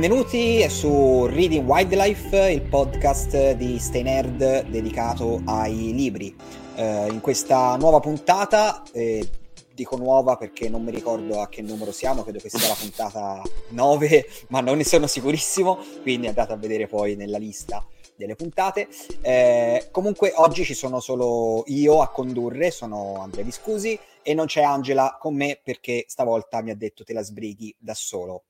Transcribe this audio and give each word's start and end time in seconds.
Benvenuti 0.00 0.66
su 0.70 1.26
Reading 1.26 1.68
Wildlife, 1.68 2.50
il 2.50 2.62
podcast 2.62 3.52
di 3.52 3.78
Stay 3.78 4.00
Nerd 4.00 4.62
dedicato 4.68 5.42
ai 5.44 5.92
libri. 5.92 6.34
Eh, 6.74 7.08
in 7.10 7.20
questa 7.20 7.76
nuova 7.76 8.00
puntata, 8.00 8.82
eh, 8.92 9.28
dico 9.74 9.98
nuova 9.98 10.36
perché 10.36 10.70
non 10.70 10.84
mi 10.84 10.90
ricordo 10.90 11.42
a 11.42 11.50
che 11.50 11.60
numero 11.60 11.92
siamo, 11.92 12.22
credo 12.22 12.38
che 12.38 12.48
sia 12.48 12.66
la 12.66 12.76
puntata 12.80 13.42
9, 13.72 14.26
ma 14.48 14.62
non 14.62 14.78
ne 14.78 14.84
sono 14.84 15.06
sicurissimo, 15.06 15.78
quindi 16.00 16.28
andate 16.28 16.54
a 16.54 16.56
vedere 16.56 16.86
poi 16.86 17.14
nella 17.14 17.36
lista 17.36 17.86
delle 18.16 18.36
puntate. 18.36 18.88
Eh, 19.20 19.88
comunque 19.90 20.32
oggi 20.36 20.64
ci 20.64 20.72
sono 20.72 21.00
solo 21.00 21.62
io 21.66 22.00
a 22.00 22.08
condurre, 22.08 22.70
sono 22.70 23.18
Andrea 23.20 23.44
Viscusi 23.44 24.00
e 24.22 24.32
non 24.32 24.46
c'è 24.46 24.62
Angela 24.62 25.18
con 25.20 25.34
me 25.34 25.60
perché 25.62 26.06
stavolta 26.08 26.62
mi 26.62 26.70
ha 26.70 26.74
detto 26.74 27.04
te 27.04 27.12
la 27.12 27.22
sbrighi 27.22 27.76
da 27.78 27.92
solo. 27.92 28.44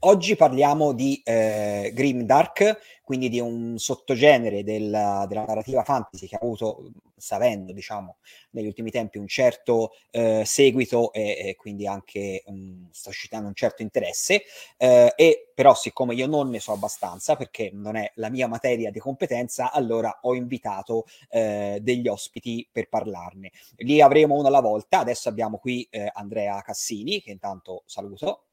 Oggi 0.00 0.36
parliamo 0.36 0.92
di 0.92 1.20
eh, 1.24 1.90
Grimdark, 1.92 3.00
quindi 3.02 3.28
di 3.28 3.40
un 3.40 3.76
sottogenere 3.78 4.62
della, 4.62 5.26
della, 5.28 5.44
narrativa 5.44 5.82
fantasy 5.82 6.26
che 6.26 6.36
ha 6.36 6.38
avuto, 6.42 6.92
sta 7.16 7.38
diciamo, 7.38 8.18
negli 8.50 8.66
ultimi 8.66 8.90
tempi 8.90 9.18
un 9.18 9.26
certo 9.26 9.90
eh, 10.10 10.42
seguito 10.46 11.12
e, 11.12 11.48
e, 11.48 11.56
quindi 11.56 11.86
anche 11.86 12.42
um, 12.46 12.88
sta 12.90 13.10
suscitando 13.10 13.48
un 13.48 13.54
certo 13.54 13.82
interesse. 13.82 14.42
Eh, 14.76 15.12
e 15.16 15.50
però, 15.54 15.74
siccome 15.74 16.14
io 16.14 16.26
non 16.26 16.50
ne 16.50 16.60
so 16.60 16.72
abbastanza, 16.72 17.36
perché 17.36 17.70
non 17.72 17.96
è 17.96 18.10
la 18.14 18.30
mia 18.30 18.46
materia 18.48 18.90
di 18.90 18.98
competenza, 18.98 19.72
allora 19.72 20.20
ho 20.22 20.34
invitato 20.34 21.06
eh, 21.30 21.78
degli 21.82 22.08
ospiti 22.08 22.68
per 22.70 22.88
parlarne. 22.88 23.50
Li 23.76 24.00
avremo 24.00 24.36
uno 24.36 24.46
alla 24.48 24.60
volta. 24.60 25.00
Adesso 25.00 25.28
abbiamo 25.28 25.58
qui 25.58 25.86
eh, 25.90 26.10
Andrea 26.12 26.60
Cassini, 26.62 27.20
che 27.20 27.30
intanto 27.30 27.82
saluto 27.86 28.44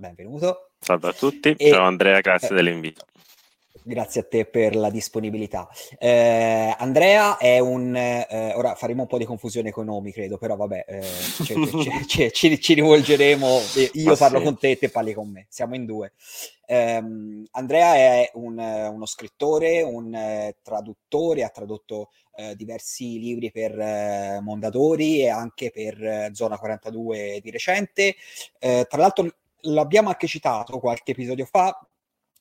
benvenuto. 0.00 0.70
Salve 0.80 1.08
a 1.08 1.12
tutti, 1.12 1.54
e, 1.56 1.70
ciao 1.70 1.84
Andrea, 1.84 2.20
grazie 2.20 2.48
eh, 2.48 2.54
dell'invito. 2.54 3.04
Grazie 3.82 4.20
a 4.20 4.24
te 4.24 4.44
per 4.44 4.76
la 4.76 4.90
disponibilità. 4.90 5.68
Eh, 5.98 6.74
Andrea 6.78 7.38
è 7.38 7.58
un... 7.58 7.94
Eh, 7.96 8.52
ora 8.54 8.74
faremo 8.74 9.02
un 9.02 9.08
po' 9.08 9.18
di 9.18 9.24
confusione 9.24 9.70
con 9.70 9.86
nomi, 9.86 10.12
credo, 10.12 10.38
però 10.38 10.54
vabbè, 10.56 10.84
eh, 10.86 11.02
ci, 11.02 11.54
ci, 12.06 12.30
ci, 12.32 12.60
ci, 12.60 12.74
rivolgeremo. 12.74 13.60
Io 13.92 14.12
ah, 14.12 14.16
parlo 14.16 14.38
sì. 14.38 14.44
con 14.44 14.58
te 14.58 14.70
e 14.70 14.78
te 14.78 14.90
parli 14.90 15.14
con 15.14 15.30
me. 15.30 15.46
Siamo 15.48 15.74
in 15.74 15.86
due. 15.86 16.12
Um, 16.66 17.44
Andrea 17.52 17.94
è 17.94 18.30
un, 18.34 18.58
uno 18.58 19.06
scrittore, 19.06 19.82
un 19.82 20.12
uh, 20.14 20.54
traduttore, 20.62 21.42
ha 21.42 21.48
tradotto 21.48 22.10
uh, 22.36 22.54
diversi 22.54 23.18
libri 23.18 23.50
per 23.50 23.76
uh, 23.76 24.40
Mondadori 24.40 25.22
e 25.22 25.30
anche 25.30 25.70
per 25.72 26.30
Zona 26.32 26.58
42 26.58 27.40
di 27.42 27.50
recente. 27.50 28.14
tra 28.58 28.98
l'altro 28.98 29.26
l'abbiamo 29.62 30.08
anche 30.08 30.26
citato 30.26 30.78
qualche 30.78 31.12
episodio 31.12 31.44
fa, 31.44 31.78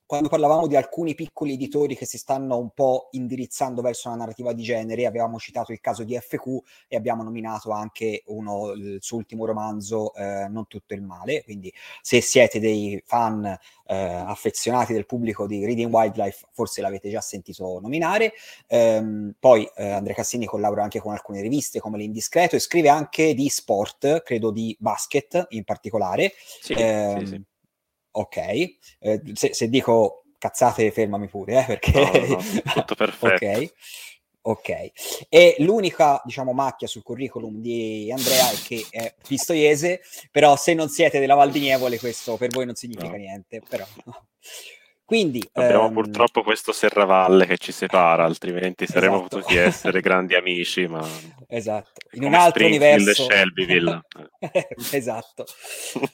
quando 0.09 0.28
parlavamo 0.28 0.66
di 0.66 0.75
alcuni 0.75 1.14
piccoli 1.14 1.53
editori 1.53 1.96
che 1.96 2.08
si 2.08 2.18
stanno 2.18 2.58
un 2.58 2.72
po' 2.72 3.09
indirizzando 3.12 3.84
verso 3.84 4.08
una 4.08 4.18
narrativa 4.18 4.53
di 4.53 4.64
genere, 4.64 5.06
avevamo 5.06 5.38
citato 5.38 5.72
il 5.72 5.80
caso 5.80 6.03
di 6.03 6.18
FQ 6.18 6.47
e 6.88 6.96
abbiamo 6.96 7.22
nominato 7.22 7.70
anche 7.70 8.24
uno, 8.25 8.72
il 8.72 8.97
suo 9.02 9.18
ultimo 9.18 9.46
romanzo, 9.46 10.12
eh, 10.16 10.47
Non 10.50 10.66
tutto 10.66 10.96
il 10.96 11.03
male. 11.03 11.44
Quindi, 11.44 11.72
se 12.02 12.22
siete 12.22 12.59
dei 12.59 13.00
fan 13.06 13.46
eh, 13.46 13.96
affezionati 13.96 14.94
del 14.94 15.06
pubblico 15.06 15.46
di 15.46 15.64
Reading 15.64 15.94
Wildlife, 15.94 16.47
forse 16.53 16.81
l'avete 16.81 17.12
già 17.12 17.22
sentito 17.22 17.78
nominare. 17.80 18.34
Ehm, 18.66 19.36
poi 19.38 19.70
eh, 19.76 19.91
Andrea 19.91 20.16
Cassini 20.16 20.47
collabora 20.47 20.81
anche 20.81 21.00
con 21.00 21.14
alcune 21.14 21.41
riviste 21.41 21.80
come 21.80 22.00
L'Indiscreto 22.00 22.56
e 22.56 22.59
scrive 22.59 22.90
anche 22.90 23.36
di 23.36 23.47
sport, 23.47 24.24
credo 24.24 24.50
di 24.50 24.76
basket 24.80 25.46
in 25.50 25.64
particolare. 25.66 26.34
Sì, 26.62 26.74
eh, 26.74 27.16
sì, 27.20 27.26
sì 27.28 27.44
ok. 28.12 28.38
Eh, 28.38 29.22
se, 29.34 29.53
se, 29.53 29.70
dico 29.70 30.24
cazzate, 30.38 30.92
fermami 30.92 31.28
pure, 31.28 31.62
eh, 31.62 31.66
perché... 31.66 32.02
No, 32.02 32.36
no, 32.38 32.74
tutto 32.74 32.96
perfetto. 32.96 33.46
ok. 33.46 33.74
Ok, 34.42 34.92
e 35.28 35.58
l'unica 35.59 36.22
diciamo 36.24 36.53
macchia 36.53 36.88
sul 36.88 37.03
curriculum 37.03 37.59
di 37.59 38.09
Andrea 38.09 38.50
è 38.50 38.56
che 38.56 38.86
è 38.90 39.14
pistoiese, 39.28 40.00
però 40.31 40.56
se 40.56 40.74
non 40.74 40.88
siete 40.88 41.20
della 41.20 41.36
Val 41.36 41.52
di 41.52 41.59
Nievole 41.59 42.00
questo 42.00 42.38
per 42.38 42.50
voi 42.50 42.66
non 42.66 42.74
significa 42.74 43.09
no. 43.09 43.18
niente, 43.18 43.62
però 43.68 43.86
quindi, 45.09 45.42
Abbiamo 45.53 45.88
ehm... 45.88 45.94
purtroppo 45.94 46.44
questo 46.44 46.72
serravalle 46.72 47.47
che 47.47 47.58
ci 47.58 47.72
separa, 47.72 48.25
altrimenti 48.25 48.86
saremmo 48.86 49.16
esatto. 49.16 49.38
potuti 49.38 49.56
essere 49.56 50.02
grandi 50.02 50.36
amici, 50.36 50.86
ma... 50.86 51.03
Esatto, 51.47 52.02
in 52.12 52.25
un 52.25 52.36
altro 52.36 52.64
universo... 52.64 53.24
Shelbyville. 53.24 54.02
esatto. 54.94 55.46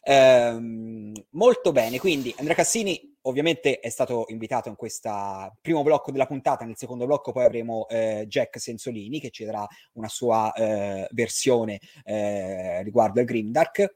ehm, 0.02 1.12
molto 1.32 1.74
bene, 1.74 2.00
quindi 2.00 2.34
Andrea 2.38 2.56
Cassini 2.56 3.18
ovviamente 3.24 3.82
è 3.82 3.90
stato 3.90 4.28
invitato 4.30 4.70
in 4.70 4.78
questo 4.78 5.58
primo 5.60 5.84
blocco 5.84 6.12
della 6.12 6.26
puntata, 6.26 6.64
nel 6.64 6.78
secondo 6.78 7.06
blocco 7.06 7.34
poi 7.34 7.44
avremo 7.44 7.90
eh, 7.90 8.24
Jack 8.30 8.62
Sensolini 8.62 9.20
che 9.20 9.30
ci 9.30 9.44
darà 9.44 9.68
una 9.96 10.08
sua 10.08 10.54
eh, 10.54 11.06
versione 11.12 11.82
eh, 12.06 12.82
riguardo 12.82 13.20
al 13.20 13.26
Grimdark 13.26 13.94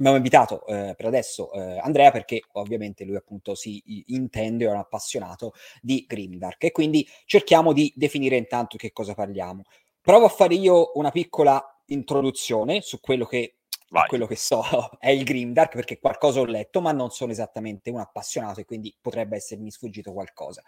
abbiamo 0.00 0.16
invitato 0.16 0.66
eh, 0.66 0.94
per 0.96 1.06
adesso 1.06 1.52
eh, 1.52 1.78
Andrea 1.78 2.10
perché 2.10 2.42
ovviamente 2.52 3.04
lui 3.04 3.16
appunto 3.16 3.54
si 3.54 3.82
intende, 4.08 4.64
è 4.64 4.70
un 4.70 4.76
appassionato 4.76 5.52
di 5.80 6.04
Grimdark 6.08 6.64
e 6.64 6.72
quindi 6.72 7.06
cerchiamo 7.26 7.72
di 7.72 7.92
definire 7.94 8.36
intanto 8.36 8.76
che 8.76 8.92
cosa 8.92 9.14
parliamo. 9.14 9.62
Provo 10.00 10.24
a 10.24 10.30
fare 10.30 10.54
io 10.54 10.92
una 10.94 11.10
piccola 11.10 11.62
introduzione 11.86 12.80
su 12.80 13.00
quello 13.00 13.26
che 13.26 13.56
Vai. 13.92 14.06
quello 14.06 14.26
che 14.26 14.36
so 14.36 14.62
è 15.00 15.10
il 15.10 15.24
Grimdark 15.24 15.74
perché 15.74 15.98
qualcosa 15.98 16.40
ho 16.40 16.44
letto, 16.44 16.80
ma 16.80 16.92
non 16.92 17.10
sono 17.10 17.32
esattamente 17.32 17.90
un 17.90 17.98
appassionato 17.98 18.60
e 18.60 18.64
quindi 18.64 18.94
potrebbe 19.00 19.36
essermi 19.36 19.70
sfuggito 19.70 20.12
qualcosa. 20.12 20.62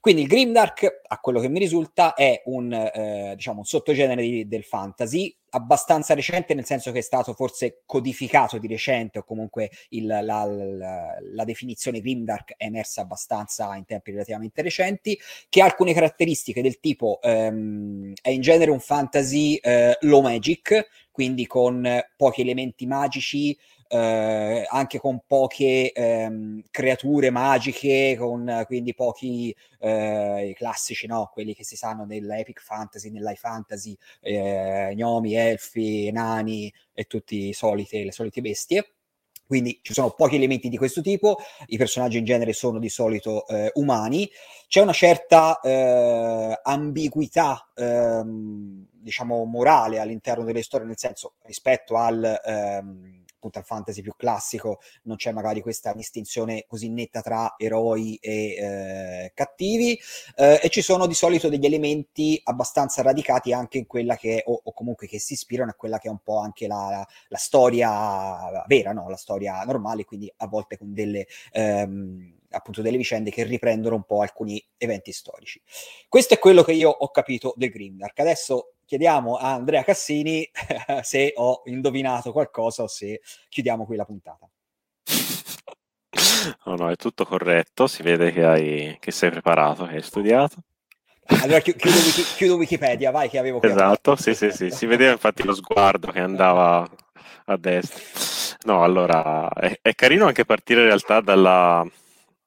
Quindi 0.00 0.22
il 0.22 0.28
Grimdark, 0.28 1.00
a 1.06 1.18
quello 1.18 1.40
che 1.40 1.48
mi 1.48 1.58
risulta, 1.58 2.12
è 2.14 2.42
un, 2.44 2.72
eh, 2.72 3.32
diciamo, 3.34 3.60
un 3.60 3.64
sottogenere 3.64 4.20
di, 4.20 4.46
del 4.46 4.64
fantasy 4.64 5.34
abbastanza 5.50 6.14
recente, 6.14 6.54
nel 6.54 6.64
senso 6.64 6.92
che 6.92 6.98
è 6.98 7.02
stato 7.02 7.32
forse 7.34 7.82
codificato 7.86 8.58
di 8.58 8.66
recente, 8.66 9.18
o 9.18 9.24
comunque 9.24 9.70
il, 9.90 10.06
la, 10.06 10.20
la, 10.22 11.18
la, 11.20 11.44
definizione 11.44 12.00
Grimdark 12.00 12.54
è 12.56 12.64
emersa 12.64 13.02
abbastanza 13.02 13.74
in 13.76 13.84
tempi 13.84 14.10
relativamente 14.10 14.62
recenti, 14.62 15.18
che 15.48 15.62
ha 15.62 15.64
alcune 15.64 15.92
caratteristiche 15.92 16.62
del 16.62 16.80
tipo 16.80 17.20
ehm, 17.22 18.12
è 18.20 18.30
in 18.30 18.40
genere 18.40 18.70
un 18.70 18.80
fantasy 18.80 19.56
eh, 19.56 19.96
low 20.02 20.22
magic, 20.22 20.88
quindi 21.10 21.46
con 21.46 21.88
pochi 22.16 22.42
elementi 22.42 22.86
magici, 22.86 23.56
eh, 23.88 24.66
anche 24.68 24.98
con 24.98 25.22
poche 25.26 25.92
ehm, 25.92 26.62
creature 26.70 27.30
magiche, 27.30 28.16
con 28.18 28.64
quindi 28.66 28.94
pochi 28.94 29.54
eh, 29.80 30.54
classici, 30.56 31.06
no? 31.06 31.30
quelli 31.32 31.54
che 31.54 31.64
si 31.64 31.76
sanno 31.76 32.04
nell'epic 32.04 32.60
fantasy, 32.60 33.10
nell'high 33.10 33.36
fantasy, 33.36 33.96
eh, 34.20 34.92
gnomi, 34.94 35.34
elfi, 35.34 36.10
nani 36.10 36.72
e 36.92 37.04
tutte 37.04 37.36
le 37.36 37.52
solite 37.52 38.40
bestie. 38.40 38.92
Quindi 39.48 39.80
ci 39.82 39.94
sono 39.94 40.10
pochi 40.10 40.36
elementi 40.36 40.68
di 40.68 40.76
questo 40.76 41.00
tipo, 41.00 41.38
i 41.68 41.78
personaggi 41.78 42.18
in 42.18 42.26
genere 42.26 42.52
sono 42.52 42.78
di 42.78 42.90
solito 42.90 43.46
eh, 43.46 43.70
umani, 43.76 44.30
c'è 44.68 44.82
una 44.82 44.92
certa 44.92 45.58
eh, 45.60 46.60
ambiguità, 46.62 47.70
ehm, 47.74 48.88
diciamo, 48.92 49.42
morale 49.46 50.00
all'interno 50.00 50.44
delle 50.44 50.62
storie, 50.62 50.86
nel 50.86 50.98
senso 50.98 51.36
rispetto 51.44 51.96
al... 51.96 52.40
Ehm, 52.44 53.24
appunto 53.38 53.58
al 53.58 53.64
fantasy 53.64 54.02
più 54.02 54.12
classico 54.16 54.80
non 55.04 55.16
c'è 55.16 55.32
magari 55.32 55.60
questa 55.62 55.92
distinzione 55.94 56.64
così 56.66 56.90
netta 56.90 57.22
tra 57.22 57.54
eroi 57.56 58.16
e 58.20 58.32
eh, 58.56 59.32
cattivi 59.32 59.98
eh, 60.36 60.60
e 60.60 60.68
ci 60.68 60.82
sono 60.82 61.06
di 61.06 61.14
solito 61.14 61.48
degli 61.48 61.64
elementi 61.64 62.38
abbastanza 62.42 63.02
radicati 63.02 63.52
anche 63.52 63.78
in 63.78 63.86
quella 63.86 64.16
che 64.16 64.42
o, 64.44 64.60
o, 64.62 64.72
comunque 64.72 65.06
che 65.06 65.20
si 65.20 65.34
ispirano 65.34 65.70
a 65.70 65.74
quella 65.74 65.98
che 65.98 66.08
è 66.08 66.10
un 66.10 66.18
po' 66.22 66.38
anche 66.38 66.66
la, 66.66 67.06
la 67.28 67.36
storia 67.38 68.64
vera, 68.66 68.92
no? 68.92 69.08
la 69.08 69.16
storia 69.16 69.62
normale, 69.62 70.04
quindi 70.04 70.32
a 70.38 70.46
volte 70.48 70.76
con 70.76 70.92
delle 70.92 71.26
ehm, 71.52 72.36
appunto 72.50 72.82
delle 72.82 72.96
vicende 72.96 73.30
che 73.30 73.44
riprendono 73.44 73.94
un 73.94 74.04
po' 74.04 74.22
alcuni 74.22 74.62
eventi 74.78 75.12
storici. 75.12 75.60
Questo 76.08 76.34
è 76.34 76.38
quello 76.38 76.62
che 76.62 76.72
io 76.72 76.90
ho 76.90 77.10
capito 77.10 77.52
del 77.56 77.70
Grimdark. 77.70 78.18
Adesso 78.18 78.72
chiediamo 78.88 79.36
a 79.36 79.52
Andrea 79.52 79.84
Cassini 79.84 80.48
se 81.02 81.34
ho 81.36 81.60
indovinato 81.66 82.32
qualcosa 82.32 82.84
o 82.84 82.88
se 82.88 83.20
chiudiamo 83.50 83.84
qui 83.84 83.96
la 83.96 84.06
puntata. 84.06 84.48
No, 86.64 86.74
no, 86.74 86.90
è 86.90 86.96
tutto 86.96 87.26
corretto, 87.26 87.86
si 87.86 88.02
vede 88.02 88.32
che, 88.32 88.44
hai, 88.44 88.96
che 88.98 89.10
sei 89.10 89.30
preparato, 89.30 89.84
che 89.84 89.96
hai 89.96 90.02
studiato. 90.02 90.56
Allora 91.42 91.60
chiudo, 91.60 91.84
Wiki, 91.84 92.22
chiudo 92.36 92.56
Wikipedia, 92.56 93.10
vai 93.10 93.28
che 93.28 93.36
avevo. 93.36 93.60
Esatto, 93.60 94.16
sì, 94.16 94.34
sì, 94.34 94.50
sì, 94.50 94.70
si 94.70 94.86
vedeva 94.86 95.12
infatti 95.12 95.42
lo 95.42 95.54
sguardo 95.54 96.10
che 96.10 96.20
andava 96.20 96.88
a 97.44 97.56
destra. 97.58 98.56
No, 98.64 98.82
allora, 98.82 99.50
è, 99.50 99.78
è 99.82 99.94
carino 99.94 100.26
anche 100.26 100.46
partire 100.46 100.80
in 100.80 100.86
realtà 100.86 101.20
dalla, 101.20 101.86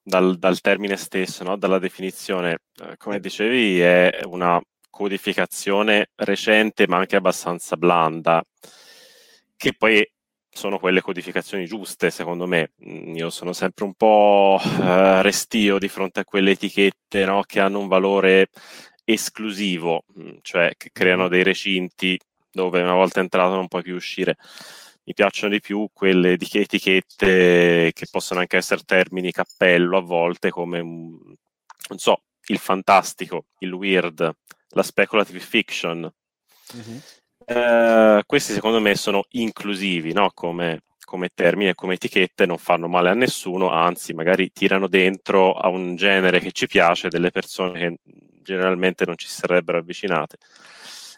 dal, 0.02 0.40
dal, 0.40 0.60
termine 0.60 0.98
stesso, 0.98 1.44
no? 1.44 1.56
dalla 1.56 1.78
definizione. 1.78 2.62
Eh, 2.82 2.98
come 2.98 3.20
dicevi, 3.20 3.80
è 3.80 4.22
una 4.26 4.60
codificazione 4.92 6.12
recente 6.16 6.88
ma 6.88 6.98
anche 6.98 7.16
abbastanza 7.16 7.76
blanda, 7.78 8.44
che 9.58 9.74
poi 9.76 10.08
sono 10.54 10.80
quelle 10.80 11.02
codificazioni 11.02 11.66
giuste, 11.66 12.12
secondo 12.12 12.46
me. 12.46 12.74
Mm, 12.88 13.16
io 13.16 13.30
sono 13.30 13.54
sempre 13.54 13.86
un 13.86 13.94
po' 13.96 14.60
uh, 14.62 15.22
restio 15.22 15.80
di 15.80 15.88
fronte 15.88 16.20
a 16.22 16.26
quelle 16.26 16.52
etichette 16.52 17.26
no, 17.26 17.44
che 17.44 17.60
hanno 17.60 17.80
un 17.80 17.88
valore 17.88 18.50
esclusivo, 19.04 20.04
mm, 20.20 20.38
cioè 20.42 20.74
che 20.78 20.90
creano 20.92 21.28
dei 21.28 21.44
recinti 21.44 22.20
dove 22.52 22.82
una 22.82 22.94
volta 22.94 23.22
entrato 23.22 23.56
non 23.56 23.68
puoi 23.68 23.82
più 23.84 23.96
uscire. 23.96 24.38
Mi 25.04 25.14
piacciono 25.14 25.54
di 25.54 25.62
più 25.62 25.90
quelle 25.94 26.34
etichette 26.34 27.92
che 27.94 28.08
possono 28.12 28.42
anche 28.42 28.58
essere 28.58 28.82
termini 28.86 29.32
cappello 29.32 29.98
a 29.98 30.02
volte, 30.02 30.52
come, 30.52 30.80
non 30.82 31.98
so, 31.98 32.24
il 32.48 32.60
fantastico, 32.60 33.46
il 33.60 33.74
weird, 33.74 34.32
la 34.72 34.84
speculative 34.84 35.40
fiction. 35.40 36.12
Mm-hmm. 36.76 36.98
Eh, 37.46 38.24
questi 38.26 38.54
secondo 38.54 38.80
me 38.80 38.96
sono 38.96 39.24
inclusivi 39.32 40.14
no? 40.14 40.32
come, 40.34 40.84
come 41.04 41.30
termini 41.34 41.70
e 41.70 41.76
come 41.76 41.96
etichette, 41.96 42.46
non 42.46 42.58
fanno 42.58 42.88
male 42.88 43.10
a 43.10 43.14
nessuno, 43.14 43.70
anzi 43.70 44.14
magari 44.14 44.52
tirano 44.52 44.88
dentro 44.88 45.54
a 45.54 45.68
un 45.68 45.96
genere 45.96 46.40
che 46.40 46.52
ci 46.52 46.68
piace 46.68 47.10
delle 47.10 47.32
persone 47.32 47.80
che 47.80 48.00
generalmente 48.42 49.06
non 49.06 49.18
ci 49.18 49.28
sarebbero 49.28 49.80
avvicinate. 49.80 50.38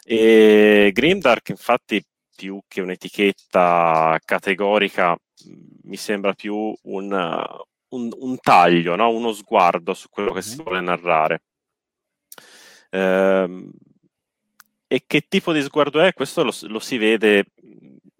E 0.04 0.90
Grimdark 0.92 1.48
infatti 1.50 2.04
più 2.34 2.60
che 2.66 2.80
un'etichetta 2.80 4.18
categorica 4.24 5.16
mi 5.84 5.96
sembra 5.96 6.32
più 6.32 6.74
un, 6.82 7.46
un, 7.88 8.10
un 8.18 8.38
taglio, 8.40 8.96
no? 8.96 9.10
uno 9.10 9.32
sguardo 9.32 9.94
su 9.94 10.08
quello 10.08 10.32
che 10.32 10.42
si 10.42 10.56
mm-hmm. 10.56 10.64
vuole 10.64 10.80
narrare. 10.80 11.42
Ehm, 12.94 13.70
e 14.86 15.04
che 15.06 15.26
tipo 15.28 15.52
di 15.52 15.62
sguardo 15.62 16.00
è? 16.00 16.12
Questo 16.12 16.44
lo, 16.44 16.54
lo, 16.68 16.78
si 16.78 16.96
vede 16.96 17.46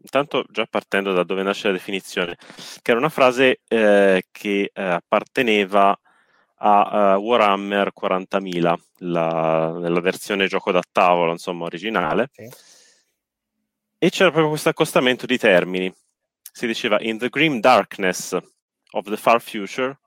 intanto 0.02 0.44
già 0.50 0.66
partendo 0.68 1.12
da 1.12 1.22
dove 1.22 1.42
nasce 1.42 1.68
la 1.68 1.74
definizione, 1.74 2.36
che 2.82 2.90
era 2.90 2.98
una 2.98 3.08
frase 3.08 3.60
eh, 3.68 4.24
che 4.30 4.70
eh, 4.72 4.82
apparteneva 4.82 5.98
a 6.66 7.16
uh, 7.16 7.20
Warhammer 7.20 7.92
40.000, 7.98 8.74
la, 8.98 9.76
nella 9.78 10.00
versione 10.00 10.46
gioco 10.46 10.72
da 10.72 10.82
tavolo, 10.90 11.32
insomma, 11.32 11.64
originale. 11.64 12.30
Sì. 12.32 12.48
E 13.98 14.10
c'era 14.10 14.30
proprio 14.30 14.48
questo 14.48 14.70
accostamento 14.70 15.26
di 15.26 15.36
termini. 15.36 15.92
Si 16.52 16.66
diceva 16.66 16.96
In 17.00 17.18
the 17.18 17.28
grim 17.28 17.60
darkness 17.60 18.32
of 18.92 19.08
the 19.08 19.16
far 19.16 19.42
future, 19.42 19.98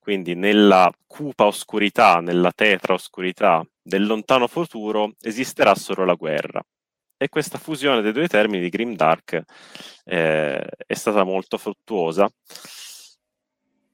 quindi 0.00 0.34
nella 0.34 0.90
cupa 1.06 1.44
oscurità, 1.44 2.20
nella 2.20 2.50
tetra 2.52 2.94
oscurità 2.94 3.64
del 3.80 4.06
lontano 4.06 4.48
futuro, 4.48 5.12
esisterà 5.20 5.74
solo 5.74 6.04
la 6.04 6.14
guerra. 6.14 6.60
E 7.16 7.28
questa 7.28 7.58
fusione 7.58 8.00
dei 8.00 8.12
due 8.12 8.26
termini 8.26 8.62
di 8.62 8.70
Grim 8.70 8.96
Dark 8.96 9.42
eh, 10.04 10.66
è 10.86 10.94
stata 10.94 11.22
molto 11.22 11.58
fruttuosa. 11.58 12.28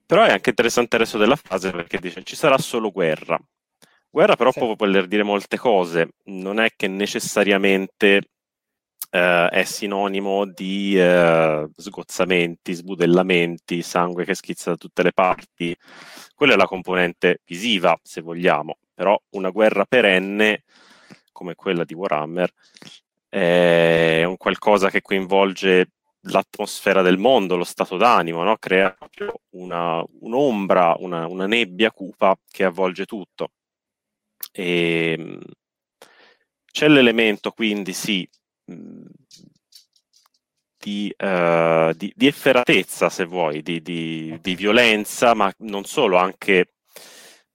Però 0.06 0.22
è 0.22 0.30
anche 0.30 0.50
interessante 0.50 0.94
il 0.94 1.02
resto 1.02 1.18
della 1.18 1.34
frase 1.34 1.72
perché 1.72 1.98
dice 1.98 2.22
ci 2.22 2.36
sarà 2.36 2.56
solo 2.56 2.92
guerra. 2.92 3.36
Guerra 4.08 4.36
però 4.36 4.52
sì. 4.52 4.60
può 4.60 4.74
voler 4.76 5.08
dire 5.08 5.24
molte 5.24 5.58
cose, 5.58 6.10
non 6.26 6.60
è 6.60 6.70
che 6.76 6.86
necessariamente 6.86 8.22
eh, 9.10 9.48
è 9.48 9.64
sinonimo 9.64 10.44
di 10.44 10.98
eh, 10.98 11.68
sgozzamenti, 11.74 12.74
sbudellamenti, 12.74 13.82
sangue 13.82 14.24
che 14.24 14.34
schizza 14.34 14.70
da 14.70 14.76
tutte 14.76 15.02
le 15.02 15.12
parti. 15.12 15.76
Quella 16.34 16.54
è 16.54 16.56
la 16.56 16.66
componente 16.66 17.40
visiva, 17.46 17.98
se 18.02 18.20
vogliamo, 18.20 18.78
però 18.94 19.18
una 19.30 19.50
guerra 19.50 19.84
perenne 19.84 20.64
come 21.32 21.54
quella 21.54 21.84
di 21.84 21.94
Warhammer 21.94 22.50
è 23.28 24.22
un 24.24 24.36
qualcosa 24.36 24.90
che 24.90 25.02
coinvolge 25.02 25.90
l'atmosfera 26.28 27.02
del 27.02 27.18
mondo, 27.18 27.56
lo 27.56 27.64
stato 27.64 27.96
d'animo, 27.96 28.42
no? 28.42 28.56
crea 28.58 28.90
proprio 28.92 29.40
una, 29.50 30.02
un'ombra, 30.20 30.96
una, 30.98 31.26
una, 31.26 31.46
nebbia 31.46 31.90
cupa 31.90 32.36
che 32.50 32.64
avvolge 32.64 33.04
tutto. 33.04 33.50
E, 34.52 35.14
ehm, 35.18 35.40
c'è 36.72 36.88
l'elemento 36.88 37.52
quindi 37.52 37.92
sì 37.92 38.28
di, 40.78 41.14
uh, 41.16 41.92
di, 41.92 42.12
di, 42.14 42.26
efferatezza, 42.26 43.08
se 43.08 43.24
vuoi, 43.24 43.62
di, 43.62 43.80
di, 43.80 44.54
violenza, 44.54 45.34
ma 45.34 45.52
non 45.58 45.84
solo, 45.84 46.16
anche 46.16 46.72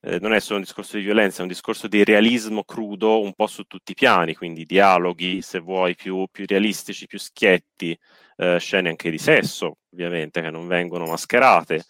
eh, 0.02 0.20
non 0.20 0.34
è 0.34 0.40
solo 0.40 0.58
un 0.58 0.64
discorso 0.64 0.98
di 0.98 1.04
violenza, 1.04 1.40
è 1.40 1.42
un 1.44 1.48
discorso 1.48 1.88
di 1.88 2.04
realismo 2.04 2.64
crudo 2.64 3.22
un 3.22 3.34
po' 3.34 3.48
su 3.48 3.64
tutti 3.64 3.92
i 3.92 3.96
piani, 3.96 4.36
quindi 4.36 4.66
dialoghi, 4.66 5.42
se 5.42 5.60
vuoi, 5.60 5.96
più, 5.96 6.26
più 6.32 6.46
realistici, 6.48 7.06
più 7.06 7.20
schietti, 7.20 7.98
eh, 8.38 8.58
scene 8.60 8.90
anche 8.90 9.12
di 9.12 9.20
sesso, 9.20 9.78
ovviamente, 9.92 10.42
che 10.42 10.50
non 10.50 10.68
vengono 10.68 11.06
mascherate. 11.06 11.84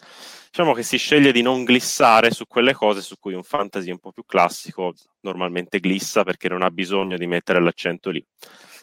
Diciamo 0.50 0.74
che 0.74 0.82
si 0.82 0.98
sceglie 0.98 1.32
di 1.32 1.40
non 1.40 1.64
glissare 1.64 2.30
su 2.30 2.46
quelle 2.46 2.74
cose 2.74 3.00
su 3.00 3.16
cui 3.18 3.32
un 3.32 3.42
fantasy 3.42 3.90
un 3.90 3.98
po' 3.98 4.12
più 4.12 4.24
classico 4.26 4.92
normalmente 5.20 5.80
glissa 5.80 6.24
perché 6.24 6.50
non 6.50 6.60
ha 6.60 6.70
bisogno 6.70 7.16
di 7.16 7.26
mettere 7.26 7.60
l'accento 7.60 8.10
lì. 8.10 8.22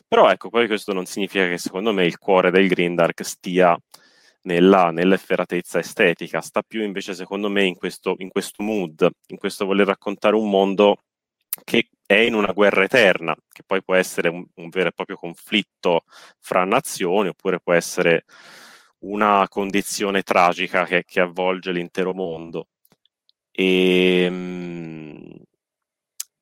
Però 0.09 0.27
ecco, 0.27 0.49
poi 0.49 0.65
questo 0.65 0.91
non 0.91 1.05
significa 1.05 1.47
che 1.47 1.59
secondo 1.59 1.93
me 1.93 2.03
il 2.03 2.17
cuore 2.17 2.49
del 2.49 2.67
Grindark 2.67 3.23
stia 3.23 3.79
nella, 4.43 4.89
nell'efferatezza 4.89 5.77
estetica, 5.77 6.41
sta 6.41 6.63
più 6.63 6.81
invece 6.81 7.13
secondo 7.13 7.47
me 7.47 7.63
in 7.65 7.75
questo, 7.75 8.15
in 8.17 8.29
questo 8.29 8.63
mood, 8.63 9.07
in 9.27 9.37
questo 9.37 9.67
voler 9.67 9.85
raccontare 9.85 10.35
un 10.35 10.49
mondo 10.49 11.03
che 11.63 11.89
è 12.07 12.15
in 12.15 12.33
una 12.33 12.53
guerra 12.53 12.83
eterna, 12.83 13.35
che 13.51 13.61
poi 13.63 13.83
può 13.83 13.93
essere 13.93 14.29
un, 14.29 14.43
un 14.55 14.69
vero 14.69 14.89
e 14.89 14.93
proprio 14.93 15.15
conflitto 15.15 16.05
fra 16.39 16.63
nazioni, 16.65 17.29
oppure 17.29 17.59
può 17.59 17.73
essere 17.73 18.25
una 19.01 19.45
condizione 19.47 20.23
tragica 20.23 20.85
che, 20.85 21.03
che 21.05 21.19
avvolge 21.19 21.71
l'intero 21.71 22.15
mondo. 22.15 22.69
E, 23.51 24.23
ehm, 24.23 25.28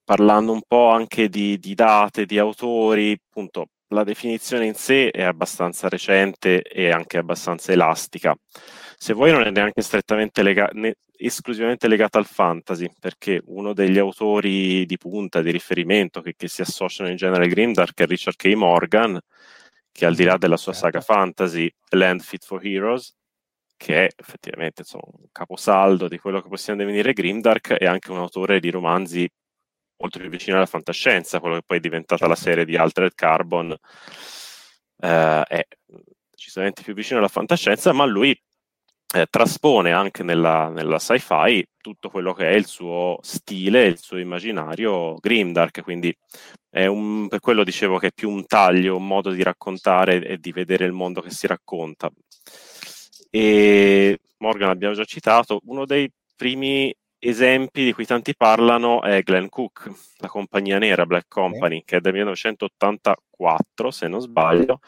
parlando 0.07 0.53
un 0.53 0.61
po' 0.65 0.87
anche 0.87 1.27
di, 1.27 1.59
di 1.59 1.73
date, 1.73 2.25
di 2.25 2.39
autori, 2.39 3.11
appunto 3.11 3.71
la 3.89 4.05
definizione 4.05 4.65
in 4.65 4.73
sé 4.73 5.09
è 5.09 5.21
abbastanza 5.21 5.89
recente 5.89 6.61
e 6.61 6.89
anche 6.91 7.17
abbastanza 7.17 7.73
elastica. 7.73 8.33
Se 8.97 9.11
vuoi 9.11 9.31
non 9.31 9.41
è 9.41 9.49
neanche 9.51 9.81
strettamente 9.81 10.43
legata, 10.43 10.71
esclusivamente 11.17 11.89
legata 11.89 12.19
al 12.19 12.25
fantasy, 12.25 12.89
perché 12.97 13.41
uno 13.47 13.73
degli 13.73 13.97
autori 13.97 14.85
di 14.85 14.97
punta, 14.97 15.41
di 15.41 15.51
riferimento 15.51 16.21
che, 16.21 16.35
che 16.37 16.47
si 16.47 16.61
associano 16.61 17.09
in 17.09 17.17
genere 17.17 17.43
al 17.43 17.49
Grimdark 17.49 17.99
è 17.99 18.05
Richard 18.05 18.37
K. 18.37 18.45
Morgan, 18.53 19.19
che 19.91 20.05
al 20.05 20.15
di 20.15 20.23
là 20.23 20.37
della 20.37 20.55
sua 20.55 20.71
saga 20.71 21.01
certo. 21.01 21.13
fantasy 21.13 21.69
Land 21.89 22.21
Fit 22.21 22.45
for 22.45 22.65
Heroes, 22.65 23.13
che 23.75 24.05
è 24.05 24.09
effettivamente 24.15 24.83
insomma, 24.83 25.03
un 25.17 25.27
caposaldo 25.33 26.07
di 26.07 26.17
quello 26.17 26.41
che 26.41 26.47
possiamo 26.47 26.79
definire 26.79 27.11
Grimdark, 27.11 27.73
è 27.73 27.85
anche 27.85 28.09
un 28.11 28.19
autore 28.19 28.61
di 28.61 28.69
romanzi 28.69 29.29
molto 29.97 30.19
più 30.19 30.29
vicino 30.29 30.57
alla 30.57 30.65
fantascienza, 30.65 31.39
quello 31.39 31.55
che 31.55 31.63
poi 31.65 31.77
è 31.77 31.81
diventata 31.81 32.25
certo. 32.25 32.33
la 32.33 32.39
serie 32.39 32.65
di 32.65 32.77
Altered 32.77 33.13
Carbon, 33.15 33.75
eh, 34.99 35.43
è 35.43 35.67
decisamente 36.29 36.83
più 36.83 36.93
vicino 36.93 37.19
alla 37.19 37.27
fantascienza, 37.27 37.93
ma 37.93 38.05
lui 38.05 38.39
eh, 39.15 39.25
traspone 39.29 39.91
anche 39.91 40.23
nella, 40.23 40.69
nella, 40.69 40.99
sci-fi 40.99 41.65
tutto 41.77 42.09
quello 42.09 42.33
che 42.33 42.49
è 42.49 42.53
il 42.53 42.65
suo 42.65 43.17
stile, 43.21 43.85
il 43.85 43.97
suo 43.97 44.17
immaginario 44.17 45.15
grimdark, 45.15 45.81
quindi 45.81 46.15
è 46.69 46.85
un, 46.85 47.27
per 47.27 47.39
quello 47.39 47.63
dicevo 47.63 47.97
che 47.97 48.07
è 48.07 48.11
più 48.13 48.29
un 48.29 48.45
taglio, 48.45 48.97
un 48.97 49.07
modo 49.07 49.31
di 49.31 49.41
raccontare 49.43 50.23
e 50.25 50.37
di 50.37 50.51
vedere 50.51 50.85
il 50.85 50.91
mondo 50.91 51.21
che 51.21 51.31
si 51.31 51.47
racconta. 51.47 52.09
E 53.29 54.19
Morgan 54.39 54.69
abbiamo 54.69 54.93
già 54.93 55.05
citato, 55.05 55.61
uno 55.65 55.85
dei 55.85 56.09
primi 56.35 56.93
esempi 57.19 57.83
di 57.83 57.93
cui 57.93 58.05
tanti 58.05 58.35
parlano 58.35 59.01
è 59.01 59.21
Glenn 59.21 59.47
Cook, 59.47 59.91
la 60.17 60.27
compagnia 60.27 60.77
nera 60.77 61.05
Black 61.05 61.27
Company, 61.27 61.83
che 61.85 61.97
è 61.97 61.99
del 61.99 62.13
1984, 62.13 63.91
se 63.91 64.07
non 64.07 64.21
sbaglio. 64.21 64.79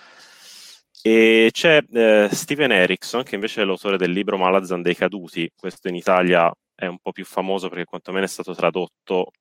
E 1.01 1.49
c'è 1.51 1.81
eh, 1.91 2.27
Steven 2.31 2.71
Erickson, 2.71 3.23
che 3.23 3.35
invece 3.35 3.61
è 3.61 3.65
l'autore 3.65 3.97
del 3.97 4.11
libro 4.11 4.37
Malazan 4.37 4.81
dei 4.81 4.95
caduti. 4.95 5.49
Questo 5.55 5.87
in 5.87 5.95
Italia 5.95 6.51
è 6.75 6.85
un 6.85 6.99
po' 6.99 7.11
più 7.11 7.25
famoso 7.25 7.69
perché 7.69 7.85
quantomeno 7.85 8.25
è 8.25 8.27
stato 8.29 8.53
tradotto 8.53 9.31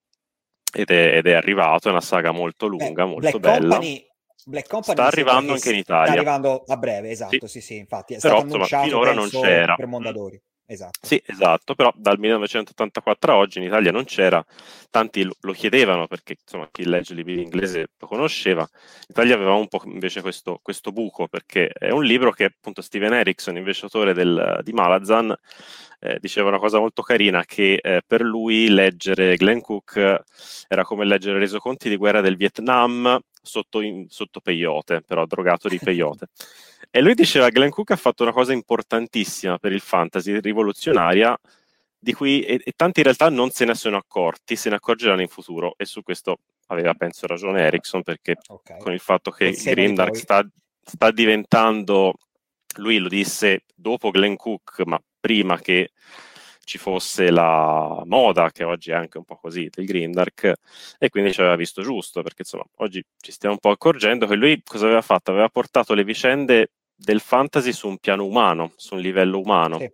ed 0.73 0.91
è, 0.91 1.17
ed 1.17 1.27
è 1.27 1.33
arrivato. 1.33 1.89
È 1.89 1.91
una 1.91 2.01
saga 2.01 2.31
molto 2.31 2.67
lunga, 2.67 3.05
Beh, 3.05 3.11
molto 3.11 3.39
Black 3.39 3.39
bella. 3.39 3.75
Company... 3.75 4.07
Black 4.45 4.69
Company 4.69 4.97
sta 4.97 5.07
arrivando 5.07 5.53
anche 5.53 5.71
in 5.71 5.79
Italia. 5.79 6.07
Sta 6.07 6.15
arrivando 6.15 6.65
a 6.67 6.77
breve, 6.77 7.11
esatto, 7.11 7.47
sì, 7.47 7.61
sì, 7.61 7.61
sì 7.61 7.77
infatti. 7.77 8.15
È 8.15 8.19
Però, 8.19 8.39
stato 8.39 8.57
insomma, 8.57 8.65
annunciato, 8.65 8.85
finora 8.85 9.13
non 9.13 9.29
c'era. 9.29 9.75
per 9.75 9.87
Mondadori. 9.87 10.43
Esatto. 10.71 10.99
Sì, 11.01 11.21
esatto, 11.25 11.75
però 11.75 11.91
dal 11.97 12.19
1984 12.19 13.33
a 13.33 13.37
oggi 13.37 13.57
in 13.57 13.65
Italia 13.65 13.91
non 13.91 14.05
c'era, 14.05 14.45
tanti 14.91 15.27
lo 15.41 15.53
chiedevano 15.53 16.07
perché 16.07 16.37
insomma, 16.39 16.69
chi 16.71 16.85
legge 16.85 17.15
libri 17.15 17.33
in 17.33 17.41
inglese 17.41 17.89
lo 17.97 18.07
conosceva, 18.07 18.69
in 18.71 19.07
Italia 19.09 19.35
aveva 19.35 19.55
un 19.55 19.67
po' 19.67 19.81
invece 19.87 20.21
questo, 20.21 20.61
questo, 20.63 20.93
buco 20.93 21.27
perché 21.27 21.69
è 21.69 21.89
un 21.89 22.05
libro 22.05 22.33
che 22.33 22.45
appunto 22.45 22.83
Steven 22.83 23.15
Erickson, 23.15 23.57
invece 23.57 23.85
autore 23.85 24.13
del, 24.13 24.61
di 24.63 24.73
Malazan, 24.73 25.35
eh, 26.01 26.19
diceva 26.21 26.49
una 26.49 26.59
cosa 26.59 26.79
molto 26.79 27.01
carina 27.01 27.47
che 27.47 27.81
eh, 27.83 28.03
per 28.07 28.21
lui 28.21 28.69
leggere 28.69 29.37
Glenn 29.37 29.61
Cook 29.61 30.23
era 30.69 30.85
come 30.85 31.07
leggere 31.07 31.39
resoconti 31.39 31.89
di 31.89 31.97
guerra 31.97 32.21
del 32.21 32.37
Vietnam 32.37 33.19
sotto, 33.41 33.81
in, 33.81 34.07
sotto 34.11 34.41
peyote, 34.41 35.01
però 35.01 35.25
drogato 35.25 35.67
di 35.67 35.79
peyote. 35.83 36.27
E 36.91 37.01
lui 37.01 37.15
diceva 37.15 37.47
che 37.47 37.53
Glenn 37.53 37.69
Cook 37.69 37.91
ha 37.91 37.97
fatto 37.97 38.23
una 38.23 38.33
cosa 38.33 38.53
importantissima 38.53 39.59
per 39.59 39.73
il 39.73 39.81
fantasy, 39.81 40.41
rivoluzionaria, 40.41 41.39
di 41.99 42.13
cui 42.13 42.43
e, 42.43 42.61
e 42.65 42.73
tanti 42.77 43.01
in 43.01 43.05
realtà 43.05 43.29
non 43.29 43.51
se 43.51 43.65
ne 43.65 43.75
sono 43.75 43.97
accorti, 43.97 44.57
se 44.57 44.71
ne 44.71 44.77
accorgeranno 44.77 45.21
in 45.21 45.29
futuro. 45.29 45.75
E 45.77 45.85
su 45.85 46.03
questo 46.03 46.39
aveva, 46.69 46.95
penso, 46.95 47.27
ragione 47.27 47.63
Ericsson, 47.63 48.03
perché 48.03 48.37
okay. 48.47 48.79
con 48.79 48.93
il 48.93 49.01
fatto 49.01 49.31
che 49.31 49.51
Grindark 49.51 50.17
sta, 50.17 50.49
sta 50.83 51.11
diventando, 51.11 52.15
lui 52.77 52.99
lo 52.99 53.09
disse 53.09 53.65
dopo 53.75 54.11
Glenn 54.11 54.35
Cook, 54.35 54.83
ma 54.87 54.99
prima 55.21 55.59
che 55.59 55.91
ci 56.65 56.79
fosse 56.79 57.31
la 57.31 58.03
moda, 58.05 58.51
che 58.51 58.63
oggi 58.63 58.91
è 58.91 58.95
anche 58.95 59.17
un 59.17 59.25
po' 59.25 59.37
così, 59.37 59.69
del 59.71 59.87
Grindark, 59.87 60.53
e 60.99 61.09
quindi 61.09 61.33
ci 61.33 61.41
aveva 61.41 61.57
visto 61.57 61.83
giusto, 61.83 62.23
perché 62.23 62.43
insomma 62.43 62.65
oggi 62.77 63.03
ci 63.19 63.33
stiamo 63.33 63.55
un 63.55 63.61
po' 63.61 63.71
accorgendo 63.71 64.27
che 64.27 64.35
lui 64.35 64.63
cosa 64.63 64.85
aveva 64.85 65.01
fatto? 65.01 65.31
Aveva 65.31 65.49
portato 65.49 65.95
le 65.95 66.05
vicende 66.05 66.73
del 66.99 67.21
fantasy 67.21 67.73
su 67.73 67.89
un 67.89 67.99
piano 67.99 68.25
umano, 68.25 68.73
su 68.77 68.95
un 68.95 69.01
livello 69.01 69.39
umano. 69.39 69.79
Sì. 69.79 69.91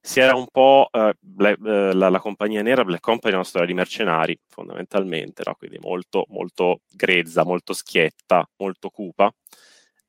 Si 0.00 0.20
era 0.20 0.34
un 0.36 0.46
po' 0.50 0.88
eh, 0.90 1.14
Black, 1.18 1.58
eh, 1.66 1.92
la, 1.92 2.08
la, 2.08 2.20
compagnia 2.20 2.62
nera, 2.62 2.84
Black 2.84 3.02
Company 3.02 3.32
è 3.32 3.36
una 3.36 3.44
storia 3.44 3.66
di 3.66 3.74
mercenari, 3.74 4.38
fondamentalmente, 4.48 5.42
no? 5.44 5.54
quindi 5.56 5.78
molto, 5.80 6.24
molto 6.28 6.82
grezza, 6.88 7.44
molto 7.44 7.72
schietta, 7.72 8.48
molto 8.56 8.88
cupa 8.88 9.32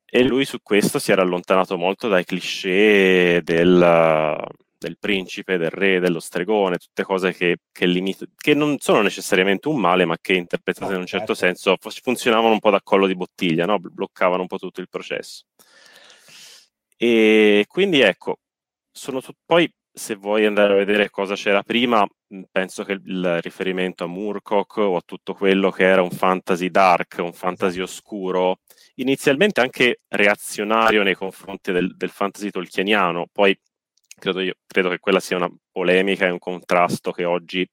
e 0.10 0.24
lui 0.24 0.46
su 0.46 0.60
questo 0.64 1.00
si 1.00 1.12
era 1.12 1.22
allontanato 1.22 1.78
molto 1.78 2.08
dai 2.08 2.24
cliché 2.24 3.42
del, 3.44 4.38
del 4.78 4.98
principe, 5.00 5.58
del 5.58 5.70
re, 5.70 6.00
dello 6.00 6.20
stregone, 6.20 6.78
tutte 6.78 7.04
cose 7.04 7.34
che, 7.34 7.58
che, 7.72 7.86
limit- 7.86 8.30
che 8.36 8.54
non 8.54 8.78
sono 8.80 9.02
necessariamente 9.02 9.68
un 9.68 9.80
male, 9.80 10.06
ma 10.06 10.18
che 10.20 10.34
interpretate 10.34 10.94
in 10.94 11.00
un 11.00 11.06
certo, 11.06 11.34
certo. 11.36 11.74
senso 11.74 12.02
funzionavano 12.02 12.54
un 12.54 12.60
po' 12.60 12.70
da 12.70 12.82
collo 12.82 13.08
di 13.08 13.16
bottiglia, 13.16 13.66
no? 13.66 13.80
bloccavano 13.80 14.42
un 14.42 14.48
po' 14.48 14.58
tutto 14.58 14.82
il 14.82 14.90
processo. 14.90 15.46
E 16.96 17.66
quindi 17.68 18.02
ecco, 18.02 18.40
sono 18.92 19.22
tu- 19.22 19.34
poi 19.46 19.72
se 19.98 20.16
vuoi 20.16 20.46
andare 20.46 20.74
a 20.74 20.76
vedere 20.78 21.10
cosa 21.10 21.36
c'era 21.36 21.64
prima, 21.64 22.08
penso 22.52 22.84
che 22.84 22.94
il 22.94 23.42
riferimento 23.42 24.04
a 24.04 24.08
Murkoch 24.08 24.78
o 24.78 24.96
a 24.96 25.02
tutto 25.04 25.34
quello 25.34 25.72
che 25.72 25.84
era 25.86 26.02
un 26.02 26.12
fantasy 26.12 26.70
dark, 26.70 27.18
un 27.20 27.34
fantasy 27.34 27.82
esatto. 27.82 27.84
oscuro, 27.84 28.60
inizialmente 28.96 29.60
anche 29.60 30.02
reazionario 30.08 31.04
nei 31.04 31.16
confronti 31.16 31.72
del, 31.72 31.96
del 31.96 32.10
fantasy 32.10 32.52
tolkieniano, 32.52 33.28
poi 33.32 33.58
credo, 34.18 34.42
io, 34.42 34.56
credo 34.66 34.90
che 34.90 35.00
quella 35.00 35.20
sia 35.20 35.38
una 35.38 35.52
polemica 35.72 36.26
e 36.26 36.32
un 36.32 36.40
contrasto 36.40 37.12
che 37.12 37.26
oggi 37.26 37.68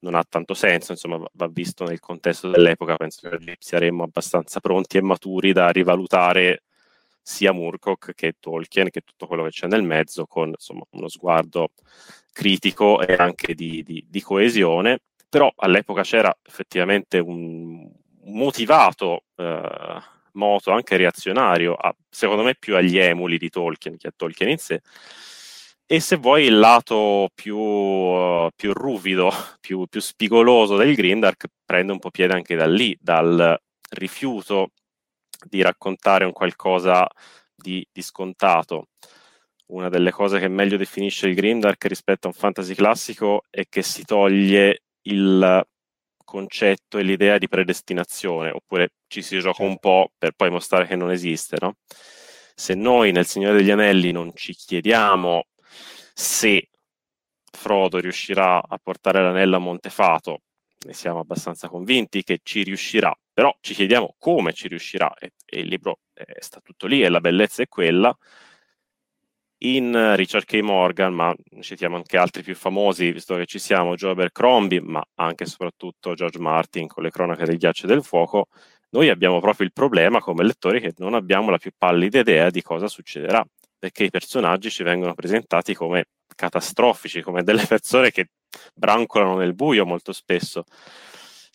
non 0.00 0.14
ha 0.14 0.24
tanto 0.26 0.54
senso, 0.54 0.92
insomma 0.92 1.22
va 1.32 1.48
visto 1.48 1.84
nel 1.84 2.00
contesto 2.00 2.48
dell'epoca, 2.48 2.96
penso 2.96 3.28
che 3.28 3.34
oggi 3.34 3.56
saremmo 3.58 4.02
abbastanza 4.02 4.60
pronti 4.60 4.96
e 4.96 5.02
maturi 5.02 5.52
da 5.52 5.70
rivalutare 5.70 6.62
sia 7.22 7.52
Murkoch 7.52 8.14
che 8.14 8.34
Tolkien, 8.40 8.90
che 8.90 9.02
tutto 9.02 9.26
quello 9.26 9.44
che 9.44 9.50
c'è 9.50 9.66
nel 9.66 9.82
mezzo, 9.82 10.26
con 10.26 10.48
insomma, 10.48 10.82
uno 10.90 11.08
sguardo 11.08 11.72
critico 12.32 13.00
e 13.06 13.14
anche 13.14 13.54
di, 13.54 13.82
di, 13.82 14.04
di 14.08 14.20
coesione, 14.22 15.00
però 15.28 15.52
all'epoca 15.56 16.02
c'era 16.02 16.34
effettivamente 16.42 17.18
un 17.18 17.88
motivato 18.24 19.24
eh, 19.36 20.00
moto 20.32 20.70
anche 20.70 20.96
reazionario, 20.96 21.74
a, 21.74 21.94
secondo 22.08 22.42
me 22.42 22.54
più 22.58 22.76
agli 22.76 22.98
emuli 22.98 23.38
di 23.38 23.50
Tolkien 23.50 23.96
che 23.96 24.08
a 24.08 24.12
Tolkien 24.14 24.50
in 24.50 24.58
sé, 24.58 24.80
e 25.92 25.98
se 25.98 26.14
vuoi 26.14 26.44
il 26.44 26.56
lato 26.56 27.30
più, 27.34 27.56
uh, 27.56 28.48
più 28.54 28.72
ruvido, 28.72 29.28
più, 29.60 29.86
più, 29.88 30.00
spigoloso 30.00 30.76
del 30.76 30.94
Grindark 30.94 31.46
prende 31.64 31.90
un 31.90 31.98
po' 31.98 32.10
piede 32.10 32.32
anche 32.34 32.54
da 32.54 32.66
lì, 32.66 32.96
dal 33.00 33.60
rifiuto 33.96 34.70
di 35.48 35.60
raccontare 35.62 36.24
un 36.24 36.30
qualcosa 36.30 37.08
di, 37.52 37.84
di 37.90 38.02
scontato. 38.02 38.90
Una 39.72 39.88
delle 39.88 40.12
cose 40.12 40.38
che 40.38 40.46
meglio 40.46 40.76
definisce 40.76 41.26
il 41.26 41.34
Grindark 41.34 41.84
rispetto 41.86 42.28
a 42.28 42.30
un 42.30 42.38
fantasy 42.38 42.74
classico 42.76 43.42
è 43.50 43.64
che 43.68 43.82
si 43.82 44.04
toglie 44.04 44.82
il 45.02 45.66
concetto 46.24 46.98
e 46.98 47.02
l'idea 47.02 47.36
di 47.36 47.48
predestinazione, 47.48 48.50
oppure 48.50 48.90
ci 49.08 49.22
si 49.22 49.40
gioca 49.40 49.64
un 49.64 49.78
po' 49.80 50.12
per 50.16 50.34
poi 50.36 50.50
mostrare 50.50 50.86
che 50.86 50.94
non 50.94 51.10
esiste, 51.10 51.56
no? 51.60 51.78
Se 52.54 52.74
noi 52.74 53.10
nel 53.10 53.26
Signore 53.26 53.56
degli 53.56 53.70
Anelli 53.72 54.12
non 54.12 54.30
ci 54.34 54.54
chiediamo 54.54 55.46
se 56.14 56.68
Frodo 57.50 57.98
riuscirà 57.98 58.62
a 58.62 58.78
portare 58.82 59.22
l'anello 59.22 59.56
a 59.56 59.58
Montefato, 59.58 60.42
ne 60.86 60.92
siamo 60.94 61.18
abbastanza 61.20 61.68
convinti 61.68 62.22
che 62.22 62.40
ci 62.42 62.62
riuscirà, 62.62 63.14
però 63.32 63.54
ci 63.60 63.74
chiediamo 63.74 64.14
come 64.18 64.52
ci 64.52 64.68
riuscirà 64.68 65.12
e, 65.14 65.32
e 65.44 65.60
il 65.60 65.68
libro 65.68 65.98
eh, 66.14 66.36
sta 66.38 66.60
tutto 66.60 66.86
lì 66.86 67.02
e 67.02 67.08
la 67.08 67.20
bellezza 67.20 67.62
è 67.62 67.68
quella. 67.68 68.16
In 69.62 70.16
Richard 70.16 70.46
K. 70.46 70.54
Morgan, 70.60 71.12
ma 71.12 71.34
citiamo 71.60 71.96
anche 71.96 72.16
altri 72.16 72.42
più 72.42 72.54
famosi, 72.54 73.12
visto 73.12 73.36
che 73.36 73.44
ci 73.44 73.58
siamo, 73.58 73.94
Joe 73.94 74.12
Abercrombie, 74.12 74.80
ma 74.80 75.02
anche 75.16 75.44
e 75.44 75.46
soprattutto 75.46 76.14
George 76.14 76.38
Martin 76.38 76.86
con 76.86 77.02
le 77.02 77.10
cronache 77.10 77.44
del 77.44 77.58
ghiaccio 77.58 77.84
e 77.84 77.88
del 77.88 78.02
fuoco, 78.02 78.46
noi 78.90 79.10
abbiamo 79.10 79.38
proprio 79.38 79.66
il 79.66 79.72
problema 79.74 80.20
come 80.20 80.44
lettori 80.44 80.80
che 80.80 80.94
non 80.96 81.12
abbiamo 81.12 81.50
la 81.50 81.58
più 81.58 81.72
pallida 81.76 82.20
idea 82.20 82.48
di 82.48 82.62
cosa 82.62 82.88
succederà 82.88 83.44
perché 83.80 84.04
i 84.04 84.10
personaggi 84.10 84.70
ci 84.70 84.82
vengono 84.82 85.14
presentati 85.14 85.74
come 85.74 86.04
catastrofici, 86.36 87.22
come 87.22 87.42
delle 87.42 87.64
persone 87.66 88.10
che 88.12 88.26
brancolano 88.74 89.36
nel 89.36 89.54
buio 89.54 89.86
molto 89.86 90.12
spesso. 90.12 90.64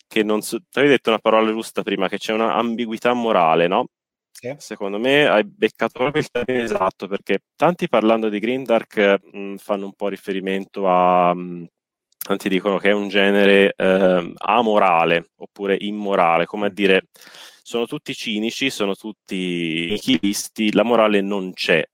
Che 0.08 0.22
non 0.22 0.42
so, 0.42 0.58
avevi 0.72 0.92
detto 0.92 1.10
una 1.10 1.18
parola 1.18 1.50
giusta 1.50 1.82
prima, 1.82 2.08
che 2.08 2.18
c'è 2.18 2.32
un'ambiguità 2.32 3.12
morale, 3.14 3.68
no? 3.68 3.86
Sì. 4.30 4.54
Secondo 4.58 4.98
me 4.98 5.26
hai 5.26 5.44
beccato 5.44 5.98
proprio 5.98 6.20
il 6.20 6.28
termine 6.30 6.62
esatto, 6.62 7.06
perché 7.06 7.44
tanti 7.56 7.88
parlando 7.88 8.28
di 8.28 8.38
Grindark 8.38 9.20
mh, 9.32 9.56
fanno 9.56 9.86
un 9.86 9.94
po' 9.94 10.08
riferimento 10.08 10.88
a... 10.88 11.32
Mh, 11.34 11.66
tanti 12.26 12.48
dicono 12.48 12.78
che 12.78 12.90
è 12.90 12.92
un 12.92 13.08
genere 13.08 13.72
eh, 13.76 14.32
amorale 14.34 15.30
oppure 15.36 15.76
immorale, 15.78 16.44
come 16.44 16.66
a 16.66 16.70
dire 16.70 17.06
sono 17.62 17.86
tutti 17.86 18.14
cinici, 18.14 18.68
sono 18.68 18.94
tutti 18.96 19.86
nichilisti, 19.90 20.72
la 20.72 20.82
morale 20.82 21.20
non 21.20 21.52
c'è 21.52 21.84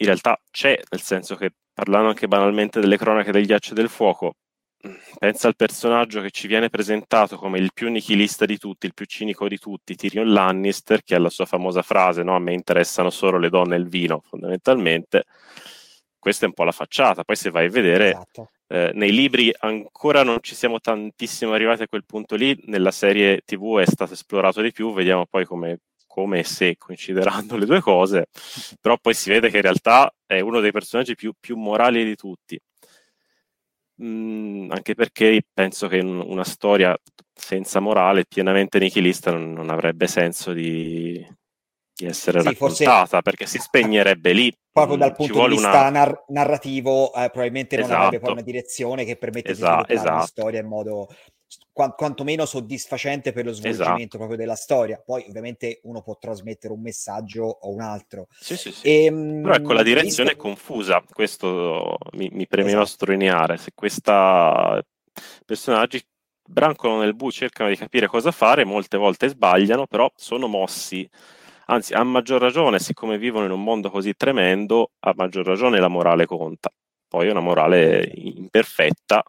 in 0.00 0.06
realtà 0.06 0.40
c'è, 0.50 0.78
nel 0.90 1.00
senso 1.00 1.36
che 1.36 1.52
parlando 1.72 2.08
anche 2.08 2.28
banalmente 2.28 2.80
delle 2.80 2.96
cronache 2.96 3.32
del 3.32 3.46
ghiaccio 3.46 3.72
e 3.72 3.74
del 3.74 3.88
fuoco, 3.88 4.34
pensa 5.18 5.46
al 5.46 5.56
personaggio 5.56 6.22
che 6.22 6.30
ci 6.30 6.46
viene 6.46 6.70
presentato 6.70 7.36
come 7.36 7.58
il 7.58 7.70
più 7.74 7.90
nichilista 7.90 8.46
di 8.46 8.56
tutti, 8.56 8.86
il 8.86 8.94
più 8.94 9.04
cinico 9.04 9.46
di 9.46 9.58
tutti, 9.58 9.94
Tyrion 9.94 10.32
Lannister, 10.32 11.02
che 11.02 11.14
ha 11.14 11.18
la 11.18 11.28
sua 11.28 11.44
famosa 11.44 11.82
frase, 11.82 12.22
no? 12.22 12.34
a 12.34 12.38
me 12.38 12.54
interessano 12.54 13.10
solo 13.10 13.38
le 13.38 13.50
donne 13.50 13.76
e 13.76 13.78
il 13.78 13.88
vino, 13.88 14.22
fondamentalmente. 14.26 15.24
Questa 16.18 16.44
è 16.44 16.48
un 16.48 16.54
po' 16.54 16.64
la 16.64 16.72
facciata, 16.72 17.22
poi 17.24 17.36
se 17.36 17.50
vai 17.50 17.66
a 17.66 17.70
vedere, 17.70 18.08
esatto. 18.10 18.50
eh, 18.68 18.90
nei 18.94 19.12
libri 19.12 19.54
ancora 19.58 20.22
non 20.22 20.38
ci 20.40 20.54
siamo 20.54 20.78
tantissimo 20.78 21.52
arrivati 21.52 21.82
a 21.82 21.88
quel 21.88 22.04
punto 22.06 22.36
lì, 22.36 22.58
nella 22.66 22.90
serie 22.90 23.40
tv 23.44 23.78
è 23.78 23.86
stato 23.86 24.14
esplorato 24.14 24.62
di 24.62 24.72
più, 24.72 24.92
vediamo 24.92 25.26
poi 25.26 25.44
come 25.44 25.78
come 26.10 26.42
se 26.42 26.76
coincideranno 26.76 27.56
le 27.56 27.66
due 27.66 27.80
cose, 27.80 28.26
però 28.80 28.98
poi 28.98 29.14
si 29.14 29.30
vede 29.30 29.48
che 29.48 29.58
in 29.58 29.62
realtà 29.62 30.12
è 30.26 30.40
uno 30.40 30.58
dei 30.58 30.72
personaggi 30.72 31.14
più, 31.14 31.32
più 31.38 31.56
morali 31.56 32.04
di 32.04 32.16
tutti. 32.16 32.60
Mm, 34.02 34.72
anche 34.72 34.94
perché 34.94 35.42
penso 35.52 35.86
che 35.86 36.00
una 36.00 36.42
storia 36.42 36.96
senza 37.32 37.78
morale, 37.78 38.24
pienamente 38.26 38.80
nichilista, 38.80 39.30
non, 39.30 39.52
non 39.52 39.70
avrebbe 39.70 40.08
senso 40.08 40.52
di, 40.52 41.24
di 41.94 42.06
essere 42.06 42.40
sì, 42.40 42.48
raccontata, 42.48 43.06
forse... 43.06 43.22
perché 43.22 43.46
si 43.46 43.58
spegnerebbe 43.58 44.32
lì. 44.32 44.52
Proprio 44.72 44.96
dal 44.96 45.12
mm, 45.12 45.14
punto 45.14 45.42
di 45.46 45.48
vista 45.54 45.68
una... 45.68 45.90
nar- 45.90 46.24
narrativo, 46.26 47.14
eh, 47.14 47.30
probabilmente 47.30 47.76
non 47.76 47.84
esatto. 47.84 48.02
avrebbe 48.02 48.24
poi 48.24 48.32
una 48.32 48.42
direzione 48.42 49.04
che 49.04 49.16
permette 49.16 49.52
esatto, 49.52 49.86
di 49.86 49.94
sviluppare 49.94 50.00
esatto. 50.00 50.18
la 50.18 50.26
storia 50.26 50.60
in 50.60 50.66
modo 50.66 51.08
qu- 51.72 51.94
quantomeno 51.94 52.44
soddisfacente 52.44 53.32
per 53.32 53.44
lo 53.44 53.52
svolgimento 53.52 53.92
esatto. 53.92 54.16
proprio 54.16 54.38
della 54.38 54.54
storia. 54.54 55.02
Poi 55.04 55.24
ovviamente 55.28 55.80
uno 55.84 56.02
può 56.02 56.16
trasmettere 56.18 56.72
un 56.72 56.80
messaggio 56.80 57.44
o 57.44 57.70
un 57.70 57.80
altro. 57.80 58.26
Sì, 58.30 58.56
sì, 58.56 58.72
sì. 58.72 58.86
E, 58.86 59.04
ehm, 59.04 59.42
Però 59.42 59.54
ecco, 59.54 59.72
la 59.72 59.82
direzione 59.82 60.30
visto... 60.30 60.42
è 60.42 60.42
confusa, 60.42 61.02
questo 61.12 61.96
mi, 62.12 62.28
mi 62.32 62.46
premeva 62.46 62.82
esatto. 62.82 62.90
sottolineare. 62.90 63.56
Se 63.56 63.72
questa 63.74 64.82
personaggi 65.44 66.02
brancolano 66.42 67.00
nel 67.00 67.14
bu, 67.14 67.30
cercano 67.30 67.68
di 67.68 67.76
capire 67.76 68.06
cosa 68.06 68.30
fare, 68.30 68.64
molte 68.64 68.96
volte 68.96 69.28
sbagliano, 69.28 69.86
però 69.86 70.10
sono 70.16 70.46
mossi 70.46 71.08
anzi 71.70 71.94
a 71.94 72.02
maggior 72.02 72.40
ragione, 72.40 72.80
siccome 72.80 73.16
vivono 73.16 73.44
in 73.44 73.52
un 73.52 73.62
mondo 73.62 73.90
così 73.90 74.14
tremendo, 74.14 74.90
a 75.00 75.12
maggior 75.16 75.46
ragione 75.46 75.78
la 75.78 75.88
morale 75.88 76.26
conta. 76.26 76.70
Poi 77.08 77.28
è 77.28 77.30
una 77.30 77.40
morale 77.40 78.10
imperfetta, 78.14 79.22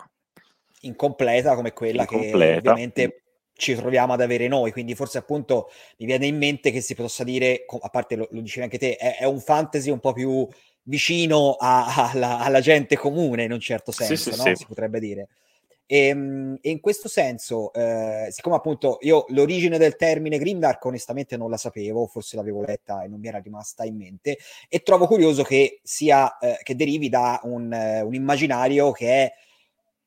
incompleta 0.81 1.55
come 1.55 1.73
quella 1.73 2.01
incompleta. 2.01 2.38
che 2.38 2.57
ovviamente 2.57 3.23
ci 3.53 3.75
troviamo 3.75 4.13
ad 4.13 4.21
avere 4.21 4.47
noi, 4.47 4.71
quindi 4.71 4.95
forse 4.95 5.19
appunto 5.19 5.69
mi 5.97 6.05
viene 6.05 6.25
in 6.25 6.38
mente 6.38 6.71
che 6.71 6.81
si 6.81 6.95
possa 6.95 7.23
dire, 7.23 7.65
a 7.79 7.89
parte 7.89 8.15
lo, 8.15 8.27
lo 8.31 8.41
dicevi 8.41 8.63
anche 8.63 8.79
te, 8.79 8.95
è, 8.95 9.17
è, 9.19 9.25
un 9.25 9.39
fantasy 9.39 9.91
un 9.91 10.00
po' 10.00 10.13
più 10.13 10.47
vicino 10.83 11.53
a, 11.59 12.09
alla, 12.11 12.39
alla, 12.39 12.59
gente 12.59 12.97
comune 12.97 13.43
in 13.43 13.51
un 13.51 13.59
certo 13.59 13.91
senso, 13.91 14.31
sì, 14.31 14.38
no? 14.38 14.43
sì. 14.43 14.55
si 14.55 14.65
potrebbe 14.65 15.00
dire. 15.00 15.27
E, 15.85 16.07
ehm, 16.07 16.57
e 16.61 16.69
in 16.69 16.79
questo 16.79 17.09
senso, 17.09 17.71
eh, 17.73 18.27
siccome 18.31 18.55
appunto 18.55 18.97
io 19.01 19.25
l'origine 19.27 19.77
del 19.77 19.97
termine 19.97 20.39
Grimdark 20.39 20.83
onestamente 20.85 21.35
non 21.35 21.50
la 21.50 21.57
sapevo, 21.57 22.07
forse 22.07 22.38
l'avevo 22.38 22.63
letta 22.63 23.03
e 23.03 23.09
non 23.09 23.19
mi 23.19 23.27
era 23.27 23.39
rimasta 23.39 23.83
in 23.83 23.97
mente, 23.97 24.38
e 24.69 24.79
trovo 24.79 25.05
curioso 25.05 25.43
che 25.43 25.81
sia 25.83 26.38
eh, 26.39 26.57
che 26.63 26.75
derivi 26.75 27.09
da 27.09 27.41
un, 27.43 27.71
uh, 27.71 28.07
un 28.07 28.13
immaginario 28.13 28.91
che 28.91 29.07
è 29.07 29.33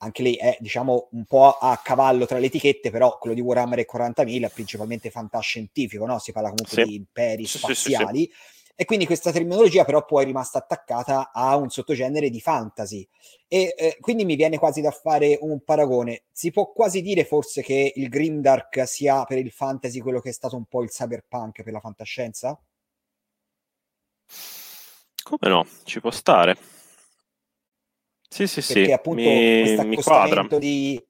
anche 0.04 0.22
lì 0.22 0.34
è 0.34 0.56
diciamo 0.60 1.08
un 1.12 1.24
po' 1.24 1.50
a 1.58 1.80
cavallo 1.82 2.26
tra 2.26 2.38
le 2.38 2.46
etichette, 2.46 2.90
però 2.90 3.18
quello 3.18 3.34
di 3.34 3.40
Warhammer 3.40 3.78
è 3.80 3.86
40.000 3.90 4.44
è 4.44 4.50
principalmente 4.50 5.10
fantascientifico, 5.10 6.06
no? 6.06 6.18
si 6.18 6.32
parla 6.32 6.50
comunque 6.50 6.82
sì. 6.82 6.88
di 6.88 6.94
imperi 6.94 7.46
sì, 7.46 7.58
spaziali. 7.58 8.20
Sì, 8.20 8.32
e 8.76 8.86
quindi 8.86 9.06
questa 9.06 9.30
terminologia 9.30 9.84
però 9.84 10.04
poi 10.04 10.24
è 10.24 10.26
rimasta 10.26 10.58
attaccata 10.58 11.30
a 11.32 11.56
un 11.56 11.70
sottogenere 11.70 12.28
di 12.28 12.40
fantasy. 12.40 13.08
E 13.46 13.74
eh, 13.76 13.96
quindi 14.00 14.24
mi 14.24 14.34
viene 14.34 14.58
quasi 14.58 14.80
da 14.80 14.90
fare 14.90 15.38
un 15.40 15.62
paragone. 15.62 16.24
Si 16.32 16.50
può 16.50 16.72
quasi 16.72 17.00
dire 17.00 17.24
forse 17.24 17.62
che 17.62 17.92
il 17.94 18.08
Grimdark 18.08 18.86
sia 18.86 19.24
per 19.24 19.38
il 19.38 19.52
fantasy 19.52 20.00
quello 20.00 20.20
che 20.20 20.30
è 20.30 20.32
stato 20.32 20.56
un 20.56 20.64
po' 20.64 20.82
il 20.82 20.90
cyberpunk 20.90 21.62
per 21.62 21.72
la 21.72 21.80
fantascienza? 21.80 22.60
Come 25.22 25.48
no, 25.48 25.66
ci 25.84 26.00
può 26.00 26.10
stare. 26.10 26.56
Sì, 28.34 28.48
sì, 28.48 28.60
Perché 28.60 28.84
sì. 28.86 28.92
appunto 28.92 29.22
mi, 29.22 29.60
questo 29.60 29.80
accostamento 29.82 30.58
di 30.58 31.00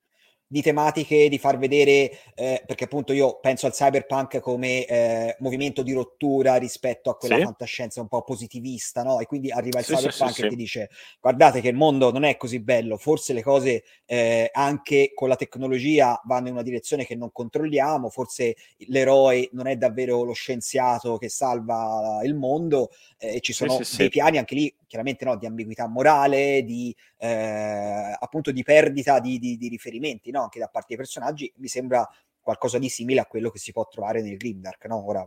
di 0.54 0.62
tematiche, 0.62 1.28
di 1.28 1.38
far 1.38 1.58
vedere, 1.58 2.12
eh, 2.34 2.62
perché 2.64 2.84
appunto 2.84 3.12
io 3.12 3.40
penso 3.40 3.66
al 3.66 3.72
cyberpunk 3.72 4.38
come 4.38 4.84
eh, 4.84 5.36
movimento 5.40 5.82
di 5.82 5.92
rottura 5.92 6.54
rispetto 6.56 7.10
a 7.10 7.16
quella 7.16 7.38
sì. 7.38 7.42
fantascienza 7.42 8.00
un 8.00 8.06
po' 8.06 8.22
positivista, 8.22 9.02
no? 9.02 9.18
E 9.18 9.26
quindi 9.26 9.50
arriva 9.50 9.80
il 9.80 9.84
sì, 9.84 9.94
cyberpunk 9.94 10.32
sì, 10.32 10.42
e 10.42 10.48
ti 10.48 10.54
dice, 10.54 10.90
guardate 11.20 11.60
che 11.60 11.68
il 11.68 11.74
mondo 11.74 12.12
non 12.12 12.22
è 12.22 12.36
così 12.36 12.60
bello, 12.60 12.96
forse 12.98 13.32
le 13.32 13.42
cose 13.42 13.82
eh, 14.04 14.48
anche 14.52 15.10
con 15.12 15.28
la 15.28 15.34
tecnologia 15.34 16.20
vanno 16.24 16.46
in 16.46 16.52
una 16.52 16.62
direzione 16.62 17.04
che 17.04 17.16
non 17.16 17.32
controlliamo, 17.32 18.08
forse 18.08 18.54
l'eroe 18.86 19.48
non 19.52 19.66
è 19.66 19.74
davvero 19.74 20.22
lo 20.22 20.34
scienziato 20.34 21.16
che 21.16 21.30
salva 21.30 22.20
il 22.22 22.36
mondo 22.36 22.90
eh, 23.18 23.36
e 23.36 23.40
ci 23.40 23.52
sono 23.52 23.80
dei 23.96 24.08
piani 24.08 24.38
anche 24.38 24.54
lì 24.54 24.72
chiaramente 24.94 25.24
no, 25.24 25.36
di 25.36 25.46
ambiguità 25.46 25.88
morale, 25.88 26.62
di 26.62 26.94
eh, 27.18 28.16
appunto 28.16 28.52
di 28.52 28.62
perdita 28.62 29.18
di, 29.18 29.40
di, 29.40 29.56
di 29.56 29.66
riferimenti 29.66 30.30
no? 30.30 30.42
anche 30.42 30.60
da 30.60 30.68
parte 30.68 30.86
dei 30.90 30.96
personaggi, 30.96 31.52
mi 31.56 31.66
sembra 31.66 32.08
qualcosa 32.40 32.78
di 32.78 32.88
simile 32.88 33.18
a 33.18 33.26
quello 33.26 33.50
che 33.50 33.58
si 33.58 33.72
può 33.72 33.88
trovare 33.88 34.22
nel 34.22 34.36
Grimdark. 34.36 34.84
No? 34.84 35.04
Ora 35.04 35.26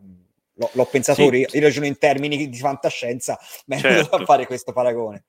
l'ho, 0.54 0.70
l'ho 0.72 0.86
pensato, 0.86 1.30
sì. 1.30 1.36
io 1.52 1.60
ragiono 1.60 1.86
in 1.86 1.98
termini 1.98 2.48
di 2.48 2.58
fantascienza, 2.58 3.38
ma 3.68 3.76
è 3.76 3.80
certo. 3.80 4.24
fare 4.24 4.46
questo 4.46 4.72
paragone. 4.72 5.26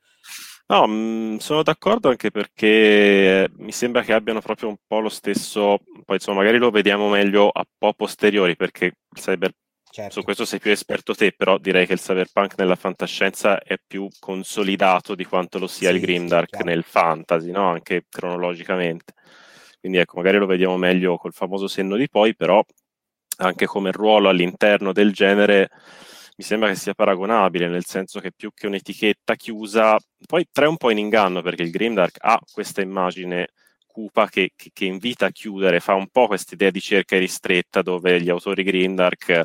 No, 0.69 0.87
mh, 0.87 0.93
mm, 0.93 1.37
sono 1.39 1.65
d'accordo 1.65 2.09
anche 2.09 2.31
perché 2.31 3.51
mi 3.57 3.73
sembra 3.73 4.03
che 4.03 4.13
abbiano 4.13 4.41
proprio 4.41 4.69
un 4.69 4.77
po' 4.87 5.01
lo 5.01 5.09
stesso, 5.09 5.81
poi 6.05 6.15
insomma 6.15 6.39
magari 6.39 6.59
lo 6.59 6.71
vediamo 6.71 7.09
meglio 7.09 7.49
a 7.49 7.67
po' 7.77 7.93
posteriori 7.93 8.55
perché 8.55 8.85
il 8.85 8.95
cyber 9.21 9.51
Certo. 9.91 10.13
Su 10.13 10.23
questo 10.23 10.45
sei 10.45 10.59
più 10.59 10.71
esperto 10.71 11.15
te, 11.15 11.33
però 11.33 11.59
direi 11.59 11.87
che 11.87 11.95
il 11.95 12.01
cyberpunk 12.01 12.55
nella 12.59 12.77
fantascienza 12.77 13.61
è 13.61 13.77
più 13.85 14.07
consolidato 14.19 15.15
di 15.15 15.25
quanto 15.25 15.59
lo 15.59 15.67
sia 15.67 15.89
sì, 15.91 15.97
il 15.97 16.01
Grimdark 16.01 16.57
sì, 16.57 16.63
nel 16.63 16.85
fantasy, 16.85 17.51
no? 17.51 17.71
anche 17.71 18.05
cronologicamente. 18.09 19.15
Quindi 19.81 19.99
ecco, 19.99 20.17
magari 20.17 20.39
lo 20.39 20.47
vediamo 20.47 20.77
meglio 20.77 21.17
col 21.17 21.33
famoso 21.33 21.69
senno 21.69 21.97
di 21.97 22.09
poi, 22.09 22.35
però 22.37 22.63
anche 23.39 23.67
come 23.67 23.93
ruolo 23.93 24.29
all'interno 24.29 24.93
del 24.93 25.13
genere 25.13 25.71
mi 26.37 26.45
sembra 26.45 26.69
che 26.69 26.77
sia 26.77 26.95
paragonabile, 26.95 27.69
nel 27.69 27.85
senso 27.85 28.21
che 28.21 28.31
più 28.31 28.53
che 28.55 28.67
un'etichetta 28.67 29.35
chiusa, 29.35 29.97
poi 30.25 30.47
trae 30.53 30.69
un 30.69 30.77
po' 30.77 30.91
in 30.91 30.99
inganno 30.99 31.43
perché 31.43 31.63
il 31.63 31.71
Grimdark 31.71 32.19
ha 32.21 32.39
questa 32.53 32.81
immagine 32.81 33.49
cupa 33.99 34.29
che, 34.29 34.53
che, 34.55 34.71
che 34.73 34.85
invita 34.85 35.27
a 35.27 35.31
chiudere, 35.31 35.81
fa 35.81 35.95
un 35.95 36.07
po' 36.07 36.29
questa 36.29 36.55
idea 36.55 36.71
di 36.71 36.81
cerca 36.81 37.19
ristretta 37.19 37.83
dove 37.83 38.21
gli 38.21 38.31
autori 38.31 38.63
Grindark 38.63 39.43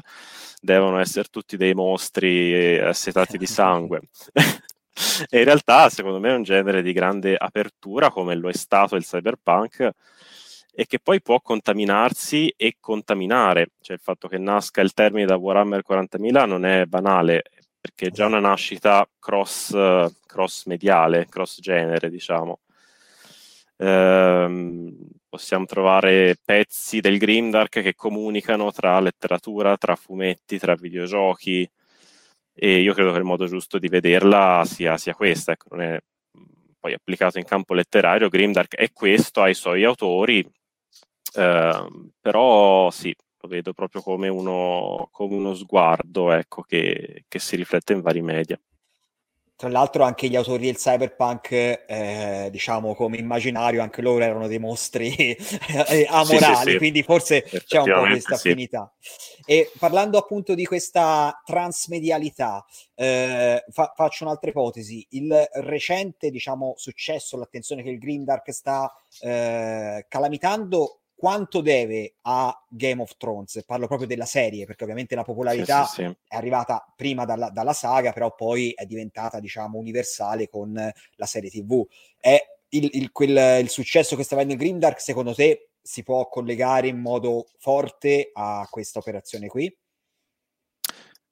devono 0.61 0.99
essere 0.99 1.27
tutti 1.29 1.57
dei 1.57 1.73
mostri 1.73 2.77
assetati 2.77 3.39
di 3.39 3.47
sangue. 3.47 4.01
e 5.29 5.39
in 5.39 5.43
realtà, 5.43 5.89
secondo 5.89 6.19
me, 6.19 6.29
è 6.29 6.35
un 6.35 6.43
genere 6.43 6.83
di 6.83 6.93
grande 6.93 7.35
apertura, 7.35 8.11
come 8.11 8.35
lo 8.35 8.47
è 8.47 8.53
stato 8.53 8.95
il 8.95 9.03
cyberpunk, 9.03 9.89
e 10.75 10.85
che 10.85 10.99
poi 10.99 11.19
può 11.19 11.41
contaminarsi 11.41 12.53
e 12.55 12.75
contaminare. 12.79 13.69
Cioè, 13.81 13.95
il 13.95 14.01
fatto 14.03 14.27
che 14.27 14.37
nasca 14.37 14.81
il 14.81 14.93
termine 14.93 15.25
da 15.25 15.35
Warhammer 15.35 15.81
40.000 15.87 16.45
non 16.45 16.63
è 16.63 16.85
banale, 16.85 17.41
perché 17.79 18.07
è 18.07 18.11
già 18.11 18.27
una 18.27 18.39
nascita 18.39 19.03
cross, 19.17 19.75
cross 20.27 20.65
mediale, 20.65 21.25
cross 21.27 21.59
genere, 21.59 22.11
diciamo. 22.11 22.59
Ehm, 23.77 24.95
possiamo 25.27 25.65
trovare 25.65 26.37
pezzi 26.43 26.99
del 26.99 27.17
Grimdark 27.17 27.81
che 27.81 27.95
comunicano 27.95 28.71
tra 28.71 28.99
letteratura, 28.99 29.77
tra 29.77 29.95
fumetti, 29.95 30.59
tra 30.59 30.75
videogiochi 30.75 31.69
e 32.55 32.79
io 32.81 32.93
credo 32.93 33.11
che 33.11 33.17
il 33.17 33.23
modo 33.23 33.47
giusto 33.47 33.79
di 33.79 33.87
vederla 33.87 34.63
sia, 34.65 34.97
sia 34.97 35.15
questa, 35.15 35.53
ecco, 35.53 35.75
è 35.75 35.99
poi 36.79 36.93
applicato 36.93 37.39
in 37.39 37.45
campo 37.45 37.73
letterario, 37.73 38.29
Grimdark 38.29 38.75
è 38.75 38.91
questo, 38.91 39.41
ha 39.41 39.49
i 39.49 39.53
suoi 39.55 39.83
autori, 39.85 40.45
eh, 41.35 41.87
però 42.19 42.91
sì, 42.91 43.15
lo 43.39 43.47
vedo 43.47 43.73
proprio 43.73 44.01
come 44.01 44.27
uno, 44.27 45.07
come 45.11 45.35
uno 45.35 45.53
sguardo 45.55 46.31
ecco, 46.31 46.61
che, 46.61 47.25
che 47.27 47.39
si 47.39 47.55
riflette 47.55 47.93
in 47.93 48.01
vari 48.01 48.21
media. 48.21 48.59
Tra 49.63 49.71
l'altro 49.71 50.03
anche 50.03 50.27
gli 50.27 50.35
autori 50.35 50.65
del 50.65 50.75
cyberpunk, 50.75 51.51
eh, 51.87 52.49
diciamo 52.51 52.95
come 52.95 53.15
immaginario, 53.15 53.81
anche 53.81 54.01
loro 54.01 54.21
erano 54.21 54.47
dei 54.47 54.59
mostri 54.59 55.15
eh, 55.87 56.05
amorali, 56.09 56.55
sì, 56.55 56.63
sì, 56.65 56.71
sì. 56.71 56.77
quindi 56.77 57.01
forse 57.01 57.43
c'è 57.43 57.79
un 57.79 57.93
po' 57.93 58.01
questa 58.01 58.35
affinità. 58.35 58.93
E 59.45 59.71
parlando 59.79 60.17
appunto 60.17 60.53
di 60.53 60.65
questa 60.65 61.41
transmedialità, 61.45 62.65
eh, 62.93 63.63
fa- 63.69 63.93
faccio 63.95 64.25
un'altra 64.25 64.49
ipotesi. 64.49 65.07
Il 65.11 65.33
recente, 65.53 66.29
diciamo, 66.29 66.73
successo, 66.75 67.37
l'attenzione 67.37 67.83
che 67.83 67.89
il 67.89 67.99
Green 67.99 68.25
Dark 68.25 68.51
sta 68.51 68.93
eh, 69.21 70.05
calamitando 70.09 71.02
quanto 71.23 71.61
deve 71.61 72.15
a 72.23 72.65
Game 72.67 73.01
of 73.01 73.15
Thrones, 73.15 73.63
parlo 73.65 73.87
proprio 73.87 74.09
della 74.09 74.25
serie, 74.25 74.65
perché 74.65 74.83
ovviamente 74.83 75.15
la 75.15 75.23
popolarità 75.23 75.85
sì, 75.85 76.01
sì, 76.01 76.01
sì. 76.01 76.17
è 76.27 76.35
arrivata 76.35 76.85
prima 76.97 77.23
dalla, 77.23 77.49
dalla, 77.49 77.71
saga, 77.71 78.11
però 78.11 78.35
poi 78.35 78.71
è 78.71 78.85
diventata, 78.85 79.39
diciamo, 79.39 79.77
universale 79.77 80.49
con 80.49 80.73
la 80.73 81.25
serie 81.25 81.49
TV. 81.49 81.81
È 82.19 82.37
il, 82.71 82.89
il, 82.91 83.11
quel, 83.13 83.61
il 83.61 83.69
successo 83.69 84.17
che 84.17 84.23
sta 84.23 84.35
avendo 84.35 84.57
Grimdark, 84.57 84.99
secondo 84.99 85.33
te, 85.33 85.69
si 85.81 86.03
può 86.03 86.27
collegare 86.27 86.89
in 86.89 86.99
modo 86.99 87.45
forte 87.57 88.31
a 88.33 88.67
questa 88.69 88.99
operazione 88.99 89.47
qui? 89.47 89.73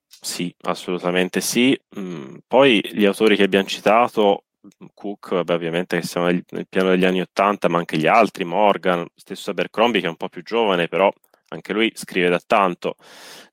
Sì, 0.08 0.56
assolutamente 0.62 1.42
sì. 1.42 1.78
Mm, 2.00 2.38
poi 2.48 2.80
gli 2.94 3.04
autori 3.04 3.36
che 3.36 3.44
abbiamo 3.44 3.68
citato 3.68 4.46
Cook, 4.94 5.30
vabbè, 5.32 5.54
ovviamente 5.54 6.00
che 6.00 6.06
siamo 6.06 6.28
nel, 6.28 6.68
piano 6.70 6.90
degli 6.90 7.06
anni 7.06 7.22
Ottanta, 7.22 7.68
ma 7.68 7.80
anche 7.80 7.98
gli 7.98 8.08
altri, 8.08 8.44
Morgan, 8.44 9.06
stesso 9.16 9.52
Abercrombie 9.52 10.02
che 10.02 10.08
è 10.08 10.10
un 10.10 10.18
po' 10.18 10.30
più 10.30 10.44
giovane, 10.44 10.88
però 10.88 11.12
anche 11.50 11.74
lui 11.74 11.92
scrive 11.96 12.30
da 12.30 12.40
tanto. 12.46 12.96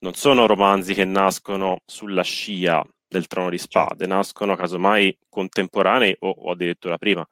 Non 0.01 0.15
sono 0.15 0.47
romanzi 0.47 0.95
che 0.95 1.05
nascono 1.05 1.81
sulla 1.87 2.23
scia 2.23 2.85
del 3.09 3.27
trono 3.27 3.51
di 3.51 3.59
spade, 3.59 4.01
certo. 4.01 4.15
nascono 4.15 4.55
casomai 4.55 5.17
contemporanei 5.29 6.15
o, 6.21 6.29
o 6.29 6.51
addirittura 6.51 6.99
prima. 6.99 7.27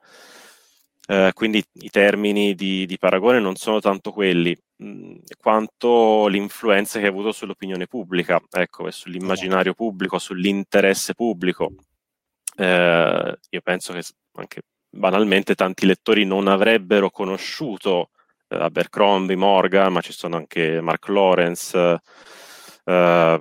Eh, 1.08 1.30
quindi 1.34 1.62
i 1.74 1.90
termini 1.90 2.54
di, 2.54 2.84
di, 2.84 2.98
paragone 2.98 3.38
non 3.38 3.54
sono 3.54 3.78
tanto 3.78 4.10
quelli, 4.10 4.56
mh, 4.76 4.88
mm, 4.88 5.14
quanto 5.38 6.26
l'influenza 6.26 6.98
che 6.98 7.06
ha 7.06 7.10
avuto 7.10 7.30
sull'opinione 7.30 7.86
pubblica, 7.86 8.40
ecco, 8.50 8.88
e 8.88 8.92
sull'immaginario 8.92 9.72
esatto. 9.72 9.84
pubblico, 9.84 10.18
sull'interesse 10.18 11.14
pubblico 11.14 11.72
eh, 12.56 13.38
io 13.50 13.60
penso 13.60 13.92
che 13.92 14.02
anche 14.32 14.62
banalmente 14.88 15.54
tanti 15.54 15.86
lettori 15.86 16.24
non 16.24 16.48
avrebbero 16.48 17.10
conosciuto 17.10 18.10
eh, 18.48 18.56
Abercrombie, 18.56 19.36
Morgan, 19.36 19.92
ma 19.92 20.00
ci 20.00 20.12
sono 20.12 20.36
anche 20.36 20.80
Mark 20.80 21.08
Lawrence, 21.08 22.00
eh, 22.84 23.40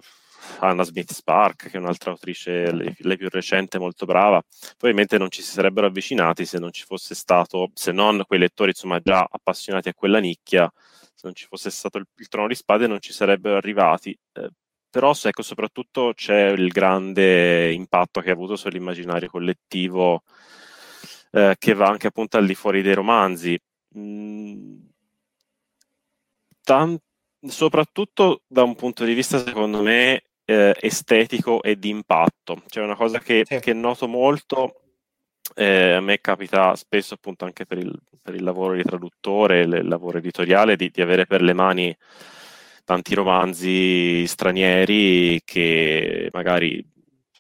Anna 0.59 0.83
Smith 0.83 1.11
Spark, 1.13 1.69
che 1.69 1.77
è 1.77 1.79
un'altra 1.79 2.11
autrice, 2.11 2.71
lei, 2.71 2.93
lei, 2.99 3.17
più 3.17 3.29
recente, 3.29 3.79
molto 3.79 4.05
brava. 4.05 4.41
Probabilmente 4.77 5.17
non 5.17 5.29
ci 5.29 5.41
si 5.41 5.51
sarebbero 5.51 5.87
avvicinati 5.87 6.45
se 6.45 6.59
non 6.59 6.71
ci 6.71 6.83
fosse 6.85 7.15
stato, 7.15 7.71
se 7.73 7.91
non 7.91 8.23
quei 8.25 8.39
lettori 8.39 8.69
insomma 8.69 8.99
già 8.99 9.25
appassionati 9.29 9.89
a 9.89 9.93
quella 9.93 10.19
nicchia, 10.19 10.71
se 11.13 11.21
non 11.23 11.33
ci 11.33 11.45
fosse 11.47 11.69
stato 11.69 11.97
il, 11.97 12.05
il 12.17 12.27
trono 12.27 12.47
di 12.47 12.55
spade 12.55 12.87
non 12.87 12.99
ci 12.99 13.13
sarebbero 13.13 13.57
arrivati. 13.57 14.17
Eh, 14.33 14.49
però 14.95 15.11
ecco, 15.11 15.41
soprattutto 15.41 16.13
c'è 16.15 16.51
il 16.51 16.69
grande 16.69 17.73
impatto 17.73 18.21
che 18.21 18.29
ha 18.29 18.33
avuto 18.33 18.55
sull'immaginario 18.55 19.27
collettivo 19.27 20.23
eh, 21.31 21.57
che 21.59 21.73
va 21.73 21.87
anche 21.87 22.07
appunto 22.07 22.37
al 22.37 22.45
di 22.45 22.55
fuori 22.55 22.81
dei 22.81 22.93
romanzi. 22.93 23.59
Mm, 23.97 24.77
tan- 26.63 26.97
soprattutto 27.45 28.43
da 28.47 28.63
un 28.63 28.75
punto 28.75 29.03
di 29.03 29.13
vista, 29.13 29.37
secondo 29.37 29.81
me, 29.81 30.23
eh, 30.45 30.73
estetico 30.79 31.61
e 31.61 31.77
di 31.77 31.89
impatto. 31.89 32.63
C'è 32.65 32.81
una 32.81 32.95
cosa 32.95 33.19
che, 33.19 33.43
sì. 33.45 33.59
che 33.59 33.73
noto 33.73 34.07
molto 34.07 34.79
eh, 35.55 35.91
a 35.91 35.99
me 35.99 36.21
capita 36.21 36.73
spesso 36.77 37.15
appunto 37.15 37.43
anche 37.43 37.65
per 37.65 37.79
il, 37.79 37.93
per 38.21 38.33
il 38.33 38.43
lavoro 38.43 38.75
di 38.75 38.83
traduttore, 38.83 39.59
il 39.59 39.89
lavoro 39.89 40.19
editoriale, 40.19 40.77
di, 40.77 40.89
di, 40.89 41.01
avere 41.01 41.25
per 41.25 41.41
le 41.41 41.53
mani 41.53 41.93
tanti 42.85 43.15
romanzi 43.15 44.25
stranieri 44.27 45.41
che 45.43 46.29
magari 46.31 46.81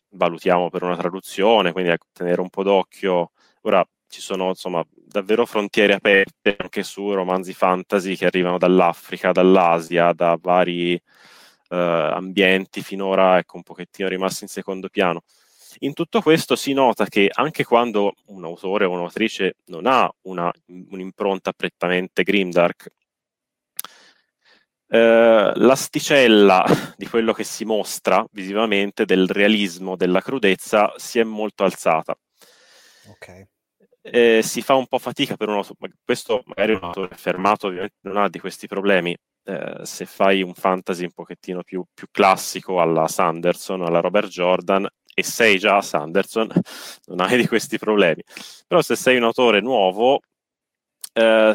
valutiamo 0.09 0.69
per 0.69 0.83
una 0.83 0.97
traduzione, 0.97 1.71
quindi 1.71 1.91
ecco, 1.91 2.07
tenere 2.11 2.41
un 2.41 2.49
po' 2.49 2.63
d'occhio. 2.63 3.31
Ora 3.61 3.85
ci 4.07 4.21
sono 4.21 4.49
insomma 4.49 4.85
davvero 4.89 5.45
frontiere 5.45 5.93
aperte 5.93 6.55
anche 6.57 6.83
su 6.83 7.13
romanzi 7.13 7.53
fantasy 7.53 8.15
che 8.15 8.25
arrivano 8.25 8.57
dall'Africa, 8.57 9.31
dall'Asia, 9.31 10.13
da 10.13 10.37
vari 10.41 10.93
eh, 10.93 11.75
ambienti 11.75 12.81
finora 12.81 13.37
ecco, 13.37 13.57
un 13.57 13.63
pochettino 13.63 14.07
rimasti 14.09 14.43
in 14.43 14.49
secondo 14.49 14.89
piano. 14.89 15.21
In 15.79 15.93
tutto 15.93 16.21
questo 16.21 16.55
si 16.55 16.73
nota 16.73 17.05
che 17.05 17.29
anche 17.31 17.65
quando 17.65 18.13
un 18.27 18.45
autore 18.45 18.85
o 18.85 18.91
un'autrice 18.91 19.57
non 19.65 19.85
ha 19.85 20.09
una, 20.21 20.51
un'impronta 20.67 21.51
prettamente 21.51 22.23
grimdark, 22.23 22.91
eh, 24.87 25.51
l'asticella 25.55 26.63
di 26.95 27.07
quello 27.07 27.33
che 27.33 27.43
si 27.43 27.65
mostra 27.65 28.25
visivamente 28.31 29.05
del 29.05 29.27
realismo, 29.27 29.95
della 29.95 30.21
crudezza, 30.21 30.93
si 30.97 31.19
è 31.19 31.23
molto 31.23 31.63
alzata. 31.63 32.17
Ok. 33.07 33.47
Eh, 34.01 34.41
si 34.43 34.61
fa 34.61 34.75
un 34.75 34.85
po' 34.85 34.99
fatica 34.99 35.35
per 35.35 35.49
uno, 35.49 35.65
questo 36.03 36.43
magari 36.45 36.73
un 36.73 36.83
autore 36.83 37.09
affermato 37.11 37.67
ovviamente 37.67 37.95
non 38.01 38.17
ha 38.17 38.29
di 38.29 38.37
questi 38.37 38.67
problemi, 38.67 39.17
eh, 39.45 39.79
se 39.83 40.05
fai 40.05 40.43
un 40.43 40.53
fantasy 40.53 41.03
un 41.05 41.11
pochettino 41.11 41.63
più, 41.63 41.83
più, 41.91 42.07
classico 42.11 42.79
alla 42.81 43.07
Sanderson, 43.07 43.81
alla 43.81 44.01
Robert 44.01 44.27
Jordan, 44.27 44.87
e 45.13 45.23
sei 45.23 45.57
già 45.57 45.81
Sanderson, 45.81 46.49
non 47.05 47.19
hai 47.21 47.37
di 47.37 47.47
questi 47.47 47.77
problemi. 47.77 48.21
Però 48.67 48.81
se 48.81 48.95
sei 48.95 49.17
un 49.17 49.23
autore 49.23 49.61
nuovo, 49.61 50.19
eh, 51.13 51.53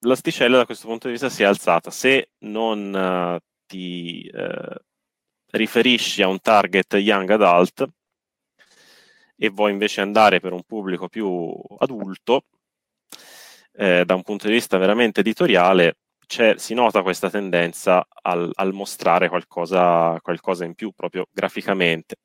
l'asticella 0.00 0.58
da 0.58 0.66
questo 0.66 0.86
punto 0.86 1.06
di 1.06 1.12
vista 1.12 1.28
si 1.28 1.42
è 1.42 1.46
alzata. 1.46 1.90
Se 1.90 2.30
non 2.40 2.92
uh, 2.92 3.38
ti 3.66 4.30
uh, 4.32 4.74
riferisci 5.50 6.22
a 6.22 6.28
un 6.28 6.40
target 6.40 6.94
young 6.94 7.30
adult 7.30 7.88
e 9.36 9.48
vuoi 9.48 9.72
invece 9.72 10.00
andare 10.00 10.38
per 10.38 10.52
un 10.52 10.62
pubblico 10.64 11.08
più 11.08 11.52
adulto, 11.78 12.44
eh, 13.72 14.04
da 14.04 14.14
un 14.14 14.22
punto 14.22 14.46
di 14.46 14.52
vista 14.52 14.76
veramente 14.76 15.20
editoriale, 15.20 15.96
si 16.56 16.74
nota 16.74 17.02
questa 17.02 17.30
tendenza 17.30 18.06
al, 18.22 18.50
al 18.52 18.72
mostrare 18.74 19.28
qualcosa, 19.28 20.18
qualcosa, 20.20 20.64
in 20.64 20.74
più 20.74 20.92
proprio 20.92 21.26
graficamente. 21.32 22.16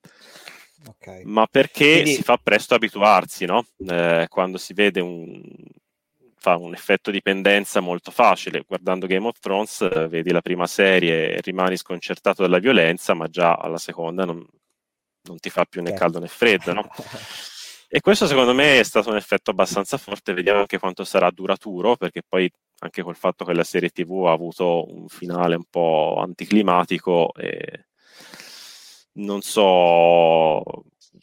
Okay. 0.86 1.24
Ma 1.24 1.46
perché 1.46 2.02
Quindi... 2.02 2.14
si 2.14 2.22
fa 2.22 2.38
presto 2.40 2.74
abituarsi, 2.74 3.46
no? 3.46 3.64
eh, 3.78 4.26
quando 4.28 4.58
si 4.58 4.74
vede 4.74 5.00
un, 5.00 5.42
fa 6.46 6.56
un 6.56 6.74
effetto 6.74 7.10
dipendenza 7.10 7.80
molto 7.80 8.12
facile. 8.12 8.62
Guardando 8.64 9.08
Game 9.08 9.26
of 9.26 9.40
Thrones, 9.40 9.80
eh, 9.80 10.06
vedi 10.06 10.30
la 10.30 10.42
prima 10.42 10.68
serie 10.68 11.34
e 11.34 11.40
rimani 11.40 11.76
sconcertato 11.76 12.42
dalla 12.42 12.60
violenza, 12.60 13.14
ma 13.14 13.26
già 13.26 13.54
alla 13.54 13.78
seconda 13.78 14.24
non, 14.24 14.46
non 15.22 15.38
ti 15.38 15.50
fa 15.50 15.64
più 15.64 15.80
né 15.80 15.88
certo. 15.88 16.02
caldo 16.02 16.20
né 16.20 16.28
freddo, 16.28 16.72
no? 16.72 16.88
E 17.88 18.00
questo 18.00 18.26
secondo 18.26 18.52
me 18.54 18.78
è 18.78 18.82
stato 18.84 19.10
un 19.10 19.16
effetto 19.16 19.50
abbastanza 19.50 19.96
forte, 19.96 20.34
vediamo 20.34 20.60
anche 20.60 20.78
quanto 20.78 21.04
sarà 21.04 21.30
duraturo, 21.30 21.96
perché 21.96 22.22
poi 22.28 22.48
anche 22.80 23.02
col 23.02 23.16
fatto 23.16 23.44
che 23.44 23.54
la 23.54 23.64
serie 23.64 23.90
TV 23.90 24.26
ha 24.26 24.32
avuto 24.32 24.92
un 24.92 25.08
finale 25.08 25.56
un 25.56 25.64
po' 25.70 26.16
anticlimatico, 26.20 27.32
e 27.34 27.86
non 29.14 29.40
so, 29.40 30.62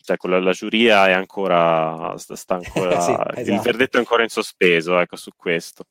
cioè, 0.01 0.17
la, 0.21 0.39
la, 0.39 0.51
giuria 0.51 1.07
è 1.07 1.11
ancora, 1.11 2.15
sta 2.17 2.55
ancora 2.55 2.99
sì, 2.99 3.11
esatto. 3.11 3.39
il 3.39 3.59
verdetto 3.59 3.97
è 3.97 3.99
ancora 3.99 4.23
in 4.23 4.29
sospeso 4.29 4.99
ecco, 4.99 5.15
su 5.15 5.31
questo. 5.35 5.85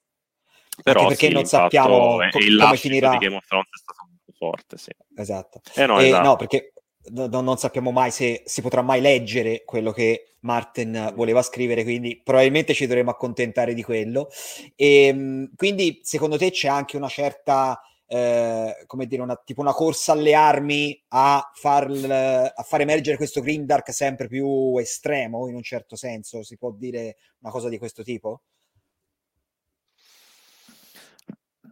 Però 0.82 1.00
Anche 1.00 1.12
perché 1.12 1.26
sì, 1.28 1.32
non 1.34 1.44
sappiamo 1.44 2.16
co- 2.30 2.38
il 2.38 2.58
come 2.58 2.76
finirà. 2.76 3.10
di 3.10 3.18
Game 3.18 3.36
of 3.36 3.46
Thrones 3.46 3.68
è 3.68 3.76
stato 3.76 4.06
molto 4.08 4.32
forte, 4.36 4.78
sì. 4.78 4.90
Esatto. 5.16 5.60
Eh 5.74 5.86
no, 5.86 6.00
e, 6.00 6.06
esatto. 6.06 6.26
no, 6.26 6.36
perché 6.36 6.72
no, 7.10 7.40
non 7.40 7.56
sappiamo 7.58 7.90
mai 7.90 8.10
se 8.10 8.42
si 8.46 8.62
potrà 8.62 8.80
mai 8.80 9.00
leggere 9.00 9.64
quello 9.64 9.92
che 9.92 10.36
Martin 10.40 11.12
voleva 11.14 11.42
scrivere, 11.42 11.82
quindi 11.82 12.20
probabilmente 12.22 12.74
ci 12.74 12.86
dovremo 12.86 13.10
accontentare 13.10 13.74
di 13.74 13.82
quello. 13.82 14.28
E, 14.74 15.06
ehm, 15.06 15.50
quindi 15.56 16.00
secondo 16.02 16.38
te 16.38 16.50
c'è 16.50 16.68
anche 16.68 16.96
una 16.96 17.08
certa 17.08 17.80
eh, 18.14 18.84
come 18.86 19.06
dire, 19.06 19.22
una, 19.22 19.40
tipo 19.42 19.62
una 19.62 19.72
corsa 19.72 20.12
alle 20.12 20.34
armi 20.34 21.02
a 21.08 21.50
far, 21.54 21.90
a 21.90 22.62
far 22.62 22.80
emergere 22.82 23.16
questo 23.16 23.40
Green 23.40 23.64
Dark 23.64 23.90
sempre 23.90 24.28
più 24.28 24.76
estremo, 24.76 25.48
in 25.48 25.54
un 25.54 25.62
certo 25.62 25.96
senso, 25.96 26.42
si 26.42 26.58
può 26.58 26.72
dire 26.72 27.16
una 27.38 27.50
cosa 27.50 27.70
di 27.70 27.78
questo 27.78 28.02
tipo? 28.02 28.42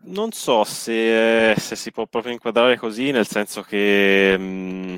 Non 0.04 0.32
so 0.32 0.64
se, 0.64 1.54
se 1.58 1.76
si 1.76 1.90
può 1.92 2.06
proprio 2.06 2.32
inquadrare 2.32 2.78
così, 2.78 3.10
nel 3.10 3.26
senso 3.26 3.60
che 3.60 4.34
mh, 4.38 4.42
mm, 4.42 4.96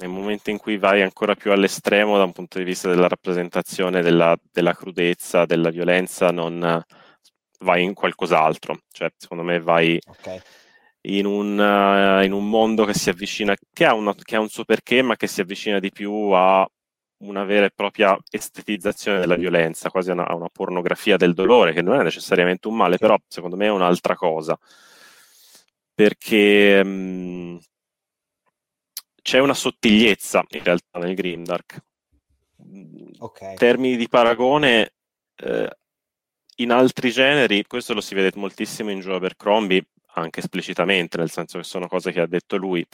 nel 0.00 0.10
momento 0.10 0.50
in 0.50 0.58
cui 0.58 0.76
vai 0.76 1.00
ancora 1.00 1.34
più 1.34 1.50
all'estremo 1.50 2.18
da 2.18 2.24
un 2.24 2.32
punto 2.32 2.58
di 2.58 2.64
vista 2.64 2.90
della 2.90 3.08
rappresentazione 3.08 4.02
della, 4.02 4.38
della 4.52 4.74
crudezza, 4.74 5.46
della 5.46 5.70
violenza, 5.70 6.30
non 6.30 6.84
vai 7.60 7.82
in 7.82 7.94
qualcos'altro. 7.94 8.82
Cioè, 8.90 9.12
secondo 9.16 9.42
me 9.42 9.60
vai 9.60 9.98
okay. 10.06 10.40
in, 11.02 11.26
un, 11.26 11.58
uh, 11.58 12.24
in, 12.24 12.32
un, 12.32 12.48
mondo 12.48 12.84
che 12.84 12.94
si 12.94 13.10
avvicina, 13.10 13.54
che 13.72 13.84
ha, 13.84 13.94
una, 13.94 14.14
che 14.14 14.36
ha, 14.36 14.40
un 14.40 14.48
suo 14.48 14.64
perché, 14.64 15.02
ma 15.02 15.16
che 15.16 15.26
si 15.26 15.40
avvicina 15.40 15.78
di 15.78 15.90
più 15.90 16.12
a 16.30 16.68
una 17.18 17.44
vera 17.44 17.66
e 17.66 17.70
propria 17.70 18.16
estetizzazione 18.30 19.18
della 19.18 19.36
violenza, 19.36 19.90
quasi 19.90 20.10
a 20.10 20.14
una, 20.14 20.34
una 20.34 20.48
pornografia 20.50 21.16
del 21.16 21.34
dolore, 21.34 21.72
che 21.72 21.82
non 21.82 22.00
è 22.00 22.02
necessariamente 22.02 22.68
un 22.68 22.76
male, 22.76 22.96
però 22.96 23.16
secondo 23.28 23.56
me 23.56 23.66
è 23.66 23.70
un'altra 23.70 24.14
cosa. 24.14 24.58
Perché 25.94 26.82
mh, 26.82 26.88
mm, 26.88 27.56
c'è 29.22 29.38
una 29.38 29.54
sottigliezza 29.54 30.42
in 30.48 30.64
realtà 30.64 30.98
nel 30.98 31.14
Grimdark. 31.14 31.82
Okay. 33.18 33.54
Termini 33.56 33.96
di 33.96 34.08
paragone, 34.08 34.94
eh, 35.36 35.78
in 36.62 36.72
altri 36.72 37.10
generi, 37.10 37.64
questo 37.66 37.94
lo 37.94 38.00
si 38.00 38.14
vede 38.14 38.32
moltissimo 38.38 38.90
in 38.90 39.00
Joe 39.00 39.16
Abercrombie, 39.16 39.86
anche 40.14 40.40
esplicitamente, 40.40 41.16
nel 41.18 41.30
senso 41.30 41.58
che 41.58 41.64
sono 41.64 41.86
cose 41.86 42.12
che 42.12 42.20
ha 42.20 42.26
detto 42.26 42.56
lui, 42.56 42.84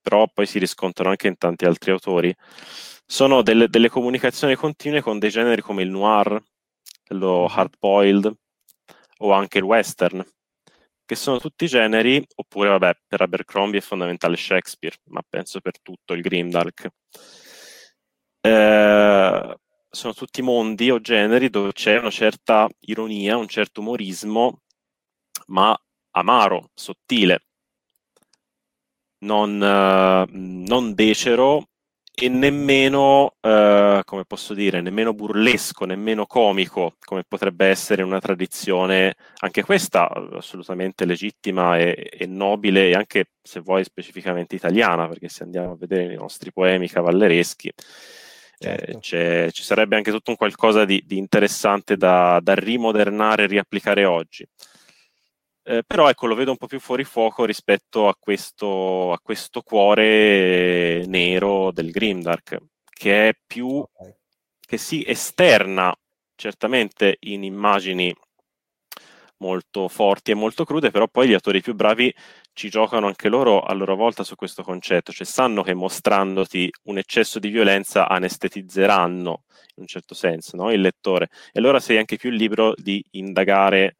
però 0.00 0.26
poi 0.32 0.46
si 0.46 0.58
riscontrano 0.58 1.10
anche 1.10 1.28
in 1.28 1.36
tanti 1.36 1.64
altri 1.64 1.90
autori, 1.90 2.34
sono 3.04 3.42
delle, 3.42 3.68
delle 3.68 3.88
comunicazioni 3.88 4.54
continue 4.54 5.02
con 5.02 5.18
dei 5.18 5.30
generi 5.30 5.62
come 5.62 5.82
il 5.82 5.90
noir, 5.90 6.40
lo 7.08 7.40
mm-hmm. 7.40 7.58
hard-boiled 7.58 8.34
o 9.18 9.32
anche 9.32 9.58
il 9.58 9.64
western, 9.64 10.24
che 11.04 11.16
sono 11.16 11.38
tutti 11.38 11.66
generi, 11.66 12.24
oppure 12.36 12.68
vabbè, 12.68 12.92
per 13.06 13.20
Abercrombie 13.22 13.80
è 13.80 13.82
fondamentale 13.82 14.36
Shakespeare, 14.36 14.96
ma 15.08 15.22
penso 15.28 15.60
per 15.60 15.80
tutto 15.82 16.14
il 16.14 16.22
Grimdark. 16.22 16.88
Eh, 18.40 19.56
sono 19.90 20.14
tutti 20.14 20.40
mondi 20.40 20.90
o 20.90 21.00
generi 21.00 21.50
dove 21.50 21.72
c'è 21.72 21.98
una 21.98 22.10
certa 22.10 22.68
ironia, 22.80 23.36
un 23.36 23.48
certo 23.48 23.80
umorismo, 23.80 24.60
ma 25.48 25.76
amaro, 26.12 26.70
sottile, 26.74 27.46
non, 29.24 29.60
uh, 29.60 30.24
non 30.32 30.94
becero 30.94 31.66
e 32.12 32.28
nemmeno, 32.28 33.36
uh, 33.40 34.00
come 34.04 34.24
posso 34.26 34.52
dire, 34.54 34.80
nemmeno 34.80 35.14
burlesco, 35.14 35.84
nemmeno 35.86 36.26
comico, 36.26 36.96
come 37.04 37.24
potrebbe 37.26 37.66
essere 37.66 38.02
una 38.02 38.20
tradizione, 38.20 39.14
anche 39.38 39.62
questa 39.62 40.08
assolutamente 40.08 41.04
legittima 41.06 41.78
e, 41.78 42.10
e 42.12 42.26
nobile 42.26 42.88
e 42.90 42.94
anche, 42.94 43.30
se 43.42 43.60
vuoi, 43.60 43.84
specificamente 43.84 44.54
italiana, 44.54 45.08
perché 45.08 45.28
se 45.28 45.44
andiamo 45.44 45.72
a 45.72 45.76
vedere 45.76 46.12
i 46.12 46.16
nostri 46.16 46.52
poemi 46.52 46.88
cavallereschi, 46.88 47.72
eh, 48.62 48.98
certo. 49.00 49.52
ci 49.52 49.62
sarebbe 49.62 49.96
anche 49.96 50.10
tutto 50.10 50.30
un 50.30 50.36
qualcosa 50.36 50.84
di, 50.84 51.02
di 51.06 51.16
interessante 51.16 51.96
da, 51.96 52.40
da, 52.42 52.54
rimodernare 52.54 53.44
e 53.44 53.46
riapplicare 53.46 54.04
oggi. 54.04 54.46
Eh, 55.62 55.82
però 55.86 56.08
ecco, 56.08 56.26
lo 56.26 56.34
vedo 56.34 56.50
un 56.50 56.56
po' 56.56 56.66
più 56.66 56.80
fuori 56.80 57.04
fuoco 57.04 57.44
rispetto 57.44 58.08
a 58.08 58.16
questo, 58.18 59.12
a 59.12 59.20
questo 59.22 59.62
cuore 59.62 61.04
nero 61.06 61.70
del 61.70 61.90
Grimdark, 61.90 62.58
che 62.90 63.28
è 63.28 63.32
più 63.46 63.68
okay. 63.68 64.14
che 64.60 64.76
si 64.76 65.04
esterna 65.06 65.94
certamente 66.34 67.16
in 67.20 67.44
immagini 67.44 68.14
molto 69.38 69.88
forti 69.88 70.30
e 70.30 70.34
molto 70.34 70.64
crude, 70.64 70.90
però 70.90 71.06
poi 71.08 71.28
gli 71.28 71.34
attori 71.34 71.60
più 71.60 71.74
bravi 71.74 72.14
ci 72.52 72.68
giocano 72.68 73.06
anche 73.06 73.28
loro 73.28 73.60
a 73.62 73.72
loro 73.72 73.96
volta 73.96 74.24
su 74.24 74.34
questo 74.34 74.62
concetto, 74.62 75.12
cioè 75.12 75.26
sanno 75.26 75.62
che 75.62 75.74
mostrandoti 75.74 76.70
un 76.84 76.98
eccesso 76.98 77.38
di 77.38 77.48
violenza 77.48 78.08
anestetizzeranno 78.08 79.44
in 79.76 79.82
un 79.82 79.86
certo 79.86 80.14
senso 80.14 80.56
no? 80.56 80.70
il 80.72 80.80
lettore 80.80 81.28
e 81.52 81.58
allora 81.58 81.80
sei 81.80 81.98
anche 81.98 82.16
più 82.16 82.30
libero 82.30 82.74
di 82.76 83.02
indagare 83.12 83.96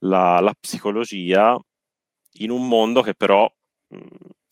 la, 0.00 0.40
la 0.40 0.54
psicologia 0.58 1.58
in 2.34 2.50
un 2.50 2.66
mondo 2.68 3.02
che 3.02 3.14
però 3.14 3.50
mh, 3.88 3.98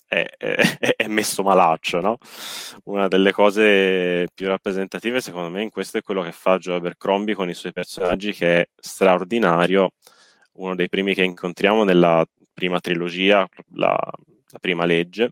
è, 0.08 0.26
è, 0.36 0.56
è, 0.96 1.06
messo 1.06 1.42
malaccio, 1.42 2.00
no? 2.00 2.18
Una 2.84 3.08
delle 3.08 3.30
cose 3.32 4.28
più 4.34 4.48
rappresentative, 4.48 5.20
secondo 5.20 5.50
me, 5.50 5.62
in 5.62 5.70
questo 5.70 5.98
è 5.98 6.02
quello 6.02 6.22
che 6.22 6.32
fa 6.32 6.58
Joe 6.58 6.76
Abercrombie 6.76 7.34
con 7.34 7.48
i 7.48 7.54
suoi 7.54 7.72
personaggi, 7.72 8.32
che 8.32 8.60
è 8.62 8.68
straordinario. 8.74 9.92
Uno 10.54 10.74
dei 10.74 10.88
primi 10.88 11.14
che 11.14 11.22
incontriamo 11.22 11.84
nella 11.84 12.26
prima 12.58 12.80
trilogia, 12.80 13.48
la, 13.74 13.96
la 13.96 14.58
prima 14.58 14.84
legge, 14.84 15.30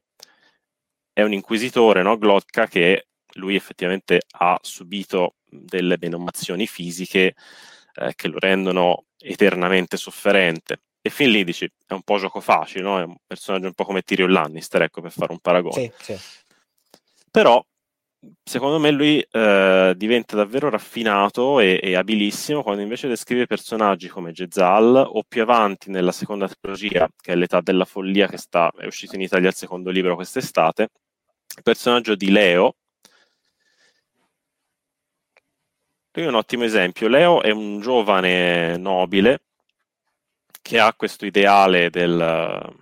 è 1.12 1.22
un 1.22 1.32
inquisitore, 1.32 2.02
no? 2.02 2.16
Glotka, 2.18 2.68
che 2.68 3.08
lui 3.34 3.56
effettivamente 3.56 4.22
ha 4.38 4.56
subito 4.62 5.34
delle 5.44 5.96
menomazioni 6.00 6.68
fisiche 6.68 7.34
eh, 7.94 8.12
che 8.14 8.28
lo 8.28 8.38
rendono 8.38 9.06
eternamente 9.18 9.96
sofferente. 9.96 10.82
E 11.02 11.10
fin 11.10 11.30
lì 11.30 11.42
dici, 11.42 11.68
è 11.84 11.94
un 11.94 12.02
po' 12.02 12.18
gioco 12.18 12.40
facile, 12.40 12.84
no? 12.84 13.00
È 13.00 13.02
un 13.02 13.16
personaggio 13.26 13.66
un 13.66 13.74
po' 13.74 13.84
come 13.84 14.02
Tyrion 14.02 14.30
Lannister, 14.30 14.82
ecco, 14.82 15.00
per 15.00 15.10
fare 15.10 15.32
un 15.32 15.40
paragone. 15.40 15.92
Sì, 15.98 16.14
sì. 16.14 16.18
Però, 17.28 17.64
secondo 18.42 18.78
me, 18.78 18.90
lui 18.90 19.20
eh, 19.30 19.94
diventa 19.96 20.36
davvero 20.36 20.68
raffinato 20.70 21.60
e, 21.60 21.80
e, 21.82 21.94
abilissimo 21.96 22.62
quando 22.62 22.82
invece 22.82 23.08
descrive 23.08 23.46
personaggi 23.46 24.08
come 24.08 24.32
Jezal 24.32 24.96
o 24.96 25.22
più 25.26 25.42
avanti 25.42 25.90
nella 25.90 26.12
seconda 26.12 26.48
trilogia, 26.48 27.08
che 27.16 27.32
è 27.32 27.36
l'età 27.36 27.60
della 27.60 27.84
follia, 27.84 28.28
che 28.28 28.38
sta, 28.38 28.70
è 28.76 28.86
uscito 28.86 29.14
in 29.14 29.22
Italia 29.22 29.48
il 29.48 29.54
secondo 29.54 29.90
libro 29.90 30.14
quest'estate, 30.14 30.88
il 31.56 31.62
personaggio 31.62 32.14
di 32.14 32.30
Leo, 32.30 32.76
Lui 36.16 36.24
è 36.24 36.28
un 36.28 36.34
ottimo 36.34 36.64
esempio. 36.64 37.08
Leo 37.08 37.42
è 37.42 37.50
un 37.50 37.78
giovane 37.80 38.78
nobile 38.78 39.42
che 40.62 40.78
ha 40.78 40.94
questo 40.94 41.26
ideale 41.26 41.90
del 41.90 42.74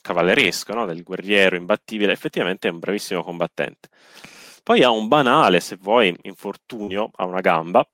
cavalleresco, 0.00 0.72
no? 0.72 0.86
del 0.86 1.02
guerriero 1.02 1.56
imbattibile, 1.56 2.12
effettivamente 2.12 2.68
è 2.68 2.70
un 2.70 2.78
bravissimo 2.78 3.22
combattente. 3.22 3.88
Poi 4.68 4.82
ha 4.82 4.90
un 4.90 5.08
banale, 5.08 5.60
se 5.60 5.76
vuoi, 5.80 6.14
infortunio 6.24 7.10
a 7.14 7.24
una 7.24 7.40
gamba. 7.40 7.88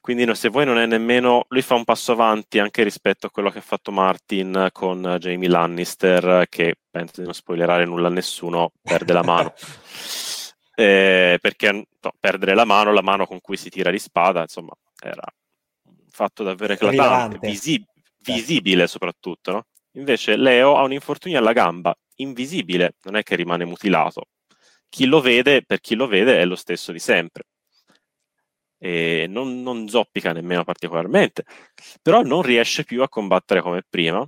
Quindi 0.00 0.32
se 0.36 0.50
vuoi 0.50 0.66
non 0.66 0.78
è 0.78 0.86
nemmeno... 0.86 1.46
Lui 1.48 1.62
fa 1.62 1.74
un 1.74 1.82
passo 1.82 2.12
avanti 2.12 2.60
anche 2.60 2.84
rispetto 2.84 3.26
a 3.26 3.30
quello 3.30 3.50
che 3.50 3.58
ha 3.58 3.60
fatto 3.60 3.90
Martin 3.90 4.68
con 4.70 5.16
Jamie 5.18 5.48
Lannister, 5.48 6.46
che 6.48 6.76
penso 6.88 7.14
di 7.16 7.24
non 7.24 7.34
spoilerare 7.34 7.86
nulla 7.86 8.06
a 8.06 8.12
nessuno, 8.12 8.70
perde 8.80 9.12
la 9.14 9.24
mano. 9.24 9.52
eh, 10.76 11.38
perché 11.40 11.72
no, 11.72 12.12
perdere 12.20 12.54
la 12.54 12.64
mano, 12.64 12.92
la 12.92 13.02
mano 13.02 13.26
con 13.26 13.40
cui 13.40 13.56
si 13.56 13.70
tira 13.70 13.90
di 13.90 13.98
spada, 13.98 14.42
insomma, 14.42 14.74
era 15.02 15.24
un 15.86 16.08
fatto 16.08 16.44
davvero 16.44 16.74
eclatante, 16.74 17.38
visi- 17.40 17.84
visibile 18.18 18.86
soprattutto, 18.86 19.50
no? 19.50 19.66
Invece 19.94 20.36
Leo 20.36 20.76
ha 20.76 20.84
un 20.84 20.92
infortunio 20.92 21.40
alla 21.40 21.52
gamba, 21.52 21.92
invisibile, 22.18 22.94
non 23.02 23.16
è 23.16 23.24
che 23.24 23.34
rimane 23.34 23.64
mutilato. 23.64 24.28
Chi 24.88 25.06
lo 25.06 25.20
vede, 25.20 25.62
per 25.64 25.80
chi 25.80 25.94
lo 25.94 26.06
vede, 26.06 26.40
è 26.40 26.44
lo 26.44 26.56
stesso 26.56 26.92
di 26.92 26.98
sempre. 26.98 27.44
E 28.80 29.26
non, 29.28 29.62
non 29.62 29.88
zoppica 29.88 30.32
nemmeno 30.32 30.64
particolarmente, 30.64 31.44
però 32.00 32.22
non 32.22 32.42
riesce 32.42 32.84
più 32.84 33.02
a 33.02 33.08
combattere 33.08 33.60
come 33.60 33.82
prima. 33.88 34.26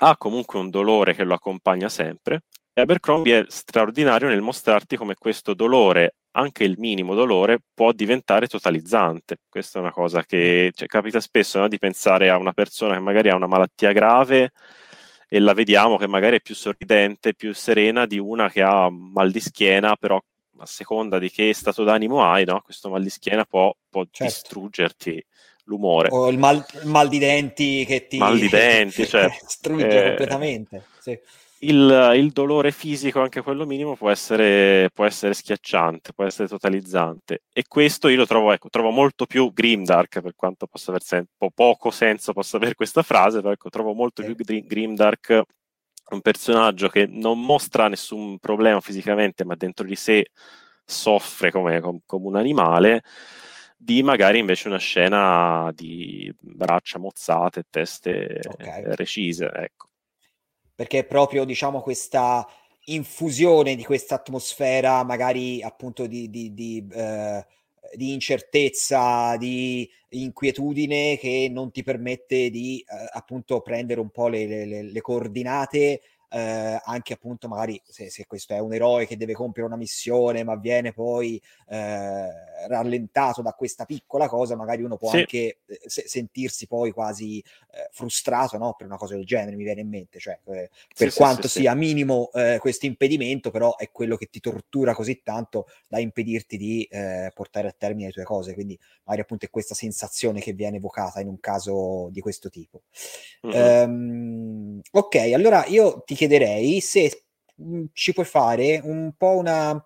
Ha 0.00 0.16
comunque 0.16 0.58
un 0.58 0.70
dolore 0.70 1.14
che 1.14 1.24
lo 1.24 1.34
accompagna 1.34 1.88
sempre 1.88 2.42
e 2.78 2.82
Abercrombie 2.82 3.40
è 3.40 3.44
straordinario 3.48 4.28
nel 4.28 4.40
mostrarti 4.40 4.96
come 4.96 5.16
questo 5.16 5.52
dolore, 5.52 6.14
anche 6.36 6.62
il 6.62 6.76
minimo 6.78 7.16
dolore, 7.16 7.58
può 7.74 7.90
diventare 7.90 8.46
totalizzante. 8.46 9.38
Questa 9.48 9.80
è 9.80 9.82
una 9.82 9.90
cosa 9.90 10.22
che 10.22 10.70
cioè, 10.72 10.86
capita 10.86 11.18
spesso 11.18 11.58
no? 11.58 11.66
di 11.66 11.78
pensare 11.78 12.30
a 12.30 12.36
una 12.36 12.52
persona 12.52 12.94
che 12.94 13.00
magari 13.00 13.30
ha 13.30 13.34
una 13.34 13.48
malattia 13.48 13.90
grave 13.90 14.52
e 15.28 15.38
la 15.38 15.52
vediamo 15.52 15.96
che 15.96 16.06
magari 16.06 16.36
è 16.36 16.40
più 16.40 16.54
sorridente, 16.54 17.34
più 17.34 17.52
serena 17.54 18.06
di 18.06 18.18
una 18.18 18.50
che 18.50 18.62
ha 18.62 18.88
mal 18.90 19.30
di 19.30 19.40
schiena, 19.40 19.94
però 19.96 20.20
a 20.60 20.66
seconda 20.66 21.18
di 21.18 21.30
che 21.30 21.52
stato 21.52 21.84
d'animo 21.84 22.24
hai, 22.24 22.44
no? 22.44 22.62
questo 22.62 22.88
mal 22.88 23.02
di 23.02 23.10
schiena 23.10 23.44
può, 23.44 23.72
può 23.88 24.04
certo. 24.10 24.24
distruggerti 24.24 25.24
l'umore. 25.64 26.08
O 26.10 26.28
il 26.30 26.38
mal, 26.38 26.64
il 26.82 26.88
mal, 26.88 27.08
di 27.08 27.18
denti 27.18 27.84
che 27.84 28.06
ti 28.06 28.16
mal 28.16 28.38
di 28.38 28.48
denti, 28.48 29.04
cioè, 29.06 29.28
distrugge 29.40 30.04
eh, 30.04 30.08
completamente. 30.08 30.84
Sì 30.98 31.18
il, 31.60 32.12
il, 32.16 32.30
dolore 32.30 32.70
fisico, 32.70 33.20
anche 33.20 33.42
quello 33.42 33.66
minimo, 33.66 33.96
può 33.96 34.10
essere, 34.10 34.90
può 34.92 35.04
essere, 35.04 35.34
schiacciante, 35.34 36.12
può 36.12 36.24
essere 36.24 36.48
totalizzante. 36.48 37.42
E 37.52 37.64
questo 37.66 38.08
io 38.08 38.16
lo 38.16 38.26
trovo, 38.26 38.52
ecco, 38.52 38.68
trovo 38.68 38.90
molto 38.90 39.26
più 39.26 39.52
grimdark, 39.52 40.20
per 40.20 40.34
quanto 40.36 40.66
possa 40.66 40.90
aver 40.90 41.02
sen- 41.02 41.26
po- 41.36 41.50
poco 41.54 41.90
senso 41.90 42.32
possa 42.32 42.56
avere 42.56 42.74
questa 42.74 43.02
frase, 43.02 43.40
però 43.40 43.52
ecco, 43.52 43.70
trovo 43.70 43.92
molto 43.92 44.22
più 44.22 44.34
grimdark 44.34 45.42
un 46.10 46.20
personaggio 46.20 46.88
che 46.88 47.06
non 47.06 47.40
mostra 47.40 47.88
nessun 47.88 48.38
problema 48.38 48.80
fisicamente, 48.80 49.44
ma 49.44 49.54
dentro 49.54 49.84
di 49.86 49.96
sé 49.96 50.30
soffre 50.84 51.50
come, 51.50 51.80
come 51.80 52.26
un 52.26 52.36
animale, 52.36 53.02
di 53.76 54.02
magari 54.02 54.38
invece 54.38 54.68
una 54.68 54.78
scena 54.78 55.70
di 55.74 56.32
braccia 56.40 56.98
mozzate, 56.98 57.64
teste 57.68 58.40
okay. 58.48 58.84
recise, 58.94 59.50
ecco 59.52 59.87
perché 60.78 61.00
è 61.00 61.04
proprio 61.04 61.44
diciamo 61.44 61.80
questa 61.80 62.46
infusione 62.84 63.74
di 63.74 63.84
questa 63.84 64.14
atmosfera 64.14 65.02
magari 65.02 65.60
appunto 65.60 66.06
di, 66.06 66.30
di, 66.30 66.54
di, 66.54 66.86
eh, 66.92 67.44
di, 67.96 68.12
incertezza, 68.12 69.36
di 69.36 69.90
inquietudine 70.10 71.18
che 71.18 71.48
non 71.50 71.72
ti 71.72 71.82
permette 71.82 72.48
di 72.50 72.78
eh, 72.78 73.08
appunto 73.10 73.60
prendere 73.60 73.98
un 73.98 74.10
po' 74.10 74.28
le, 74.28 74.46
le, 74.46 74.82
le 74.82 75.00
coordinate 75.00 76.00
eh, 76.30 76.80
anche 76.84 77.14
appunto 77.14 77.48
magari 77.48 77.80
se, 77.84 78.10
se, 78.10 78.26
questo 78.26 78.52
è 78.52 78.58
un 78.58 78.74
eroe 78.74 79.06
che 79.06 79.16
deve 79.16 79.32
compiere 79.32 79.66
una 79.66 79.78
missione 79.78 80.44
ma 80.44 80.56
viene 80.56 80.92
poi 80.92 81.40
eh, 81.68 82.28
rallentato 82.66 83.40
da 83.40 83.52
questa 83.52 83.84
piccola 83.84 84.28
cosa, 84.28 84.54
magari 84.54 84.82
uno 84.82 84.96
può 84.96 85.10
sì. 85.10 85.18
anche 85.18 85.58
eh, 85.64 85.80
se, 85.86 86.04
sentirsi 86.06 86.66
poi 86.66 86.90
quasi 86.90 87.38
eh, 87.38 87.88
frustrato 87.92 88.58
no? 88.58 88.74
per 88.76 88.86
una 88.86 88.96
cosa 88.96 89.14
del 89.14 89.24
genere, 89.24 89.56
mi 89.56 89.64
viene 89.64 89.80
in 89.80 89.88
mente, 89.88 90.18
cioè 90.18 90.38
eh, 90.48 90.70
per 90.94 91.10
sì, 91.10 91.16
quanto 91.16 91.48
sì, 91.48 91.60
sia 91.60 91.74
minimo 91.74 92.30
eh, 92.34 92.58
questo 92.60 92.86
impedimento, 92.86 93.50
però 93.50 93.76
è 93.76 93.90
quello 93.90 94.16
che 94.16 94.26
ti 94.26 94.40
tortura 94.40 94.94
così 94.94 95.22
tanto 95.22 95.66
da 95.88 95.98
impedirti 95.98 96.56
di 96.56 96.88
portare 97.34 97.68
a 97.68 97.74
termine 97.76 98.06
le 98.06 98.12
tue 98.12 98.24
cose, 98.24 98.54
quindi 98.54 98.78
magari 99.04 99.22
appunto 99.22 99.46
è 99.46 99.50
questa 99.50 99.74
sensazione 99.74 100.40
che 100.40 100.52
viene 100.52 100.76
evocata 100.76 101.20
in 101.20 101.28
un 101.28 101.40
caso 101.40 102.08
di 102.10 102.20
questo 102.20 102.48
tipo. 102.50 102.82
Mm-hmm. 103.46 103.90
Um, 103.90 104.80
ok, 104.90 105.14
allora 105.32 105.64
io 105.66 106.02
ti 106.04 106.14
chiederei 106.18 106.80
se 106.80 107.26
mhmm, 107.54 107.86
ci 107.92 108.12
puoi 108.12 108.26
fare 108.26 108.80
un 108.82 109.12
po' 109.16 109.36
una 109.36 109.80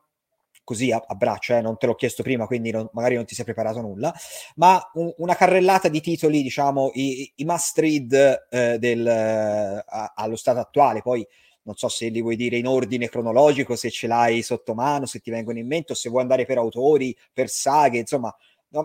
così 0.64 0.92
a, 0.92 1.02
a 1.04 1.14
braccio, 1.14 1.54
eh, 1.54 1.60
non 1.60 1.76
te 1.76 1.86
l'ho 1.86 1.94
chiesto 1.94 2.22
prima, 2.22 2.46
quindi 2.46 2.70
non, 2.70 2.88
magari 2.92 3.16
non 3.16 3.26
ti 3.26 3.34
sei 3.34 3.44
preparato 3.44 3.80
nulla, 3.80 4.14
ma 4.56 4.80
un, 4.94 5.12
una 5.18 5.34
carrellata 5.34 5.88
di 5.88 6.00
titoli, 6.00 6.40
diciamo, 6.40 6.92
i, 6.94 7.30
i 7.36 7.44
must 7.44 7.78
read 7.78 8.46
eh, 8.48 8.78
del, 8.78 9.06
a, 9.06 10.12
allo 10.14 10.36
stato 10.36 10.60
attuale, 10.60 11.02
poi 11.02 11.26
non 11.64 11.74
so 11.76 11.88
se 11.88 12.08
li 12.08 12.22
vuoi 12.22 12.36
dire 12.36 12.56
in 12.56 12.66
ordine 12.66 13.08
cronologico, 13.08 13.76
se 13.76 13.90
ce 13.90 14.06
l'hai 14.06 14.42
sotto 14.42 14.74
mano, 14.74 15.06
se 15.06 15.18
ti 15.18 15.30
vengono 15.30 15.58
in 15.58 15.66
mente, 15.66 15.92
o 15.92 15.94
se 15.96 16.08
vuoi 16.08 16.22
andare 16.22 16.46
per 16.46 16.58
autori, 16.58 17.16
per 17.32 17.48
saghe, 17.48 17.98
insomma, 17.98 18.34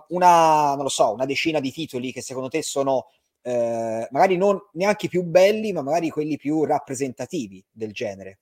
una, 0.10 0.74
non 0.74 0.84
lo 0.84 0.90
so, 0.90 1.14
una 1.14 1.26
decina 1.26 1.60
di 1.60 1.72
titoli 1.72 2.12
che 2.12 2.22
secondo 2.22 2.50
te 2.50 2.62
sono 2.62 3.08
eh, 3.48 4.06
magari 4.12 4.36
non 4.36 4.60
neanche 4.74 5.08
più 5.08 5.24
belli, 5.24 5.72
ma 5.72 5.82
magari 5.82 6.10
quelli 6.10 6.36
più 6.36 6.66
rappresentativi 6.66 7.64
del 7.72 7.94
genere. 7.94 8.40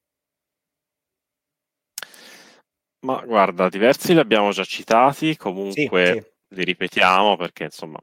Ma 3.02 3.24
guarda, 3.24 3.70
diversi 3.70 4.14
li 4.14 4.20
abbiamo 4.20 4.50
già 4.50 4.64
citati, 4.64 5.38
comunque 5.38 6.06
sì, 6.06 6.14
sì. 6.14 6.56
li 6.56 6.64
ripetiamo 6.64 7.38
perché 7.38 7.66
insomma, 7.66 8.00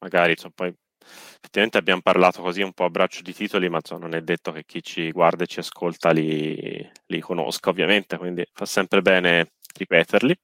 magari 0.00 0.32
insomma, 0.32 0.54
poi 0.56 0.74
effettivamente 1.36 1.78
abbiamo 1.78 2.00
parlato 2.00 2.42
così 2.42 2.62
un 2.62 2.72
po' 2.72 2.84
a 2.84 2.90
braccio 2.90 3.22
di 3.22 3.32
titoli, 3.32 3.68
ma 3.68 3.76
insomma, 3.76 4.00
non 4.00 4.14
è 4.14 4.20
detto 4.20 4.50
che 4.50 4.64
chi 4.64 4.82
ci 4.82 5.12
guarda 5.12 5.44
e 5.44 5.46
ci 5.46 5.60
ascolta 5.60 6.10
li, 6.10 6.90
li 7.06 7.20
conosca 7.20 7.70
ovviamente, 7.70 8.18
quindi 8.18 8.44
fa 8.52 8.66
sempre 8.66 9.02
bene 9.02 9.52
ripeterli. 9.72 10.36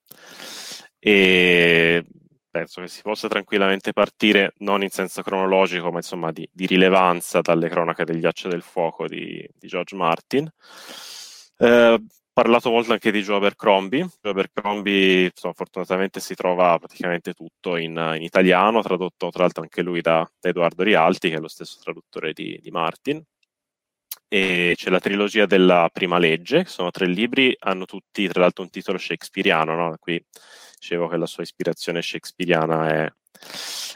E 1.00 2.04
penso 2.50 2.80
che 2.80 2.88
si 2.88 3.02
possa 3.02 3.28
tranquillamente 3.28 3.92
partire 3.92 4.54
non 4.58 4.82
in 4.82 4.90
senso 4.90 5.22
cronologico, 5.22 5.90
ma 5.90 5.98
insomma 5.98 6.32
di, 6.32 6.48
di 6.52 6.66
rilevanza 6.66 7.40
dalle 7.40 7.68
cronache 7.68 8.04
del 8.04 8.20
ghiaccio 8.20 8.48
del 8.48 8.62
fuoco 8.62 9.06
di, 9.06 9.46
di 9.58 9.68
George 9.68 9.94
Martin. 9.96 10.52
Eh, 11.56 12.02
parlato 12.32 12.70
molto 12.70 12.92
anche 12.92 13.12
di 13.12 13.22
Joe 13.22 13.36
Abercrombie. 13.36 14.08
Joe 14.20 14.32
Abercrombie, 14.32 15.24
insomma, 15.26 15.54
fortunatamente 15.54 16.20
si 16.20 16.34
trova 16.34 16.78
praticamente 16.78 17.34
tutto 17.34 17.76
in, 17.76 17.92
in, 18.16 18.22
italiano, 18.22 18.82
tradotto 18.82 19.30
tra 19.30 19.42
l'altro 19.42 19.62
anche 19.62 19.82
lui 19.82 20.00
da, 20.00 20.28
da, 20.40 20.48
Edoardo 20.48 20.82
Rialti, 20.82 21.28
che 21.30 21.36
è 21.36 21.40
lo 21.40 21.48
stesso 21.48 21.78
traduttore 21.82 22.32
di, 22.32 22.58
di 22.60 22.70
Martin. 22.70 23.22
E 24.32 24.74
c'è 24.76 24.90
la 24.90 25.00
trilogia 25.00 25.44
della 25.46 25.88
prima 25.92 26.18
legge, 26.18 26.64
sono 26.64 26.90
tre 26.90 27.06
libri, 27.06 27.54
hanno 27.58 27.84
tutti 27.84 28.28
tra 28.28 28.42
l'altro 28.42 28.62
un 28.62 28.70
titolo 28.70 28.96
shakespeariano, 28.96 29.74
no? 29.74 29.96
qui 29.98 30.24
dicevo 30.80 31.08
che 31.08 31.18
la 31.18 31.26
sua 31.26 31.42
ispirazione 31.42 32.00
shakespeariana 32.00 32.88
è 32.88 33.12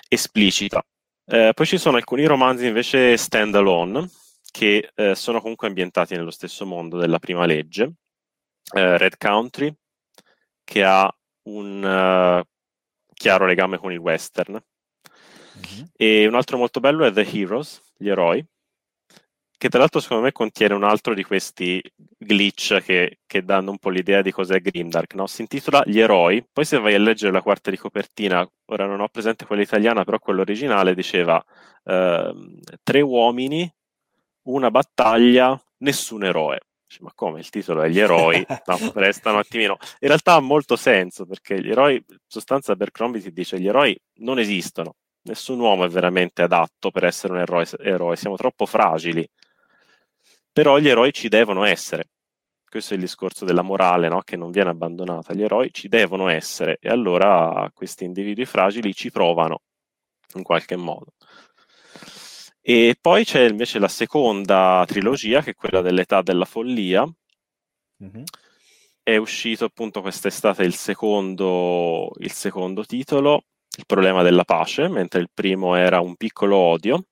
esplicita. 0.09 0.85
Eh, 1.27 1.53
poi 1.55 1.67
ci 1.67 1.79
sono 1.79 1.97
alcuni 1.97 2.27
romanzi 2.27 2.67
invece 2.67 3.17
stand 3.17 3.55
alone, 3.55 4.09
che 4.51 4.91
eh, 4.95 5.15
sono 5.15 5.41
comunque 5.41 5.67
ambientati 5.67 6.15
nello 6.15 6.31
stesso 6.31 6.67
mondo 6.67 6.99
della 6.99 7.19
prima 7.19 7.47
legge. 7.47 7.95
Eh, 8.75 8.99
Red 8.99 9.17
Country, 9.17 9.75
che 10.63 10.85
ha 10.85 11.11
un 11.45 11.83
uh, 11.83 12.43
chiaro 13.15 13.47
legame 13.47 13.79
con 13.79 13.91
il 13.91 13.99
western. 13.99 14.53
Mm-hmm. 14.53 15.85
E 15.97 16.27
un 16.27 16.35
altro 16.35 16.59
molto 16.59 16.81
bello 16.81 17.05
è 17.05 17.13
The 17.13 17.27
Heroes, 17.27 17.83
gli 17.97 18.09
eroi, 18.09 18.45
che 19.65 19.71
tra 19.71 19.79
l'altro 19.79 20.01
secondo 20.01 20.25
me 20.25 20.33
contiene 20.33 20.75
un 20.75 20.85
altro 20.85 21.15
di 21.15 21.25
questi 21.25 21.83
glitch 22.19 22.83
che, 22.83 23.21
che 23.25 23.43
danno 23.43 23.71
un 23.71 23.79
po' 23.79 23.89
l'idea 23.89 24.21
di 24.21 24.31
cos'è 24.31 24.61
Grimdark, 24.61 25.15
no? 25.15 25.27
Si 25.27 25.41
intitola 25.41 25.83
Gli 25.87 26.01
eroi, 26.01 26.47
poi 26.53 26.67
se 26.67 26.79
vai 26.79 26.93
a 26.93 26.99
leggere 26.99 27.33
la 27.33 27.41
quarta 27.41 27.71
di 27.71 27.79
copertina, 27.79 28.47
ora 28.67 28.85
non 28.85 29.01
ho 29.01 29.09
presente 29.09 29.47
quella 29.47 29.63
italiana, 29.63 30.05
però 30.05 30.19
quella 30.19 30.43
originale 30.43 30.95
diceva 30.95 31.43
eh, 31.83 32.35
tre 32.83 33.01
uomini, 33.01 33.67
una 34.49 34.71
battaglia, 34.71 35.59
nessun 35.79 36.25
eroe. 36.25 36.61
Ma 37.01 37.11
come 37.15 37.39
il 37.39 37.49
titolo 37.49 37.81
è 37.81 37.89
Gli 37.89 38.01
eroi? 38.01 38.45
No, 38.67 38.93
resta 38.97 39.33
un 39.33 39.39
attimino. 39.39 39.79
In 40.01 40.09
realtà 40.09 40.35
ha 40.35 40.41
molto 40.41 40.77
senso 40.77 41.25
perché 41.25 41.63
gli 41.63 41.71
eroi, 41.71 41.95
in 41.95 42.19
sostanza, 42.27 42.73
Abercrombie 42.73 43.23
ti 43.23 43.33
dice: 43.33 43.59
gli 43.59 43.67
eroi 43.67 43.99
non 44.17 44.39
esistono. 44.39 44.97
Nessun 45.23 45.59
uomo 45.59 45.87
è 45.87 45.89
veramente 45.89 46.43
adatto 46.43 46.91
per 46.91 47.05
essere 47.05 47.33
un 47.33 47.39
eroe, 47.39 47.67
eroe. 47.79 48.17
siamo 48.17 48.37
troppo 48.37 48.67
fragili 48.67 49.27
però 50.55 50.79
gli 50.79 50.89
eroi 50.89 51.13
ci 51.13 51.29
devono 51.29 51.65
essere. 51.65 52.11
Questo 52.65 52.95
è 52.95 52.97
il 52.97 53.03
discorso 53.03 53.45
della 53.45 53.63
morale 53.63 54.09
no? 54.09 54.23
che 54.23 54.37
non 54.37 54.53
viene 54.53 54.71
abbandonata. 54.71 55.35
Gli 55.35 55.43
eroi 55.43 55.71
ci 55.73 55.89
devono 55.89 56.29
essere 56.29 56.79
e 56.81 56.89
allora 56.89 57.69
questi 57.75 58.05
individui 58.05 58.45
fragili 58.45 58.95
ci 58.95 59.11
provano 59.11 59.63
in 60.35 60.45
qualche 60.45 60.77
modo. 60.77 61.15
E 62.61 62.97
poi 63.01 63.25
c'è 63.25 63.49
invece 63.49 63.81
la 63.81 63.89
seconda 63.89 64.85
trilogia, 64.87 65.43
che 65.43 65.51
è 65.51 65.55
quella 65.55 65.81
dell'età 65.81 66.23
della 66.23 66.45
follia. 66.45 67.05
Mm-hmm. 68.03 68.23
È 69.03 69.17
uscito 69.17 69.65
appunto 69.65 70.01
quest'estate 70.01 70.63
il 70.63 70.75
secondo, 70.75 72.13
il 72.19 72.33
secondo 72.33 72.85
titolo, 72.85 73.43
Il 73.77 73.87
problema 73.87 74.23
della 74.23 74.45
pace, 74.45 74.87
mentre 74.89 75.21
il 75.21 75.31
primo 75.35 75.75
era 75.75 76.01
Un 76.01 76.15
piccolo 76.15 76.57
odio. 76.57 77.07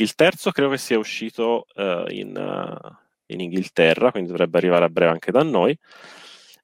Il 0.00 0.14
terzo 0.14 0.50
credo 0.50 0.70
che 0.70 0.78
sia 0.78 0.98
uscito 0.98 1.66
uh, 1.74 2.08
in, 2.08 2.34
uh, 2.34 2.96
in, 3.26 3.40
Inghilterra, 3.40 4.10
quindi 4.10 4.30
dovrebbe 4.30 4.56
arrivare 4.56 4.86
a 4.86 4.88
breve 4.88 5.12
anche 5.12 5.30
da 5.30 5.42
noi. 5.42 5.76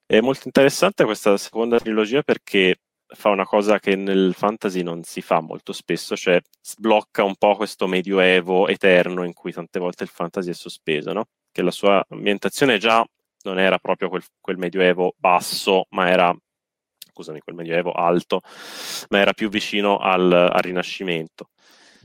È 0.07 0.21
molto 0.21 0.45
interessante 0.47 1.05
questa 1.05 1.37
seconda 1.37 1.79
trilogia 1.79 2.23
perché 2.23 2.81
fa 3.09 3.29
una 3.29 3.45
cosa 3.45 3.79
che 3.79 3.95
nel 3.95 4.33
fantasy 4.35 4.81
non 4.83 5.03
si 5.03 5.21
fa 5.21 5.41
molto 5.41 5.75
spesso, 5.75 6.17
cioè 6.17 6.41
sblocca 6.63 7.25
un 7.25 7.37
po' 7.37 7.57
questo 7.57 7.87
medioevo 7.87 8.69
eterno 8.69 9.23
in 9.23 9.35
cui 9.35 9.53
tante 9.53 9.79
volte 9.79 10.05
il 10.05 10.09
fantasy 10.09 10.49
è 10.49 10.55
sospeso, 10.55 11.13
no? 11.13 11.27
Che 11.53 11.61
la 11.61 11.71
sua 11.71 12.03
ambientazione 12.09 12.79
già 12.79 13.05
non 13.43 13.59
era 13.59 13.79
proprio 13.79 14.09
quel, 14.09 14.25
quel 14.41 14.57
medioevo 14.57 15.15
basso, 15.19 15.89
ma 15.91 16.09
era 16.09 16.35
scusami, 17.17 17.41
quel 17.41 17.57
medioevo 17.57 17.93
alto, 17.93 18.41
ma 19.09 19.19
era 19.19 19.33
più 19.33 19.49
vicino 19.49 19.99
al, 19.99 20.31
al 20.33 20.63
Rinascimento. 20.63 21.49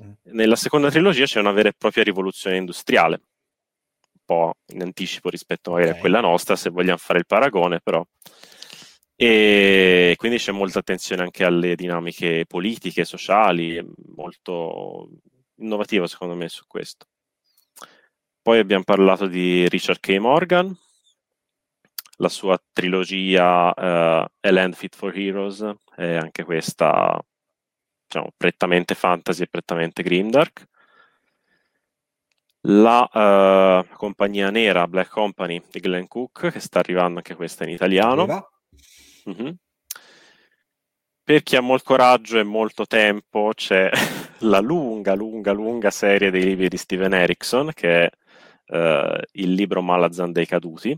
Mm. 0.02 0.12
Nella 0.34 0.56
seconda 0.56 0.90
trilogia 0.90 1.26
c'è 1.26 1.40
una 1.40 1.52
vera 1.52 1.70
e 1.70 1.74
propria 1.78 2.04
rivoluzione 2.04 2.58
industriale, 2.58 3.22
un 4.14 4.22
po' 4.26 4.54
in 4.74 4.82
anticipo 4.82 5.30
rispetto 5.30 5.72
okay. 5.72 5.90
a 5.90 5.96
quella 5.96 6.22
nostra, 6.22 6.56
se 6.56 6.70
vogliamo 6.70 6.98
fare 6.98 7.20
il 7.20 7.26
paragone, 7.26 7.80
però. 7.82 8.06
E 9.16 10.16
quindi 10.18 10.38
c'è 10.38 10.52
molta 10.52 10.80
attenzione 10.80 11.22
anche 11.22 11.44
alle 11.44 11.76
dinamiche 11.76 12.46
politiche, 12.48 13.06
sociali, 13.06 13.80
molto 14.16 15.10
innovativo 15.58 16.08
secondo 16.08 16.34
me 16.34 16.50
su 16.50 16.64
questo. 16.66 17.06
Poi 18.42 18.58
abbiamo 18.58 18.84
parlato 18.84 19.28
di 19.28 19.70
Richard 19.70 20.00
K. 20.00 20.18
Morgan, 20.18 20.76
la 22.18 22.30
sua 22.30 22.60
trilogia 22.74 23.68
uh, 23.68 24.26
A 24.40 24.52
Land 24.52 24.74
Fit 24.74 24.96
for 24.96 25.16
Heroes, 25.16 25.64
è 25.96 26.16
anche 26.16 26.44
questa 26.44 27.24
diciamo, 28.12 28.34
prettamente 28.36 28.94
fantasy 28.94 29.44
e 29.44 29.48
prettamente 29.48 30.04
grimdark. 30.04 30.68
La 32.66 33.10
uh, 33.12 33.96
compagnia 33.96 34.52
nera 34.52 34.88
Black 34.88 35.10
Company 35.10 35.64
di 35.72 35.80
Glenn 35.80 36.06
Cook, 36.06 36.52
che 36.52 36.60
sta 36.60 36.80
arrivando 36.80 37.18
anche 37.18 37.34
questa 37.34 37.64
in 37.64 37.72
italiano. 37.72 38.50
Mm-hmm. 39.30 39.52
Per 41.24 41.44
chi 41.44 41.56
ha 41.56 41.62
molto 41.62 41.86
coraggio 41.86 42.38
e 42.38 42.44
molto 42.44 42.86
tempo 42.86 43.52
c'è 43.56 43.90
la 44.40 44.60
lunga, 44.60 45.16
lunga, 45.16 45.54
lunga 45.54 45.90
serie 45.90 46.30
dei 46.30 46.44
libri 46.44 46.68
di 46.68 46.78
Steven 46.78 47.14
Erickson, 47.14 47.72
che 47.74 48.06
è 48.06 48.10
uh, 48.76 49.20
il 49.34 49.54
libro 49.54 49.82
Malazan 49.82 50.32
dei 50.32 50.46
caduti, 50.46 50.96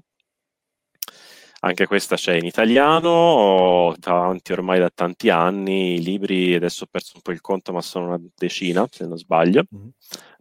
anche 1.66 1.88
questa 1.88 2.18
c'è 2.18 2.34
in 2.34 2.46
italiano, 2.46 3.94
davanti 3.98 4.52
ormai 4.52 4.80
da 4.80 4.90
tanti 4.94 5.30
anni, 5.30 5.94
i 5.94 6.04
libri, 6.04 6.54
adesso 6.56 6.84
ho 6.84 6.88
perso 6.92 7.14
un 7.16 7.22
po' 7.22 7.32
il 7.32 7.40
conto, 7.40 7.72
ma 7.72 7.82
sono 7.82 8.08
una 8.08 8.20
decina, 8.36 8.86
se 8.92 9.06
non 9.08 9.18
sbaglio. 9.18 9.64
Mm-hmm. 9.74 9.88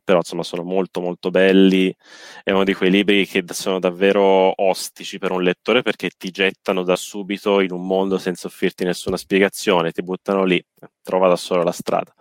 Però 0.04 0.18
insomma 0.18 0.42
sono 0.42 0.64
molto 0.64 1.00
molto 1.00 1.30
belli, 1.30 1.94
è 2.42 2.50
uno 2.50 2.64
di 2.64 2.74
quei 2.74 2.90
libri 2.90 3.24
che 3.24 3.44
sono 3.50 3.78
davvero 3.78 4.52
ostici 4.64 5.18
per 5.18 5.30
un 5.30 5.44
lettore 5.44 5.82
perché 5.82 6.10
ti 6.10 6.32
gettano 6.32 6.82
da 6.82 6.96
subito 6.96 7.60
in 7.60 7.70
un 7.70 7.86
mondo 7.86 8.18
senza 8.18 8.48
offrirti 8.48 8.82
nessuna 8.82 9.16
spiegazione, 9.16 9.92
ti 9.92 10.02
buttano 10.02 10.42
lì, 10.42 10.60
trova 11.02 11.28
da 11.28 11.36
solo 11.36 11.62
la 11.62 11.70
strada. 11.70 12.12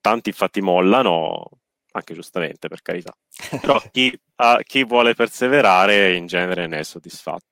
Tanti 0.00 0.30
infatti 0.30 0.62
mollano, 0.62 1.50
anche 1.92 2.14
giustamente 2.14 2.68
per 2.68 2.80
carità, 2.80 3.14
però 3.60 3.78
chi, 3.92 4.18
ha, 4.36 4.60
chi 4.62 4.84
vuole 4.84 5.12
perseverare 5.12 6.14
in 6.14 6.26
genere 6.26 6.66
ne 6.66 6.78
è 6.78 6.82
soddisfatto. 6.82 7.49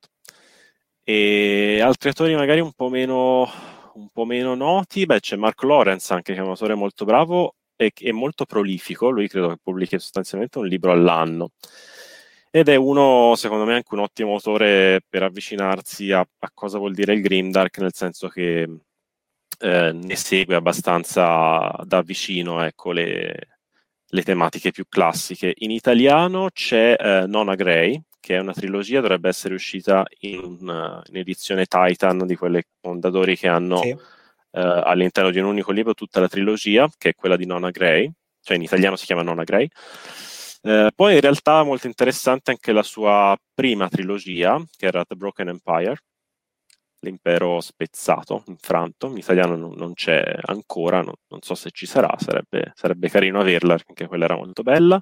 E 1.10 1.80
altri 1.80 2.10
attori 2.10 2.34
magari 2.34 2.60
un 2.60 2.72
po' 2.72 2.90
meno, 2.90 3.48
un 3.94 4.08
po 4.12 4.26
meno 4.26 4.54
noti, 4.54 5.06
beh 5.06 5.20
c'è 5.20 5.36
Mark 5.36 5.62
Lawrence 5.62 6.12
anche 6.12 6.34
che 6.34 6.38
è 6.38 6.42
un 6.42 6.50
autore 6.50 6.74
molto 6.74 7.06
bravo 7.06 7.54
e, 7.76 7.92
e 7.98 8.12
molto 8.12 8.44
prolifico, 8.44 9.08
lui 9.08 9.26
credo 9.26 9.48
che 9.48 9.56
pubblichi 9.62 9.98
sostanzialmente 9.98 10.58
un 10.58 10.66
libro 10.66 10.92
all'anno 10.92 11.52
ed 12.50 12.68
è 12.68 12.76
uno, 12.76 13.34
secondo 13.36 13.64
me, 13.64 13.74
anche 13.74 13.94
un 13.94 14.00
ottimo 14.00 14.34
autore 14.34 15.00
per 15.08 15.22
avvicinarsi 15.22 16.12
a, 16.12 16.20
a 16.20 16.50
cosa 16.52 16.76
vuol 16.76 16.92
dire 16.94 17.14
il 17.14 17.22
Grimdark, 17.22 17.78
nel 17.78 17.94
senso 17.94 18.28
che 18.28 18.68
eh, 19.60 19.92
ne 19.92 20.16
segue 20.16 20.56
abbastanza 20.56 21.70
da 21.84 22.02
vicino 22.02 22.62
ecco, 22.62 22.92
le, 22.92 23.34
le, 24.06 24.22
tematiche 24.22 24.72
più 24.72 24.84
classiche. 24.88 25.54
In 25.58 25.70
italiano 25.70 26.48
c'è 26.52 26.96
eh, 26.98 27.26
Nona 27.26 27.54
Gray, 27.54 28.02
che 28.20 28.36
è 28.36 28.40
una 28.40 28.52
trilogia, 28.52 29.00
dovrebbe 29.00 29.28
essere 29.28 29.54
uscita 29.54 30.04
in, 30.20 31.02
in 31.06 31.16
edizione 31.16 31.66
Titan 31.66 32.26
di 32.26 32.36
quelle 32.36 32.64
fondatori 32.80 33.36
che 33.36 33.48
hanno 33.48 33.80
sì. 33.80 33.88
eh, 33.88 33.98
all'interno 34.50 35.30
di 35.30 35.38
un 35.38 35.46
unico 35.46 35.72
libro 35.72 35.94
tutta 35.94 36.20
la 36.20 36.28
trilogia, 36.28 36.88
che 36.96 37.10
è 37.10 37.14
quella 37.14 37.36
di 37.36 37.46
Nona 37.46 37.70
Gray, 37.70 38.10
cioè 38.42 38.56
in 38.56 38.62
italiano 38.62 38.96
si 38.96 39.06
chiama 39.06 39.22
Nona 39.22 39.44
Gray. 39.44 39.68
Eh, 40.62 40.90
poi 40.94 41.14
in 41.14 41.20
realtà 41.20 41.62
molto 41.62 41.86
interessante 41.86 42.50
anche 42.50 42.72
la 42.72 42.82
sua 42.82 43.36
prima 43.54 43.88
trilogia, 43.88 44.62
che 44.76 44.86
era 44.86 45.04
The 45.04 45.14
Broken 45.14 45.48
Empire, 45.48 45.96
l'impero 47.00 47.60
spezzato, 47.60 48.42
infranto, 48.46 49.06
in 49.06 49.18
italiano 49.18 49.56
non, 49.56 49.74
non 49.76 49.94
c'è 49.94 50.22
ancora, 50.42 51.02
non, 51.02 51.14
non, 51.28 51.40
so 51.42 51.54
se 51.54 51.70
ci 51.70 51.86
sarà, 51.86 52.12
sarebbe, 52.18 52.72
sarebbe 52.74 53.08
carino 53.08 53.40
averla, 53.40 53.76
perché 53.76 54.06
quella 54.06 54.24
era 54.24 54.36
molto 54.36 54.62
bella. 54.62 55.00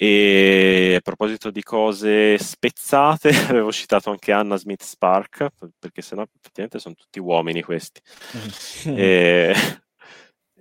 E 0.00 0.94
a 0.96 1.00
proposito 1.00 1.50
di 1.50 1.62
cose 1.62 2.38
spezzate, 2.38 3.30
avevo 3.50 3.72
citato 3.72 4.10
anche 4.10 4.30
Anna 4.30 4.56
Smith 4.56 4.84
Spark, 4.84 5.48
perché 5.76 6.02
sennò 6.02 6.22
effettivamente 6.22 6.78
sono 6.78 6.94
tutti 6.94 7.18
uomini 7.18 7.62
questi. 7.62 8.00
e, 8.84 9.52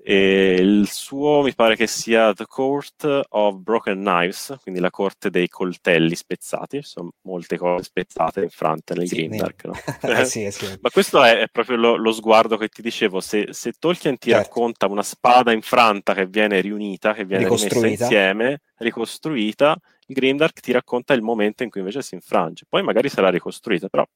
e 0.09 0.53
il 0.53 0.87
suo 0.89 1.41
mi 1.41 1.53
pare 1.53 1.75
che 1.75 1.85
sia 1.85 2.33
The 2.33 2.45
Court 2.45 3.25
of 3.27 3.57
Broken 3.57 3.99
Knives, 3.99 4.55
quindi 4.61 4.79
la 4.79 4.89
corte 4.89 5.29
dei 5.29 5.49
coltelli 5.49 6.15
spezzati. 6.15 6.81
Sono 6.81 7.11
molte 7.23 7.57
cose 7.57 7.83
spezzate 7.83 8.41
infrante 8.41 8.93
nel 8.93 9.09
sì, 9.09 9.15
Grimdark. 9.15 9.65
No? 9.65 9.73
eh, 10.03 10.23
sì, 10.23 10.49
sì. 10.49 10.65
Ma 10.79 10.89
questo 10.91 11.21
è, 11.21 11.39
è 11.41 11.47
proprio 11.49 11.75
lo, 11.75 11.97
lo, 11.97 12.13
sguardo 12.13 12.55
che 12.55 12.69
ti 12.69 12.81
dicevo. 12.81 13.19
Se, 13.19 13.49
se 13.51 13.73
Tolkien 13.77 14.17
ti 14.17 14.29
certo. 14.29 14.45
racconta 14.45 14.87
una 14.87 15.03
spada 15.03 15.51
infranta 15.51 16.13
che 16.13 16.25
viene 16.25 16.61
riunita, 16.61 17.13
che 17.13 17.25
viene 17.25 17.43
rimessa 17.43 17.85
insieme, 17.85 18.61
ricostruita, 18.77 19.77
il 20.05 20.15
Grimdark 20.15 20.61
ti 20.61 20.71
racconta 20.71 21.15
il 21.15 21.21
momento 21.21 21.63
in 21.63 21.69
cui 21.69 21.81
invece 21.81 22.01
si 22.01 22.15
infrange. 22.15 22.63
Poi 22.69 22.81
magari 22.81 23.09
sarà 23.09 23.27
ricostruita, 23.27 23.89
però 23.89 24.07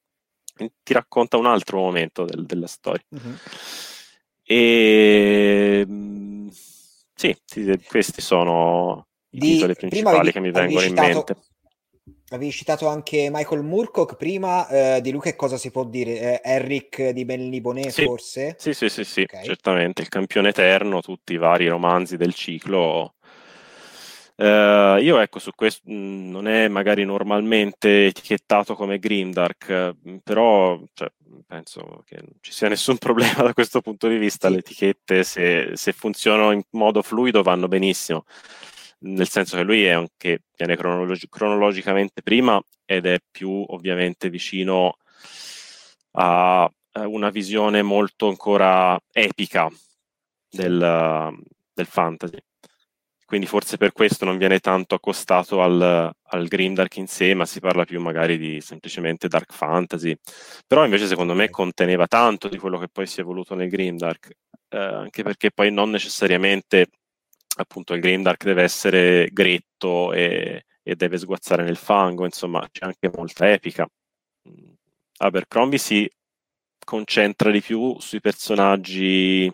ti 0.55 0.93
racconta 0.93 1.35
un 1.35 1.47
altro 1.47 1.79
momento 1.79 2.23
del, 2.23 2.45
della 2.45 2.67
storia. 2.67 3.03
Mm-hmm. 3.13 3.35
E 4.51 5.85
ehm, 5.87 6.49
sì, 6.51 7.37
questi 7.87 8.19
sono 8.19 9.07
i 9.29 9.39
di, 9.39 9.53
titoli 9.53 9.75
principali 9.75 10.15
avevi, 10.17 10.31
che 10.33 10.39
mi 10.41 10.51
vengono 10.51 10.79
citato, 10.81 11.07
in 11.07 11.13
mente. 11.13 11.37
Avevi 12.31 12.51
citato 12.51 12.87
anche 12.87 13.29
Michael 13.31 13.63
Moorcock 13.63 14.17
prima, 14.17 14.67
eh, 14.67 15.01
di 15.01 15.11
lui 15.11 15.21
che 15.21 15.37
cosa 15.37 15.55
si 15.55 15.71
può 15.71 15.85
dire? 15.85 16.41
Eh, 16.41 16.41
Eric 16.43 17.11
di 17.11 17.23
Bellibonè 17.23 17.89
sì, 17.91 18.03
forse? 18.03 18.55
Sì, 18.57 18.73
sì, 18.73 18.89
sì, 18.89 19.05
sì 19.05 19.21
okay. 19.21 19.45
certamente, 19.45 20.01
il 20.01 20.09
campione 20.09 20.49
eterno, 20.49 20.99
tutti 20.99 21.31
i 21.31 21.37
vari 21.37 21.69
romanzi 21.69 22.17
del 22.17 22.33
ciclo. 22.33 23.13
Uh, 24.41 24.97
io 24.97 25.19
ecco 25.19 25.37
su 25.37 25.51
questo 25.53 25.83
mh, 25.85 25.93
mm, 25.93 26.31
non 26.31 26.47
è 26.47 26.67
magari 26.67 27.05
normalmente 27.05 28.07
etichettato 28.07 28.73
come 28.73 28.97
Grimdark, 28.97 29.69
eh, 29.69 30.19
però 30.23 30.81
cioè, 30.93 31.11
penso 31.45 32.01
che 32.07 32.15
non 32.15 32.33
ci 32.39 32.51
sia 32.51 32.67
nessun 32.69 32.97
problema 32.97 33.43
da 33.43 33.53
questo 33.53 33.81
punto 33.81 34.07
di 34.07 34.17
vista. 34.17 34.47
Sì. 34.47 34.53
Le 34.53 34.59
etichette, 34.61 35.23
se, 35.23 35.71
se, 35.75 35.91
funzionano 35.93 36.53
in 36.53 36.63
modo 36.71 37.03
fluido, 37.03 37.43
vanno 37.43 37.67
benissimo. 37.67 38.25
Nel 39.01 39.29
senso 39.29 39.57
che 39.57 39.63
lui 39.63 39.83
è 39.83 39.91
anche, 39.91 40.41
viene 40.57 40.75
cronologi- 40.75 41.29
cronologicamente 41.29 42.23
prima 42.23 42.59
ed 42.85 43.05
è 43.05 43.19
più 43.29 43.63
ovviamente 43.67 44.29
vicino 44.31 44.97
a 46.13 46.71
una 46.93 47.29
visione 47.29 47.83
molto 47.83 48.27
ancora 48.27 48.99
epica 49.11 49.69
del, 50.49 51.31
del 51.73 51.85
fantasy 51.85 52.39
quindi 53.31 53.47
forse 53.47 53.77
per 53.77 53.93
questo 53.93 54.25
non 54.25 54.37
viene 54.37 54.59
tanto 54.59 54.93
accostato 54.93 55.61
al, 55.61 56.11
al 56.21 56.47
Grimdark 56.47 56.97
in 56.97 57.07
sé, 57.07 57.33
ma 57.33 57.45
si 57.45 57.61
parla 57.61 57.85
più 57.85 58.01
magari 58.01 58.37
di 58.37 58.59
semplicemente 58.59 59.29
Dark 59.29 59.53
Fantasy. 59.53 60.13
Però 60.67 60.83
invece 60.83 61.07
secondo 61.07 61.33
me 61.33 61.49
conteneva 61.49 62.07
tanto 62.07 62.49
di 62.49 62.57
quello 62.57 62.77
che 62.77 62.89
poi 62.89 63.07
si 63.07 63.19
è 63.19 63.21
evoluto 63.21 63.55
nel 63.55 63.69
Grimdark, 63.69 64.31
eh, 64.67 64.77
anche 64.77 65.23
perché 65.23 65.49
poi 65.49 65.71
non 65.71 65.91
necessariamente 65.91 66.87
appunto 67.55 67.93
il 67.93 68.01
Grimdark 68.01 68.43
deve 68.43 68.63
essere 68.63 69.29
gretto 69.31 70.11
e, 70.11 70.65
e 70.83 70.95
deve 70.97 71.17
sguazzare 71.17 71.63
nel 71.63 71.77
fango, 71.77 72.25
insomma 72.25 72.67
c'è 72.69 72.83
anche 72.83 73.09
molta 73.15 73.49
epica. 73.49 73.87
Abercrombie 75.19 75.77
si 75.77 76.05
concentra 76.83 77.49
di 77.49 77.61
più 77.61 77.97
sui 77.97 78.19
personaggi 78.19 79.49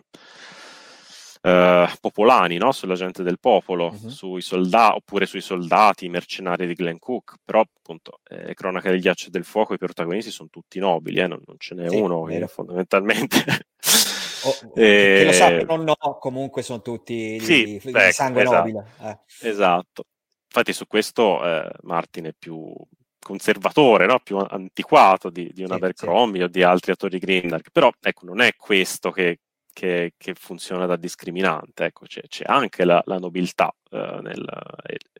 eh, 1.40 1.88
popolani, 2.00 2.56
no? 2.56 2.72
sulla 2.72 2.94
gente 2.94 3.22
del 3.22 3.38
popolo, 3.38 3.88
uh-huh. 3.88 4.08
sui 4.08 4.40
soldati, 4.40 4.96
oppure 4.96 5.26
sui 5.26 5.40
soldati, 5.40 6.06
i 6.06 6.10
mercenari 6.10 6.66
di 6.66 6.74
Glenn 6.74 6.98
Cook, 6.98 7.36
però 7.44 7.60
appunto 7.60 8.20
eh, 8.28 8.54
Cronaca 8.54 8.90
del 8.90 9.00
ghiaccio 9.00 9.28
e 9.28 9.30
del 9.30 9.44
fuoco 9.44 9.74
i 9.74 9.78
protagonisti 9.78 10.30
sono 10.30 10.48
tutti 10.50 10.78
nobili, 10.78 11.20
eh? 11.20 11.26
non, 11.26 11.40
non, 11.46 11.56
ce 11.58 11.74
n'è 11.74 11.88
sì, 11.88 11.96
uno 11.96 12.24
che 12.24 12.46
fondamentalmente... 12.46 13.66
Oh, 14.44 14.54
e... 14.78 15.16
Che 15.18 15.24
lo 15.24 15.32
sappiano 15.32 15.72
o 15.72 15.76
no, 15.76 16.18
comunque 16.20 16.62
sono 16.62 16.80
tutti 16.80 17.40
sì, 17.40 17.64
di, 17.64 17.80
di 17.82 17.90
ecco, 17.90 18.12
sangue 18.12 18.42
esatto, 18.42 18.56
nobile. 18.56 18.86
Eh. 19.00 19.48
Esatto. 19.48 20.04
Infatti 20.44 20.72
su 20.72 20.86
questo 20.86 21.44
eh, 21.44 21.70
Martin 21.82 22.26
è 22.26 22.34
più 22.38 22.72
conservatore, 23.20 24.06
no? 24.06 24.20
più 24.20 24.38
antiquato 24.38 25.28
di, 25.28 25.50
di 25.52 25.62
un 25.62 25.68
sì, 25.68 25.74
Abercrombie 25.74 26.40
sì. 26.40 26.46
o 26.46 26.48
di 26.48 26.62
altri 26.62 26.90
autori 26.92 27.18
Grindark, 27.18 27.70
però 27.70 27.90
ecco, 28.00 28.24
non 28.24 28.40
è 28.40 28.54
questo 28.56 29.10
che, 29.10 29.40
che, 29.78 30.14
che 30.16 30.34
funziona 30.34 30.86
da 30.86 30.96
discriminante. 30.96 31.84
Ecco, 31.84 32.04
c'è, 32.06 32.22
c'è 32.22 32.44
anche 32.46 32.84
la, 32.84 33.00
la 33.06 33.18
nobiltà, 33.18 33.72
eh, 33.90 34.18
nel, 34.22 34.44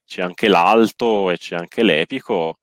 c'è 0.04 0.22
anche 0.22 0.48
l'alto 0.48 1.30
e 1.30 1.38
c'è 1.38 1.54
anche 1.54 1.84
l'epico. 1.84 2.58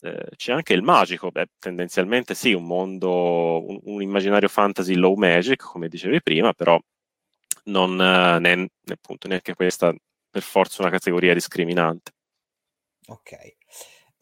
Eh, 0.00 0.30
c'è 0.34 0.52
anche 0.52 0.72
il 0.72 0.82
magico, 0.82 1.30
beh, 1.30 1.50
tendenzialmente 1.60 2.34
sì, 2.34 2.52
un 2.52 2.64
mondo, 2.64 3.64
un, 3.64 3.78
un, 3.84 4.02
immaginario 4.02 4.48
fantasy 4.48 4.94
low 4.94 5.14
magic, 5.14 5.62
come 5.62 5.88
dicevi 5.88 6.20
prima, 6.20 6.52
però 6.52 6.76
non 7.64 8.00
è 8.00 8.56
eh, 8.56 8.68
appunto, 8.92 9.28
neanche 9.28 9.54
questa 9.54 9.94
per 10.30 10.42
forza 10.42 10.82
una 10.82 10.90
categoria 10.90 11.34
discriminante. 11.34 12.12
Ok. 13.06 13.56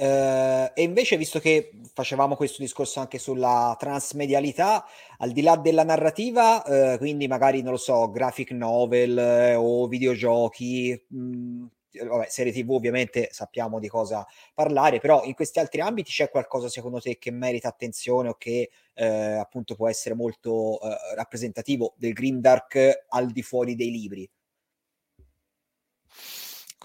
Uh, 0.00 0.70
e 0.74 0.82
invece, 0.82 1.16
visto 1.16 1.40
che 1.40 1.72
facevamo 1.92 2.36
questo 2.36 2.62
discorso 2.62 3.00
anche 3.00 3.18
sulla 3.18 3.74
transmedialità, 3.76 4.84
al 5.18 5.32
di 5.32 5.42
là 5.42 5.56
della 5.56 5.82
narrativa, 5.82 6.62
uh, 6.64 6.98
quindi 6.98 7.26
magari 7.26 7.62
non 7.62 7.72
lo 7.72 7.78
so, 7.78 8.08
graphic 8.08 8.52
novel 8.52 9.18
eh, 9.18 9.54
o 9.56 9.88
videogiochi, 9.88 11.04
mh, 11.08 11.18
mm, 11.18 11.66
vabbè, 12.06 12.26
serie 12.28 12.52
TV 12.52 12.70
ovviamente 12.70 13.28
sappiamo 13.32 13.80
di 13.80 13.88
cosa 13.88 14.24
parlare, 14.54 15.00
però 15.00 15.24
in 15.24 15.34
questi 15.34 15.58
altri 15.58 15.80
ambiti 15.80 16.12
c'è 16.12 16.30
qualcosa 16.30 16.68
secondo 16.68 17.00
te 17.00 17.18
che 17.18 17.32
merita 17.32 17.66
attenzione 17.66 18.28
o 18.28 18.34
che 18.34 18.70
eh, 18.94 19.04
appunto 19.04 19.74
può 19.74 19.88
essere 19.88 20.14
molto 20.14 20.80
eh, 20.80 21.14
rappresentativo 21.16 21.94
del 21.96 22.12
Grimdark 22.12 23.06
al 23.08 23.32
di 23.32 23.42
fuori 23.42 23.74
dei 23.74 23.90
libri? 23.90 24.30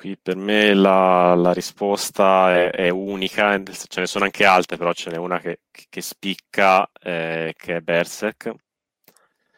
Qui 0.04 0.18
per 0.22 0.36
me 0.36 0.74
la, 0.74 1.34
la 1.34 1.54
risposta 1.54 2.54
è, 2.54 2.72
è, 2.72 2.90
unica, 2.90 3.58
ce 3.64 4.02
ne 4.02 4.06
sono 4.06 4.26
anche 4.26 4.44
altre, 4.44 4.76
però 4.76 4.92
ce 4.92 5.10
n'è 5.10 5.16
una 5.16 5.40
che, 5.40 5.62
che 5.72 6.02
spicca, 6.02 6.92
eh, 7.02 7.54
che 7.56 7.78
è 7.78 7.80
Berserk. 7.80 8.54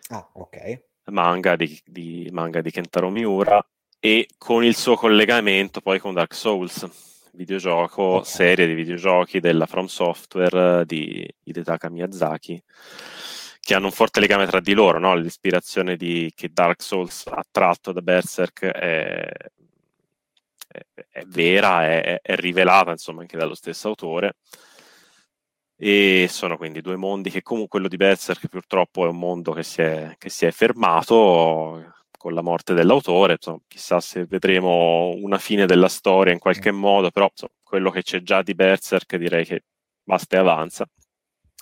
Ah, 0.10 0.30
ok. 0.34 0.84
Manga 1.06 1.56
di, 1.56 1.82
di, 1.84 2.30
manga 2.32 2.62
di 2.62 2.70
Kentaro 2.70 3.10
Miura 3.10 3.60
e 4.00 4.28
con 4.38 4.64
il 4.64 4.76
suo 4.76 4.96
collegamento 4.96 5.82
poi 5.82 5.98
con 5.98 6.14
Dark 6.14 6.36
Souls, 6.36 6.88
videogioco, 7.34 8.04
okay. 8.04 8.26
serie 8.26 8.68
di 8.68 8.76
videogiochi 8.76 9.40
della 9.40 9.66
From 9.66 9.88
Software 9.88 10.86
di 10.86 11.28
Hidetaka 11.42 11.90
Miyazaki 11.90 12.62
che 13.60 13.74
hanno 13.74 13.88
un 13.88 13.92
forte 13.92 14.20
legame 14.20 14.46
tra 14.46 14.60
di 14.60 14.74
loro, 14.74 15.00
no? 15.00 15.16
l'ispirazione 15.16 15.96
di, 15.96 16.32
che 16.36 16.50
Dark 16.54 16.84
Souls 16.84 17.26
ha 17.26 17.44
tratto 17.50 17.92
da 17.92 18.02
Berserk 18.02 18.64
è, 18.64 19.28
è, 21.10 21.24
vera, 21.28 21.84
è, 21.84 22.20
è, 22.22 22.36
rivelata 22.36 22.92
insomma 22.92 23.22
anche 23.22 23.38
dallo 23.38 23.56
stesso 23.56 23.90
autore. 23.90 24.36
E 25.78 26.28
sono 26.30 26.58
quindi 26.58 26.82
due 26.82 26.96
mondi 26.96 27.30
che 27.30 27.42
comunque 27.42 27.72
quello 27.72 27.88
di 27.90 27.98
Berserk 27.98 28.48
purtroppo 28.48 29.06
è 29.06 29.10
un 29.10 29.18
mondo 29.20 29.52
che 29.52 29.64
si 29.64 29.82
è, 29.82 30.16
che 30.18 30.30
si 30.30 30.46
è 30.46 30.52
fermato 30.52 31.94
con 32.18 32.34
la 32.34 32.42
morte 32.42 32.74
dell'autore, 32.74 33.34
insomma, 33.34 33.60
chissà 33.68 34.00
se 34.00 34.26
vedremo 34.26 35.14
una 35.16 35.38
fine 35.38 35.66
della 35.66 35.90
storia 35.90 36.34
in 36.34 36.40
qualche 36.40 36.72
mm. 36.72 36.78
modo, 36.78 37.12
però 37.12 37.28
insomma, 37.30 37.52
quello 37.62 37.92
che 37.92 38.02
c'è 38.04 38.22
già 38.22 38.42
di 38.42 38.56
Berserk 38.56 39.16
direi 39.18 39.46
che 39.46 39.64
basta 40.04 40.38
e 40.38 40.40
avanza. 40.40 40.88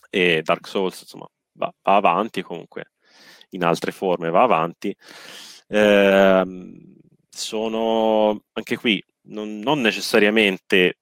E 0.09 0.41
Dark 0.43 0.68
Souls 0.68 1.01
insomma 1.01 1.28
va, 1.53 1.74
va 1.82 1.95
avanti 1.95 2.41
comunque 2.43 2.91
in 3.49 3.64
altre 3.64 3.91
forme, 3.91 4.30
va 4.30 4.43
avanti. 4.43 4.95
Ehm, 5.68 6.95
sono 7.34 8.44
anche 8.54 8.78
qui 8.78 9.04
non, 9.24 9.60
non, 9.60 9.82
necessariamente 9.82 11.00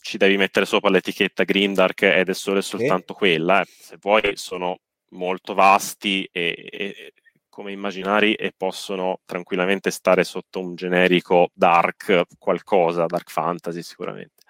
ci 0.00 0.16
devi 0.16 0.36
mettere 0.36 0.64
sopra 0.66 0.88
l'etichetta 0.88 1.44
Grimdark 1.44 2.02
ed 2.02 2.28
è 2.28 2.34
solo 2.34 2.58
e 2.58 2.62
soltanto 2.62 3.12
sì. 3.12 3.18
quella. 3.18 3.60
Eh. 3.60 3.66
Se 3.66 3.96
vuoi, 4.00 4.36
sono 4.36 4.78
molto 5.10 5.52
vasti 5.52 6.28
e, 6.30 6.68
e, 6.70 7.12
come 7.48 7.72
immaginari 7.72 8.34
e 8.34 8.52
possono 8.56 9.20
tranquillamente 9.24 9.90
stare 9.90 10.24
sotto 10.24 10.60
un 10.60 10.74
generico 10.74 11.50
dark 11.52 12.22
qualcosa, 12.38 13.06
dark 13.06 13.30
fantasy 13.30 13.82
sicuramente. 13.82 14.42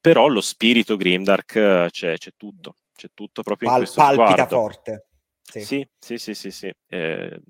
Però 0.00 0.26
lo 0.28 0.40
spirito 0.40 0.96
Grimdark 0.96 1.88
c'è, 1.90 2.16
c'è 2.16 2.30
tutto, 2.36 2.76
c'è 2.94 3.08
tutto 3.12 3.42
proprio 3.42 3.68
Pal- 3.68 3.78
in 3.80 3.84
questo 3.84 4.00
palpita 4.00 4.46
sguardo. 4.46 4.56
forte. 4.56 5.06
Sì, 5.42 5.64
sì, 5.64 5.88
sì, 5.98 6.18
sì, 6.18 6.34
sì, 6.34 6.50
sì. 6.50 6.72
Eh, 6.88 7.40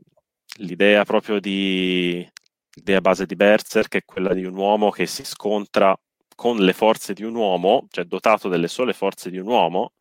l'idea 0.56 1.04
proprio 1.04 1.40
di 1.40 2.26
l'idea 2.74 3.00
base 3.00 3.26
di 3.26 3.36
Berserk 3.36 3.96
è 3.96 4.04
quella 4.04 4.32
di 4.34 4.44
un 4.44 4.56
uomo 4.56 4.90
che 4.90 5.06
si 5.06 5.24
scontra 5.24 5.96
con 6.34 6.58
le 6.58 6.72
forze 6.72 7.12
di 7.12 7.22
un 7.22 7.34
uomo, 7.34 7.86
cioè 7.90 8.04
dotato 8.04 8.48
delle 8.48 8.68
sole 8.68 8.92
forze 8.92 9.30
di 9.30 9.38
un 9.38 9.46
uomo, 9.46 9.92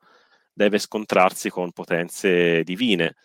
deve 0.54 0.80
scontrarsi 0.80 1.49
con 1.49 1.72
potenze 1.72 2.64
divine. 2.64 3.16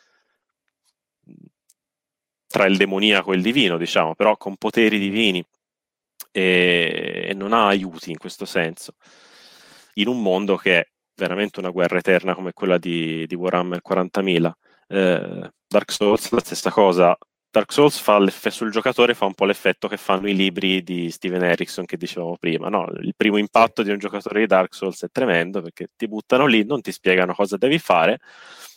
Tra 2.47 2.67
il 2.67 2.77
demoniaco 2.77 3.33
e 3.33 3.37
il 3.37 3.43
divino, 3.43 3.77
diciamo, 3.77 4.15
però 4.15 4.37
con 4.37 4.57
poteri 4.57 4.99
divini. 4.99 5.45
E, 6.33 7.27
e 7.31 7.35
non 7.35 7.53
ha 7.53 7.67
aiuti 7.67 8.11
in 8.11 8.19
questo 8.19 8.45
senso, 8.45 8.95
in 9.95 10.09
un 10.09 10.21
mondo 10.21 10.57
che 10.57 10.79
è 10.81 10.89
veramente 11.15 11.61
una 11.61 11.71
guerra 11.71 11.99
eterna 11.99 12.35
come 12.35 12.53
quella 12.53 12.79
di, 12.79 13.27
di 13.27 13.35
Warhammer 13.35 13.81
40.000. 13.87 14.53
Eh, 14.89 15.51
Dark 15.67 15.91
Souls 15.91 16.31
la 16.31 16.41
stessa 16.41 16.71
cosa. 16.71 17.17
Dark 17.51 17.73
Souls 17.73 17.99
fa 17.99 18.21
sul 18.51 18.71
giocatore 18.71 19.15
fa 19.15 19.25
un 19.25 19.33
po' 19.33 19.47
l'effetto 19.47 19.89
che 19.89 19.97
fanno 19.97 20.29
i 20.29 20.35
libri 20.35 20.83
di 20.83 21.11
Steven 21.11 21.43
Erickson 21.43 21.87
che 21.87 21.97
dicevamo 21.97 22.37
prima. 22.39 22.69
No? 22.69 22.87
Il 23.01 23.15
primo 23.17 23.39
impatto 23.39 23.83
di 23.83 23.91
un 23.91 23.99
giocatore 23.99 24.41
di 24.41 24.47
Dark 24.47 24.75
Souls 24.75 25.03
è 25.05 25.09
tremendo 25.11 25.63
perché 25.63 25.89
ti 25.97 26.07
buttano 26.07 26.47
lì, 26.47 26.65
non 26.65 26.83
ti 26.83 26.93
spiegano 26.93 27.33
cosa 27.35 27.57
devi 27.57 27.79
fare. 27.79 28.19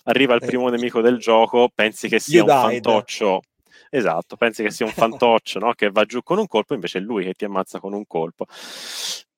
Arriva 0.05 0.33
il 0.33 0.39
primo 0.45 0.69
nemico 0.69 1.01
del 1.01 1.17
gioco, 1.17 1.69
pensi 1.73 2.07
che 2.07 2.19
sia 2.19 2.43
un 2.43 2.49
fantoccio. 2.49 3.41
Esatto, 3.89 4.37
pensi 4.37 4.63
che 4.63 4.71
sia 4.71 4.85
un 4.85 4.93
fantoccio 4.93 5.59
no? 5.59 5.73
che 5.73 5.89
va 5.89 6.05
giù 6.05 6.23
con 6.23 6.37
un 6.37 6.47
colpo, 6.47 6.73
invece 6.73 6.99
è 6.99 7.01
lui 7.01 7.25
che 7.25 7.33
ti 7.33 7.43
ammazza 7.43 7.79
con 7.79 7.93
un 7.93 8.05
colpo 8.07 8.45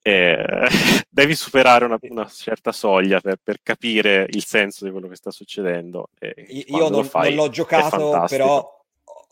eh, 0.02 0.68
devi 1.10 1.36
superare 1.36 1.86
una, 1.86 1.98
una 2.02 2.28
certa 2.28 2.72
soglia 2.72 3.20
per, 3.20 3.38
per, 3.42 3.60
capire 3.62 4.26
il 4.30 4.46
senso 4.46 4.86
di 4.86 4.92
quello 4.92 5.08
che 5.08 5.16
sta 5.16 5.32
succedendo. 5.32 6.10
Io 6.48 6.90
non, 6.90 7.04
fai, 7.06 7.36
non, 7.36 7.46
l'ho 7.46 7.52
giocato, 7.52 8.26
però 8.28 8.80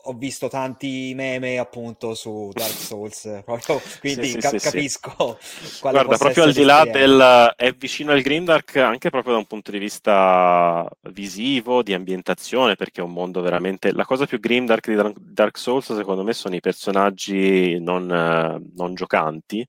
ho 0.04 0.14
visto 0.14 0.48
tanti 0.48 1.12
meme 1.14 1.58
appunto 1.58 2.14
su 2.14 2.50
Dark 2.54 2.70
Souls, 2.70 3.42
proprio, 3.44 3.80
quindi 4.00 4.26
sì, 4.26 4.30
sì, 4.32 4.38
ca- 4.38 4.48
sì, 4.50 4.58
capisco. 4.58 5.38
Guarda, 5.82 6.16
proprio 6.16 6.44
al 6.44 6.52
di 6.52 6.62
là 6.62 6.84
del... 6.84 7.52
è 7.56 7.72
vicino 7.72 8.12
al 8.12 8.22
Grimdark 8.22 8.76
anche 8.76 9.10
proprio 9.10 9.34
da 9.34 9.38
un 9.40 9.46
punto 9.46 9.70
di 9.70 9.78
vista 9.78 10.88
visivo, 11.10 11.82
di 11.82 11.92
ambientazione, 11.92 12.76
perché 12.76 13.00
è 13.00 13.04
un 13.04 13.12
mondo 13.12 13.40
veramente... 13.40 13.92
La 13.92 14.04
cosa 14.04 14.26
più 14.26 14.38
Grimdark 14.38 14.88
di 14.88 15.12
Dark 15.18 15.58
Souls 15.58 15.94
secondo 15.94 16.22
me 16.22 16.32
sono 16.32 16.54
i 16.54 16.60
personaggi 16.60 17.78
non, 17.80 18.06
non 18.06 18.94
giocanti, 18.94 19.66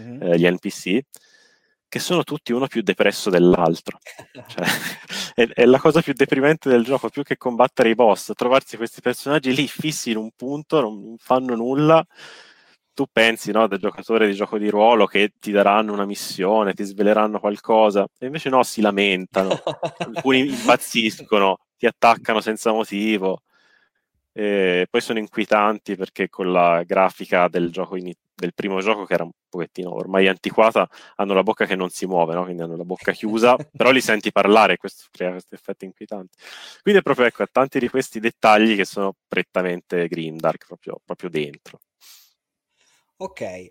mm-hmm. 0.00 0.22
eh, 0.22 0.38
gli 0.38 0.48
NPC, 0.48 1.00
che 1.92 1.98
sono 1.98 2.24
tutti 2.24 2.52
uno 2.52 2.68
più 2.68 2.80
depresso 2.80 3.28
dell'altro. 3.28 3.98
Cioè, 4.46 4.64
è, 5.34 5.46
è, 5.52 5.64
la 5.66 5.78
cosa 5.78 6.00
più 6.00 6.14
deprimente 6.14 6.70
del 6.70 6.84
gioco, 6.84 7.10
più 7.10 7.22
che 7.22 7.36
combattere 7.36 7.90
i 7.90 7.94
boss, 7.94 8.32
trovarsi 8.34 8.78
questi 8.78 9.02
personaggi 9.02 9.54
lì 9.54 9.68
fissi 9.68 10.10
in 10.10 10.16
un 10.16 10.30
punto, 10.34 10.80
non 10.80 11.16
fanno 11.18 11.54
nulla. 11.54 12.02
Tu 12.94 13.04
pensi, 13.12 13.52
no, 13.52 13.66
da 13.66 13.76
giocatore 13.76 14.26
di 14.26 14.32
gioco 14.32 14.56
di 14.56 14.70
ruolo 14.70 15.04
che 15.04 15.32
ti 15.38 15.50
daranno 15.50 15.92
una 15.92 16.06
missione, 16.06 16.72
ti 16.72 16.82
sveleranno 16.82 17.38
qualcosa, 17.38 18.06
e 18.18 18.24
invece 18.24 18.48
no, 18.48 18.62
si 18.62 18.80
lamentano, 18.80 19.62
alcuni 19.98 20.40
impazziscono, 20.48 21.58
ti 21.76 21.84
attaccano 21.84 22.40
senza 22.40 22.72
motivo. 22.72 23.42
E 24.32 24.86
poi 24.88 25.00
sono 25.00 25.18
inquietanti 25.18 25.94
perché 25.94 26.28
con 26.28 26.50
la 26.50 26.82
grafica 26.84 27.48
del, 27.48 27.70
gioco 27.70 27.96
in, 27.96 28.10
del 28.34 28.54
primo 28.54 28.80
gioco, 28.80 29.04
che 29.04 29.14
era 29.14 29.24
un 29.24 29.30
pochettino 29.48 29.94
ormai 29.94 30.26
antiquata, 30.28 30.88
hanno 31.16 31.34
la 31.34 31.42
bocca 31.42 31.66
che 31.66 31.76
non 31.76 31.90
si 31.90 32.06
muove, 32.06 32.34
no? 32.34 32.44
quindi 32.44 32.62
hanno 32.62 32.76
la 32.76 32.84
bocca 32.84 33.12
chiusa, 33.12 33.56
però 33.76 33.90
li 33.90 34.00
senti 34.00 34.32
parlare 34.32 34.74
e 34.74 34.76
questo 34.78 35.04
crea 35.10 35.32
questi 35.32 35.54
effetti 35.54 35.84
inquietanti. 35.84 36.36
Quindi 36.80 37.00
è 37.00 37.02
proprio 37.02 37.26
ecco, 37.26 37.44
tanti 37.52 37.78
di 37.78 37.88
questi 37.88 38.20
dettagli 38.20 38.74
che 38.74 38.84
sono 38.84 39.14
prettamente 39.28 40.08
grimdark, 40.08 40.66
proprio, 40.66 40.98
proprio 41.04 41.28
dentro. 41.28 41.80
Ok. 43.18 43.68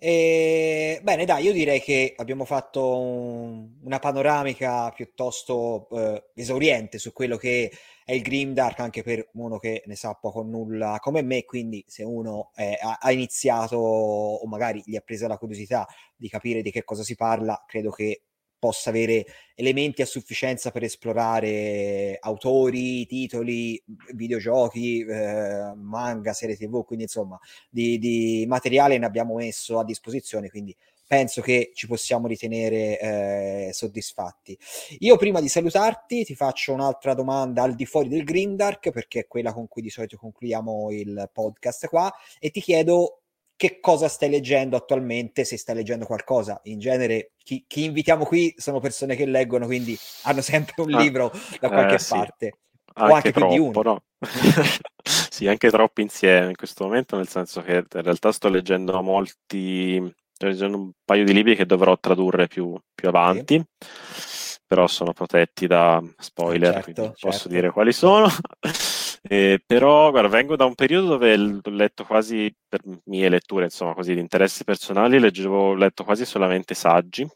E, 0.00 1.00
bene, 1.02 1.24
dai, 1.24 1.42
io 1.42 1.52
direi 1.52 1.80
che 1.80 2.14
abbiamo 2.16 2.44
fatto 2.44 3.00
un, 3.00 3.78
una 3.82 3.98
panoramica 3.98 4.92
piuttosto 4.92 5.88
eh, 5.90 6.30
esauriente 6.34 6.98
su 6.98 7.12
quello 7.12 7.36
che 7.36 7.72
è 8.04 8.12
il 8.12 8.22
Grimdark, 8.22 8.78
anche 8.78 9.02
per 9.02 9.28
uno 9.32 9.58
che 9.58 9.82
ne 9.86 9.96
sa 9.96 10.14
poco 10.14 10.38
o 10.38 10.42
nulla 10.44 10.98
come 11.00 11.22
me, 11.22 11.44
quindi 11.44 11.84
se 11.88 12.04
uno 12.04 12.52
eh, 12.54 12.78
ha, 12.80 13.10
iniziato 13.10 13.76
o 13.76 14.46
magari 14.46 14.80
gli 14.84 14.94
ha 14.94 15.00
presa 15.00 15.26
la 15.26 15.36
curiosità 15.36 15.84
di 16.16 16.28
capire 16.28 16.62
di 16.62 16.70
che 16.70 16.84
cosa 16.84 17.02
si 17.02 17.16
parla, 17.16 17.64
credo 17.66 17.90
che 17.90 18.22
possa 18.58 18.90
avere 18.90 19.24
elementi 19.54 20.02
a 20.02 20.06
sufficienza 20.06 20.70
per 20.70 20.84
esplorare 20.84 22.18
autori, 22.20 23.06
titoli, 23.06 23.82
videogiochi, 24.14 25.00
eh, 25.00 25.72
manga, 25.74 26.32
serie 26.32 26.56
tv, 26.56 26.84
quindi 26.84 27.04
insomma 27.04 27.38
di, 27.68 27.98
di, 27.98 28.44
materiale 28.46 28.98
ne 28.98 29.06
abbiamo 29.06 29.34
messo 29.34 29.78
a 29.78 29.84
disposizione, 29.84 30.50
quindi 30.50 30.76
penso 31.08 31.40
che 31.40 31.72
ci 31.74 31.86
possiamo 31.86 32.26
ritenere 32.26 33.00
eh, 33.00 33.70
soddisfatti. 33.72 34.56
Io 34.98 35.16
prima 35.16 35.40
di 35.40 35.48
salutarti 35.48 36.24
ti 36.24 36.34
faccio 36.34 36.74
un'altra 36.74 37.14
domanda 37.14 37.62
al 37.62 37.74
di 37.74 37.86
fuori 37.86 38.08
del 38.08 38.24
Grimdark, 38.24 38.90
perché 38.90 39.20
è 39.20 39.26
quella 39.26 39.52
con 39.52 39.66
cui 39.68 39.80
di 39.80 39.90
solito 39.90 40.18
concludiamo 40.18 40.92
il 40.92 41.30
podcast 41.32 41.86
qua, 41.88 42.12
e 42.38 42.50
ti 42.50 42.60
chiedo 42.60 43.22
che 43.58 43.80
cosa 43.80 44.06
stai 44.06 44.30
leggendo 44.30 44.76
attualmente, 44.76 45.44
se 45.44 45.58
stai 45.58 45.74
leggendo 45.74 46.06
qualcosa. 46.06 46.60
In 46.64 46.78
genere 46.78 47.32
chi, 47.42 47.64
chi 47.66 47.86
invitiamo 47.86 48.24
qui 48.24 48.54
sono 48.56 48.78
persone 48.78 49.16
che 49.16 49.26
leggono, 49.26 49.66
quindi 49.66 49.98
hanno 50.22 50.42
sempre 50.42 50.80
un 50.80 50.94
ah, 50.94 51.00
libro 51.00 51.32
da 51.58 51.68
qualche 51.68 51.96
eh, 51.96 52.06
parte. 52.08 52.54
Sì. 52.86 53.02
o 53.02 53.12
anche, 53.12 53.32
troppo, 53.32 53.52
più 53.52 53.62
di 53.62 53.68
uno. 53.68 53.82
No? 53.82 54.02
sì, 55.02 55.48
anche 55.48 55.70
troppo 55.70 56.00
insieme 56.00 56.50
in 56.50 56.56
questo 56.56 56.84
momento, 56.84 57.16
nel 57.16 57.26
senso 57.26 57.60
che 57.60 57.84
in 57.92 58.02
realtà 58.02 58.30
sto 58.30 58.48
leggendo 58.48 59.02
molti, 59.02 60.14
sto 60.30 60.46
leggendo 60.46 60.76
un 60.76 60.92
paio 61.04 61.24
di 61.24 61.32
libri 61.32 61.56
che 61.56 61.66
dovrò 61.66 61.98
tradurre 61.98 62.46
più, 62.46 62.80
più 62.94 63.08
avanti. 63.08 63.56
Sì. 63.56 64.47
Però 64.68 64.86
sono 64.86 65.12
protetti 65.12 65.66
da 65.66 66.00
spoiler, 66.18 66.74
certo, 66.74 66.92
quindi 66.92 67.00
certo. 67.00 67.28
posso 67.28 67.48
dire 67.48 67.70
quali 67.70 67.92
sono. 67.92 68.28
Eh, 69.20 69.60
però 69.66 70.10
guarda, 70.10 70.28
vengo 70.28 70.54
da 70.54 70.64
un 70.64 70.76
periodo 70.76 71.08
dove 71.08 71.34
ho 71.34 71.70
letto 71.70 72.04
quasi, 72.04 72.54
per 72.68 72.80
mie 73.06 73.28
letture, 73.28 73.64
insomma, 73.64 73.92
così 73.92 74.14
di 74.14 74.20
interessi 74.20 74.62
personali, 74.62 75.18
leggevo, 75.18 75.70
ho 75.70 75.74
letto 75.74 76.04
quasi 76.04 76.24
solamente 76.24 76.74
saggi. 76.74 77.28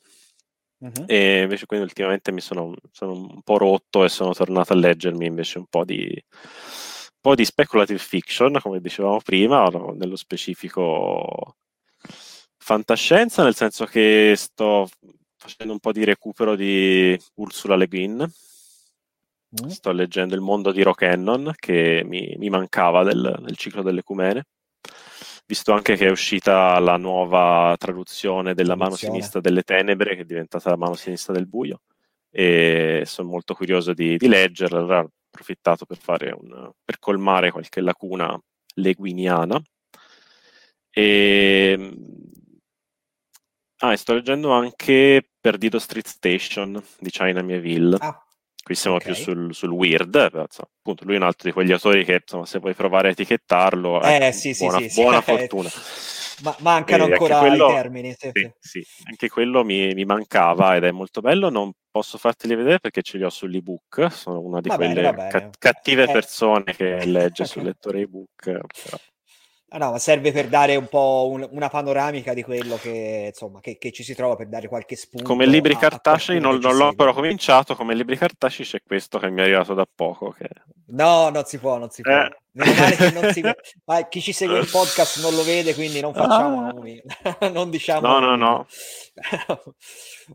Uh-huh. 0.78 1.04
E 1.06 1.42
invece 1.42 1.66
quindi 1.66 1.84
ultimamente 1.86 2.32
mi 2.32 2.40
sono, 2.40 2.74
sono, 2.90 3.12
un 3.12 3.42
po' 3.42 3.58
rotto 3.58 4.04
e 4.04 4.08
sono 4.08 4.32
tornato 4.32 4.72
a 4.72 4.76
leggermi 4.76 5.26
invece 5.26 5.58
un 5.58 5.66
po' 5.66 5.84
di, 5.84 6.08
un 6.08 7.20
po' 7.20 7.34
di 7.34 7.44
speculative 7.44 7.98
fiction, 7.98 8.58
come 8.60 8.80
dicevamo 8.80 9.20
prima, 9.20 9.68
nello 9.94 10.16
specifico 10.16 11.56
fantascienza, 12.58 13.42
nel 13.42 13.54
senso 13.54 13.84
che 13.86 14.34
sto 14.36 14.88
facendo 15.42 15.72
un 15.72 15.80
po' 15.80 15.92
di 15.92 16.04
recupero 16.04 16.54
di 16.54 17.18
Ursula 17.34 17.76
Le 17.76 17.86
Guin, 17.86 18.32
Mm. 19.52 19.68
Sto 19.68 19.92
leggendo 19.92 20.34
Il 20.34 20.40
mondo 20.40 20.72
di 20.72 20.80
Rock 20.80 21.54
che 21.58 22.02
mi, 22.06 22.34
mi 22.38 22.48
mancava 22.48 23.02
del, 23.02 23.38
del 23.38 23.54
ciclo 23.54 23.82
delle 23.82 24.02
Cumene 24.02 24.46
visto 25.44 25.72
anche 25.72 25.96
che 25.96 26.06
è 26.06 26.10
uscita 26.10 26.78
la 26.78 26.96
nuova 26.96 27.74
traduzione 27.78 28.54
della 28.54 28.74
mano 28.74 28.94
sinistra 28.94 29.40
delle 29.40 29.62
tenebre, 29.62 30.14
che 30.14 30.22
è 30.22 30.24
diventata 30.24 30.70
la 30.70 30.76
mano 30.76 30.94
sinistra 30.94 31.34
del 31.34 31.46
buio, 31.46 31.82
e 32.30 33.02
sono 33.04 33.28
molto 33.28 33.52
curioso 33.52 33.92
di, 33.92 34.16
di 34.16 34.28
leggerla, 34.28 34.78
allora 34.78 35.00
ho 35.00 35.10
approfittato 35.28 35.84
per, 35.84 35.98
un, 36.40 36.70
per 36.82 36.98
colmare 36.98 37.50
qualche 37.50 37.82
lacuna 37.82 38.40
leguiniana. 38.76 39.60
E, 40.88 41.92
ah, 43.82 43.92
e 43.92 43.96
sto 43.96 44.14
leggendo 44.14 44.50
anche 44.50 45.28
Perdido 45.40 45.78
Street 45.78 46.06
Station 46.06 46.82
di 46.98 47.10
China 47.10 47.42
Mieville. 47.42 47.96
Ah 48.00 48.22
Qui 48.62 48.76
siamo 48.76 48.96
okay. 48.96 49.12
più 49.12 49.20
sul, 49.20 49.52
sul 49.52 49.70
weird, 49.70 50.12
però, 50.30 50.42
insomma, 50.42 50.68
appunto 50.78 51.04
lui 51.04 51.14
è 51.14 51.16
un 51.16 51.24
altro 51.24 51.48
di 51.48 51.52
quegli 51.52 51.72
autori 51.72 52.04
che 52.04 52.20
insomma, 52.20 52.46
se 52.46 52.60
vuoi 52.60 52.74
provare 52.74 53.08
a 53.08 53.10
etichettarlo, 53.10 54.00
eh, 54.02 54.28
eh, 54.28 54.32
sì, 54.32 54.54
buona, 54.56 54.78
sì, 54.78 55.00
buona 55.00 55.20
fortuna. 55.20 55.68
Ma 56.42 56.56
mancano 56.60 57.08
e 57.08 57.12
ancora 57.12 57.40
quello, 57.40 57.70
i 57.70 57.72
termini. 57.72 58.14
Sì, 58.16 58.30
sì, 58.60 58.86
anche 59.08 59.28
quello 59.28 59.64
mi, 59.64 59.92
mi, 59.94 60.04
mancava 60.04 60.76
ed 60.76 60.84
è 60.84 60.92
molto 60.92 61.20
bello. 61.20 61.50
Non 61.50 61.72
posso 61.90 62.18
farteli 62.18 62.54
vedere 62.54 62.78
perché 62.78 63.02
ce 63.02 63.18
li 63.18 63.24
ho 63.24 63.30
sull'ebook. 63.30 64.12
Sono 64.12 64.40
una 64.40 64.60
di 64.60 64.68
va 64.68 64.76
quelle 64.76 65.10
bene, 65.10 65.28
ca- 65.28 65.50
cattive 65.58 66.04
eh. 66.04 66.12
persone 66.12 66.72
che 66.74 67.04
legge 67.06 67.44
sul 67.44 67.64
lettore 67.64 68.00
ebook. 68.00 68.42
Però. 68.42 68.96
Ah, 69.74 69.78
no, 69.78 69.92
ma 69.92 69.98
serve 69.98 70.32
per 70.32 70.48
dare 70.48 70.76
un 70.76 70.86
po' 70.86 71.30
un, 71.30 71.48
una 71.50 71.70
panoramica 71.70 72.34
di 72.34 72.42
quello 72.42 72.76
che, 72.76 73.28
insomma, 73.28 73.60
che, 73.60 73.78
che, 73.78 73.90
ci 73.90 74.02
si 74.02 74.14
trova, 74.14 74.36
per 74.36 74.48
dare 74.48 74.68
qualche 74.68 74.96
spunto. 74.96 75.26
Come 75.26 75.46
libri 75.46 75.74
cartacei 75.78 76.38
non, 76.38 76.58
non 76.58 76.76
l'ho 76.76 76.88
ancora 76.88 77.14
cominciato, 77.14 77.74
come 77.74 77.94
libri 77.94 78.18
cartacei 78.18 78.66
c'è 78.66 78.82
questo 78.86 79.18
che 79.18 79.30
mi 79.30 79.40
è 79.40 79.44
arrivato 79.44 79.72
da 79.72 79.86
poco. 79.92 80.32
Che... 80.32 80.46
No, 80.88 81.30
non 81.30 81.44
si 81.44 81.58
può, 81.58 81.78
non 81.78 81.88
si 81.88 82.02
può. 82.02 82.12
Eh. 82.12 82.41
Non 82.54 83.32
si... 83.32 83.40
Ma 83.84 84.06
chi 84.08 84.20
ci 84.20 84.32
segue 84.32 84.58
il 84.58 84.68
podcast 84.70 85.22
non 85.22 85.34
lo 85.34 85.42
vede, 85.42 85.74
quindi 85.74 86.00
non 86.00 86.12
facciamo 86.12 86.66
ah. 86.66 86.72
nomi. 86.72 87.00
non 87.52 87.70
diciamo... 87.70 88.06
No, 88.06 88.18
no, 88.18 88.36
no. 88.36 88.66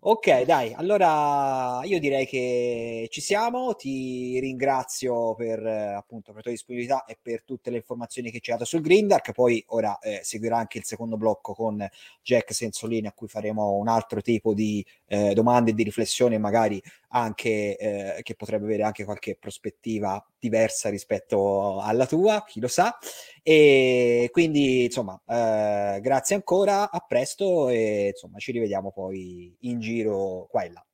ok, 0.01 0.41
dai, 0.41 0.73
allora 0.73 1.81
io 1.83 1.99
direi 1.99 2.25
che 2.25 3.07
ci 3.11 3.21
siamo. 3.21 3.75
Ti 3.75 4.39
ringrazio 4.39 5.35
per, 5.35 5.63
appunto, 5.65 6.27
per 6.27 6.37
la 6.37 6.41
tua 6.41 6.51
disponibilità 6.51 7.05
e 7.05 7.17
per 7.21 7.43
tutte 7.43 7.69
le 7.69 7.77
informazioni 7.77 8.31
che 8.31 8.39
ci 8.39 8.49
hai 8.49 8.57
dato 8.57 8.67
sul 8.67 8.81
Grindark. 8.81 9.31
Poi 9.33 9.63
ora 9.67 9.99
eh, 9.99 10.21
seguirà 10.23 10.57
anche 10.57 10.79
il 10.79 10.85
secondo 10.85 11.17
blocco 11.17 11.53
con 11.53 11.87
Jack 12.23 12.51
Sensolini, 12.53 13.07
a 13.07 13.13
cui 13.13 13.27
faremo 13.27 13.73
un 13.73 13.87
altro 13.87 14.21
tipo 14.21 14.55
di 14.55 14.83
eh, 15.05 15.33
domande 15.33 15.71
e 15.71 15.73
di 15.75 15.83
riflessione, 15.83 16.39
magari 16.39 16.81
anche 17.09 17.77
eh, 17.77 18.23
che 18.23 18.35
potrebbe 18.35 18.65
avere 18.65 18.83
anche 18.83 19.05
qualche 19.05 19.37
prospettiva 19.39 20.23
diversa 20.39 20.89
rispetto 20.89 21.79
alla 21.79 22.05
tua, 22.07 22.43
chi 22.43 22.59
lo 22.59 22.67
sa. 22.67 22.97
E 23.43 24.29
quindi, 24.31 24.85
insomma, 24.85 25.21
eh, 25.25 25.99
grazie 26.01 26.35
ancora, 26.35 26.89
a 26.89 26.99
presto 26.99 27.69
e 27.69 28.07
insomma, 28.13 28.39
ci 28.39 28.51
rivediamo 28.51 28.91
poi 28.91 29.55
in 29.61 29.79
giro 29.79 30.47
qua 30.49 30.63
e 30.63 30.71
là. 30.71 30.85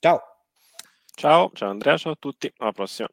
Ciao. 0.00 0.22
Ciao, 1.14 1.50
ciao 1.52 1.70
Andrea, 1.70 1.96
ciao 1.96 2.12
a 2.12 2.16
tutti, 2.18 2.52
alla 2.58 2.72
prossima. 2.72 3.08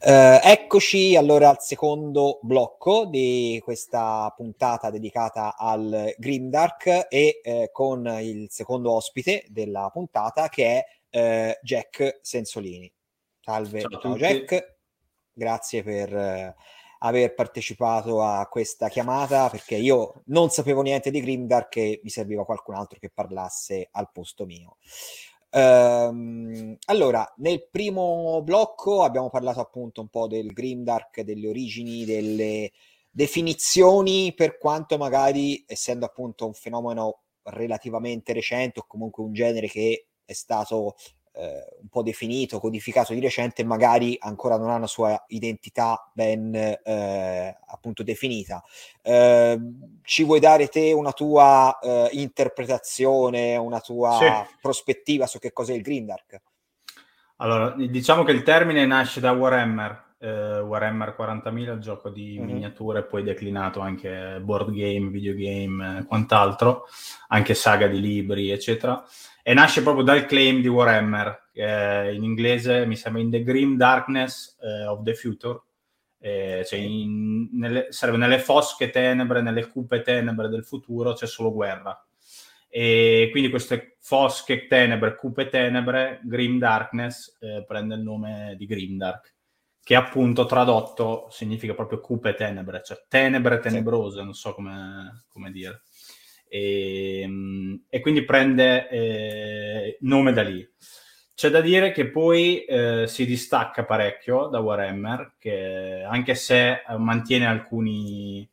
Uh, 0.00 0.38
eccoci 0.42 1.16
allora 1.16 1.48
al 1.48 1.60
secondo 1.60 2.38
blocco 2.42 3.06
di 3.06 3.60
questa 3.64 4.32
puntata 4.36 4.90
dedicata 4.90 5.56
al 5.56 6.14
Grimdark 6.16 7.08
e 7.10 7.40
eh, 7.42 7.70
con 7.72 8.06
il 8.22 8.46
secondo 8.48 8.92
ospite 8.92 9.44
della 9.48 9.90
puntata 9.92 10.48
che 10.48 10.66
è 10.66 10.84
eh, 11.10 11.58
Jack 11.62 12.20
Sensolini. 12.22 12.90
Salve, 13.40 13.80
ciao, 13.80 14.00
ciao 14.00 14.16
Jack, 14.16 14.77
grazie 15.38 15.82
per 15.82 16.14
eh, 16.14 16.54
aver 16.98 17.34
partecipato 17.34 18.22
a 18.22 18.46
questa 18.48 18.88
chiamata 18.88 19.48
perché 19.48 19.76
io 19.76 20.22
non 20.26 20.50
sapevo 20.50 20.82
niente 20.82 21.10
di 21.10 21.20
Grimdark 21.20 21.76
e 21.76 22.00
mi 22.02 22.10
serviva 22.10 22.44
qualcun 22.44 22.74
altro 22.74 22.98
che 22.98 23.10
parlasse 23.10 23.88
al 23.92 24.10
posto 24.12 24.44
mio. 24.44 24.76
Um, 25.50 26.76
allora, 26.86 27.32
nel 27.38 27.68
primo 27.70 28.42
blocco 28.42 29.02
abbiamo 29.02 29.30
parlato 29.30 29.60
appunto 29.60 30.02
un 30.02 30.08
po' 30.08 30.26
del 30.26 30.52
Grimdark, 30.52 31.22
delle 31.22 31.48
origini, 31.48 32.04
delle 32.04 32.70
definizioni, 33.10 34.34
per 34.34 34.58
quanto 34.58 34.98
magari, 34.98 35.64
essendo 35.66 36.04
appunto 36.04 36.46
un 36.46 36.52
fenomeno 36.52 37.22
relativamente 37.44 38.34
recente 38.34 38.80
o 38.80 38.84
comunque 38.86 39.24
un 39.24 39.32
genere 39.32 39.68
che 39.68 40.08
è 40.24 40.32
stato 40.34 40.96
eh, 41.38 41.76
un 41.80 41.88
po' 41.88 42.02
definito, 42.02 42.58
codificato 42.58 43.14
di 43.14 43.20
recente, 43.20 43.62
magari 43.64 44.16
ancora 44.18 44.56
non 44.56 44.70
ha 44.70 44.74
una 44.74 44.88
sua 44.88 45.24
identità 45.28 46.10
ben 46.12 46.52
eh, 46.54 47.58
appunto 47.66 48.02
definita. 48.02 48.62
Eh, 49.02 49.58
ci 50.02 50.24
vuoi 50.24 50.40
dare 50.40 50.66
te 50.66 50.92
una 50.92 51.12
tua 51.12 51.78
eh, 51.80 52.08
interpretazione, 52.12 53.56
una 53.56 53.80
tua 53.80 54.18
sì. 54.18 54.56
prospettiva 54.60 55.26
su 55.26 55.38
che 55.38 55.52
cos'è 55.52 55.74
il 55.74 55.82
Grindark? 55.82 56.40
Allora, 57.36 57.74
diciamo 57.76 58.24
che 58.24 58.32
il 58.32 58.42
termine 58.42 58.84
nasce 58.84 59.20
da 59.20 59.30
Warhammer, 59.30 60.06
eh, 60.18 60.60
Warhammer 60.60 61.14
40.000, 61.18 61.72
il 61.72 61.80
gioco 61.80 62.10
di 62.10 62.36
mm-hmm. 62.38 62.46
miniature, 62.46 63.04
poi 63.04 63.22
declinato 63.22 63.80
anche 63.80 64.40
board 64.40 64.70
game, 64.72 65.10
videogame, 65.10 66.04
quant'altro, 66.06 66.84
anche 67.28 67.54
saga 67.54 67.86
di 67.86 68.00
libri, 68.00 68.50
eccetera 68.50 69.04
e 69.48 69.54
nasce 69.54 69.80
proprio 69.80 70.04
dal 70.04 70.26
claim 70.26 70.60
di 70.60 70.68
Warhammer, 70.68 71.48
che 71.50 72.12
in 72.12 72.22
inglese 72.22 72.84
mi 72.84 72.96
sembra 72.96 73.22
In 73.22 73.30
the 73.30 73.42
Grim 73.42 73.78
Darkness 73.78 74.58
uh, 74.60 74.90
of 74.90 75.02
the 75.04 75.14
Future, 75.14 75.62
eh, 76.18 76.66
cioè 76.66 76.78
in, 76.78 77.48
nelle, 77.52 77.86
serve 77.88 78.18
nelle 78.18 78.40
fosche 78.40 78.90
tenebre, 78.90 79.40
nelle 79.40 79.70
cupe 79.70 80.02
tenebre 80.02 80.48
del 80.48 80.66
futuro 80.66 81.14
c'è 81.14 81.26
solo 81.26 81.50
guerra. 81.50 81.98
E 82.68 83.28
quindi 83.30 83.48
queste 83.48 83.96
fosche 84.00 84.66
tenebre, 84.66 85.16
cupe 85.16 85.48
tenebre, 85.48 86.20
Grim 86.24 86.58
Darkness, 86.58 87.38
eh, 87.40 87.64
prende 87.66 87.94
il 87.94 88.02
nome 88.02 88.54
di 88.58 88.66
Grimdark, 88.66 89.34
che 89.88 89.94
appunto 89.94 90.44
tradotto 90.44 91.28
significa 91.30 91.72
proprio 91.72 92.00
cupe 92.00 92.34
tenebre, 92.34 92.82
cioè 92.84 93.06
tenebre 93.08 93.58
tenebrose, 93.58 94.22
non 94.22 94.34
so 94.34 94.52
come, 94.52 95.24
come 95.28 95.50
dire 95.50 95.80
e, 96.46 97.20
ehm, 97.22 97.84
e 97.88 98.00
quindi 98.00 98.22
prende 98.22 98.86
eh, 98.90 99.96
nome 100.00 100.34
da 100.34 100.42
lì. 100.42 100.68
C'è 101.34 101.48
da 101.48 101.62
dire 101.62 101.90
che 101.92 102.10
poi 102.10 102.64
eh, 102.64 103.06
si 103.06 103.24
distacca 103.24 103.86
parecchio 103.86 104.48
da 104.48 104.58
Warhammer, 104.58 105.36
che 105.38 106.04
anche 106.06 106.34
se 106.34 106.82
mantiene 106.98 107.46
alcuni, 107.46 108.46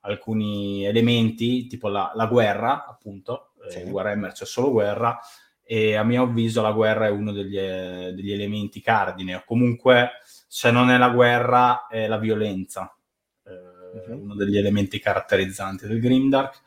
alcuni 0.00 0.84
elementi, 0.84 1.66
tipo 1.66 1.88
la, 1.88 2.12
la 2.14 2.26
guerra, 2.26 2.84
appunto, 2.84 3.52
eh, 3.66 3.70
sì. 3.70 3.80
in 3.80 3.90
Warhammer 3.90 4.32
c'è 4.32 4.44
solo 4.44 4.70
guerra, 4.70 5.18
e 5.62 5.94
a 5.94 6.02
mio 6.02 6.24
avviso 6.24 6.60
la 6.60 6.72
guerra 6.72 7.06
è 7.06 7.10
uno 7.10 7.32
degli, 7.32 7.56
degli 7.56 8.32
elementi 8.32 8.82
cardine, 8.82 9.36
o 9.36 9.44
comunque 9.46 10.10
se 10.54 10.70
non 10.70 10.88
è 10.88 10.98
la 10.98 11.08
guerra 11.08 11.88
è 11.88 12.06
la 12.06 12.16
violenza, 12.16 12.96
uh-huh. 13.42 14.22
uno 14.22 14.36
degli 14.36 14.56
elementi 14.56 15.00
caratterizzanti 15.00 15.88
del 15.88 15.98
Grimdark. 15.98 16.60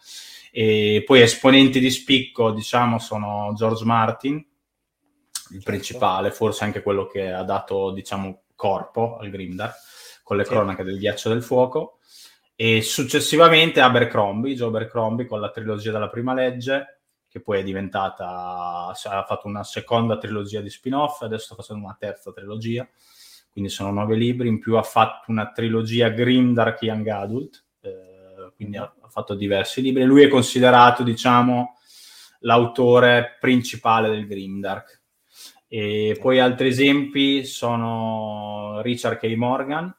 E 0.52 1.04
poi 1.06 1.22
esponenti 1.22 1.80
di 1.80 1.90
spicco, 1.90 2.52
diciamo, 2.52 3.00
sono 3.00 3.54
George 3.56 3.86
Martin, 3.86 4.36
il 4.36 4.46
certo. 5.48 5.64
principale, 5.64 6.32
forse 6.32 6.66
anche 6.66 6.84
quello 6.84 7.08
che 7.08 7.32
ha 7.32 7.44
dato, 7.44 7.92
diciamo, 7.92 8.42
corpo 8.58 9.20
al 9.20 9.30
Grimdark, 9.30 9.76
con 10.22 10.36
le 10.36 10.44
cronache 10.44 10.84
del 10.84 11.00
ghiaccio 11.00 11.30
del 11.30 11.42
fuoco. 11.42 12.00
E 12.58 12.82
successivamente 12.82 13.80
Abercrombie, 13.80 14.54
Joe 14.54 14.68
Abercrombie 14.68 15.28
con 15.28 15.40
la 15.40 15.50
trilogia 15.50 15.94
della 15.94 16.10
prima 16.10 16.34
legge, 16.34 17.04
che 17.30 17.40
poi 17.40 17.62
è 17.62 17.64
diventata, 17.64 18.88
ha 18.92 19.26
fatto 19.26 19.48
una 19.48 19.64
seconda 19.64 20.18
trilogia 20.18 20.60
di 20.60 20.70
spin-off, 20.70 21.22
adesso 21.22 21.46
sta 21.46 21.56
facendo 21.56 21.86
una 21.86 21.96
terza 21.98 22.34
trilogia, 22.34 22.86
quindi 23.58 23.74
sono 23.74 23.92
nove 23.92 24.16
libri, 24.16 24.50
in 24.50 24.60
più 24.60 24.78
ha 24.78 24.84
fatto 24.84 25.32
una 25.32 25.50
trilogia 25.50 26.10
Grimdark 26.10 26.80
Young 26.84 27.08
Adult, 27.08 27.66
eh, 27.82 28.52
quindi 28.56 28.78
ha 28.78 28.94
fatto 29.08 29.34
diversi 29.34 29.82
libri. 29.82 30.04
Lui 30.04 30.22
è 30.22 30.28
considerato, 30.28 31.02
diciamo, 31.02 31.76
l'autore 32.42 33.36
principale 33.40 34.10
del 34.10 34.28
Grimdark. 34.28 35.02
E 35.68 36.20
poi 36.22 36.40
altri 36.40 36.68
esempi 36.68 37.46
sono 37.46 38.80
Richard 38.84 39.18
K. 39.18 39.26
Morgan, 39.34 39.92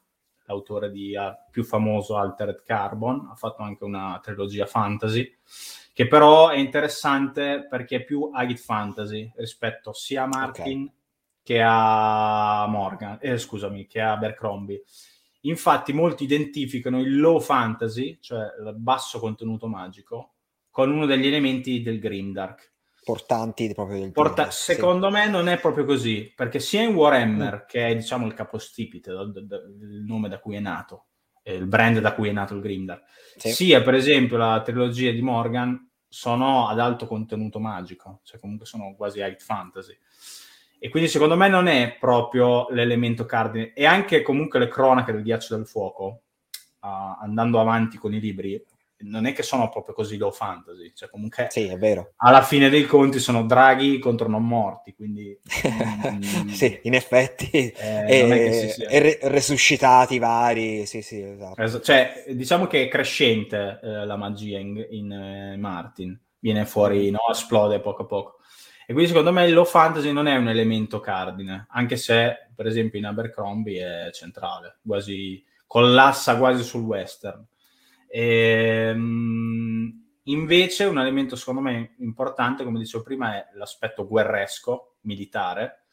l'autore 0.45 0.89
di 0.89 1.13
uh, 1.13 1.35
più 1.51 1.65
famoso 1.65 2.15
Altered 2.15 2.63
Carbon, 2.63 3.27
ha 3.29 3.35
fatto 3.35 3.61
anche 3.61 3.83
una 3.83 4.21
trilogia 4.23 4.67
fantasy, 4.67 5.37
che 5.93 6.07
però 6.07 6.47
è 6.47 6.57
interessante 6.57 7.67
perché 7.69 7.97
è 7.97 8.03
più 8.05 8.31
high 8.33 8.55
fantasy 8.55 9.29
rispetto 9.35 9.91
sia 9.91 10.23
a 10.23 10.27
Martin 10.27 10.83
okay. 10.83 10.97
Che 11.49 11.63
a 11.65 12.67
Morgan, 12.67 13.17
eh, 13.19 13.39
scusami, 13.39 13.87
che 13.87 13.99
a 13.99 14.11
Abercrombie. 14.11 14.83
Infatti 15.41 15.93
molti 15.93 16.25
identificano 16.25 16.99
il 16.99 17.19
low 17.19 17.39
fantasy, 17.39 18.19
cioè 18.21 18.41
il 18.63 18.75
basso 18.75 19.17
contenuto 19.17 19.65
magico, 19.65 20.35
con 20.69 20.91
uno 20.91 21.07
degli 21.07 21.25
elementi 21.25 21.81
del 21.81 21.97
Grimdark. 21.97 22.73
Portanti 23.03 23.73
proprio 23.73 23.97
del 23.97 24.11
Porta- 24.11 24.43
Grimdark. 24.43 24.53
Secondo 24.53 25.07
sì. 25.07 25.13
me 25.13 25.27
non 25.27 25.47
è 25.47 25.59
proprio 25.59 25.85
così, 25.85 26.31
perché 26.35 26.59
sia 26.59 26.83
in 26.83 26.93
Warhammer, 26.93 27.63
mm. 27.63 27.67
che 27.67 27.87
è 27.87 27.95
diciamo 27.95 28.27
il 28.27 28.35
capostipite, 28.35 29.09
il 29.09 30.03
nome 30.05 30.29
da 30.29 30.37
cui 30.37 30.55
è 30.55 30.59
nato, 30.59 31.07
il 31.45 31.65
brand 31.65 31.97
da 31.97 32.13
cui 32.13 32.29
è 32.29 32.31
nato 32.31 32.53
il 32.53 32.61
Grimdark, 32.61 33.05
sì. 33.37 33.49
sia 33.49 33.81
per 33.81 33.95
esempio 33.95 34.37
la 34.37 34.61
trilogia 34.61 35.09
di 35.09 35.21
Morgan, 35.23 35.89
sono 36.07 36.67
ad 36.67 36.79
alto 36.79 37.07
contenuto 37.07 37.59
magico, 37.59 38.19
cioè 38.23 38.39
comunque 38.39 38.67
sono 38.67 38.93
quasi 38.95 39.19
high 39.19 39.39
fantasy. 39.39 39.97
E 40.79 40.89
quindi 40.89 41.09
secondo 41.09 41.35
me 41.35 41.49
non 41.49 41.67
è 41.67 41.97
proprio 41.99 42.67
l'elemento 42.69 43.25
cardine. 43.25 43.73
E 43.73 43.85
anche 43.85 44.21
comunque 44.21 44.59
le 44.59 44.69
cronache 44.69 45.11
del 45.11 45.23
ghiaccio 45.23 45.55
del 45.55 45.67
fuoco, 45.67 46.21
uh, 46.81 46.87
andando 47.21 47.59
avanti 47.59 47.97
con 47.97 48.13
i 48.13 48.19
libri, 48.19 48.63
non 49.01 49.25
è 49.25 49.33
che 49.33 49.43
sono 49.43 49.69
proprio 49.69 49.93
così 49.93 50.17
low 50.17 50.31
fantasy. 50.31 50.91
Cioè 50.93 51.09
comunque 51.09 51.47
sì, 51.49 51.67
è 51.67 51.77
vero. 51.77 52.13
alla 52.17 52.41
fine 52.41 52.69
dei 52.69 52.85
conti 52.85 53.19
sono 53.19 53.45
draghi 53.45 53.99
contro 53.99 54.27
non 54.27 54.45
morti. 54.45 54.93
Quindi... 54.93 55.37
mm, 56.09 56.47
sì, 56.47 56.79
in 56.83 56.95
effetti. 56.95 57.49
Eh, 57.51 58.05
e, 58.07 58.75
e 58.89 58.99
re- 58.99 59.19
resuscitati 59.23 60.17
vari. 60.17 60.85
Sì, 60.85 61.01
sì, 61.01 61.21
esatto. 61.21 61.61
Es- 61.61 61.79
cioè, 61.83 62.25
diciamo 62.29 62.67
che 62.67 62.83
è 62.83 62.87
crescente 62.87 63.79
eh, 63.81 64.05
la 64.05 64.15
magia 64.15 64.59
in, 64.59 64.85
in 64.89 65.11
eh, 65.11 65.57
Martin. 65.57 66.17
Viene 66.41 66.65
fuori, 66.65 67.11
no? 67.11 67.19
esplode 67.29 67.81
poco 67.81 68.03
a 68.03 68.05
poco. 68.05 68.38
E 68.89 68.93
quindi 68.93 69.11
secondo 69.11 69.31
me 69.31 69.45
il 69.45 69.53
low 69.53 69.65
fantasy 69.65 70.11
non 70.11 70.25
è 70.25 70.35
un 70.35 70.49
elemento 70.49 70.99
cardine, 70.99 71.67
anche 71.69 71.95
se 71.95 72.47
per 72.55 72.65
esempio 72.65 72.97
in 72.97 73.05
Abercrombie 73.05 74.07
è 74.07 74.11
centrale, 74.11 74.79
quasi 74.83 75.45
collassa 75.67 76.39
quasi 76.39 76.63
sul 76.63 76.81
western. 76.81 77.45
E, 78.07 78.87
ehm, 78.89 80.05
invece 80.23 80.85
un 80.85 80.97
elemento 80.97 81.35
secondo 81.35 81.61
me 81.61 81.97
importante, 81.99 82.63
come 82.63 82.79
dicevo 82.79 83.03
prima, 83.03 83.35
è 83.35 83.49
l'aspetto 83.53 84.07
guerresco, 84.07 84.95
militare, 85.01 85.83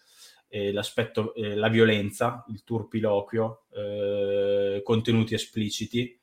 l'aspetto, 0.49 1.35
eh, 1.35 1.55
la 1.55 1.69
violenza, 1.69 2.47
il 2.49 2.65
turpiloquio, 2.65 3.65
eh, 3.75 4.81
contenuti 4.83 5.35
espliciti 5.35 6.19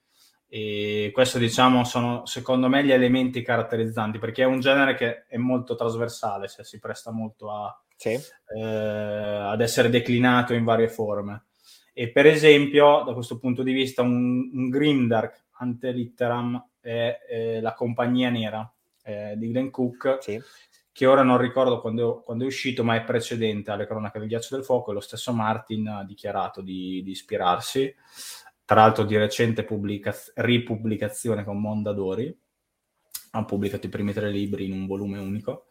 e 0.55 1.09
questo, 1.11 1.39
diciamo, 1.39 1.83
sono 1.83 2.27
secondo 2.27 2.69
me 2.69 2.83
gli 2.85 2.91
elementi 2.91 3.41
caratterizzanti, 3.41 4.19
perché 4.19 4.43
è 4.43 4.45
un 4.45 4.59
genere 4.59 4.93
che 4.93 5.25
è 5.25 5.37
molto 5.37 5.73
trasversale, 5.73 6.47
cioè 6.47 6.63
si 6.63 6.77
presta 6.77 7.09
molto 7.09 7.49
a, 7.49 7.75
sì. 7.95 8.09
eh, 8.55 8.61
ad 8.61 9.61
essere 9.61 9.89
declinato 9.89 10.53
in 10.53 10.63
varie 10.63 10.89
forme. 10.89 11.45
E 11.91 12.11
per 12.11 12.27
esempio, 12.27 13.01
da 13.03 13.13
questo 13.13 13.39
punto 13.39 13.63
di 13.63 13.73
vista, 13.73 14.03
un, 14.03 14.51
un 14.53 14.69
Grimdark 14.69 15.45
ante 15.53 15.89
litteram 15.89 16.63
è, 16.79 17.17
è 17.27 17.59
la 17.59 17.73
compagnia 17.73 18.29
nera 18.29 18.71
eh, 19.05 19.33
di 19.35 19.49
Glenn 19.49 19.71
Cook, 19.71 20.19
sì. 20.21 20.39
che 20.91 21.05
ora 21.07 21.23
non 21.23 21.39
ricordo 21.39 21.81
quando, 21.81 22.21
quando, 22.23 22.43
è 22.43 22.47
uscito, 22.47 22.83
ma 22.83 22.93
è 22.95 23.03
precedente 23.03 23.71
alle 23.71 23.87
cronache 23.87 24.19
del 24.19 24.27
ghiaccio 24.27 24.53
del 24.55 24.63
fuoco, 24.63 24.91
e 24.91 24.93
lo 24.93 24.99
stesso 24.99 25.33
Martin 25.33 25.87
ha 25.87 26.03
dichiarato 26.03 26.61
di, 26.61 27.01
di 27.03 27.09
ispirarsi 27.09 27.91
tra 28.65 28.81
l'altro 28.81 29.03
di 29.03 29.17
recente 29.17 29.63
pubblicaz- 29.63 30.33
ripubblicazione 30.35 31.43
con 31.43 31.59
Mondadori, 31.59 32.35
ha 33.31 33.45
pubblicato 33.45 33.85
i 33.87 33.89
primi 33.89 34.13
tre 34.13 34.29
libri 34.29 34.65
in 34.65 34.73
un 34.73 34.85
volume 34.85 35.17
unico. 35.17 35.67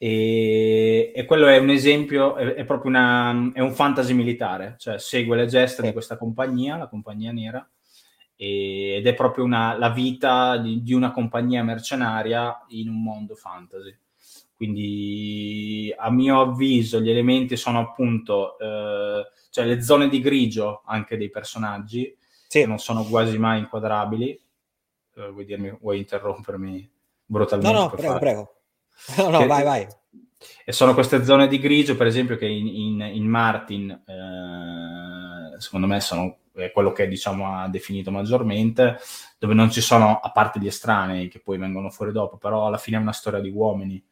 E, 0.00 1.10
e 1.14 1.24
quello 1.24 1.48
è 1.48 1.58
un 1.58 1.70
esempio, 1.70 2.36
è, 2.36 2.54
è 2.54 2.64
proprio 2.64 2.90
una, 2.90 3.50
è 3.52 3.60
un 3.60 3.72
fantasy 3.72 4.12
militare, 4.12 4.76
cioè 4.78 4.98
segue 4.98 5.36
le 5.36 5.46
gesta 5.46 5.82
di 5.82 5.92
questa 5.92 6.16
compagnia, 6.16 6.76
la 6.76 6.88
compagnia 6.88 7.32
nera, 7.32 7.68
e, 8.36 8.96
ed 8.98 9.06
è 9.06 9.14
proprio 9.14 9.44
una, 9.44 9.76
la 9.76 9.90
vita 9.90 10.56
di, 10.58 10.82
di, 10.82 10.92
una 10.92 11.10
compagnia 11.10 11.64
mercenaria 11.64 12.64
in 12.68 12.88
un 12.88 13.02
mondo 13.02 13.34
fantasy. 13.34 13.96
Quindi, 14.54 15.92
a 15.96 16.10
mio 16.10 16.40
avviso, 16.40 17.00
gli 17.00 17.10
elementi 17.10 17.56
sono 17.56 17.80
appunto 17.80 18.58
eh, 18.58 19.24
cioè 19.50 19.64
le 19.64 19.82
zone 19.82 20.08
di 20.08 20.20
grigio 20.20 20.82
anche 20.84 21.16
dei 21.16 21.30
personaggi, 21.30 22.14
sì. 22.46 22.60
che 22.60 22.66
non 22.66 22.78
sono 22.78 23.04
quasi 23.04 23.38
mai 23.38 23.58
inquadrabili. 23.60 24.40
Uh, 25.14 25.32
vuoi, 25.32 25.44
dirmi, 25.44 25.76
vuoi 25.80 25.98
interrompermi 25.98 26.90
brutalmente? 27.24 27.76
No, 27.76 27.82
no, 27.84 27.90
prego, 27.90 28.06
fare? 28.08 28.18
prego. 28.20 28.52
No, 29.16 29.30
no, 29.30 29.38
che, 29.38 29.46
vai, 29.46 29.64
vai. 29.64 29.86
E 30.64 30.72
sono 30.72 30.94
queste 30.94 31.24
zone 31.24 31.48
di 31.48 31.58
grigio, 31.58 31.96
per 31.96 32.06
esempio, 32.06 32.36
che 32.36 32.46
in, 32.46 32.66
in, 32.66 33.00
in 33.12 33.26
Martin, 33.26 33.90
eh, 33.90 35.60
secondo 35.60 35.86
me, 35.86 36.00
sono 36.00 36.38
quello 36.72 36.92
che 36.92 37.06
diciamo 37.06 37.54
ha 37.54 37.68
definito 37.68 38.10
maggiormente, 38.10 38.98
dove 39.38 39.54
non 39.54 39.70
ci 39.70 39.80
sono, 39.80 40.18
a 40.18 40.30
parte 40.32 40.58
gli 40.58 40.66
estranei 40.66 41.28
che 41.28 41.40
poi 41.40 41.58
vengono 41.58 41.90
fuori 41.90 42.12
dopo, 42.12 42.36
però 42.36 42.66
alla 42.66 42.78
fine 42.78 42.96
è 42.96 43.00
una 43.00 43.12
storia 43.12 43.40
di 43.40 43.50
uomini. 43.50 44.02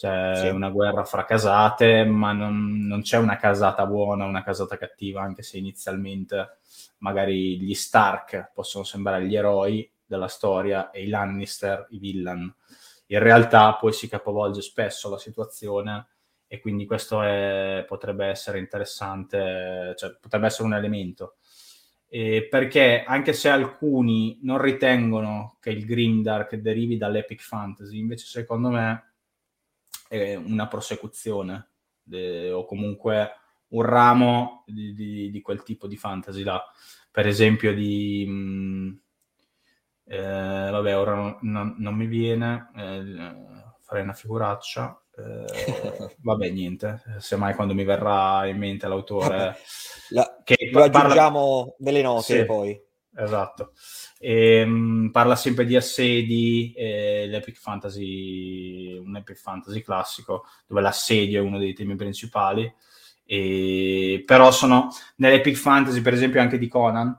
C'è 0.00 0.32
sì. 0.36 0.48
una 0.48 0.70
guerra 0.70 1.04
fra 1.04 1.24
casate, 1.24 2.04
ma 2.04 2.32
non, 2.32 2.86
non, 2.86 3.02
c'è 3.02 3.18
una 3.18 3.36
casata 3.36 3.84
buona, 3.84 4.24
una 4.24 4.42
casata 4.42 4.78
cattiva, 4.78 5.20
anche 5.20 5.42
se 5.42 5.58
inizialmente 5.58 6.58
magari 6.98 7.60
gli 7.60 7.74
Stark 7.74 8.50
possono 8.54 8.84
sembrare 8.84 9.26
gli 9.26 9.36
eroi 9.36 9.90
della 10.06 10.28
storia 10.28 10.90
e 10.90 11.02
i 11.02 11.08
Lannister 11.08 11.86
i 11.90 11.98
villain 11.98 12.52
in 13.10 13.18
realtà 13.18 13.74
poi 13.74 13.92
si 13.92 14.08
capovolge 14.08 14.62
spesso 14.62 15.10
la 15.10 15.18
situazione 15.18 16.06
e 16.46 16.60
quindi 16.60 16.86
questo 16.86 17.22
è, 17.22 17.84
potrebbe 17.86 18.26
essere 18.26 18.58
interessante, 18.58 19.94
cioè 19.96 20.16
potrebbe 20.20 20.46
essere 20.46 20.64
un 20.64 20.74
elemento. 20.74 21.36
Eh, 22.08 22.46
perché 22.48 23.04
anche 23.06 23.32
se 23.32 23.48
alcuni 23.48 24.38
non 24.42 24.60
ritengono 24.60 25.58
che 25.60 25.70
il 25.70 25.84
Grimdark 25.84 26.56
derivi 26.56 26.96
dall'Epic 26.96 27.40
Fantasy, 27.40 27.98
invece 27.98 28.26
secondo 28.26 28.70
me 28.70 29.09
una 30.10 30.66
prosecuzione 30.66 31.70
de, 32.02 32.50
o 32.50 32.64
comunque 32.64 33.30
un 33.68 33.82
ramo 33.82 34.64
di, 34.66 34.92
di, 34.94 35.30
di, 35.30 35.40
quel 35.40 35.62
tipo 35.62 35.86
di 35.86 35.96
fantasy 35.96 36.42
là. 36.42 36.62
Per 37.10 37.26
esempio 37.26 37.74
di... 37.74 38.24
Mh, 38.26 38.32
mm, 38.32 38.92
eh, 40.06 40.70
vabbè, 40.70 40.98
ora 40.98 41.14
non, 41.14 41.38
non, 41.42 41.76
non 41.78 41.94
mi 41.94 42.06
viene, 42.06 42.70
eh, 42.76 43.34
farei 43.80 44.02
una 44.02 44.12
figuraccia. 44.12 45.00
Eh, 45.16 46.16
vabbè, 46.20 46.50
niente, 46.50 47.02
semmai 47.18 47.54
quando 47.54 47.74
mi 47.74 47.84
verrà 47.84 48.44
in 48.46 48.58
mente 48.58 48.88
l'autore. 48.88 49.56
La, 50.08 50.40
che 50.42 50.70
lo 50.72 50.82
aggiungiamo 50.82 51.58
parla... 51.58 51.74
nelle 51.78 52.02
note 52.02 52.38
sì, 52.38 52.44
poi. 52.44 52.88
Esatto. 53.16 53.72
E, 54.18 54.60
ehm, 54.60 54.70
mh, 54.70 55.10
parla 55.10 55.36
sempre 55.36 55.64
di 55.64 55.76
assedi, 55.76 56.72
eh, 56.76 57.26
l'Epic 57.28 57.56
Fantasy, 57.58 58.96
un 58.96 59.16
Epic 59.16 59.36
Fantasy 59.36 59.82
classico, 59.82 60.44
dove 60.66 60.80
l'assedio 60.80 61.40
è 61.40 61.44
uno 61.44 61.58
dei 61.58 61.74
temi 61.74 61.96
principali. 61.96 62.72
E, 63.24 64.22
però 64.26 64.50
sono 64.50 64.88
nell'Epic 65.16 65.56
Fantasy, 65.56 66.00
per 66.00 66.12
esempio, 66.14 66.40
anche 66.40 66.58
di 66.58 66.68
Conan, 66.68 67.16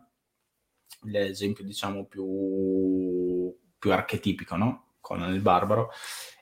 l'esempio 1.04 1.64
diciamo 1.64 2.06
più, 2.06 3.54
più 3.78 3.92
archetipico, 3.92 4.56
no? 4.56 4.94
Conan 5.02 5.34
il 5.34 5.42
barbaro, 5.42 5.92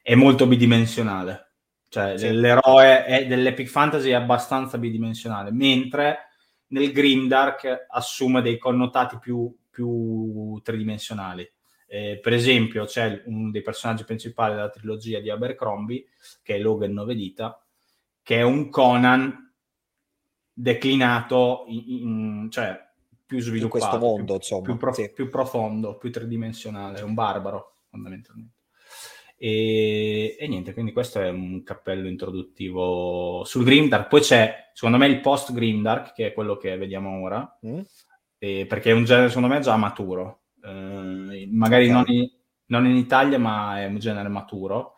è 0.02 0.16
molto 0.16 0.48
bidimensionale. 0.48 1.46
Cioè 1.90 2.18
sì. 2.20 2.32
l'eroe 2.32 3.04
è, 3.06 3.26
dell'epic 3.26 3.68
fantasy 3.68 4.12
è 4.12 4.14
abbastanza 4.14 4.78
bidimensionale, 4.78 5.52
mentre 5.52 6.29
nel 6.70 6.92
Grimdark 6.92 7.86
assume 7.90 8.42
dei 8.42 8.58
connotati 8.58 9.18
più, 9.20 9.54
più 9.70 10.60
tridimensionali. 10.62 11.50
Eh, 11.88 12.20
per 12.22 12.34
esempio, 12.34 12.86
c'è 12.86 13.24
uno 13.26 13.50
dei 13.52 13.62
personaggi 13.62 14.04
principali 14.04 14.54
della 14.54 14.70
trilogia 14.70 15.20
di 15.20 15.30
Abercrombie, 15.30 16.06
che 16.44 16.56
è 16.56 16.60
Logan 16.60 16.94
Novedita, 16.94 17.64
che 18.22 18.38
è 18.38 18.42
un 18.44 18.70
Conan 18.70 19.54
declinato, 20.54 21.64
in, 21.68 21.84
in, 21.88 22.48
cioè 22.52 22.88
più 23.26 23.40
sviluppato, 23.40 23.86
in 23.86 23.90
questo 23.90 24.06
mondo, 24.06 24.26
più, 24.26 24.36
insomma, 24.36 24.62
più, 24.64 24.78
prof- 24.78 24.96
sì. 25.02 25.12
più, 25.12 25.30
profondo, 25.30 25.98
più 25.98 26.12
tridimensionale, 26.12 27.00
è 27.00 27.04
un 27.04 27.14
barbaro 27.14 27.74
fondamentalmente. 27.90 28.58
E, 29.42 30.36
e, 30.38 30.48
niente, 30.50 30.74
quindi 30.74 30.92
questo 30.92 31.22
è 31.22 31.30
un 31.30 31.64
cappello 31.64 32.10
introduttivo 32.10 33.44
sul 33.46 33.64
Grimdark. 33.64 34.10
Poi 34.10 34.20
c'è, 34.20 34.72
secondo 34.74 34.98
me, 34.98 35.08
il 35.08 35.22
post 35.22 35.54
Grimdark, 35.54 36.14
che 36.14 36.28
è 36.28 36.34
quello 36.34 36.58
che 36.58 36.76
vediamo 36.76 37.22
ora, 37.22 37.58
mm. 37.66 37.80
e, 38.38 38.66
perché 38.68 38.90
è 38.92 38.94
un 38.94 39.06
genere, 39.06 39.30
secondo 39.30 39.48
me, 39.48 39.62
già 39.62 39.78
maturo. 39.78 40.42
Eh, 40.62 41.48
magari 41.50 41.90
okay. 41.90 41.90
non, 41.90 42.06
in, 42.08 42.30
non 42.66 42.86
in 42.86 42.98
Italia, 42.98 43.40
ma 43.40 43.80
è 43.80 43.86
un 43.86 43.98
genere 43.98 44.28
maturo 44.28 44.96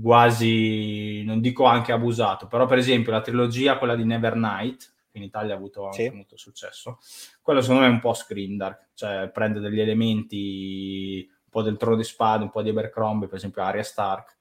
quasi, 0.00 1.22
non 1.24 1.40
dico 1.40 1.64
anche 1.64 1.92
abusato, 1.92 2.46
però 2.46 2.66
per 2.66 2.78
esempio 2.78 3.12
la 3.12 3.20
trilogia, 3.20 3.78
quella 3.78 3.94
di 3.94 4.04
Nevernight, 4.04 4.94
che 5.10 5.18
in 5.18 5.24
Italia 5.24 5.52
ha 5.52 5.56
avuto 5.56 5.84
anche 5.84 6.08
sì. 6.08 6.14
molto 6.14 6.36
successo. 6.36 6.98
Quello 7.42 7.60
secondo 7.60 7.82
me 7.82 7.88
è 7.88 7.90
un 7.92 8.00
po' 8.00 8.14
screendark, 8.14 8.88
cioè 8.94 9.30
prende 9.30 9.60
degli 9.60 9.80
elementi 9.80 11.28
po' 11.52 11.62
del 11.62 11.76
trono 11.76 11.96
di 11.96 12.04
spade, 12.04 12.44
un 12.44 12.50
po' 12.50 12.62
di 12.62 12.70
Abercrombie, 12.70 13.28
per 13.28 13.36
esempio 13.36 13.62
Arya 13.62 13.82
Stark, 13.82 14.36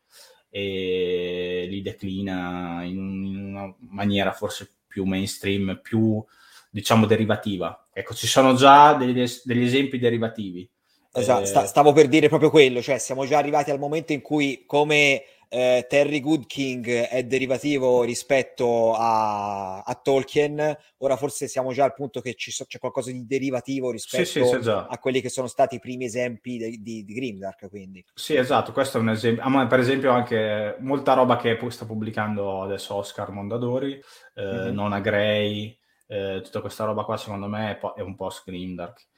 e 0.50 1.66
li 1.70 1.82
declina 1.82 2.82
in, 2.84 3.54
una 3.54 3.76
maniera 3.90 4.32
forse 4.32 4.70
più 4.88 5.04
mainstream, 5.04 5.80
più 5.84 6.24
diciamo 6.70 7.06
derivativa. 7.06 7.88
Ecco, 7.92 8.14
ci 8.14 8.28
sono 8.28 8.56
già 8.56 8.94
degli, 8.94 9.22
degli 9.44 9.64
esempi 9.64 10.00
derivativi. 10.00 10.68
Esatto, 11.14 11.64
eh... 11.64 11.68
stavo 11.68 11.92
per 11.92 12.08
dire 12.08 12.30
proprio 12.30 12.50
quello, 12.50 12.82
cioè 12.82 12.98
siamo 12.98 13.26
già 13.26 13.38
arrivati 13.38 13.70
al 13.70 13.80
momento 13.80 14.14
in 14.14 14.22
cui 14.22 14.64
come 14.66 15.24
eh, 15.54 15.86
Terry 15.90 16.22
Goodking 16.22 16.88
è 16.88 17.24
derivativo 17.26 18.04
rispetto 18.04 18.94
a, 18.94 19.82
a, 19.82 19.96
Tolkien, 20.02 20.78
ora 21.00 21.18
forse 21.18 21.50
siamo 21.50 21.74
già 21.74 21.84
al 21.84 21.94
punto 21.94 22.22
che 22.22 22.36
so, 22.38 22.64
c'è 22.64 22.80
qualcosa 22.80 23.12
di 23.12 23.26
derivativo 23.26 23.92
rispetto 23.92 24.24
sì, 24.24 24.46
sì, 24.46 24.70
a 24.70 24.98
quelli 24.98 25.20
che 25.20 25.28
sono 25.28 25.48
stati 25.48 25.76
i 25.76 25.80
primi 25.80 26.06
esempi 26.06 26.58
di, 26.58 26.82
di, 26.82 27.04
di 27.04 27.14
Grimdark. 27.14 27.68
Quindi. 27.68 28.02
Sì, 28.14 28.38
esatto, 28.38 28.72
questo 28.72 28.98
è 28.98 29.02
un 29.02 29.10
esempio. 29.10 29.44
Ah, 29.44 29.68
per 29.68 29.80
esempio 29.80 30.12
anche 30.12 30.78
molta 30.80 31.14
roba 31.14 31.36
che 31.36 31.60
sta 31.68 31.86
pubblicando 31.86 32.62
adesso 32.62 32.96
Oscar 32.96 33.30
Mondadori, 33.32 34.02
eh, 34.36 34.42
mm-hmm. 34.42 34.74
Nona 34.74 35.02
Grey, 35.02 35.78
eh, 36.08 36.40
tutta 36.42 36.62
questa 36.62 36.86
roba 36.86 37.04
qua 37.04 37.18
secondo 37.18 37.48
me 37.48 37.78
è, 37.78 38.02
un 38.02 38.16
po' 38.16 38.32
Grimdark. 38.46 38.76
Dark 38.76 39.11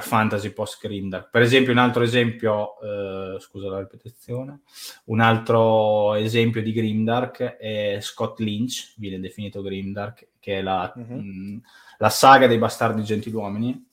Fantasy 0.00 0.50
post 0.52 0.78
Grimdark. 0.80 1.30
Per 1.30 1.42
esempio, 1.42 1.72
un 1.72 1.78
altro 1.78 2.02
esempio, 2.02 2.80
eh, 2.80 3.40
scusa 3.40 3.68
la 3.68 3.78
ripetizione, 3.80 4.60
un 5.06 5.20
altro 5.20 6.14
esempio 6.14 6.62
di 6.62 6.72
Grimdark 6.72 7.56
è 7.56 7.98
Scott 8.00 8.38
Lynch, 8.40 8.94
viene 8.96 9.20
definito 9.20 9.60
Grimdark, 9.60 10.28
che 10.38 10.58
è 10.58 10.62
la, 10.62 10.90
uh-huh. 10.94 11.02
Mhm. 11.02 11.18
mh, 11.18 11.62
la 11.98 12.08
saga 12.08 12.46
dei 12.46 12.58
bastardi 12.58 13.02
gentiluomini, 13.02 13.86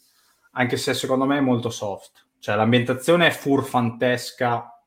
anche 0.52 0.78
se 0.78 0.94
secondo 0.94 1.26
me 1.26 1.38
è 1.38 1.42
molto 1.42 1.70
soft. 1.70 2.26
Cioè 2.40 2.56
l'ambientazione 2.56 3.28
è 3.28 3.32
furfantesca, 3.32 4.82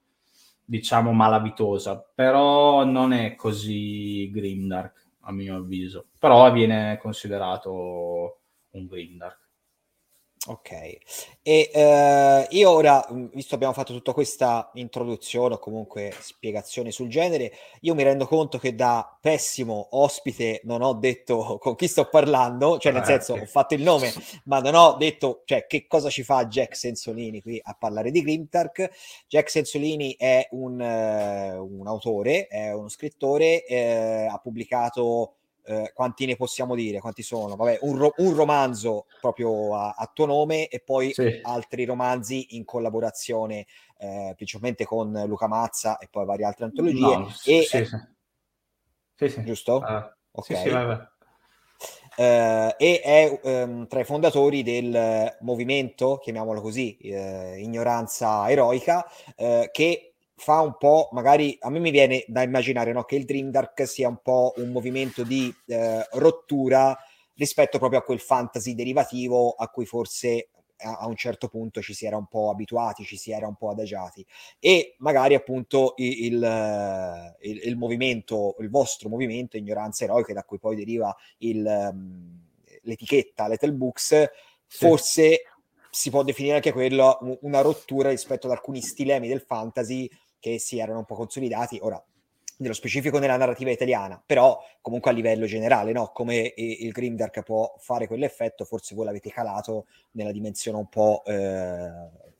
diciamo 0.64 1.12
malavitosa, 1.12 1.98
però 2.14 2.84
non 2.84 3.12
è 3.12 3.34
così 3.34 4.30
Grimdark, 4.30 5.06
a 5.22 5.32
mio 5.32 5.56
avviso. 5.56 6.06
Però 6.18 6.50
viene 6.52 6.98
considerato 6.98 8.40
un 8.70 8.86
Grimdark. 8.86 9.47
Ok, 10.50 10.70
e 11.42 11.70
eh, 11.74 12.46
io 12.48 12.70
ora, 12.70 13.06
mm, 13.12 13.26
visto 13.34 13.50
che 13.50 13.54
abbiamo 13.56 13.74
fatto 13.74 13.92
tutta 13.92 14.14
questa 14.14 14.70
introduzione 14.74 15.56
o 15.56 15.58
comunque 15.58 16.10
spiegazione 16.20 16.90
sul 16.90 17.08
genere, 17.10 17.52
io 17.82 17.94
mi 17.94 18.02
rendo 18.02 18.26
conto 18.26 18.56
che 18.56 18.74
da 18.74 19.14
pessimo 19.20 19.88
ospite 19.90 20.62
non 20.64 20.80
ho 20.80 20.94
detto 20.94 21.58
con 21.60 21.74
chi 21.74 21.86
sto 21.86 22.08
parlando, 22.08 22.78
cioè 22.78 22.92
nel 22.92 23.02
eh, 23.02 23.04
senso 23.04 23.34
ho 23.34 23.44
fatto 23.44 23.74
il 23.74 23.82
nome, 23.82 24.10
ma 24.44 24.60
non 24.60 24.74
ho 24.74 24.94
detto 24.96 25.42
cioè, 25.44 25.66
che 25.66 25.86
cosa 25.86 26.08
ci 26.08 26.22
fa 26.22 26.46
Jack 26.46 26.74
Sensolini 26.74 27.42
qui 27.42 27.60
a 27.62 27.76
parlare 27.78 28.10
di 28.10 28.22
Grimtark. 28.22 28.90
Jack 29.28 29.50
Sensolini 29.50 30.16
è 30.16 30.48
un, 30.52 30.80
uh, 30.80 31.78
un 31.78 31.86
autore, 31.86 32.46
è 32.46 32.72
uno 32.72 32.88
scrittore, 32.88 33.66
eh, 33.66 34.26
ha 34.30 34.38
pubblicato 34.38 35.37
eh, 35.68 35.92
quanti 35.94 36.24
ne 36.24 36.34
possiamo 36.34 36.74
dire? 36.74 36.98
Quanti 36.98 37.22
sono? 37.22 37.54
Vabbè, 37.54 37.80
un, 37.82 37.98
ro- 37.98 38.14
un 38.16 38.34
romanzo 38.34 39.06
proprio 39.20 39.76
a-, 39.76 39.94
a, 39.96 40.10
tuo 40.12 40.24
nome 40.24 40.68
e 40.68 40.80
poi 40.80 41.12
sì. 41.12 41.40
altri 41.42 41.84
romanzi 41.84 42.56
in 42.56 42.64
collaborazione 42.64 43.66
eh, 43.98 44.32
principalmente 44.34 44.86
con 44.86 45.12
Luca 45.26 45.46
Mazza 45.46 45.98
e 45.98 46.08
poi 46.10 46.24
varie 46.24 46.46
altre 46.46 46.64
antologie. 46.64 47.16
No, 47.16 47.26
e, 47.44 47.62
sì, 47.62 47.84
sì. 47.84 47.86
Sì, 49.14 49.28
sì. 49.28 49.44
Giusto? 49.44 49.76
Uh, 49.76 50.10
ok. 50.30 50.56
Sì, 50.56 50.68
vai, 50.70 50.86
vai. 50.86 51.06
Uh, 52.16 52.74
e 52.78 53.00
è 53.00 53.40
um, 53.42 53.86
tra 53.86 54.00
i 54.00 54.04
fondatori 54.04 54.62
del 54.62 55.36
movimento, 55.40 56.18
chiamiamolo 56.18 56.60
così, 56.60 56.98
uh, 57.02 57.54
ignoranza 57.56 58.50
eroica, 58.50 59.06
uh, 59.36 59.68
che 59.70 60.07
fa 60.38 60.60
un 60.60 60.76
po', 60.78 61.08
magari 61.12 61.56
a 61.60 61.68
me 61.68 61.80
mi 61.80 61.90
viene 61.90 62.24
da 62.28 62.42
immaginare 62.42 62.92
no, 62.92 63.04
che 63.04 63.16
il 63.16 63.24
Dream 63.24 63.50
Dark 63.50 63.86
sia 63.86 64.08
un 64.08 64.20
po' 64.22 64.54
un 64.56 64.70
movimento 64.70 65.24
di 65.24 65.52
eh, 65.66 66.06
rottura 66.12 66.96
rispetto 67.34 67.78
proprio 67.78 68.00
a 68.00 68.02
quel 68.02 68.20
fantasy 68.20 68.74
derivativo 68.74 69.52
a 69.52 69.68
cui 69.68 69.84
forse 69.84 70.50
a, 70.78 70.98
a, 70.98 71.06
un 71.06 71.16
certo 71.16 71.48
punto 71.48 71.82
ci 71.82 71.92
si 71.92 72.06
era 72.06 72.16
un 72.16 72.26
po' 72.26 72.50
abituati, 72.50 73.04
ci 73.04 73.16
si 73.16 73.32
era 73.32 73.46
un 73.46 73.56
po' 73.56 73.70
adagiati 73.70 74.24
e 74.60 74.94
magari 74.98 75.34
appunto 75.34 75.94
il, 75.96 76.24
il, 76.24 77.34
il, 77.40 77.60
il 77.64 77.76
movimento, 77.76 78.56
il 78.60 78.70
vostro 78.70 79.08
movimento 79.08 79.56
ignoranza 79.56 80.04
eroica 80.04 80.32
da 80.32 80.44
cui 80.44 80.58
poi 80.58 80.76
deriva 80.76 81.14
il, 81.38 81.64
um, 81.92 82.46
l'etichetta 82.82 83.48
Little 83.48 83.72
Books, 83.72 84.06
sì. 84.06 84.28
forse 84.66 85.42
si 85.90 86.10
può 86.10 86.22
definire 86.22 86.56
anche 86.56 86.72
quello 86.72 87.18
una 87.40 87.60
rottura 87.60 88.10
rispetto 88.10 88.46
ad 88.46 88.52
alcuni 88.52 88.80
stilemi 88.80 89.26
del 89.26 89.40
fantasy 89.40 90.08
che 90.38 90.58
si 90.58 90.78
erano 90.78 90.98
un 90.98 91.04
po' 91.04 91.14
consolidati. 91.14 91.78
Ora, 91.82 92.02
nello 92.58 92.74
specifico 92.74 93.18
nella 93.18 93.36
narrativa 93.36 93.70
italiana, 93.70 94.20
però 94.24 94.58
comunque 94.80 95.10
a 95.10 95.14
livello 95.14 95.46
generale, 95.46 95.92
no? 95.92 96.10
come 96.12 96.54
il 96.56 96.90
Grimdark 96.90 97.42
può 97.42 97.74
fare 97.78 98.06
quell'effetto, 98.06 98.64
forse 98.64 98.94
voi 98.94 99.04
l'avete 99.04 99.30
calato 99.30 99.86
nella 100.12 100.32
dimensione 100.32 100.78
un 100.78 100.88
po' 100.88 101.22
eh, 101.24 101.90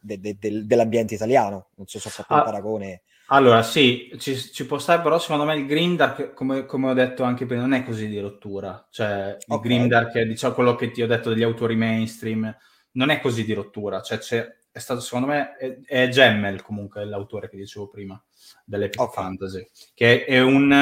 de- 0.01 0.21
de- 0.21 0.37
de- 0.39 0.67
dell'ambiente 0.67 1.15
italiano, 1.15 1.69
non 1.77 1.87
so 1.87 1.99
se 1.99 2.09
ho 2.09 2.11
fatto 2.11 2.35
ah, 2.35 2.39
un 2.39 2.45
paragone. 2.45 3.03
Allora 3.31 3.63
sì, 3.63 4.11
ci, 4.19 4.37
ci, 4.37 4.67
può 4.67 4.79
stare, 4.79 5.03
però 5.03 5.19
secondo 5.19 5.45
me 5.45 5.55
il 5.55 5.67
Grimdark, 5.67 6.33
come, 6.33 6.65
come 6.65 6.91
ho 6.91 6.95
detto 6.95 7.23
anche 7.23 7.47
prima, 7.47 7.61
non 7.61 7.75
è 7.75 7.85
così 7.85 8.09
di 8.09 8.19
rottura, 8.19 8.87
cioè 8.91 9.37
il 9.39 9.55
okay. 9.55 9.69
Grimdark 9.69 10.21
diciamo 10.23 10.55
quello 10.55 10.75
che 10.75 10.91
ti 10.91 11.03
ho 11.03 11.07
detto 11.07 11.29
degli 11.29 11.43
autori 11.43 11.77
mainstream, 11.77 12.57
non 12.93 13.11
è 13.11 13.21
così 13.21 13.45
di 13.45 13.53
rottura, 13.53 14.01
cioè 14.01 14.19
c'è, 14.19 14.57
è 14.79 14.81
stato 14.81 15.01
secondo 15.01 15.26
me, 15.26 15.57
è, 15.57 15.81
è 15.85 16.09
Gemmel 16.09 16.62
comunque 16.62 17.05
l'autore 17.05 17.49
che 17.49 17.57
dicevo 17.57 17.89
prima 17.89 18.20
dell'Epic 18.64 19.01
okay. 19.01 19.14
Fantasy, 19.14 19.68
che 19.93 20.24
è 20.24 20.41
un, 20.41 20.72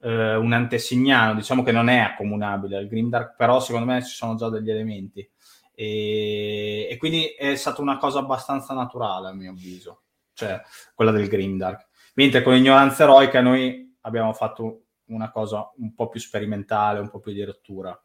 eh, 0.00 0.34
un 0.36 0.52
antesignano, 0.52 1.34
diciamo 1.34 1.62
che 1.62 1.72
non 1.72 1.88
è 1.88 1.98
accomunabile 1.98 2.76
al 2.76 2.86
Grimdark, 2.86 3.34
però 3.36 3.60
secondo 3.60 3.86
me 3.86 4.02
ci 4.02 4.14
sono 4.14 4.36
già 4.36 4.48
degli 4.48 4.70
elementi. 4.70 5.28
E, 5.74 6.88
e, 6.90 6.96
quindi 6.96 7.26
è 7.26 7.54
stata 7.56 7.82
una 7.82 7.98
cosa 7.98 8.20
abbastanza 8.20 8.72
naturale 8.72 9.28
a 9.28 9.34
mio 9.34 9.50
avviso, 9.50 10.02
cioè 10.32 10.60
quella 10.94 11.10
del 11.10 11.28
Grimdark. 11.28 11.88
Mentre 12.14 12.42
con 12.42 12.54
l'ignoranza 12.54 13.02
eroica 13.02 13.42
noi 13.42 13.94
abbiamo 14.02 14.32
fatto 14.32 14.84
una 15.06 15.30
cosa 15.30 15.70
un 15.76 15.94
po' 15.94 16.08
più 16.08 16.20
sperimentale, 16.20 17.00
un 17.00 17.10
po' 17.10 17.18
più 17.18 17.32
di 17.32 17.42
rottura. 17.42 18.00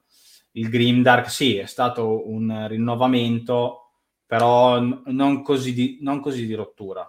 Il 0.53 0.69
Grimdark 0.69 1.30
sì, 1.30 1.55
è 1.55 1.65
stato 1.65 2.28
un 2.30 2.65
rinnovamento, 2.67 3.80
però 4.32 4.79
non 4.79 5.41
così 5.41 5.73
di, 5.73 5.97
non 5.99 6.21
così 6.21 6.45
di 6.45 6.53
rottura. 6.53 7.05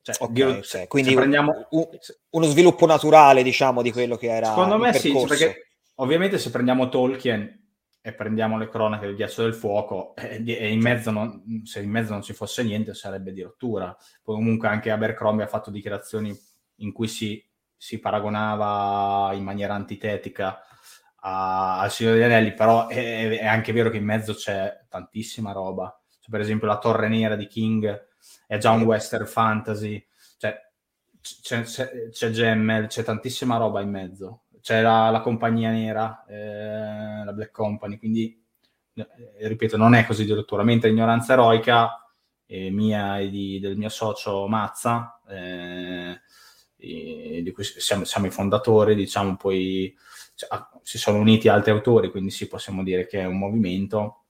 Cioè, 0.00 0.14
okay, 0.20 0.32
Dio, 0.32 0.48
okay. 0.56 0.86
Quindi 0.86 1.12
prendiamo... 1.12 1.66
un, 1.68 1.86
uno 2.30 2.46
sviluppo 2.46 2.86
naturale, 2.86 3.42
diciamo, 3.42 3.82
di 3.82 3.92
quello 3.92 4.16
che 4.16 4.28
era. 4.28 4.46
Secondo 4.46 4.78
me 4.78 4.94
sì, 4.94 5.12
cioè, 5.12 5.26
perché 5.26 5.66
ovviamente 5.96 6.38
se 6.38 6.48
prendiamo 6.48 6.88
Tolkien 6.88 7.62
e 8.00 8.14
prendiamo 8.14 8.56
le 8.56 8.70
cronache 8.70 9.04
del 9.04 9.16
ghiaccio 9.16 9.42
del 9.42 9.52
fuoco, 9.52 10.14
e, 10.16 10.42
e 10.46 10.72
in 10.72 10.80
mezzo 10.80 11.10
non, 11.10 11.62
se 11.64 11.82
in 11.82 11.90
mezzo 11.90 12.12
non 12.12 12.22
ci 12.22 12.32
fosse 12.32 12.62
niente 12.62 12.94
sarebbe 12.94 13.34
di 13.34 13.42
rottura. 13.42 13.94
Poi 14.22 14.36
comunque 14.36 14.68
anche 14.68 14.90
Abercrombie 14.90 15.44
ha 15.44 15.48
fatto 15.48 15.70
dichiarazioni 15.70 16.34
in 16.76 16.90
cui 16.90 17.06
si, 17.06 17.46
si 17.76 17.98
paragonava 17.98 19.34
in 19.34 19.44
maniera 19.44 19.74
antitetica 19.74 20.62
al 21.20 21.90
Signore 21.90 22.16
degli 22.16 22.24
Anelli, 22.24 22.54
però 22.54 22.86
è, 22.88 23.40
è, 23.40 23.44
anche 23.44 23.72
vero 23.72 23.90
che 23.90 23.98
in 23.98 24.04
mezzo 24.04 24.32
c'è 24.32 24.86
tantissima 24.88 25.52
roba. 25.52 25.94
Cioè, 26.26 26.30
per 26.30 26.40
esempio 26.40 26.66
la 26.66 26.78
Torre 26.78 27.08
Nera 27.08 27.36
di 27.36 27.46
King 27.46 28.06
è 28.48 28.58
già 28.58 28.72
un 28.72 28.82
western 28.82 29.26
fantasy, 29.26 30.04
cioè 30.38 30.60
c'è, 31.20 31.62
c'è, 31.62 32.08
c'è 32.10 32.30
Gemmel, 32.30 32.88
c'è 32.88 33.04
tantissima 33.04 33.56
roba 33.56 33.80
in 33.80 33.90
mezzo, 33.90 34.42
c'è 34.60 34.82
la, 34.82 35.10
la 35.10 35.20
compagnia 35.20 35.70
nera, 35.70 36.24
eh, 36.26 37.24
la 37.24 37.32
Black 37.32 37.52
Company, 37.52 37.96
quindi 37.98 38.44
eh, 38.94 39.06
ripeto, 39.48 39.76
non 39.76 39.94
è 39.94 40.04
così 40.04 40.24
di 40.24 40.32
rottura, 40.32 40.64
mentre 40.64 40.90
ignoranza 40.90 41.34
eroica 41.34 42.04
eh, 42.46 42.70
mia 42.70 43.18
e 43.18 43.30
di, 43.30 43.60
del 43.60 43.76
mio 43.76 43.88
socio 43.88 44.46
Mazza, 44.48 45.20
eh, 45.28 46.20
di 46.76 47.50
cui 47.52 47.64
siamo, 47.64 48.04
siamo, 48.04 48.26
i 48.26 48.30
fondatori, 48.30 48.94
diciamo, 48.94 49.36
poi 49.36 49.96
cioè, 50.34 50.48
si 50.82 50.98
sono 50.98 51.18
uniti 51.18 51.48
altri 51.48 51.70
autori, 51.70 52.10
quindi 52.10 52.30
sì, 52.30 52.48
possiamo 52.48 52.82
dire 52.82 53.06
che 53.06 53.20
è 53.20 53.24
un 53.24 53.38
movimento. 53.38 54.25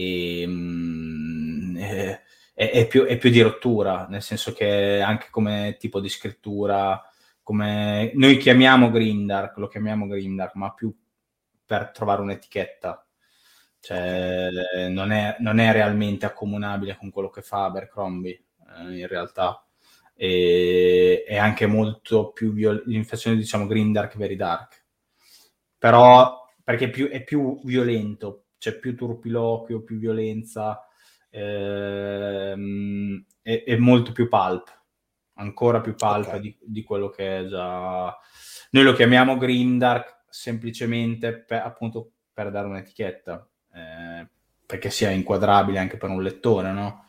E, 0.00 0.46
mh, 0.46 0.50
mm, 0.52 1.76
eh, 1.76 2.22
è, 2.54 2.70
è, 2.70 2.86
più, 2.86 3.04
è, 3.04 3.16
più, 3.18 3.30
di 3.30 3.40
rottura, 3.40 4.06
nel 4.08 4.22
senso 4.22 4.52
che 4.52 5.00
anche 5.00 5.28
come 5.30 5.76
tipo 5.78 6.00
di 6.00 6.08
scrittura, 6.08 7.02
come 7.42 8.12
noi 8.14 8.36
chiamiamo 8.38 8.90
Grindark, 8.90 9.56
lo 9.56 9.68
chiamiamo 9.68 10.06
Grindark, 10.06 10.54
ma 10.54 10.72
più 10.72 10.94
per 11.64 11.90
trovare 11.90 12.22
un'etichetta. 12.22 13.04
Cioè, 13.80 14.88
non 14.90 15.10
è, 15.10 15.36
non 15.40 15.58
è 15.58 15.72
realmente 15.72 16.26
accomunabile 16.26 16.96
con 16.98 17.10
quello 17.10 17.30
che 17.30 17.42
fa 17.42 17.64
Abercrombie, 17.64 18.44
eh, 18.78 18.98
in 18.98 19.06
realtà. 19.06 19.64
E, 20.14 21.24
è 21.26 21.36
anche 21.38 21.66
molto 21.66 22.30
più 22.32 22.52
viol- 22.52 22.82
l'infezione, 22.86 23.36
diciamo, 23.36 23.66
Green 23.66 23.92
Dark, 23.92 24.16
Very 24.16 24.36
Dark. 24.36 24.84
Però, 25.78 26.46
perché 26.62 26.90
più, 26.90 27.08
è 27.08 27.24
più 27.24 27.60
violento, 27.64 28.49
c'è 28.60 28.78
più 28.78 28.94
turpiloquio, 28.94 29.82
più 29.82 29.98
violenza, 29.98 30.86
ehm, 31.30 33.24
è, 33.40 33.64
è, 33.64 33.76
molto 33.76 34.12
più 34.12 34.28
pulp, 34.28 34.68
ancora 35.36 35.80
più 35.80 35.94
pulp 35.94 36.26
okay. 36.26 36.40
di, 36.40 36.58
di, 36.60 36.82
quello 36.82 37.08
che 37.08 37.38
è 37.38 37.46
già... 37.46 38.14
Noi 38.72 38.84
lo 38.84 38.92
chiamiamo 38.92 39.38
Green 39.38 39.78
Dark 39.78 40.24
semplicemente 40.28 41.38
per, 41.38 41.62
appunto 41.62 42.12
per 42.34 42.50
dare 42.50 42.66
un'etichetta, 42.66 43.48
eh, 43.72 44.28
perché 44.66 44.90
sia 44.90 45.08
inquadrabile 45.08 45.78
anche 45.78 45.96
per 45.96 46.10
un 46.10 46.22
lettore, 46.22 46.70
no? 46.70 47.06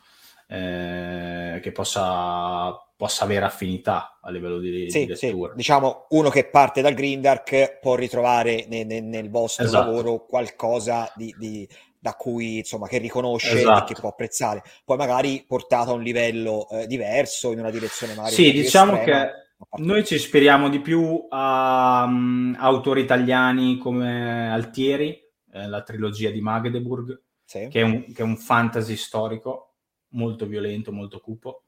Eh, 0.48 1.60
che 1.62 1.70
possa, 1.70 2.72
possa, 3.02 3.24
avere 3.24 3.44
affinità 3.44 4.20
a 4.22 4.30
livello 4.30 4.60
di, 4.60 4.88
sì, 4.88 5.06
di 5.06 5.16
lettura. 5.20 5.50
Sì. 5.50 5.56
Diciamo, 5.56 6.06
uno 6.10 6.28
che 6.28 6.44
parte 6.44 6.82
dal 6.82 6.94
Green 6.94 7.20
Dark 7.20 7.80
può 7.80 7.96
ritrovare 7.96 8.66
ne, 8.68 8.84
ne, 8.84 9.00
nel 9.00 9.28
vostro 9.28 9.64
esatto. 9.64 9.90
lavoro 9.90 10.24
qualcosa 10.24 11.12
di, 11.16 11.34
di, 11.36 11.68
da 11.98 12.14
cui 12.14 12.58
insomma 12.58 12.86
che 12.86 12.98
riconosce 12.98 13.58
esatto. 13.58 13.90
e 13.90 13.94
che 13.94 14.00
può 14.00 14.10
apprezzare 14.10 14.62
poi 14.84 14.96
magari 14.96 15.44
portato 15.44 15.90
a 15.90 15.94
un 15.94 16.02
livello 16.02 16.68
eh, 16.70 16.86
diverso 16.86 17.50
in 17.50 17.58
una 17.58 17.70
direzione 17.70 18.14
magari 18.14 18.34
sì 18.34 18.52
diciamo 18.52 18.98
estrema, 18.98 19.24
che 19.24 19.82
noi 19.82 20.04
ci 20.04 20.14
ispiriamo 20.14 20.68
di 20.68 20.80
più 20.80 21.26
a 21.28 22.04
um, 22.06 22.56
autori 22.56 23.00
italiani 23.00 23.78
come 23.78 24.48
Altieri 24.50 25.18
eh, 25.52 25.66
la 25.66 25.82
trilogia 25.82 26.30
di 26.30 26.40
Magdeburg 26.40 27.20
sì. 27.44 27.66
che, 27.68 27.80
è 27.80 27.82
un, 27.82 28.12
che, 28.12 28.22
è 28.22 28.24
un, 28.24 28.36
fantasy 28.36 28.94
storico 28.94 29.74
molto 30.10 30.46
violento 30.46 30.92
molto 30.92 31.18
cupo 31.18 31.64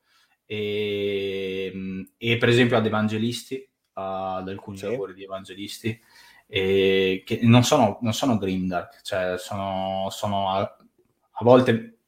e, 0.47 1.72
mm, 1.74 2.03
e 2.18 2.36
per 2.36 2.49
esempio 2.49 2.76
ad 2.76 2.86
Evangelisti 2.86 3.68
ad 3.95 4.49
alcuni 4.49 4.76
sì. 4.76 4.84
lavori 4.86 5.14
di 5.14 5.24
Evangelisti 5.24 6.01
e 6.47 7.22
che 7.24 7.40
non 7.42 7.64
sono, 7.64 7.99
non 8.03 8.12
sono 8.12 8.36
grimdark, 8.36 9.01
cioè 9.03 9.36
sono, 9.38 10.09
sono 10.11 10.51
a, 10.51 10.61
a, 10.61 11.45
volte 11.45 11.99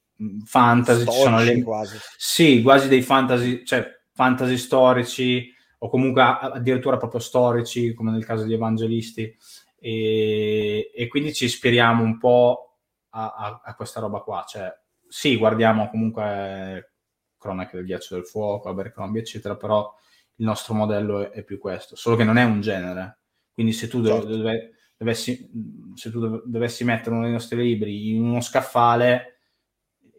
fantasy, 0.45 1.03
storici, 1.03 1.22
sono 1.22 1.43
le, 1.43 1.62
quasi. 1.62 1.97
Sì, 2.16 2.62
quasi 2.62 2.89
dei 2.89 3.03
fantasy, 3.03 3.64
cioè 3.64 3.89
fantasy 4.12 4.57
storici 4.57 5.53
o 5.78 5.89
comunque 5.89 6.22
addirittura 6.22 6.97
proprio 6.97 7.20
storici, 7.20 7.95
come 7.95 8.11
nel 8.11 8.24
caso 8.24 8.45
di 8.45 8.55
Evangelisti, 8.55 9.37
e, 9.78 10.91
e 10.95 11.07
quindi 11.09 11.32
ci 11.32 11.45
ispiriamo 11.45 12.03
un 12.03 12.18
po' 12.18 12.78
a, 13.11 13.34
a, 13.34 13.61
a, 13.64 13.74
questa 13.74 14.01
roba 14.01 14.20
qua, 14.20 14.45
cioè 14.47 14.72
sì, 15.09 15.37
guardiamo 15.37 15.89
comunque 15.89 16.95
Cronache 17.39 17.76
del 17.76 17.87
ghiaccio 17.87 18.14
del 18.14 18.26
fuoco, 18.26 18.68
Abercrombie, 18.68 19.20
eccetera, 19.20 19.57
però 19.57 19.95
il 20.37 20.45
nostro 20.45 20.74
modello 20.74 21.30
è, 21.30 21.43
più 21.43 21.59
questo, 21.59 21.97
solo 21.97 22.16
che 22.16 22.24
non 22.24 22.37
è 22.37 22.45
un 22.45 22.61
genere, 22.61 23.18
quindi 23.53 23.72
se 23.72 23.89
tu, 23.89 24.05
certo. 24.05 24.26
dove, 24.26 24.72
dovessi, 24.97 25.51
se 25.95 26.11
tu 26.11 26.43
dovessi 26.45 26.84
mettere 26.84 27.14
uno 27.14 27.24
dei 27.24 27.32
nostri 27.32 27.62
libri 27.62 28.11
in 28.11 28.22
uno 28.22 28.41
scaffale, 28.41 29.39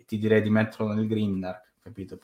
ti 0.05 0.17
direi 0.17 0.41
di 0.41 0.49
metterlo 0.49 0.93
nel 0.93 1.07
Grimdark, 1.07 1.73
capito? 1.81 2.17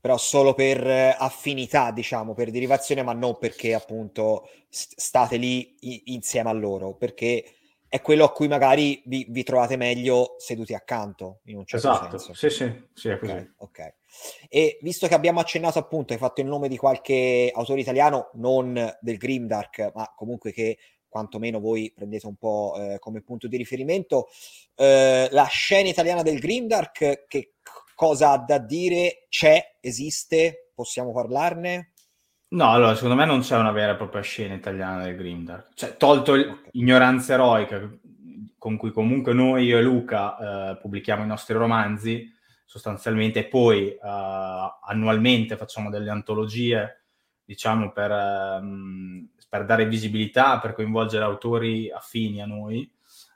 Però 0.00 0.16
solo 0.16 0.54
per 0.54 0.86
eh, 0.86 1.14
affinità, 1.16 1.90
diciamo, 1.90 2.34
per 2.34 2.50
derivazione, 2.50 3.02
ma 3.02 3.12
non 3.12 3.38
perché 3.38 3.74
appunto 3.74 4.48
state 4.68 5.36
lì 5.36 5.76
insieme 6.12 6.48
a 6.50 6.52
loro, 6.52 6.94
perché 6.94 7.44
è 7.88 8.00
quello 8.00 8.24
a 8.24 8.32
cui 8.32 8.48
magari 8.48 9.02
vi, 9.06 9.26
vi, 9.28 9.42
trovate 9.42 9.76
meglio 9.76 10.36
seduti 10.38 10.74
accanto, 10.74 11.40
in 11.44 11.56
un 11.58 11.66
certo 11.66 11.90
esatto. 11.90 12.18
senso. 12.18 12.34
sì, 12.34 12.50
sì, 12.50 12.88
sì, 12.92 13.08
è 13.08 13.18
così. 13.18 13.32
Okay, 13.32 13.52
ok. 13.56 13.94
E 14.48 14.78
visto 14.82 15.06
che 15.06 15.14
abbiamo 15.14 15.40
accennato 15.40 15.78
appunto, 15.78 16.12
hai 16.12 16.18
fatto 16.18 16.40
il 16.40 16.46
nome 16.46 16.68
di 16.68 16.76
qualche 16.76 17.50
autore 17.54 17.80
italiano, 17.80 18.30
non 18.34 18.74
del 19.00 19.16
Grimdark, 19.16 19.92
ma 19.94 20.12
comunque 20.14 20.52
che 20.52 20.78
quantomeno 21.08 21.60
voi 21.60 21.92
prendete 21.94 22.26
un 22.26 22.36
po' 22.36 22.74
eh, 22.78 22.98
come 22.98 23.22
punto 23.22 23.48
di 23.48 23.56
riferimento, 23.56 24.28
eh, 24.74 25.28
la 25.30 25.44
scena 25.44 25.88
italiana 25.88 26.22
del 26.22 26.38
Grimdark, 26.38 27.26
che 27.26 27.54
cosa 27.94 28.32
ha 28.32 28.38
da 28.38 28.58
dire? 28.58 29.26
C'è? 29.28 29.78
Esiste? 29.80 30.70
Possiamo 30.74 31.12
parlarne? 31.12 31.92
No, 32.48 32.70
allora, 32.70 32.94
secondo 32.94 33.16
me 33.16 33.24
non 33.24 33.40
c'è 33.40 33.56
una 33.56 33.72
vera 33.72 33.92
e 33.92 33.96
propria 33.96 34.22
scena 34.22 34.54
italiana 34.54 35.04
del 35.04 35.16
Grimdark. 35.16 35.70
Cioè, 35.74 35.96
tolto 35.96 36.34
l'ignoranza 36.70 37.32
eroica, 37.32 37.90
con 38.58 38.76
cui 38.76 38.92
comunque 38.92 39.32
noi, 39.32 39.64
io 39.64 39.78
e 39.78 39.82
Luca, 39.82 40.72
eh, 40.72 40.76
pubblichiamo 40.76 41.24
i 41.24 41.26
nostri 41.26 41.54
romanzi, 41.54 42.30
sostanzialmente, 42.66 43.38
e 43.38 43.44
poi 43.46 43.96
uh, 43.98 44.06
annualmente 44.82 45.56
facciamo 45.56 45.88
delle 45.88 46.10
antologie, 46.10 47.04
diciamo, 47.44 47.92
per, 47.92 48.10
um, 48.60 49.30
per, 49.48 49.64
dare 49.64 49.86
visibilità, 49.86 50.58
per 50.58 50.74
coinvolgere 50.74 51.24
autori 51.24 51.90
affini 51.90 52.42
a 52.42 52.46
noi, 52.46 52.92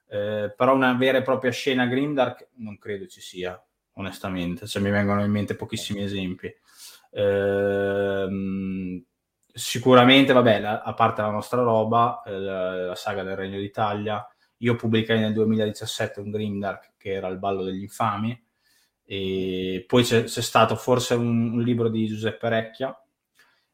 eh, 0.08 0.52
però 0.54 0.74
una 0.74 0.92
vera 0.94 1.18
e 1.18 1.22
propria 1.22 1.52
scena 1.52 1.86
Grimdark 1.86 2.48
non 2.56 2.76
credo 2.78 3.06
ci 3.06 3.20
sia, 3.20 3.58
onestamente, 3.94 4.66
cioè 4.66 4.82
mi 4.82 4.90
vengono 4.90 5.24
in 5.24 5.30
mente 5.30 5.54
pochissimi 5.54 6.02
esempi. 6.02 6.52
Eh, 7.12 9.04
sicuramente, 9.52 10.32
vabbè, 10.32 10.60
la, 10.60 10.82
a 10.82 10.92
parte 10.94 11.22
la 11.22 11.30
nostra 11.30 11.62
roba, 11.62 12.22
eh, 12.26 12.36
la, 12.36 12.86
la, 12.86 12.94
saga 12.96 13.22
del 13.22 13.36
Regno 13.36 13.58
d'Italia, 13.58 14.26
io 14.58 14.74
pubblicai 14.74 15.20
nel 15.20 15.32
2017 15.32 16.18
un 16.18 16.30
Grimdark 16.30 16.92
che 16.96 17.12
era 17.12 17.28
Il 17.28 17.38
ballo 17.38 17.62
degli 17.62 17.82
infami, 17.82 18.38
e 19.12 19.84
poi 19.88 20.04
c'è, 20.04 20.22
c'è 20.22 20.40
stato 20.40 20.76
forse 20.76 21.14
un, 21.14 21.54
un, 21.54 21.62
libro 21.62 21.88
di 21.88 22.06
Giuseppe 22.06 22.48
Recchia, 22.48 22.96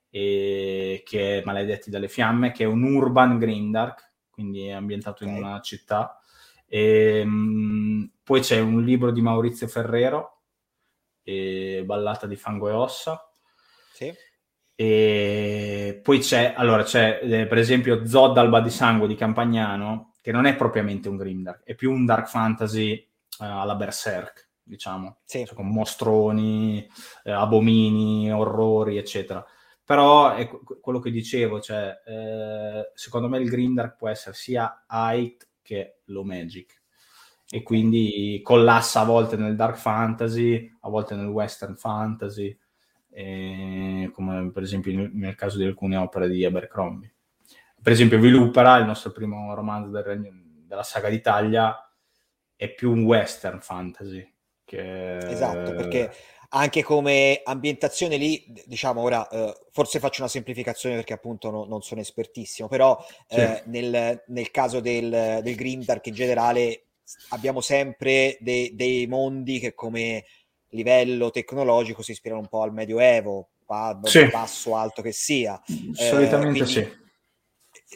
e, 0.09 1.03
che 1.05 1.41
è 1.41 1.45
Maledetti 1.45 1.91
dalle 1.91 2.09
fiamme, 2.09 2.53
che 2.53 2.65
è 2.65 2.67
un 2.67 2.83
urban 2.85 3.37
Grimdark, 3.37 4.13
quindi 4.31 4.69
è 4.69 4.71
ambientato 4.71 5.25
okay. 5.25 5.37
in 5.37 5.45
una 5.45 5.61
città. 5.61 6.19
E, 6.67 7.23
mh, 7.23 8.13
poi 8.23 8.41
c'è 8.41 8.61
un 8.61 8.83
libro 8.83 9.11
di 9.11 9.21
Maurizio 9.21 9.69
Ferrero, 9.69 10.41
Ballata 11.23 12.27
di 12.27 12.37
fango 12.37 12.71
e 12.71 12.73
ossa. 12.73 13.31
Sì. 13.93 14.11
E 14.75 16.01
poi 16.03 16.19
c'è, 16.21 16.55
allora, 16.57 16.83
c'è 16.83 17.21
eh, 17.23 17.47
per 17.47 17.59
esempio 17.59 18.07
Zod 18.07 18.39
Alba 18.39 18.63
di 18.63 18.71
Sangue 18.71 19.07
di 19.07 19.17
Campagnano, 19.17 20.15
che 20.23 20.33
non 20.33 20.47
è 20.47 20.57
propriamente 20.57 21.11
un 21.11 21.19
grimdark, 21.19 21.63
è 21.65 21.75
più 21.75 21.93
un 21.93 22.07
dark 22.07 22.27
fantasy 22.27 22.93
eh, 22.93 23.07
alla 23.39 23.75
Berserk, 23.75 24.46
diciamo, 24.67 25.19
sì. 25.25 25.45
cioè, 25.47 25.55
con 25.55 25.69
mostroni, 25.69 26.87
eh, 27.25 27.31
abomini, 27.31 28.31
orrori, 28.33 28.99
eccetera. 28.99 29.45
Però 29.85 30.35
è 30.35 30.49
quello 30.49 30.99
che 30.99 31.11
dicevo, 31.11 31.61
cioè, 31.61 31.95
eh, 32.05 32.91
secondo 32.95 33.29
me 33.29 33.39
il 33.39 33.49
grimdark 33.49 33.97
può 33.97 34.09
essere 34.09 34.35
sia 34.35 34.85
height 34.89 35.49
che 35.63 36.01
low 36.07 36.25
magic 36.25 36.83
e 37.49 37.63
quindi 37.63 38.41
collassa 38.43 39.01
a 39.01 39.05
volte 39.05 39.37
nel 39.37 39.55
dark 39.55 39.77
fantasy, 39.77 40.69
a 40.81 40.89
volte 40.89 41.15
nel 41.15 41.29
western 41.29 41.77
fantasy 41.77 42.57
eh, 43.19 44.11
come 44.13 44.51
per 44.51 44.63
esempio 44.63 45.09
nel 45.11 45.35
caso 45.35 45.57
di 45.57 45.65
alcune 45.65 45.97
opere 45.97 46.29
di 46.29 46.45
Abercrombie. 46.45 47.15
Per 47.83 47.91
esempio 47.91 48.19
Vilupera, 48.19 48.77
il 48.77 48.85
nostro 48.85 49.11
primo 49.11 49.55
romanzo 49.55 49.91
del, 49.91 50.31
della 50.67 50.83
saga 50.83 51.09
d'Italia, 51.09 51.75
è 52.55 52.75
più 52.75 52.93
un 52.93 53.05
western 53.05 53.63
fantasy. 53.63 54.35
Che... 54.67 55.19
Esatto, 55.19 55.75
perché 55.75 56.13
anche 56.51 56.83
come 56.83 57.41
ambientazione 57.45 58.17
lì, 58.17 58.45
diciamo 58.67 59.01
ora, 59.01 59.27
eh, 59.29 59.55
forse 59.71 59.99
faccio 60.01 60.21
una 60.21 60.31
semplificazione 60.31 60.97
perché 60.97 61.13
appunto 61.13 61.51
no, 61.51 61.65
non 61.65 61.83
sono 61.83 62.01
espertissimo, 62.01 62.69
però 62.69 63.03
eh, 63.29 63.63
sì. 63.63 63.71
nel, 63.71 64.23
nel, 64.27 64.51
caso 64.51 64.81
del, 64.81 65.41
del 65.43 65.55
Grimdark 65.55 66.07
in 66.07 66.15
generale 66.15 66.83
abbiamo 67.31 67.61
sempre 67.61 68.37
de, 68.41 68.73
dei 68.75 69.07
mondi 69.07 69.61
che 69.61 69.75
come 69.75 70.25
livello 70.71 71.31
tecnologico 71.31 72.03
si 72.03 72.11
ispirano 72.11 72.41
un 72.41 72.49
po' 72.49 72.63
al 72.63 72.73
Medioevo, 72.73 73.49
sì. 74.03 74.29
basso 74.31 74.77
alto 74.77 75.03
che 75.03 75.13
sia. 75.13 75.61
Solitamente 75.93 76.35
eh, 76.35 76.65
quindi, 76.65 76.67
sì. 76.67 77.05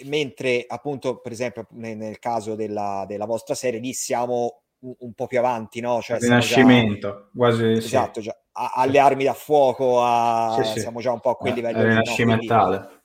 Mentre 0.05 0.65
appunto, 0.67 1.19
per 1.19 1.33
esempio, 1.33 1.67
nel, 1.71 1.97
nel 1.97 2.19
caso 2.19 2.55
della, 2.55 3.05
della, 3.07 3.27
vostra 3.27 3.55
serie, 3.55 3.81
lì 3.81 3.93
siamo 3.93 4.60
un, 4.81 4.95
un 4.99 5.13
po' 5.15 5.27
più 5.27 5.39
avanti, 5.39 5.81
no? 5.81 6.01
Cioè, 6.01 6.19
Rinascimento, 6.19 7.09
già, 7.09 7.29
quasi 7.35 7.71
esatto, 7.73 8.21
già, 8.21 8.37
a, 8.53 8.73
alle 8.77 8.99
armi 8.99 9.25
da 9.25 9.35
fuoco, 9.35 10.03
a, 10.03 10.61
sì, 10.63 10.81
siamo 10.81 11.01
già 11.01 11.13
un 11.13 11.21
po' 11.21 11.31
a 11.31 11.37
quel 11.37 11.53
eh, 11.53 11.57
livello. 11.57 11.83
Rinascimentale. 11.83 12.77
No? 12.77 12.99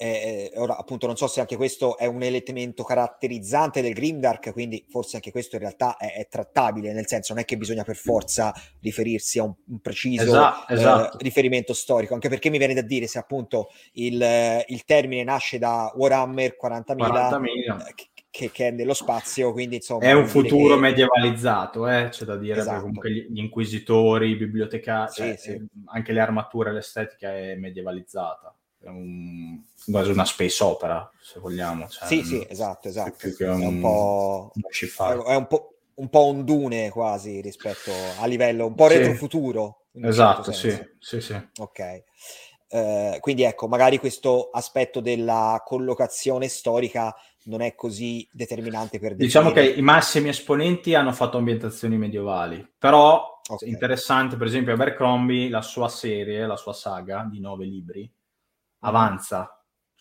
Eh, 0.00 0.52
ora 0.54 0.76
appunto 0.76 1.08
non 1.08 1.16
so 1.16 1.26
se 1.26 1.40
anche 1.40 1.56
questo 1.56 1.98
è 1.98 2.06
un 2.06 2.22
elemento 2.22 2.84
caratterizzante 2.84 3.82
del 3.82 3.94
Grimdark, 3.94 4.52
quindi 4.52 4.86
forse 4.88 5.16
anche 5.16 5.32
questo 5.32 5.56
in 5.56 5.62
realtà 5.62 5.96
è, 5.96 6.14
è, 6.14 6.28
trattabile, 6.28 6.92
nel 6.92 7.08
senso 7.08 7.32
non 7.32 7.42
è 7.42 7.44
che 7.44 7.56
bisogna 7.56 7.82
per 7.82 7.96
forza 7.96 8.54
riferirsi 8.80 9.40
a 9.40 9.42
un, 9.42 9.54
un 9.66 9.80
preciso 9.80 10.22
esatto, 10.22 10.72
esatto. 10.72 11.18
Eh, 11.18 11.22
riferimento 11.24 11.72
storico, 11.74 12.14
anche 12.14 12.28
perché 12.28 12.48
mi 12.48 12.58
viene 12.58 12.74
da 12.74 12.82
dire 12.82 13.08
se 13.08 13.18
appunto 13.18 13.70
il, 13.94 14.64
il 14.68 14.84
termine 14.84 15.24
nasce 15.24 15.58
da 15.58 15.92
Warhammer 15.92 16.56
40.000, 16.62 16.94
40.000. 16.94 17.86
Eh, 17.88 17.94
che, 18.38 18.52
che, 18.52 18.68
è 18.68 18.70
nello 18.70 18.94
spazio, 18.94 19.50
quindi 19.52 19.76
insomma... 19.76 20.04
È 20.04 20.12
un 20.12 20.28
futuro 20.28 20.74
che... 20.74 20.80
medievalizzato, 20.80 21.88
eh? 21.88 22.08
c'è 22.10 22.24
da 22.24 22.36
dire, 22.36 22.60
esatto. 22.60 22.82
comunque 22.82 23.10
gli, 23.10 23.38
inquisitori, 23.38 24.30
i 24.30 24.36
bibliotecari, 24.36 25.10
sì, 25.10 25.16
cioè, 25.20 25.36
sì. 25.36 25.50
Eh, 25.50 25.66
anche 25.86 26.12
le 26.12 26.20
armature, 26.20 26.72
l'estetica 26.72 27.34
è 27.34 27.56
medievalizzata 27.56 28.54
è 28.80 28.86
un, 28.86 29.60
quasi 29.90 30.10
una 30.12 30.24
space 30.24 30.62
opera, 30.62 31.10
se 31.20 31.40
vogliamo. 31.40 31.88
Cioè, 31.88 32.06
sì, 32.06 32.22
sì, 32.22 32.46
esatto, 32.48 32.86
esatto. 32.86 33.16
Più 33.18 33.34
che 33.34 33.44
un, 33.44 33.60
è 33.60 33.66
un 33.66 33.80
po'... 33.80 34.52
È 34.54 35.34
un 35.34 35.46
po', 35.48 35.78
un 35.94 36.08
po' 36.08 36.26
un 36.28 36.44
dune 36.44 36.90
quasi 36.90 37.40
rispetto 37.40 37.90
a 38.20 38.26
livello 38.26 38.66
un 38.66 38.74
po' 38.76 38.88
sì. 38.88 38.98
retrofuturo. 38.98 39.86
Esatto, 40.00 40.52
certo 40.52 40.94
sì, 41.00 41.20
sì, 41.20 41.20
sì. 41.20 41.48
Ok. 41.58 42.04
Uh, 42.68 43.18
quindi 43.18 43.42
ecco, 43.42 43.66
magari 43.66 43.98
questo 43.98 44.50
aspetto 44.50 45.00
della 45.00 45.60
collocazione 45.64 46.46
storica 46.48 47.12
non 47.48 47.62
è 47.62 47.74
così 47.74 48.26
determinante 48.30 48.98
per 48.98 49.16
definire. 49.16 49.26
Diciamo 49.26 49.50
che 49.50 49.68
i 49.68 49.82
massimi 49.82 50.28
esponenti 50.28 50.94
hanno 50.94 51.12
fatto 51.12 51.38
ambientazioni 51.38 51.96
medievali, 51.96 52.66
però 52.78 53.40
okay. 53.46 53.68
interessante, 53.68 54.36
per 54.36 54.46
esempio, 54.46 54.74
Abercrombie, 54.74 55.48
la 55.48 55.62
sua 55.62 55.88
serie, 55.88 56.46
la 56.46 56.56
sua 56.56 56.74
saga 56.74 57.26
di 57.28 57.40
nove 57.40 57.64
libri, 57.64 58.10
avanza. 58.80 59.52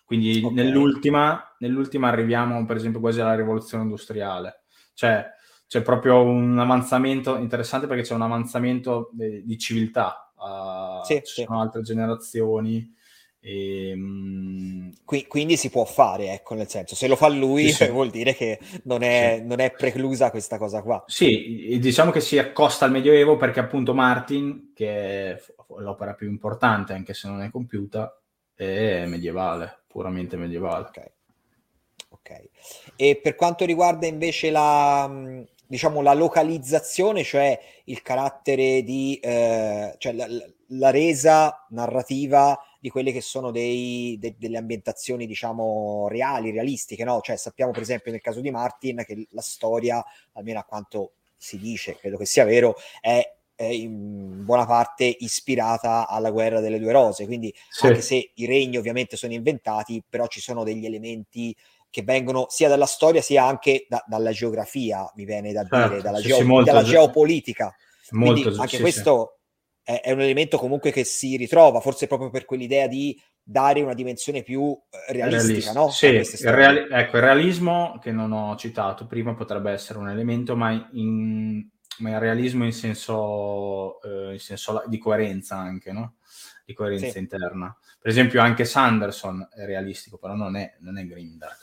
Quindi 0.03 0.41
okay. 0.43 0.53
nell'ultima, 0.53 1.55
nell'ultima 1.59 2.09
arriviamo 2.09 2.63
per 2.65 2.77
esempio 2.77 2.99
quasi 2.99 3.19
alla 3.19 3.35
rivoluzione 3.35 3.83
industriale. 3.83 4.63
Cioè 4.93 5.25
c'è 5.67 5.81
proprio 5.81 6.21
un 6.21 6.57
avanzamento 6.59 7.37
interessante 7.37 7.87
perché 7.87 8.03
c'è 8.03 8.13
un 8.13 8.21
avanzamento 8.21 9.09
di, 9.11 9.43
di 9.45 9.57
civiltà. 9.57 10.31
Uh, 10.35 11.03
sì, 11.03 11.15
ci 11.25 11.33
sì. 11.33 11.43
sono 11.43 11.61
altre 11.61 11.81
generazioni. 11.81 12.95
E, 13.47 13.93
um... 13.93 14.91
quindi 15.05 15.55
si 15.55 15.69
può 15.69 15.85
fare, 15.85 16.33
ecco, 16.33 16.53
nel 16.53 16.67
senso, 16.67 16.95
se 16.95 17.07
lo 17.07 17.15
fa 17.15 17.29
lui 17.29 17.69
sì, 17.69 17.87
vuol 17.87 18.09
dire 18.09 18.35
che 18.35 18.59
non 18.83 19.03
è, 19.03 19.39
non 19.39 19.61
è, 19.61 19.71
preclusa 19.71 20.31
questa 20.31 20.57
cosa 20.57 20.81
qua. 20.81 21.01
Sì, 21.07 21.77
diciamo 21.79 22.11
che 22.11 22.19
si 22.19 22.37
accosta 22.37 22.83
al 22.83 22.91
Medioevo 22.91 23.37
perché 23.37 23.61
appunto 23.61 23.93
Martin, 23.93 24.73
che 24.75 24.89
è 25.31 25.41
l'opera 25.77 26.13
più 26.13 26.27
importante, 26.27 26.91
anche 26.91 27.13
se 27.13 27.29
non 27.29 27.41
è 27.41 27.49
compiuta, 27.49 28.19
è 28.53 29.05
medievale, 29.05 29.83
puramente 29.87 30.35
medievale. 30.35 30.87
Ok. 30.87 31.11
okay. 32.09 32.49
E 32.97 33.15
per 33.15 33.35
quanto 33.35 33.63
riguarda 33.63 34.07
invece 34.07 34.49
la, 34.49 35.09
diciamo, 35.65 36.01
la 36.01 36.13
localizzazione, 36.13 37.23
cioè 37.23 37.57
il 37.85 38.01
carattere 38.01 38.83
di, 38.83 39.17
eh, 39.21 39.95
cioè 39.99 40.11
la, 40.11 40.27
la, 40.67 40.89
resa 40.89 41.65
narrativa 41.69 42.57
di 42.79 42.89
quelle 42.89 43.11
che 43.11 43.21
sono 43.21 43.51
dei, 43.51 44.17
de, 44.19 44.35
delle 44.37 44.57
ambientazioni, 44.57 45.25
diciamo, 45.25 46.07
reali, 46.09 46.51
realistiche, 46.51 47.03
no? 47.03 47.19
Cioè 47.21 47.37
sappiamo 47.37 47.71
per 47.71 47.81
esempio 47.81 48.11
nel 48.11 48.21
caso 48.21 48.41
di 48.41 48.51
Martin 48.51 49.03
che 49.05 49.27
la 49.31 49.41
storia, 49.41 50.03
almeno 50.33 50.59
a 50.59 50.63
quanto 50.63 51.11
si 51.35 51.57
dice, 51.57 51.95
credo 51.97 52.17
che 52.17 52.25
sia 52.25 52.45
vero, 52.45 52.75
è 52.99 53.35
in 53.59 54.43
buona 54.45 54.65
parte 54.65 55.03
ispirata 55.19 56.07
alla 56.07 56.29
guerra 56.29 56.59
delle 56.59 56.79
due 56.79 56.91
rose, 56.91 57.25
quindi 57.25 57.53
sì. 57.69 57.87
anche 57.87 58.01
se 58.01 58.31
i 58.35 58.45
regni 58.45 58.77
ovviamente 58.77 59.17
sono 59.17 59.33
inventati, 59.33 60.03
però 60.07 60.27
ci 60.27 60.39
sono 60.39 60.63
degli 60.63 60.85
elementi 60.85 61.55
che 61.89 62.03
vengono 62.03 62.45
sia 62.49 62.67
dalla 62.67 62.85
storia 62.85 63.21
sia 63.21 63.45
anche 63.45 63.85
da, 63.89 64.03
dalla 64.05 64.31
geografia, 64.31 65.11
mi 65.15 65.25
viene 65.25 65.51
da 65.53 65.65
certo, 65.67 65.89
dire, 65.89 66.01
dalla, 66.01 66.19
sì, 66.19 66.27
geo- 66.27 66.43
molto, 66.43 66.71
dalla 66.71 66.83
geopolitica. 66.83 67.75
Molto, 68.11 68.41
quindi 68.41 68.59
anche 68.59 68.79
questo 68.79 69.36
è, 69.87 70.01
è, 70.01 70.11
un 70.11 70.19
elemento 70.19 70.57
comunque 70.57 70.91
che 70.91 71.05
si 71.05 71.37
ritrova, 71.37 71.79
forse 71.79 72.07
proprio 72.07 72.29
per 72.29 72.43
quell'idea 72.43 72.87
di 72.87 73.17
dare 73.41 73.79
una 73.79 73.93
dimensione 73.93 74.43
più 74.43 74.77
eh, 74.89 75.13
realistica, 75.13 75.71
no? 75.71 75.89
Sì, 75.89 76.07
il, 76.07 76.51
reali- 76.51 76.87
ecco, 76.91 77.15
il 77.15 77.23
realismo 77.23 77.97
che 78.01 78.11
non 78.11 78.33
ho 78.33 78.57
citato 78.57 79.07
prima 79.07 79.33
potrebbe 79.33 79.71
essere 79.71 79.99
un 79.99 80.09
elemento, 80.09 80.57
ma 80.57 80.89
in 80.91 81.69
ma 81.99 82.11
il 82.11 82.19
realismo 82.19 82.65
in 82.65 82.73
senso, 82.73 84.01
eh, 84.01 84.33
in 84.33 84.39
senso 84.39 84.83
di 84.87 84.97
coerenza 84.97 85.55
anche, 85.55 85.93
no? 85.93 86.15
Di 86.65 86.73
coerenza 86.73 87.09
sì. 87.09 87.19
interna. 87.19 87.75
Per 87.97 88.11
esempio 88.11 88.41
anche 88.41 88.65
Sanderson 88.65 89.47
è 89.55 89.65
realistico, 89.65 90.17
però 90.17 90.35
non 90.35 90.57
è, 90.57 90.75
non 90.81 90.97
è 90.97 91.05
Grimdark. 91.05 91.57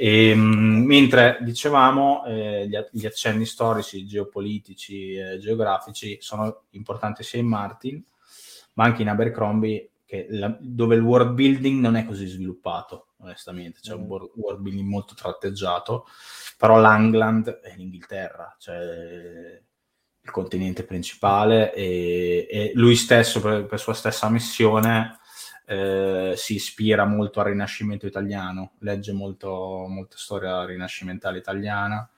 E, 0.00 0.32
mh, 0.32 0.84
mentre 0.84 1.38
dicevamo 1.40 2.24
eh, 2.24 2.68
gli, 2.68 2.76
gli, 2.92 3.04
accenni 3.04 3.44
storici, 3.44 4.06
geopolitici 4.06 5.14
e 5.14 5.32
eh, 5.32 5.38
geografici 5.38 6.18
sono 6.20 6.66
importanti 6.70 7.24
sia 7.24 7.40
in 7.40 7.48
Martin, 7.48 8.00
ma 8.74 8.84
anche 8.84 9.02
in 9.02 9.08
Abercrombie, 9.08 9.90
la, 10.28 10.56
dove 10.60 10.94
il 10.94 11.02
world 11.02 11.32
building 11.32 11.80
non 11.80 11.96
è 11.96 12.04
così 12.04 12.28
sviluppato, 12.28 13.08
onestamente. 13.22 13.80
C'è 13.80 13.96
mm. 13.96 14.00
un 14.00 14.06
world 14.06 14.60
building 14.60 14.88
molto 14.88 15.14
tratteggiato, 15.14 16.06
però 16.56 16.78
l'Angland 16.78 17.58
è 17.58 17.74
l'Inghilterra, 17.74 18.54
cioè 18.56 18.76
il 18.76 20.30
continente 20.30 20.84
principale 20.84 21.74
e, 21.74 22.46
e 22.48 22.70
lui 22.74 22.94
stesso 22.94 23.40
per, 23.40 23.66
per, 23.66 23.80
sua 23.80 23.94
stessa 23.94 24.28
missione 24.28 25.18
eh, 25.70 26.32
si 26.34 26.54
ispira 26.54 27.04
molto 27.04 27.40
al 27.40 27.46
Rinascimento 27.46 28.06
italiano, 28.06 28.72
legge 28.78 29.12
molto, 29.12 29.84
molta 29.86 30.16
storia 30.16 30.64
rinascimentale 30.64 31.36
italiana 31.36 32.08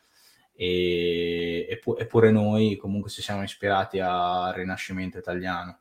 e, 0.54 1.66
eppure 1.68 2.30
noi 2.30 2.76
comunque 2.76 3.10
ci 3.10 3.22
siamo 3.22 3.42
ispirati 3.42 3.98
al 3.98 4.52
Rinascimento 4.52 5.18
italiano. 5.18 5.78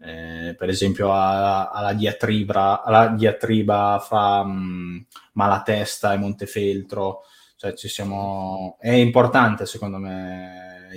eh, 0.00 0.54
per 0.56 0.68
esempio 0.68 1.12
a, 1.12 1.70
alla, 1.70 1.92
diatriba, 1.94 2.82
alla 2.82 3.08
diatriba 3.08 3.98
fra 4.06 4.44
mh, 4.44 5.06
Malatesta 5.32 6.12
e 6.12 6.18
Montefeltro, 6.18 7.22
cioè 7.56 7.72
ci 7.74 7.88
siamo... 7.88 8.76
è 8.80 8.90
importante 8.92 9.66
secondo 9.66 9.98
me 9.98 10.90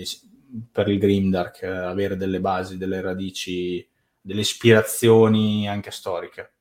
per 0.72 0.90
il 0.90 1.00
Grimdark 1.00 1.64
avere 1.64 2.18
delle 2.18 2.40
basi, 2.42 2.78
delle 2.78 3.02
radici, 3.02 3.88
delle 4.22 4.42
ispirazioni 4.42 5.68
anche 5.68 5.92
storiche. 5.92 6.54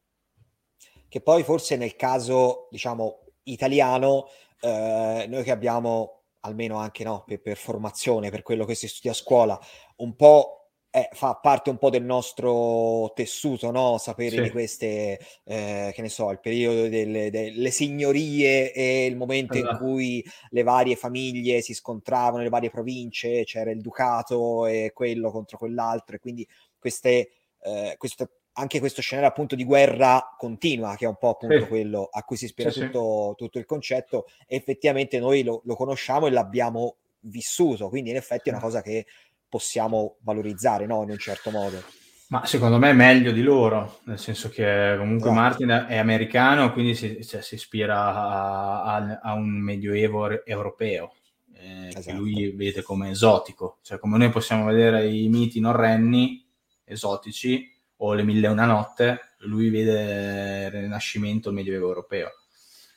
Che 1.09 1.21
poi 1.21 1.43
forse 1.43 1.77
nel 1.77 1.97
caso, 1.97 2.69
diciamo, 2.71 3.25
italiano, 3.45 4.29
eh, 4.61 5.27
noi 5.29 5.43
che 5.43 5.51
abbiamo, 5.51 6.23
almeno 6.41 6.79
anche 6.79 7.05
no, 7.05 7.25
per, 7.27 7.41
per 7.41 7.57
formazione, 7.57 8.31
per 8.31 8.43
quello 8.43 8.65
che 8.65 8.75
si 8.75 8.89
studia 8.89 9.11
a 9.11 9.15
scuola, 9.15 9.59
un 9.97 10.15
po' 10.17 10.61
eh, 10.93 11.09
fa 11.13 11.37
parte 11.37 11.71
un 11.71 11.79
po' 11.79 11.89
del 11.89 12.03
nostro 12.03 13.13
tessuto, 13.15 13.71
no? 13.71 13.97
Sapere 13.99 14.37
sì. 14.37 14.43
di 14.43 14.51
queste, 14.51 15.21
eh, 15.45 15.93
che 15.95 16.03
ne 16.03 16.09
so, 16.09 16.31
il 16.31 16.41
periodo 16.41 16.89
delle, 16.89 17.31
delle 17.31 17.71
signorie 17.71 18.73
e 18.73 19.07
il 19.07 19.17
momento 19.17 19.53
allora. 19.53 19.69
in 19.69 19.75
esatto. 19.77 19.91
cui 19.91 20.25
le 20.51 20.63
varie 20.65 20.97
famiglie 20.97 21.61
si 21.61 21.75
scontravano, 21.75 22.43
le 22.43 22.49
varie 22.49 22.71
province, 22.71 23.45
c'era 23.45 23.71
il 23.71 23.81
ducato 23.81 24.67
e 24.67 24.91
quello 24.93 25.31
contro 25.31 25.59
quell'altro, 25.59 26.17
e 26.17 26.19
quindi 26.19 26.47
queste, 26.77 27.31
eh, 27.63 27.95
questo, 27.99 28.29
anche 28.55 28.81
questo 28.81 29.01
scenario 29.01 29.31
appunto 29.31 29.55
di 29.55 29.65
guerra 29.65 30.35
continua, 30.37 30.97
che 30.97 31.05
è 31.05 31.09
un 31.09 31.17
po' 31.19 31.31
appunto 31.31 31.61
sì. 31.61 31.67
quello 31.67 32.09
a 32.11 32.23
cui 32.23 32.37
si 32.37 32.47
ispira 32.47 32.71
sì, 32.71 32.81
tutto, 32.87 33.35
tutto, 33.37 33.59
il 33.59 33.67
concetto, 33.67 34.27
effettivamente 34.47 35.19
noi 35.19 35.43
lo, 35.43 35.63
lo 35.65 35.75
conosciamo 35.75 36.27
e 36.27 36.31
l'abbiamo 36.31 36.97
vissuto, 37.21 37.89
quindi 37.89 38.11
in 38.11 38.17
effetti 38.17 38.49
è 38.49 38.53
una 38.53 38.63
cosa 38.63 38.83
che 38.83 39.07
possiamo 39.49 40.17
valorizzare 40.21 40.87
no? 40.87 41.03
in 41.03 41.11
un 41.11 41.19
certo 41.19 41.51
modo. 41.51 41.83
Ma 42.29 42.47
secondo 42.47 42.79
me 42.79 42.91
è 42.91 42.95
meglio 42.95 43.33
di 43.33 43.43
loro, 43.43 43.99
nel 44.05 44.19
senso 44.19 44.51
che 44.51 44.95
comunque 44.97 45.31
esatto. 45.31 45.41
Martin 45.41 45.87
è 45.89 45.97
americano, 45.97 46.73
quindi 46.73 46.95
si, 46.95 47.27
cioè, 47.27 47.43
si 47.43 47.57
ispira 47.57 48.15
a, 48.15 48.83
a, 48.85 49.21
a, 49.21 49.33
un 49.33 49.49
medioevo 49.49 50.45
europeo, 50.45 51.13
eh, 51.55 51.89
esatto. 51.89 52.07
che 52.07 52.13
lui 52.13 52.53
vede 52.53 52.83
come 52.83 53.11
esotico, 53.11 53.79
cioè 53.83 53.99
come 53.99 54.17
noi 54.17 54.31
possiamo 54.31 54.65
vedere 54.67 55.09
i 55.09 55.29
miti 55.29 55.59
norrenni 55.59 56.47
esotici 56.91 57.72
o 58.03 58.14
le 58.14 58.22
mille 58.22 58.47
e 58.47 58.51
una 58.51 58.64
notte, 58.64 59.34
lui 59.41 59.70
vede 59.70 60.66
il 60.66 60.70
rinascimento 60.82 61.49
il 61.49 61.55
medioevo 61.55 61.88
europeo. 61.88 62.30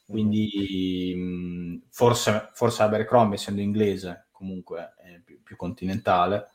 Quindi 0.05 1.81
forse, 1.89 2.49
forse 2.53 2.83
Abercrombie, 2.83 3.35
essendo 3.35 3.61
inglese, 3.61 4.27
comunque 4.31 4.93
è 4.97 5.19
più, 5.23 5.41
più 5.41 5.55
continentale, 5.55 6.47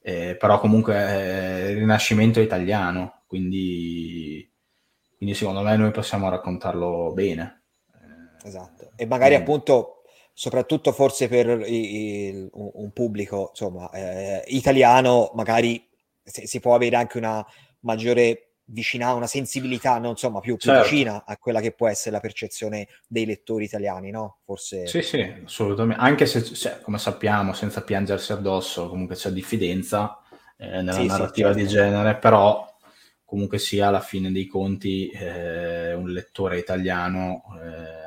eh, 0.00 0.36
però 0.36 0.58
comunque 0.58 0.94
è 0.94 1.68
il 1.70 1.78
rinascimento 1.78 2.40
italiano, 2.40 3.22
quindi, 3.26 4.50
quindi 5.16 5.34
secondo 5.34 5.60
me 5.62 5.76
noi 5.76 5.90
possiamo 5.90 6.28
raccontarlo 6.30 7.12
bene. 7.12 7.64
Eh, 7.92 8.48
esatto, 8.48 8.92
e 8.96 9.06
magari 9.06 9.34
quindi... 9.34 9.50
appunto 9.50 9.94
soprattutto 10.32 10.92
forse 10.92 11.28
per 11.28 11.48
il, 11.68 12.48
un, 12.52 12.70
un, 12.72 12.92
pubblico 12.92 13.48
insomma 13.50 13.90
eh, 13.90 14.42
italiano 14.46 15.32
magari 15.34 15.89
si, 16.30 16.46
si 16.46 16.60
può 16.60 16.74
avere 16.74 16.96
anche 16.96 17.18
una 17.18 17.44
maggiore 17.80 18.50
vicina, 18.64 19.14
una 19.14 19.26
sensibilità 19.26 19.98
no? 19.98 20.10
insomma, 20.10 20.40
più, 20.40 20.56
più 20.56 20.70
certo. 20.70 20.88
vicina 20.88 21.24
a 21.24 21.36
quella 21.36 21.60
che 21.60 21.72
può 21.72 21.88
essere 21.88 22.12
la 22.12 22.20
percezione 22.20 22.88
dei 23.06 23.26
lettori 23.26 23.64
italiani, 23.64 24.10
no? 24.10 24.38
Forse... 24.44 24.86
Sì, 24.86 25.02
sì, 25.02 25.20
assolutamente. 25.44 26.02
Anche 26.02 26.26
se, 26.26 26.40
se 26.40 26.80
come 26.82 26.98
sappiamo, 26.98 27.52
senza 27.52 27.82
piangersi 27.82 28.32
addosso, 28.32 28.88
comunque 28.88 29.16
c'è 29.16 29.30
diffidenza 29.30 30.18
eh, 30.56 30.82
nella 30.82 30.92
sì, 30.92 31.06
narrativa 31.06 31.52
sì, 31.52 31.58
certo. 31.58 31.60
di 31.60 31.66
genere, 31.66 32.16
però 32.16 32.66
comunque 33.24 33.58
sia 33.58 33.88
alla 33.88 34.00
fine 34.00 34.32
dei 34.32 34.46
conti 34.46 35.08
eh, 35.08 35.94
un 35.94 36.10
lettore 36.10 36.58
italiano 36.58 37.42
eh, 37.62 38.00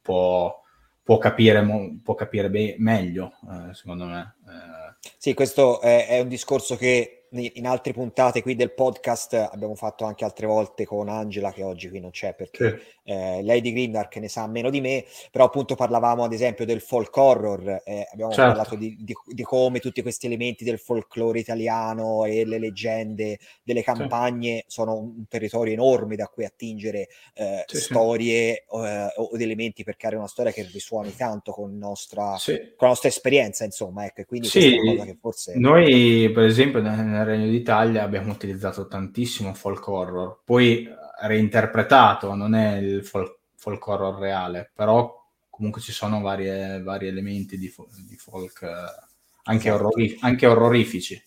può, 0.00 0.62
può, 1.02 1.18
capire, 1.18 1.66
può 2.02 2.14
capire 2.14 2.48
be- 2.48 2.76
meglio, 2.78 3.32
eh, 3.50 3.74
secondo 3.74 4.04
me. 4.06 4.36
Eh. 4.46 5.10
Sì, 5.18 5.34
questo 5.34 5.80
è, 5.80 6.06
è 6.06 6.20
un 6.20 6.28
discorso 6.28 6.76
che 6.76 7.25
in 7.38 7.66
altre 7.66 7.92
puntate 7.92 8.42
qui 8.42 8.54
del 8.54 8.72
podcast 8.72 9.34
abbiamo 9.34 9.74
fatto 9.74 10.04
anche 10.04 10.24
altre 10.24 10.46
volte 10.46 10.84
con 10.84 11.08
Angela 11.08 11.52
che 11.52 11.62
oggi 11.62 11.88
qui 11.88 12.00
non 12.00 12.10
c'è 12.10 12.34
perché 12.34 12.78
sì. 12.78 13.12
eh, 13.12 13.42
lei 13.42 13.60
di 13.60 13.72
Grimdark 13.72 14.16
ne 14.16 14.28
sa 14.28 14.46
meno 14.46 14.70
di 14.70 14.80
me 14.80 15.04
però 15.30 15.44
appunto 15.44 15.74
parlavamo 15.74 16.24
ad 16.24 16.32
esempio 16.32 16.64
del 16.64 16.80
folk 16.80 17.16
horror 17.16 17.82
eh, 17.84 18.08
abbiamo 18.12 18.32
certo. 18.32 18.52
parlato 18.52 18.76
di, 18.76 18.96
di, 18.98 19.14
di, 19.26 19.42
come 19.42 19.80
tutti 19.80 20.02
questi 20.02 20.26
elementi 20.26 20.64
del 20.64 20.78
folklore 20.78 21.38
italiano 21.38 22.24
e 22.24 22.44
le 22.44 22.58
leggende 22.58 23.38
delle 23.62 23.82
campagne 23.82 24.58
sì. 24.58 24.64
sono 24.68 24.96
un, 24.96 25.24
territorio 25.28 25.72
enorme 25.72 26.16
da 26.16 26.26
cui 26.28 26.44
attingere 26.44 27.08
eh, 27.34 27.64
sì, 27.66 27.76
storie 27.78 28.64
eh, 28.70 29.12
o 29.16 29.30
elementi 29.38 29.84
per 29.84 29.96
creare 29.96 30.16
una 30.16 30.28
storia 30.28 30.52
che 30.52 30.66
risuoni 30.72 31.14
tanto 31.14 31.52
con, 31.52 31.76
nostra, 31.76 32.36
con 32.44 32.56
la 32.78 32.88
nostra 32.88 33.08
esperienza 33.08 33.64
insomma 33.64 34.04
ecco 34.04 34.22
quindi 34.26 34.48
sì, 34.48 34.76
è 34.76 34.78
una 34.78 34.92
cosa 34.92 35.04
che 35.04 35.16
forse 35.20 35.58
noi 35.58 36.30
per 36.32 36.44
esempio 36.44 36.80
nel 36.80 37.24
Regno 37.26 37.50
d'Italia 37.50 38.02
abbiamo 38.02 38.32
utilizzato 38.32 38.86
tantissimo 38.86 39.54
folk 39.54 39.86
horror, 39.88 40.40
poi 40.44 40.88
reinterpretato, 41.20 42.34
non 42.34 42.54
è 42.54 42.76
il 42.76 43.04
folk, 43.04 43.38
folk 43.54 43.86
horror 43.86 44.18
reale, 44.18 44.70
però 44.74 45.24
comunque 45.48 45.80
ci 45.80 45.92
sono 45.92 46.20
varie, 46.20 46.82
vari 46.82 47.06
elementi 47.08 47.58
di, 47.58 47.72
di 48.06 48.16
folk 48.16 48.62
eh, 48.62 49.06
anche, 49.44 49.68
esatto. 49.68 49.90
anche, 50.20 50.46
orrorifici. 50.46 51.22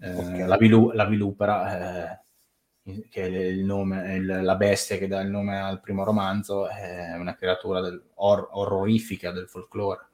Eh, 0.00 0.14
okay. 0.14 0.46
la, 0.46 0.56
vilu- 0.56 0.92
la, 0.92 1.06
vilupera, 1.06 2.18
eh, 2.82 3.04
che 3.08 3.22
è 3.22 3.26
il 3.26 3.64
nome, 3.64 4.16
il, 4.16 4.40
la 4.42 4.56
bestia 4.56 4.96
che 4.98 5.06
dà 5.06 5.20
il 5.20 5.30
nome 5.30 5.58
al 5.58 5.80
primo 5.80 6.04
romanzo, 6.04 6.68
è 6.68 7.14
una 7.16 7.34
creatura 7.34 7.80
del, 7.80 8.02
or- 8.14 8.48
orrorifica 8.52 9.30
del 9.30 9.48
folklore. 9.48 10.08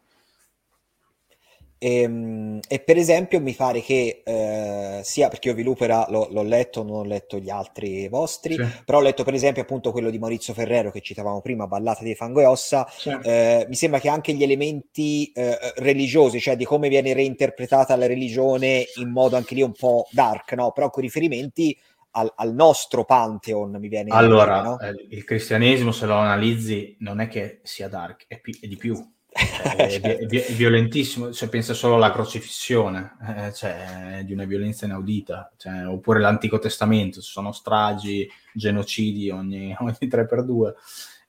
E, 1.82 2.02
ehm, 2.02 2.60
e, 2.68 2.80
per 2.80 2.98
esempio 2.98 3.40
mi 3.40 3.54
pare 3.54 3.80
che 3.80 4.20
eh, 4.22 5.00
sia 5.02 5.28
perché 5.28 5.48
io 5.48 5.54
Vilupera 5.54 6.06
l'ho, 6.10 6.28
l'ho, 6.30 6.42
letto, 6.42 6.82
non 6.82 6.96
ho 6.96 7.04
letto 7.04 7.38
gli 7.38 7.48
altri 7.48 8.06
vostri, 8.08 8.54
sì. 8.54 8.82
però 8.84 8.98
ho 8.98 9.00
letto 9.00 9.24
per 9.24 9.32
esempio 9.32 9.62
appunto 9.62 9.90
quello 9.90 10.10
di 10.10 10.18
Maurizio 10.18 10.52
Ferrero 10.52 10.90
che 10.90 11.00
citavamo 11.00 11.40
prima, 11.40 11.66
Ballata 11.66 12.04
di 12.04 12.14
Fango 12.14 12.40
e 12.40 12.44
Ossa. 12.44 12.86
Sì. 12.90 13.08
Eh, 13.22 13.64
mi 13.66 13.74
sembra 13.74 13.98
che 13.98 14.10
anche 14.10 14.34
gli 14.34 14.42
elementi 14.42 15.32
eh, 15.32 15.56
religiosi, 15.76 16.38
cioè 16.38 16.54
di 16.54 16.66
come 16.66 16.90
viene 16.90 17.14
reinterpretata 17.14 17.96
la 17.96 18.06
religione 18.06 18.84
in 18.96 19.10
modo 19.10 19.36
anche 19.36 19.54
lì 19.54 19.62
un 19.62 19.72
po' 19.72 20.06
dark, 20.10 20.52
no? 20.52 20.72
però 20.72 20.90
con 20.90 21.02
riferimenti 21.02 21.74
al, 22.12 22.30
al, 22.36 22.52
nostro 22.52 23.04
pantheon 23.04 23.76
mi 23.78 23.88
viene 23.88 24.10
allora 24.10 24.60
dire, 24.60 24.68
no? 24.68 24.80
Eh, 24.80 25.16
il 25.16 25.24
cristianesimo 25.24 25.92
se 25.92 26.06
lo 26.06 26.16
analizzi 26.16 26.96
non 27.00 27.20
è 27.20 27.28
che 27.28 27.60
sia 27.62 27.86
dark 27.86 28.24
è, 28.26 28.40
pi- 28.40 28.58
è 28.60 28.66
di 28.66 28.76
più 28.76 29.00
è, 29.32 30.00
è, 30.00 30.18
è, 30.18 30.52
violentissimo, 30.52 31.32
cioè, 31.32 31.48
pensa 31.48 31.72
solo 31.72 31.94
alla 31.94 32.10
crocifissione, 32.10 33.16
eh, 33.36 33.52
cioè, 33.52 34.22
di 34.24 34.32
una 34.32 34.44
violenza 34.44 34.86
inaudita, 34.86 35.52
cioè, 35.56 35.86
oppure 35.86 36.20
l'Antico 36.20 36.58
Testamento, 36.58 37.20
ci 37.20 37.30
sono 37.30 37.52
stragi, 37.52 38.28
genocidi 38.52 39.30
ogni, 39.30 39.74
ogni 39.78 39.96
3x2, 40.00 40.72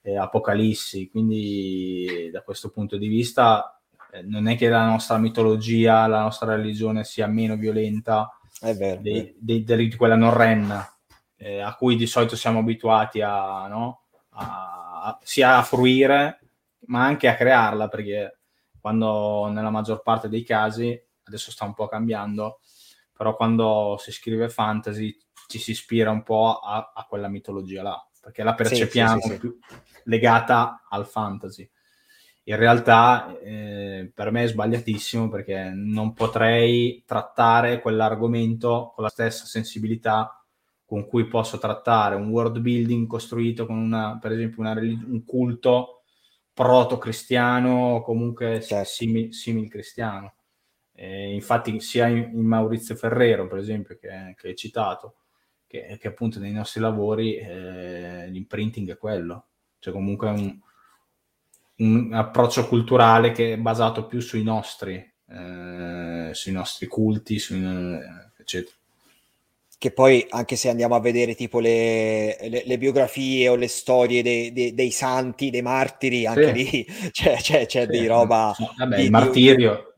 eh, 0.02 0.16
apocalissi, 0.16 1.08
quindi 1.08 2.28
da 2.32 2.42
questo 2.42 2.70
punto 2.70 2.96
di 2.96 3.06
vista 3.06 3.80
eh, 4.10 4.22
non 4.22 4.48
è 4.48 4.56
che 4.56 4.68
la 4.68 4.84
nostra 4.84 5.16
mitologia, 5.18 6.06
la 6.08 6.22
nostra 6.22 6.56
religione 6.56 7.04
sia 7.04 7.28
meno 7.28 7.56
violenta 7.56 8.36
di, 9.00 9.34
di, 9.38 9.64
di, 9.64 9.96
quella 9.96 10.16
norrenna, 10.16 10.92
eh, 11.36 11.60
a 11.60 11.74
cui 11.76 11.96
di 11.96 12.06
solito 12.06 12.36
siamo 12.36 12.60
abituati 12.60 13.20
a, 13.20 13.66
no? 13.68 14.02
a, 14.30 15.02
a 15.04 15.18
sia 15.22 15.56
a 15.56 15.62
fruire 15.62 16.41
ma 16.86 17.04
anche 17.04 17.28
a 17.28 17.34
crearla, 17.34 17.88
perché 17.88 18.38
quando 18.80 19.48
nella 19.48 19.70
maggior 19.70 20.02
parte 20.02 20.28
dei 20.28 20.42
casi, 20.42 21.00
adesso 21.24 21.50
sta 21.50 21.64
un 21.64 21.74
po' 21.74 21.86
cambiando, 21.86 22.60
però 23.16 23.36
quando 23.36 23.96
si 23.98 24.10
scrive 24.10 24.48
fantasy 24.48 25.16
ci 25.46 25.58
si 25.58 25.72
ispira 25.72 26.10
un 26.10 26.22
po' 26.22 26.58
a, 26.58 26.92
a 26.94 27.04
quella 27.08 27.28
mitologia 27.28 27.82
là, 27.82 28.08
perché 28.20 28.42
la 28.42 28.54
percepiamo 28.54 29.20
sì, 29.20 29.28
sì, 29.28 29.32
sì, 29.34 29.38
più 29.38 29.58
legata 30.04 30.82
al 30.88 31.06
fantasy. 31.06 31.68
In 32.44 32.56
realtà 32.56 33.38
eh, 33.38 34.10
per 34.12 34.32
me 34.32 34.42
è 34.42 34.48
sbagliatissimo 34.48 35.28
perché 35.28 35.70
non 35.72 36.12
potrei 36.12 37.04
trattare 37.06 37.80
quell'argomento 37.80 38.90
con 38.94 39.04
la 39.04 39.10
stessa 39.10 39.44
sensibilità 39.44 40.44
con 40.84 41.06
cui 41.06 41.26
posso 41.28 41.58
trattare 41.58 42.16
un 42.16 42.28
world 42.30 42.58
building 42.58 43.06
costruito 43.06 43.64
con 43.64 43.78
una, 43.78 44.18
per 44.20 44.32
esempio 44.32 44.60
una, 44.60 44.72
un 44.72 45.22
culto 45.24 46.01
proto-cristiano 46.52 47.94
o 47.94 48.02
comunque 48.02 48.60
certo. 48.60 48.88
simil, 48.88 49.32
simil 49.34 49.68
cristiano. 49.68 50.34
E 50.94 51.34
infatti 51.34 51.80
sia 51.80 52.06
in, 52.06 52.30
in, 52.34 52.44
Maurizio 52.44 52.94
Ferrero, 52.94 53.46
per 53.48 53.58
esempio, 53.58 53.96
che, 53.98 54.34
che 54.36 54.48
hai 54.48 54.56
citato, 54.56 55.16
che, 55.66 55.96
che, 55.98 56.08
appunto 56.08 56.38
nei 56.38 56.52
nostri 56.52 56.80
lavori 56.80 57.36
eh, 57.36 58.28
l'imprinting 58.28 58.90
è 58.90 58.98
quello, 58.98 59.46
cioè 59.78 59.92
comunque 59.92 60.28
un, 60.28 60.58
un, 61.78 62.12
approccio 62.12 62.68
culturale 62.68 63.32
che 63.32 63.54
è 63.54 63.58
basato 63.58 64.06
più 64.06 64.20
sui 64.20 64.42
nostri, 64.42 64.94
eh, 65.28 66.30
sui 66.32 66.52
nostri 66.52 66.86
culti, 66.86 67.38
sui, 67.38 67.64
eccetera. 68.38 68.76
Che 69.82 69.90
poi 69.90 70.24
anche 70.30 70.54
se 70.54 70.68
andiamo 70.68 70.94
a 70.94 71.00
vedere 71.00 71.34
tipo 71.34 71.58
le, 71.58 72.36
le, 72.48 72.62
le 72.64 72.78
biografie 72.78 73.48
o 73.48 73.56
le 73.56 73.66
storie 73.66 74.22
dei, 74.22 74.52
dei, 74.52 74.74
dei, 74.74 74.92
santi, 74.92 75.50
dei 75.50 75.60
martiri, 75.60 76.24
anche 76.24 76.54
sì. 76.54 76.70
lì 76.70 76.86
c'è, 77.10 77.34
c'è, 77.38 77.66
c'è 77.66 77.88
sì. 77.90 77.98
di 77.98 78.06
roba... 78.06 78.54
Vabbè, 78.78 78.94
di, 78.94 79.02
il 79.02 79.10
martirio, 79.10 79.94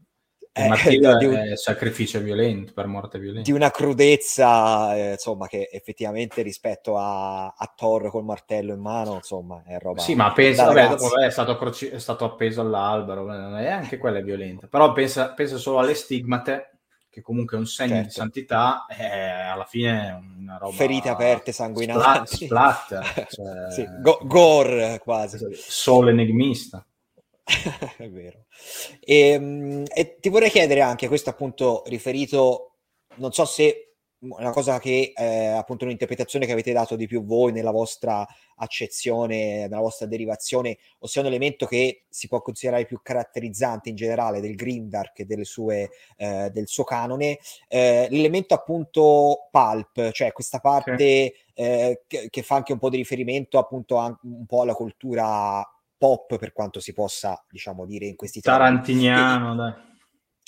di, 0.55 0.62
il 0.62 0.69
martirio 0.70 1.16
di 1.19 1.27
un, 1.27 1.35
è 1.35 1.56
sacrificio 1.56 2.19
violento, 2.20 2.73
per 2.73 2.86
morte 2.86 3.19
violenta. 3.19 3.43
Di 3.43 3.55
una 3.55 3.70
crudezza, 3.70 4.97
eh, 4.97 5.11
insomma, 5.11 5.48
che 5.48 5.69
effettivamente 5.70 6.40
rispetto 6.40 6.97
a, 6.97 7.48
a, 7.48 7.73
Thor 7.77 8.09
col 8.09 8.24
martello 8.24 8.73
in 8.73 8.81
mano, 8.81 9.16
insomma, 9.16 9.65
è 9.66 9.78
roba... 9.78 10.01
Sì, 10.01 10.15
ma 10.15 10.32
pensa, 10.32 10.65
vabbè, 10.65 10.89
dopo 10.97 11.19
è 11.19 11.31
stato, 11.31 11.59
croci- 11.59 11.89
è 11.89 11.98
stato 11.98 12.24
appeso 12.24 12.62
all'albero, 12.62 13.31
è 13.31 13.69
anche 13.69 13.98
quella 13.98 14.20
è 14.20 14.23
violenta, 14.23 14.66
però 14.66 14.94
pensa, 14.94 15.35
pensa 15.35 15.59
solo 15.59 15.81
alle 15.81 15.93
stigmate 15.93 16.74
che 17.15 17.23
comunque 17.23 17.57
è 17.57 17.61
un 17.61 17.66
segno 17.66 17.91
certo. 17.91 18.09
di 18.09 18.12
santità, 18.12 18.86
è 18.89 19.05
alla 19.53 19.65
fine 19.66 20.09
è 20.09 20.41
una 20.41 20.57
roba... 20.57 20.74
Ferite 20.74 21.09
aperte, 21.11 21.53
sanguinanti. 21.53 22.47
Splat, 22.47 23.03
splat 23.07 23.27
cioè... 23.31 23.70
sì, 23.70 23.86
go- 24.01 24.19
gore 24.24 24.99
quasi. 25.01 25.39
Solo 25.53 26.11
enigmista. 26.11 26.85
è 27.99 28.11
vero. 28.11 28.47
E, 28.99 29.28
ehm, 29.28 29.85
e, 29.95 30.16
ti 30.19 30.28
vorrei 30.28 30.51
chiedere 30.51 30.81
anche, 30.81 31.07
questo 31.07 31.31
appunto 31.31 31.85
riferito, 31.86 32.78
non 33.16 33.31
so 33.31 33.45
se 33.45 33.94
una 34.29 34.51
cosa 34.51 34.79
che 34.79 35.13
eh, 35.15 35.47
appunto 35.47 35.85
un'interpretazione 35.85 36.47
che 36.47 36.53
avete 36.53 36.73
dato 36.73 36.97
di 36.97 37.07
più 37.07 37.25
voi 37.25 37.53
nella 37.53 37.71
vostra 37.71 38.27
accezione, 38.57 39.63
nella 39.69 39.81
vostra 39.81 40.07
derivazione, 40.07 40.79
ossia 41.01 41.21
un 41.21 41.27
elemento 41.27 41.67
che 41.67 42.05
si 42.09 42.29
può 42.29 42.41
considerare 42.41 42.87
più 42.87 43.01
caratterizzante 43.03 43.89
in 43.89 43.97
generale 43.97 44.41
del 44.41 44.55
Grimdark 44.55 45.21
e 45.21 45.25
delle 45.25 45.45
sue, 45.45 45.91
eh, 46.17 46.51
del 46.51 46.69
suo 46.69 46.85
canone, 46.85 47.39
eh, 47.69 48.07
l'elemento 48.11 48.55
appunto 48.55 49.49
pulp, 49.51 50.11
cioè 50.13 50.33
questa 50.33 50.61
parte 50.61 51.35
eh, 51.55 52.03
che, 52.07 52.29
che, 52.31 52.43
fa 52.43 52.57
anche 52.57 52.73
un 52.73 52.79
po' 52.79 52.91
di 52.91 52.97
riferimento 52.97 53.59
appunto 53.59 53.99
a, 53.99 54.19
un 54.23 54.47
po' 54.47 54.63
alla 54.63 54.75
cultura 54.75 55.63
pop 55.97 56.37
per 56.39 56.53
quanto 56.53 56.81
si 56.81 56.93
possa 56.93 57.43
diciamo 57.49 57.87
dire 57.87 58.07
in 58.07 58.17
questi 58.17 58.41
termini. 58.41 58.65
Tarantiniano, 58.65 59.55
dai. 59.55 59.93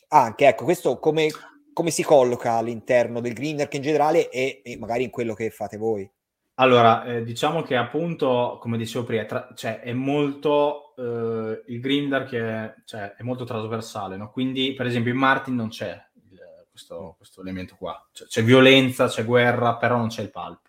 Anche, 0.09 0.47
ecco, 0.47 0.65
questo 0.65 0.99
come, 0.99 1.29
come 1.77 1.91
si 1.91 2.03
colloca 2.03 2.53
all'interno 2.53 3.21
del 3.21 3.35
Grimdark 3.35 3.75
in 3.75 3.83
generale 3.83 4.31
e, 4.31 4.63
e 4.65 4.79
magari 4.79 5.05
in 5.05 5.11
quello 5.11 5.35
che 5.35 5.51
fate 5.51 5.77
voi? 5.77 6.11
Allora, 6.55 7.05
eh, 7.05 7.23
diciamo 7.23 7.61
che 7.61 7.77
appunto, 7.77 8.57
come 8.63 8.79
dicevo 8.79 9.05
prima, 9.05 9.27
tra- 9.27 9.51
cioè, 9.55 9.81
è 9.81 9.93
molto 9.93 10.95
eh, 10.97 11.63
il 11.67 11.79
Grimdark 11.79 12.33
è, 12.33 12.75
cioè, 12.87 13.13
è 13.17 13.23
molto 13.23 13.45
trasversale, 13.45 14.17
no? 14.17 14.31
Quindi, 14.31 14.73
per 14.73 14.87
esempio, 14.87 15.13
in 15.13 15.19
Martin 15.19 15.55
non 15.55 15.69
c'è 15.69 16.03
il, 16.31 16.67
questo, 16.71 17.17
questo, 17.19 17.43
elemento 17.43 17.77
qua. 17.77 18.09
Cioè, 18.11 18.27
c'è 18.27 18.43
violenza, 18.43 19.09
c'è 19.09 19.27
guerra, 19.27 19.77
però 19.77 19.99
non 19.99 20.09
c'è 20.09 20.23
il 20.23 20.31
pulp. 20.31 20.61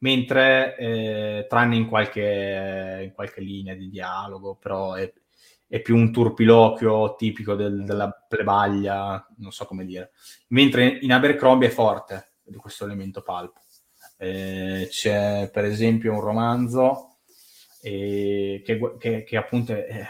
Mentre, 0.00 0.76
eh, 0.76 1.46
tranne 1.48 1.76
in 1.76 1.88
qualche, 1.88 3.00
in 3.02 3.12
qualche, 3.14 3.40
linea 3.40 3.74
di 3.74 3.88
dialogo, 3.88 4.56
però 4.56 4.92
è, 4.92 5.10
è 5.68 5.80
più 5.80 5.94
un 5.96 6.10
turpiloquio 6.10 7.14
tipico 7.14 7.54
del, 7.54 7.84
della 7.84 8.10
plebaglia, 8.26 9.24
non 9.36 9.52
so 9.52 9.66
come 9.66 9.84
dire. 9.84 10.12
Mentre 10.48 10.98
in 11.02 11.12
Abercrombie 11.12 11.68
è 11.68 11.70
forte 11.70 12.32
di 12.42 12.56
questo 12.56 12.84
elemento 12.84 13.22
pulp 13.22 13.60
eh, 14.18 14.88
c'è 14.90 15.48
per 15.52 15.64
esempio 15.64 16.12
un 16.12 16.20
romanzo 16.20 17.18
eh, 17.80 18.60
che, 18.64 18.96
che, 18.98 19.22
che, 19.22 19.36
appunto 19.36 19.72
è, 19.72 20.06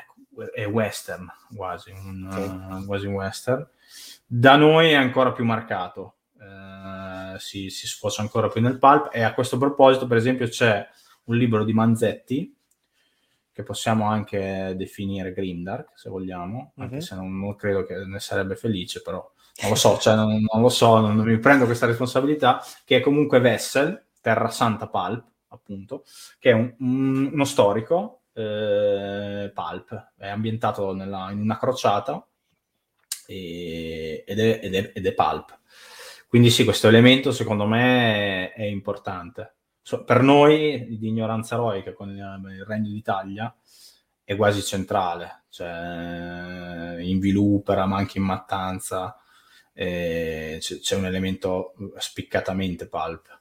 è, 0.54 0.66
western, 0.66 1.30
quasi 1.54 1.90
un, 1.90 2.26
okay. 2.26 2.80
uh, 2.82 2.86
quasi 2.86 3.06
un 3.06 3.14
western. 3.14 3.68
Da 4.26 4.56
noi 4.56 4.90
è 4.90 4.94
ancora 4.94 5.32
più 5.32 5.44
marcato, 5.44 6.16
eh, 6.40 7.38
si, 7.38 7.68
si 7.68 7.86
sfocia 7.86 8.22
ancora 8.22 8.48
più 8.48 8.60
nel 8.60 8.78
pulp 8.78 9.10
e 9.12 9.22
a 9.22 9.34
questo 9.34 9.58
proposito 9.58 10.06
per 10.06 10.16
esempio 10.16 10.48
c'è 10.48 10.86
un 11.24 11.36
libro 11.36 11.64
di 11.64 11.72
Manzetti 11.72 12.56
che 13.58 13.64
possiamo 13.64 14.06
anche 14.08 14.74
definire 14.76 15.32
grimdark 15.32 15.90
se 15.98 16.08
vogliamo, 16.08 16.74
anche 16.76 16.94
uh-huh. 16.94 17.00
se 17.00 17.16
non, 17.16 17.40
non, 17.40 17.56
credo 17.56 17.84
che 17.84 18.04
ne 18.04 18.20
sarebbe 18.20 18.54
felice, 18.54 19.02
però 19.02 19.28
non 19.62 19.70
lo 19.70 19.74
so, 19.74 19.98
cioè 19.98 20.14
non, 20.14 20.28
non 20.48 20.62
lo 20.62 20.68
so, 20.68 21.00
non, 21.00 21.16
mi 21.16 21.38
prendo 21.40 21.64
questa 21.64 21.86
responsabilità, 21.86 22.62
che 22.84 22.98
è 22.98 23.00
comunque 23.00 23.40
Vessel, 23.40 24.10
Terra 24.20 24.48
Santa 24.50 24.86
Pulp, 24.86 25.24
appunto, 25.48 26.04
che 26.38 26.50
è 26.50 26.52
un, 26.52 26.72
un, 26.78 27.30
uno 27.32 27.44
storico 27.44 28.20
eh, 28.32 29.50
pulp, 29.52 30.12
è 30.16 30.28
ambientato 30.28 30.94
nella, 30.94 31.32
in 31.32 31.40
una 31.40 31.58
crociata 31.58 32.24
e, 33.26 34.22
ed, 34.24 34.38
è, 34.38 34.60
ed, 34.62 34.74
è, 34.76 34.92
ed, 34.94 35.04
è, 35.04 35.14
pulp. 35.14 35.58
Quindi 36.28 36.50
sì, 36.50 36.62
questo 36.62 36.86
elemento 36.86 37.32
secondo 37.32 37.66
me 37.66 38.52
è, 38.52 38.60
è 38.60 38.64
importante. 38.66 39.54
So, 39.88 40.04
per 40.04 40.20
noi 40.20 40.98
di 40.98 41.08
ignoranza 41.08 41.54
eroica 41.54 41.94
con 41.94 42.10
il, 42.10 42.62
Regno 42.66 42.90
d'Italia 42.90 43.56
è 44.22 44.36
quasi 44.36 44.60
centrale, 44.60 45.44
cioè 45.48 46.96
in 46.98 47.18
Vilupera, 47.18 47.86
ma 47.86 47.96
anche 47.96 48.18
in 48.18 48.24
Mattanza 48.24 49.16
eh, 49.72 50.58
c'è, 50.60 50.80
c'è, 50.80 50.94
un 50.94 51.06
elemento 51.06 51.72
spiccatamente 51.96 52.86
pulp. 52.86 53.40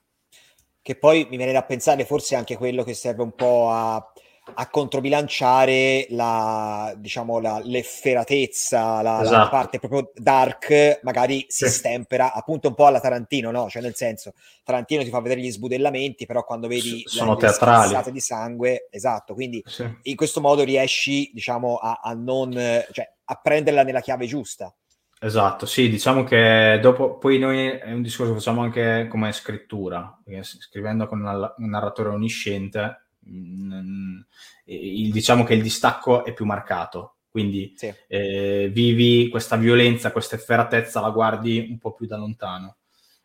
Che 0.82 0.96
poi 0.96 1.28
mi 1.30 1.36
viene 1.36 1.52
da 1.52 1.64
pensare 1.66 2.06
forse 2.06 2.38
anche 2.38 2.56
quello 2.56 2.86
che 2.86 2.94
serve 2.94 3.24
un 3.24 3.36
po' 3.36 3.70
a, 3.70 4.14
a 4.54 4.70
controbilanciare 4.70 6.08
la, 6.10 6.94
diciamo, 6.98 7.40
la, 7.40 7.62
l'efferatezza, 7.64 9.02
la, 9.02 9.22
esatto. 9.22 9.38
la, 9.38 9.50
parte 9.50 9.80
proprio 9.80 10.12
dark, 10.16 11.00
magari 11.04 11.46
si 11.48 11.66
sì. 11.66 11.72
stempera 11.72 12.34
appunto 12.34 12.68
un 12.68 12.74
po' 12.74 12.86
alla 12.86 13.00
Tarantino, 13.00 13.52
no? 13.52 13.70
Cioè 13.70 13.82
nel 13.82 13.96
senso, 13.96 14.34
Tarantino 14.64 15.04
ti 15.04 15.10
fa 15.10 15.20
vedere 15.20 15.42
gli 15.42 15.52
sbudellamenti, 15.52 16.26
però 16.26 16.44
quando 16.44 16.68
vedi 16.68 17.04
sono 17.06 17.34
le, 17.34 17.40
teatrali. 17.40 18.12
di 18.12 18.20
sangue, 18.20 18.88
esatto, 18.90 19.34
quindi 19.34 19.62
sì. 19.66 19.90
in 20.04 20.16
questo 20.16 20.42
modo 20.42 20.64
riesci, 20.64 21.30
diciamo, 21.34 21.76
a, 21.76 22.00
a 22.02 22.14
non, 22.14 22.52
cioè, 22.52 23.12
a 23.26 23.36
prenderla 23.36 23.84
nella 23.84 24.02
chiave 24.02 24.26
giusta. 24.26 24.74
Esatto, 25.20 25.66
sì, 25.66 25.90
diciamo 25.90 26.24
che 26.24 26.78
dopo, 26.80 27.18
poi 27.18 27.40
noi 27.40 27.70
è 27.70 27.92
un 27.92 28.04
discorso 28.04 28.34
che 28.34 28.38
facciamo 28.38 28.62
anche 28.62 29.08
come 29.10 29.32
scrittura, 29.32 30.16
scrivendo 30.42 31.08
con 31.08 31.20
un 31.22 31.70
narratore 31.70 32.10
onnisciente, 32.10 33.07
mh, 33.28 33.76
mm, 33.76 34.20
il, 34.66 35.12
diciamo 35.12 35.44
che 35.44 35.54
il 35.54 35.62
distacco 35.62 36.26
è 36.26 36.34
più 36.34 36.46
marcato, 36.46 37.18
quindi 37.30 37.74
sì. 37.76 37.94
eh, 38.08 38.70
vivi 38.72 39.30
questa 39.30 39.56
violenza, 39.56 40.12
questa 40.12 40.36
efferatezza, 40.36 41.02
la 41.02 41.12
guardi 41.12 41.68
un 41.70 41.78
po' 41.78 41.94
più 41.94 42.06
da 42.06 42.18
lontano 42.18 42.78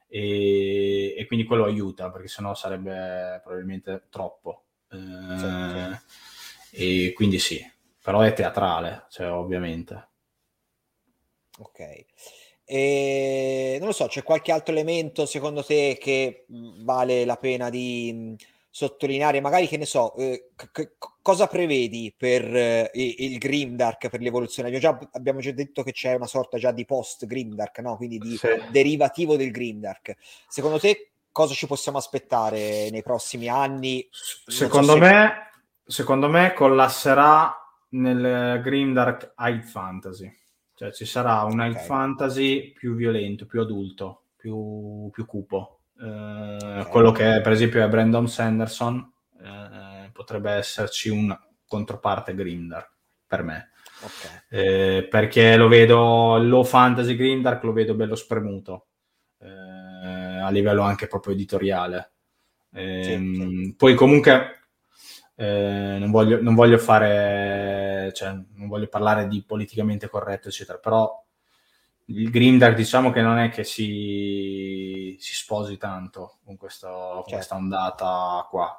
e, 0.06 1.14
e 1.16 1.26
quindi 1.26 1.46
quello 1.46 1.64
aiuta, 1.64 2.10
perché 2.10 2.28
sennò 2.28 2.54
sarebbe 2.54 3.40
probabilmente 3.42 4.08
troppo. 4.10 4.64
Eh, 4.90 5.98
sì, 6.68 6.76
sì. 6.76 7.06
E 7.08 7.12
quindi 7.14 7.38
sì, 7.38 7.64
però 8.02 8.20
è 8.20 8.34
teatrale, 8.34 9.06
cioè 9.08 9.30
ovviamente. 9.30 10.08
Ok. 11.58 12.04
E, 12.64 13.76
non 13.78 13.88
lo 13.88 13.92
so, 13.92 14.06
c'è 14.06 14.22
qualche 14.22 14.52
altro 14.52 14.72
elemento 14.72 15.26
secondo 15.26 15.64
te 15.64 15.98
che 16.00 16.44
mhmm, 16.48 16.84
vale 16.84 17.24
la 17.24 17.36
pena 17.36 17.70
di 17.70 18.36
sottolineare? 18.72 19.40
Magari 19.40 19.68
che 19.68 19.76
ne 19.76 19.84
so, 19.84 20.14
eh, 20.16 20.48
c- 20.72 20.92
cosa 21.22 21.46
prevedi 21.46 22.12
per 22.16 22.44
eh, 22.44 22.90
il 22.94 23.38
Grimdark, 23.38 24.08
per 24.08 24.20
l'evoluzione? 24.20 24.74
Abbiamo 24.74 24.98
già, 24.98 25.08
abbiamo 25.12 25.40
già, 25.40 25.52
detto 25.52 25.84
che 25.84 25.92
c'è 25.92 26.14
una 26.14 26.26
sorta 26.26 26.58
già 26.58 26.72
di 26.72 26.84
post-Grimdark, 26.84 27.78
no? 27.78 27.96
quindi 27.96 28.18
di 28.18 28.36
sì. 28.36 28.48
derivativo 28.70 29.36
del 29.36 29.52
Grimdark. 29.52 30.16
Secondo 30.48 30.80
te 30.80 31.10
cosa 31.30 31.54
ci 31.54 31.66
possiamo 31.66 31.98
aspettare 31.98 32.90
nei 32.90 33.02
prossimi 33.02 33.48
anni? 33.48 34.08
Secondo, 34.10 34.86
so 34.86 34.92
se... 34.94 34.98
me, 34.98 35.32
secondo 35.84 36.28
me 36.28 36.52
collasserà 36.54 37.54
nel 37.90 38.60
Grimdark 38.62 39.34
High 39.36 39.62
Fantasy 39.62 40.40
cioè 40.82 40.90
ci 40.90 41.04
sarà 41.04 41.44
un 41.44 41.60
okay. 41.60 41.70
high 41.70 41.78
fantasy 41.78 42.72
più 42.72 42.96
violento, 42.96 43.46
più 43.46 43.60
adulto, 43.60 44.24
più, 44.34 45.08
più 45.12 45.26
cupo. 45.26 45.81
Eh. 46.02 46.86
Quello 46.88 47.12
che 47.12 47.40
per 47.40 47.52
esempio 47.52 47.82
è 47.82 47.88
Brandon 47.88 48.28
Sanderson, 48.28 49.12
eh, 49.40 50.10
potrebbe 50.12 50.50
esserci 50.52 51.08
un 51.08 51.36
controparte 51.66 52.34
Grimdark 52.34 52.90
per 53.26 53.42
me. 53.42 53.70
Okay. 54.02 54.40
Eh, 54.48 55.06
perché 55.08 55.56
lo 55.56 55.68
vedo 55.68 56.36
low 56.38 56.64
fantasy 56.64 57.14
Grimdark 57.14 57.62
lo 57.62 57.72
vedo 57.72 57.94
bello 57.94 58.16
spremuto 58.16 58.88
eh, 59.38 59.48
a 59.48 60.50
livello 60.50 60.82
anche 60.82 61.06
proprio 61.06 61.34
editoriale. 61.34 62.12
Ehm, 62.72 63.64
sì. 63.64 63.74
Poi 63.76 63.94
comunque 63.94 64.62
eh, 65.36 65.96
non, 65.98 66.10
voglio, 66.10 66.42
non, 66.42 66.54
voglio, 66.54 66.78
fare, 66.78 68.12
cioè, 68.14 68.32
non 68.32 68.68
voglio 68.68 68.88
parlare 68.88 69.28
di 69.28 69.42
politicamente 69.44 70.08
corretto, 70.08 70.48
eccetera, 70.48 70.78
però 70.78 71.21
il 72.06 72.30
Grimdark 72.30 72.74
diciamo 72.74 73.10
che 73.10 73.22
non 73.22 73.38
è 73.38 73.48
che 73.50 73.64
si, 73.64 75.16
si 75.18 75.34
sposi 75.34 75.76
tanto 75.76 76.38
con, 76.44 76.56
questo, 76.56 76.88
certo. 76.88 77.30
questa 77.30 77.54
ondata 77.54 78.46
qua. 78.50 78.76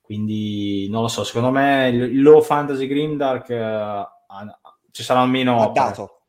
Quindi 0.00 0.88
non 0.90 1.02
lo 1.02 1.08
so, 1.08 1.24
secondo 1.24 1.50
me 1.50 1.88
il, 1.88 2.20
low 2.20 2.42
fantasy 2.42 2.86
Grimdark 2.86 3.50
eh, 3.50 4.06
ci 4.90 5.02
sarà 5.02 5.20
almeno... 5.20 5.62
Ha 5.62 5.68
dato. 5.68 6.22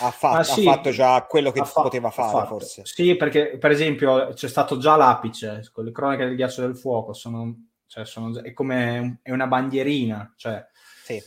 ha, 0.00 0.10
fa- 0.10 0.42
sì, 0.42 0.66
ha, 0.66 0.72
fatto 0.72 0.90
già 0.90 1.26
quello 1.28 1.50
che 1.50 1.62
fa- 1.64 1.82
poteva 1.82 2.10
fare, 2.10 2.46
forse. 2.46 2.82
Sì, 2.84 3.16
perché 3.16 3.58
per 3.58 3.70
esempio 3.70 4.32
c'è 4.32 4.48
stato 4.48 4.78
già 4.78 4.96
l'apice 4.96 5.68
con 5.72 5.84
le 5.84 5.92
cronache 5.92 6.24
del 6.24 6.36
ghiaccio 6.36 6.62
del 6.62 6.76
fuoco, 6.76 7.12
sono, 7.12 7.66
cioè, 7.86 8.06
sono, 8.06 8.42
è 8.42 8.54
come 8.54 9.18
è 9.22 9.32
una 9.32 9.46
bandierina, 9.46 10.32
cioè 10.36 10.64
sì. 11.04 11.20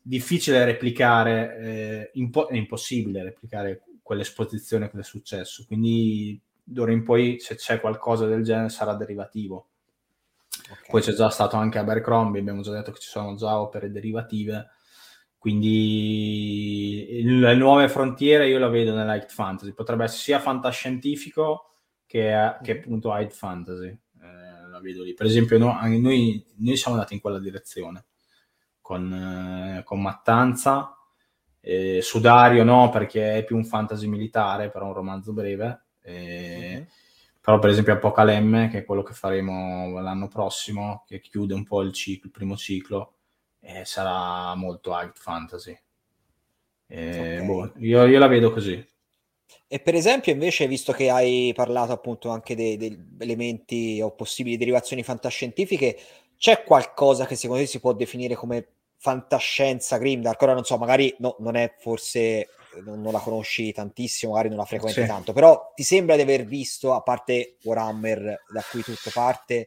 difficile 0.00 0.64
replicare, 0.64 1.58
eh, 1.58 2.10
impo- 2.14 2.46
è 2.46 2.54
impossibile 2.54 3.24
replicare 3.24 3.82
quell'esposizione 4.12 4.90
che 4.90 4.98
è 4.98 5.02
successo, 5.02 5.64
quindi 5.66 6.40
d'ora 6.62 6.92
in 6.92 7.02
poi 7.02 7.38
se 7.40 7.56
c'è 7.56 7.80
qualcosa 7.80 8.26
del 8.26 8.42
genere 8.42 8.68
sarà 8.68 8.94
derivativo. 8.94 9.68
Okay. 10.70 10.90
Poi 10.90 11.00
c'è 11.00 11.12
già 11.12 11.28
stato 11.30 11.56
anche 11.56 11.78
Abercrombie, 11.78 12.40
abbiamo 12.40 12.62
già 12.62 12.72
detto 12.72 12.92
che 12.92 13.00
ci 13.00 13.08
sono 13.08 13.34
già 13.34 13.60
opere 13.60 13.90
derivative 13.90 14.70
quindi 15.42 17.20
le 17.24 17.56
nuove 17.56 17.88
frontiere 17.88 18.46
io 18.46 18.60
la 18.60 18.68
vedo 18.68 18.94
nell'Hide 18.94 19.26
Fantasy, 19.26 19.72
potrebbe 19.72 20.04
essere 20.04 20.22
sia 20.22 20.38
fantascientifico 20.38 21.78
che, 22.06 22.58
che 22.62 22.78
appunto 22.78 23.12
Hide 23.12 23.30
Fantasy, 23.30 23.88
eh, 23.88 24.68
la 24.70 24.78
vedo 24.80 25.02
lì. 25.02 25.14
Per 25.14 25.26
esempio 25.26 25.58
no, 25.58 25.76
noi, 25.98 26.46
noi, 26.58 26.76
siamo 26.76 26.96
andati 26.96 27.14
in 27.14 27.20
quella 27.20 27.40
direzione 27.40 28.04
con, 28.80 29.12
eh, 29.12 29.82
con 29.82 30.00
Mattanza, 30.00 30.96
eh, 31.64 32.00
Sudario 32.02 32.64
no 32.64 32.90
perché 32.90 33.36
è 33.36 33.44
più 33.44 33.56
un 33.56 33.64
fantasy 33.64 34.08
militare, 34.08 34.68
però 34.68 34.86
un 34.86 34.94
romanzo 34.94 35.32
breve. 35.32 35.84
Eh, 36.02 36.72
mm-hmm. 36.74 36.82
Però 37.40 37.58
per 37.58 37.70
esempio 37.70 37.94
Apocalemme, 37.94 38.68
che 38.68 38.78
è 38.78 38.84
quello 38.84 39.02
che 39.02 39.14
faremo 39.14 39.98
l'anno 40.00 40.28
prossimo, 40.28 41.04
che 41.06 41.20
chiude 41.20 41.54
un 41.54 41.64
po' 41.64 41.82
il, 41.82 41.92
ciclo, 41.92 42.26
il 42.26 42.32
primo 42.32 42.56
ciclo, 42.56 43.14
eh, 43.60 43.84
sarà 43.84 44.54
molto 44.54 44.92
high 44.92 45.12
fantasy. 45.14 45.76
Eh, 46.86 47.40
okay. 47.40 47.46
boh, 47.46 47.72
io, 47.78 48.06
io, 48.06 48.18
la 48.18 48.26
vedo 48.28 48.50
così. 48.52 48.84
E 49.66 49.80
per 49.80 49.94
esempio, 49.94 50.32
invece, 50.32 50.68
visto 50.68 50.92
che 50.92 51.10
hai 51.10 51.52
parlato 51.54 51.92
appunto 51.92 52.28
anche 52.28 52.54
degli 52.54 52.96
elementi 53.18 54.00
o 54.02 54.14
possibili 54.14 54.56
derivazioni 54.56 55.02
fantascientifiche, 55.02 55.98
c'è 56.36 56.62
qualcosa 56.62 57.26
che 57.26 57.34
secondo 57.34 57.62
te 57.62 57.68
si 57.68 57.80
può 57.80 57.92
definire 57.92 58.34
come 58.34 58.66
fantascienza 59.02 59.98
Grimdark? 59.98 60.40
Ora 60.40 60.54
non 60.54 60.64
so, 60.64 60.78
magari 60.78 61.12
no, 61.18 61.34
non 61.40 61.56
è 61.56 61.74
forse 61.80 62.50
non, 62.84 63.02
la 63.02 63.18
conosci 63.18 63.72
tantissimo, 63.72 64.30
magari 64.30 64.50
non 64.50 64.58
la 64.58 64.64
frequenti 64.64 65.00
sì. 65.00 65.06
tanto, 65.06 65.32
però 65.32 65.72
ti 65.74 65.82
sembra 65.82 66.14
di 66.14 66.22
aver 66.22 66.44
visto, 66.44 66.94
a 66.94 67.02
parte 67.02 67.56
Warhammer 67.64 68.44
da 68.48 68.62
cui 68.70 68.82
tutto 68.82 69.10
parte, 69.12 69.66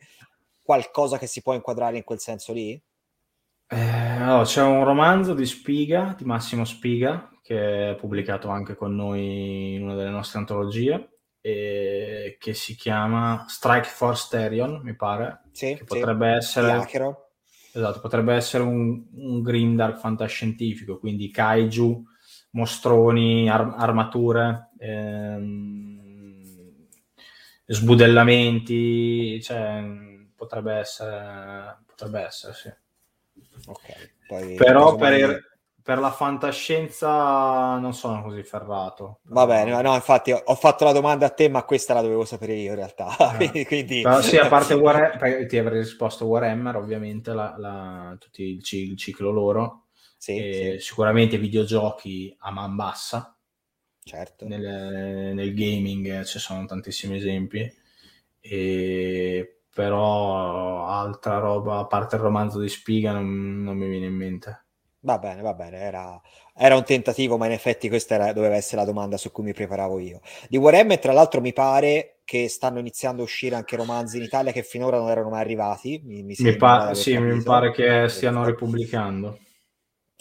qualcosa 0.64 1.18
che 1.18 1.28
si 1.28 1.41
può 1.41 1.53
inquadrare 1.53 1.98
in 1.98 2.03
quel 2.06 2.20
senso 2.20 2.53
lì? 2.53 2.82
Eh, 3.68 4.22
allora, 4.22 4.44
c'è 4.44 4.62
un 4.62 4.86
romanzo 4.86 5.34
di 5.34 5.45
Spiga, 5.45 6.16
di 6.18 6.24
Massimo 6.24 6.64
Spiga, 6.64 7.30
che 7.44 7.91
è 7.91 7.95
pubblicato 7.95 8.48
anche 8.48 8.76
con 8.76 8.95
noi 8.95 9.74
in 9.74 9.84
una 9.84 9.95
delle 9.95 10.10
nostre 10.10 10.40
antologie, 10.40 11.10
e 11.41 12.38
che 12.40 12.53
si 12.53 12.74
chiama 12.76 13.45
Strike 13.48 13.88
for 13.88 14.18
Sterion, 14.18 14.80
mi 14.82 14.95
pare. 14.95 15.41
Sì, 15.52 15.76
che 15.76 15.84
potrebbe 15.84 16.32
sì. 16.32 16.38
essere... 16.38 17.24
Esatto, 17.76 17.99
potrebbe 17.99 18.34
essere 18.34 18.64
un, 18.64 19.03
un 19.15 19.41
grimdark 19.41 19.97
fantascientifico, 19.97 20.97
quindi 20.97 21.30
kaiju, 21.30 22.06
mostroni, 22.52 23.49
ar- 23.49 23.76
armature, 23.76 24.69
ehm, 24.80 26.41
sbudellamenti, 27.65 29.41
cioè, 29.41 29.84
potrebbe 30.35 30.76
essere, 30.76 31.80
potrebbe 31.85 32.22
essere, 32.22 32.53
sì. 32.53 32.73
Ok. 33.68 34.14
Poi, 34.26 34.56
Però 34.56 34.95
per, 34.95 35.11
mai... 35.19 35.39
per, 35.86 35.99
la 35.99 36.12
fantascienza 36.12 37.78
non 37.78 37.94
sono 37.94 38.24
così 38.24 38.41
ferrato. 38.41 39.20
Va 39.26 39.45
bene, 39.45 39.80
no, 39.82 39.94
infatti 39.94 40.32
ho 40.32 40.56
fatto 40.56 40.84
la 40.84 40.91
domanda 40.91 41.28
a 41.28 41.30
te, 41.30 41.48
ma 41.48 41.64
questa 41.64 41.94
la 41.94 42.02
dovevo 42.02 42.26
sapere 42.26 42.53
io 42.53 42.72
in 42.72 42.76
realtà. 42.76 43.16
Eh. 43.38 43.66
Quindi... 43.66 44.02
Però, 44.02 44.20
sì, 44.22 44.38
a 44.38 44.48
parte 44.48 44.74
Warhammer, 44.76 45.45
ti 45.45 45.57
avrei 45.57 45.80
risposto 45.80 46.26
Warhammer, 46.26 46.76
ovviamente, 46.76 47.34
la, 47.34 47.56
la, 47.57 48.16
tutti 48.20 48.44
il, 48.44 48.64
il, 48.68 48.98
ciclo 48.98 49.30
loro. 49.30 49.86
Sì, 50.18 50.36
sì. 50.36 50.80
Sicuramente 50.80 51.38
videogiochi 51.38 52.36
a 52.40 52.52
man 52.52 52.76
bassa. 52.76 53.38
Certo. 54.03 54.48
Nel, 54.48 55.34
nel 55.34 55.53
gaming 55.53 56.24
ci 56.24 56.40
sono 56.40 56.66
tantissimi 56.66 57.18
esempi. 57.18 57.72
E 58.40 59.56
però 59.76 60.88
altra 60.88 61.38
roba, 61.40 61.80
a 61.80 61.86
parte 61.86 62.16
il 62.16 62.22
romanzo 62.22 62.60
di 62.62 62.70
Spiga, 62.70 63.12
non, 63.12 63.62
non 63.62 63.76
mi 63.76 63.90
viene 63.90 64.06
in 64.06 64.16
mente. 64.16 64.65
Va 65.06 65.19
bene, 65.19 65.44
va 65.44 65.53
bene, 65.53 65.77
era, 65.77 66.19
era, 66.56 66.76
un 66.76 66.84
tentativo, 66.84 67.38
ma 67.38 67.45
in 67.45 67.52
effetti 67.52 67.90
questa 67.90 68.15
era, 68.15 68.34
doveva 68.34 68.56
essere 68.56 68.77
la 68.77 68.86
domanda 68.86 69.18
su 69.18 69.32
cui 69.32 69.44
mi 69.44 69.53
preparavo 69.53 69.99
io. 69.99 70.19
Di 70.49 70.57
Warhammer, 70.57 70.98
tra 70.98 71.14
l'altro, 71.14 71.41
mi 71.41 71.53
pare 71.53 72.22
che 72.26 72.49
stanno 72.49 72.80
iniziando 72.80 73.22
a 73.22 73.26
uscire 73.26 73.53
anche 73.53 73.76
romanzi 73.76 74.18
in 74.18 74.23
Italia 74.23 74.52
che 74.52 74.64
finora 74.64 74.98
non 74.98 75.10
erano 75.10 75.30
mai 75.30 75.41
arrivati. 75.41 76.02
Mi, 76.03 76.23
mi, 76.23 76.36
mi, 76.40 76.56
pa- 76.56 76.95
sì, 76.95 77.15
mi 77.19 77.44
pare 77.44 77.69
che 77.72 78.07
stiano 78.10 78.44
ripubblicando. 78.45 79.38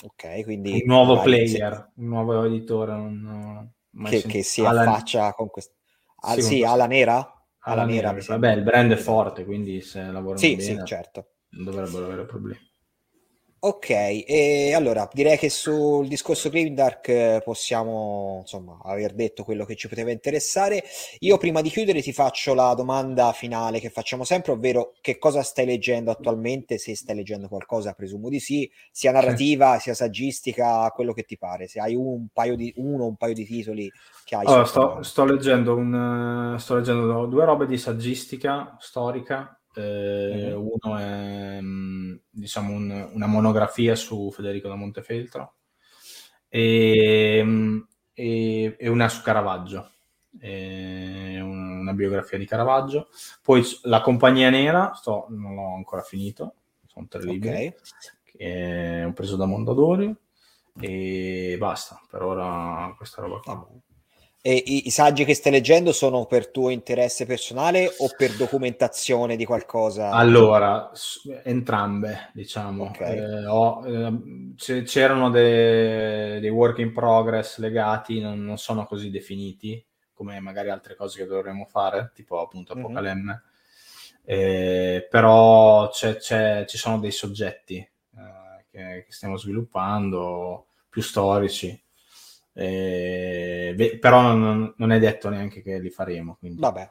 Ok, 0.02 0.42
quindi... 0.42 0.72
Un 0.72 0.82
nuovo 0.84 1.22
player, 1.22 1.92
un 1.94 2.06
nuovo 2.06 2.44
editore. 2.44 2.92
Un, 2.92 3.68
che, 4.04 4.20
che, 4.20 4.42
si 4.42 4.62
affaccia 4.62 5.32
con 5.32 5.48
questo... 5.48 5.72
Ah, 6.16 6.34
sì, 6.34 6.42
sì, 6.42 6.62
Ala 6.62 6.86
Nera? 6.86 7.34
alla 7.66 7.86
nera. 7.86 8.12
nera 8.12 8.24
vabbè, 8.26 8.52
il 8.52 8.62
brand 8.62 8.92
è 8.92 8.96
forte, 8.96 9.46
quindi 9.46 9.80
se 9.80 10.02
lavorano 10.02 10.38
sì, 10.38 10.56
bene 10.56 10.80
sì, 10.80 10.80
certo. 10.84 11.28
non 11.52 11.64
dovrebbero 11.64 12.04
avere 12.04 12.26
problemi. 12.26 12.72
Ok, 13.66 13.88
e 13.88 14.74
allora 14.74 15.08
direi 15.10 15.38
che 15.38 15.48
sul 15.48 16.06
discorso 16.06 16.50
Grimdark 16.50 17.08
eh, 17.08 17.40
possiamo 17.42 18.40
insomma 18.42 18.78
aver 18.84 19.14
detto 19.14 19.42
quello 19.42 19.64
che 19.64 19.74
ci 19.74 19.88
poteva 19.88 20.10
interessare. 20.10 20.84
Io 21.20 21.38
prima 21.38 21.62
di 21.62 21.70
chiudere 21.70 22.02
ti 22.02 22.12
faccio 22.12 22.52
la 22.52 22.74
domanda 22.74 23.32
finale 23.32 23.80
che 23.80 23.88
facciamo 23.88 24.22
sempre, 24.24 24.52
ovvero 24.52 24.92
che 25.00 25.16
cosa 25.16 25.42
stai 25.42 25.64
leggendo 25.64 26.10
attualmente, 26.10 26.76
se 26.76 26.94
stai 26.94 27.16
leggendo 27.16 27.48
qualcosa, 27.48 27.94
presumo 27.94 28.28
di 28.28 28.38
sì, 28.38 28.70
sia 28.90 29.12
narrativa, 29.12 29.78
sia 29.78 29.94
saggistica, 29.94 30.90
quello 30.90 31.14
che 31.14 31.22
ti 31.22 31.38
pare, 31.38 31.66
se 31.66 31.80
hai 31.80 31.94
un 31.94 32.26
paio 32.34 32.56
di, 32.56 32.70
uno 32.76 33.04
o 33.04 33.08
un 33.08 33.16
paio 33.16 33.32
di 33.32 33.46
titoli 33.46 33.90
che 34.26 34.36
hai. 34.36 34.44
Allora, 34.44 34.66
sto, 34.66 35.02
sto, 35.02 35.24
leggendo 35.24 35.74
un, 35.74 36.54
sto 36.58 36.74
leggendo 36.74 37.24
due 37.24 37.46
robe 37.46 37.64
di 37.64 37.78
saggistica 37.78 38.76
storica 38.78 39.58
eh. 39.82 40.52
Uno 40.52 40.96
è 40.98 41.58
mm, 41.60 42.14
diciamo 42.30 42.72
un, 42.72 43.10
una 43.12 43.26
monografia 43.26 43.94
su 43.94 44.30
Federico 44.30 44.68
da 44.68 44.74
Montefeltro 44.74 45.54
e, 46.48 47.42
mm, 47.44 47.80
e, 48.12 48.76
e 48.78 48.88
una 48.88 49.08
su 49.08 49.22
Caravaggio, 49.22 49.90
una 50.40 51.92
biografia 51.92 52.38
di 52.38 52.46
Caravaggio. 52.46 53.08
Poi 53.42 53.62
La 53.82 54.00
Compagnia 54.00 54.50
Nera, 54.50 54.92
sto, 54.94 55.26
non 55.30 55.54
l'ho 55.54 55.74
ancora 55.74 56.02
finito, 56.02 56.54
sono 56.86 57.06
tre 57.08 57.24
libri 57.24 57.48
okay. 57.48 57.74
che 58.22 59.04
ho 59.04 59.12
preso 59.12 59.36
da 59.36 59.46
Mondadori 59.46 60.14
e 60.80 61.56
basta, 61.58 62.00
per 62.08 62.22
ora 62.22 62.92
questa 62.96 63.22
roba 63.22 63.38
qua. 63.38 63.68
E 64.46 64.62
i, 64.62 64.88
i, 64.88 64.90
saggi 64.90 65.24
che 65.24 65.32
stai 65.32 65.52
leggendo 65.52 65.90
sono 65.90 66.26
per 66.26 66.48
tuo 66.48 66.68
interesse 66.68 67.24
personale 67.24 67.90
o 68.00 68.10
per 68.14 68.36
documentazione 68.36 69.36
di 69.36 69.46
qualcosa? 69.46 70.10
Allora, 70.10 70.90
entrambe, 71.44 72.28
diciamo. 72.34 72.88
Okay. 72.88 73.16
Eh, 73.16 73.46
ho, 73.46 73.82
eh, 73.86 74.82
c'erano 74.82 75.30
dei, 75.30 76.40
dei, 76.40 76.50
work 76.50 76.80
in 76.80 76.92
progress 76.92 77.56
legati, 77.56 78.20
non, 78.20 78.44
non, 78.44 78.58
sono 78.58 78.84
così 78.84 79.08
definiti 79.08 79.82
come 80.12 80.38
magari 80.40 80.68
altre 80.68 80.94
cose 80.94 81.20
che 81.20 81.26
dovremmo 81.26 81.64
fare, 81.64 82.12
tipo 82.14 82.38
appunto 82.42 82.74
mhm. 82.74 82.84
Apocalemme. 82.84 83.42
Mm-hmm. 84.26 84.40
Eh, 84.40 85.08
però 85.08 85.88
c'è, 85.88 86.16
c'è, 86.16 86.66
ci 86.68 86.76
sono 86.76 86.98
dei 86.98 87.12
soggetti 87.12 87.76
eh, 87.76 88.64
che, 88.70 89.04
che 89.06 89.12
stiamo 89.12 89.38
sviluppando, 89.38 90.66
più 90.90 91.00
storici 91.00 91.83
eh, 92.54 93.98
però 94.00 94.32
non, 94.32 94.74
non, 94.76 94.92
è 94.92 94.98
detto 94.98 95.28
neanche 95.28 95.60
che 95.62 95.78
li 95.78 95.90
faremo. 95.90 96.36
Quindi. 96.38 96.60
Vabbè, 96.60 96.90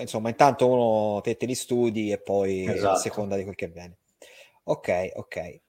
insomma, 0.00 0.30
intanto 0.30 0.68
uno 0.68 1.20
te, 1.20 1.36
te 1.36 1.46
li 1.46 1.54
studi 1.54 2.10
e 2.10 2.18
poi 2.18 2.66
esatto. 2.66 2.94
a 2.94 2.96
seconda 2.96 3.36
di 3.36 3.42
quel 3.42 3.54
che 3.54 3.66
avviene. 3.66 3.96
Ok, 4.64 5.10
ok. 5.14 5.60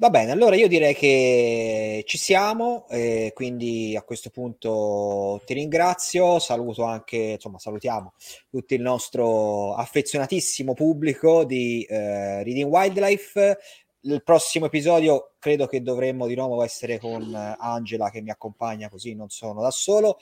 Va 0.00 0.10
bene, 0.10 0.30
allora 0.30 0.54
io 0.54 0.68
direi 0.68 0.94
che 0.94 2.04
ci 2.06 2.18
siamo, 2.18 2.86
eh, 2.88 3.32
quindi 3.34 3.96
a 3.96 4.02
questo 4.02 4.30
punto 4.30 5.42
ti 5.44 5.54
ringrazio, 5.54 6.38
saluto 6.38 6.84
anche, 6.84 7.16
insomma 7.16 7.58
salutiamo 7.58 8.14
tutto 8.48 8.74
il 8.74 8.80
nostro 8.80 9.74
affezionatissimo 9.74 10.72
pubblico 10.72 11.42
di 11.42 11.82
eh, 11.82 12.44
Reading 12.44 12.70
Wildlife, 12.70 13.58
il 14.02 14.22
prossimo 14.22 14.66
episodio 14.66 15.32
credo 15.38 15.66
che 15.66 15.82
dovremmo 15.82 16.26
di 16.26 16.34
nuovo 16.34 16.62
essere 16.62 16.98
con 16.98 17.34
Angela 17.34 18.10
che 18.10 18.20
mi 18.20 18.30
accompagna 18.30 18.88
così 18.88 19.14
non 19.14 19.28
sono 19.28 19.60
da 19.60 19.70
solo. 19.70 20.18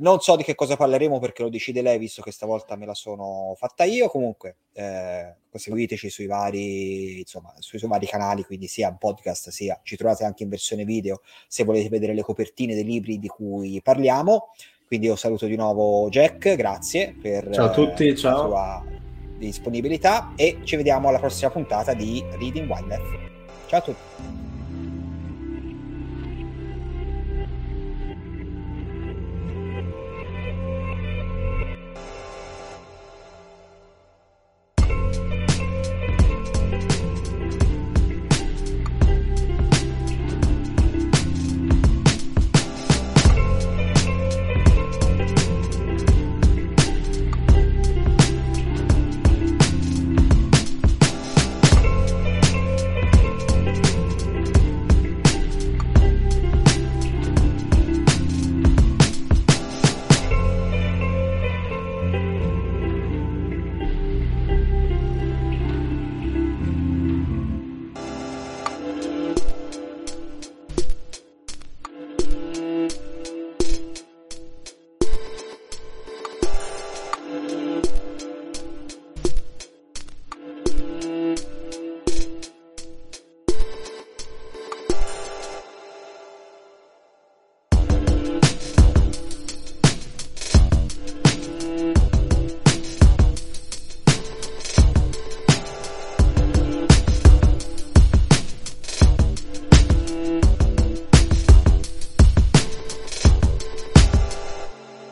non 0.00 0.20
so 0.20 0.34
di 0.36 0.42
che 0.42 0.54
cosa 0.54 0.76
parleremo 0.76 1.18
perché 1.18 1.42
lo 1.42 1.50
decide 1.50 1.82
lei, 1.82 1.98
visto 1.98 2.22
che 2.22 2.32
stavolta 2.32 2.74
me 2.76 2.86
la 2.86 2.94
sono 2.94 3.54
fatta 3.56 3.84
io. 3.84 4.08
Comunque, 4.08 4.56
eh, 4.72 5.34
seguiteci 5.52 6.08
sui 6.08 6.26
vari, 6.26 7.20
insomma, 7.20 7.52
sui, 7.58 7.78
sui 7.78 7.88
vari 7.88 8.06
canali, 8.06 8.44
quindi 8.44 8.66
sia 8.66 8.88
in 8.88 8.96
podcast, 8.98 9.50
sia 9.50 9.78
ci 9.82 9.96
trovate 9.96 10.24
anche 10.24 10.42
in 10.42 10.48
versione 10.48 10.84
video 10.84 11.20
se 11.48 11.64
volete 11.64 11.88
vedere 11.88 12.14
le 12.14 12.22
copertine 12.22 12.74
dei 12.74 12.84
libri 12.84 13.18
di 13.18 13.28
cui 13.28 13.80
parliamo. 13.82 14.52
Quindi 14.86 15.06
io 15.06 15.16
saluto 15.16 15.46
di 15.46 15.54
nuovo 15.54 16.08
Jack, 16.08 16.56
grazie 16.56 17.14
per 17.20 17.48
ciao 17.52 17.66
a 17.66 17.70
tutti, 17.70 18.08
eh, 18.08 18.16
ciao. 18.16 19.09
Sua 19.40 19.46
disponibilità 19.46 20.32
e 20.36 20.58
ci 20.64 20.76
vediamo 20.76 21.08
alla 21.08 21.18
prossima 21.18 21.50
puntata 21.50 21.94
di 21.94 22.22
Reading 22.38 22.70
Wildlife. 22.70 23.30
Ciao 23.66 23.78
a 23.78 23.82
tutti. 23.82 24.49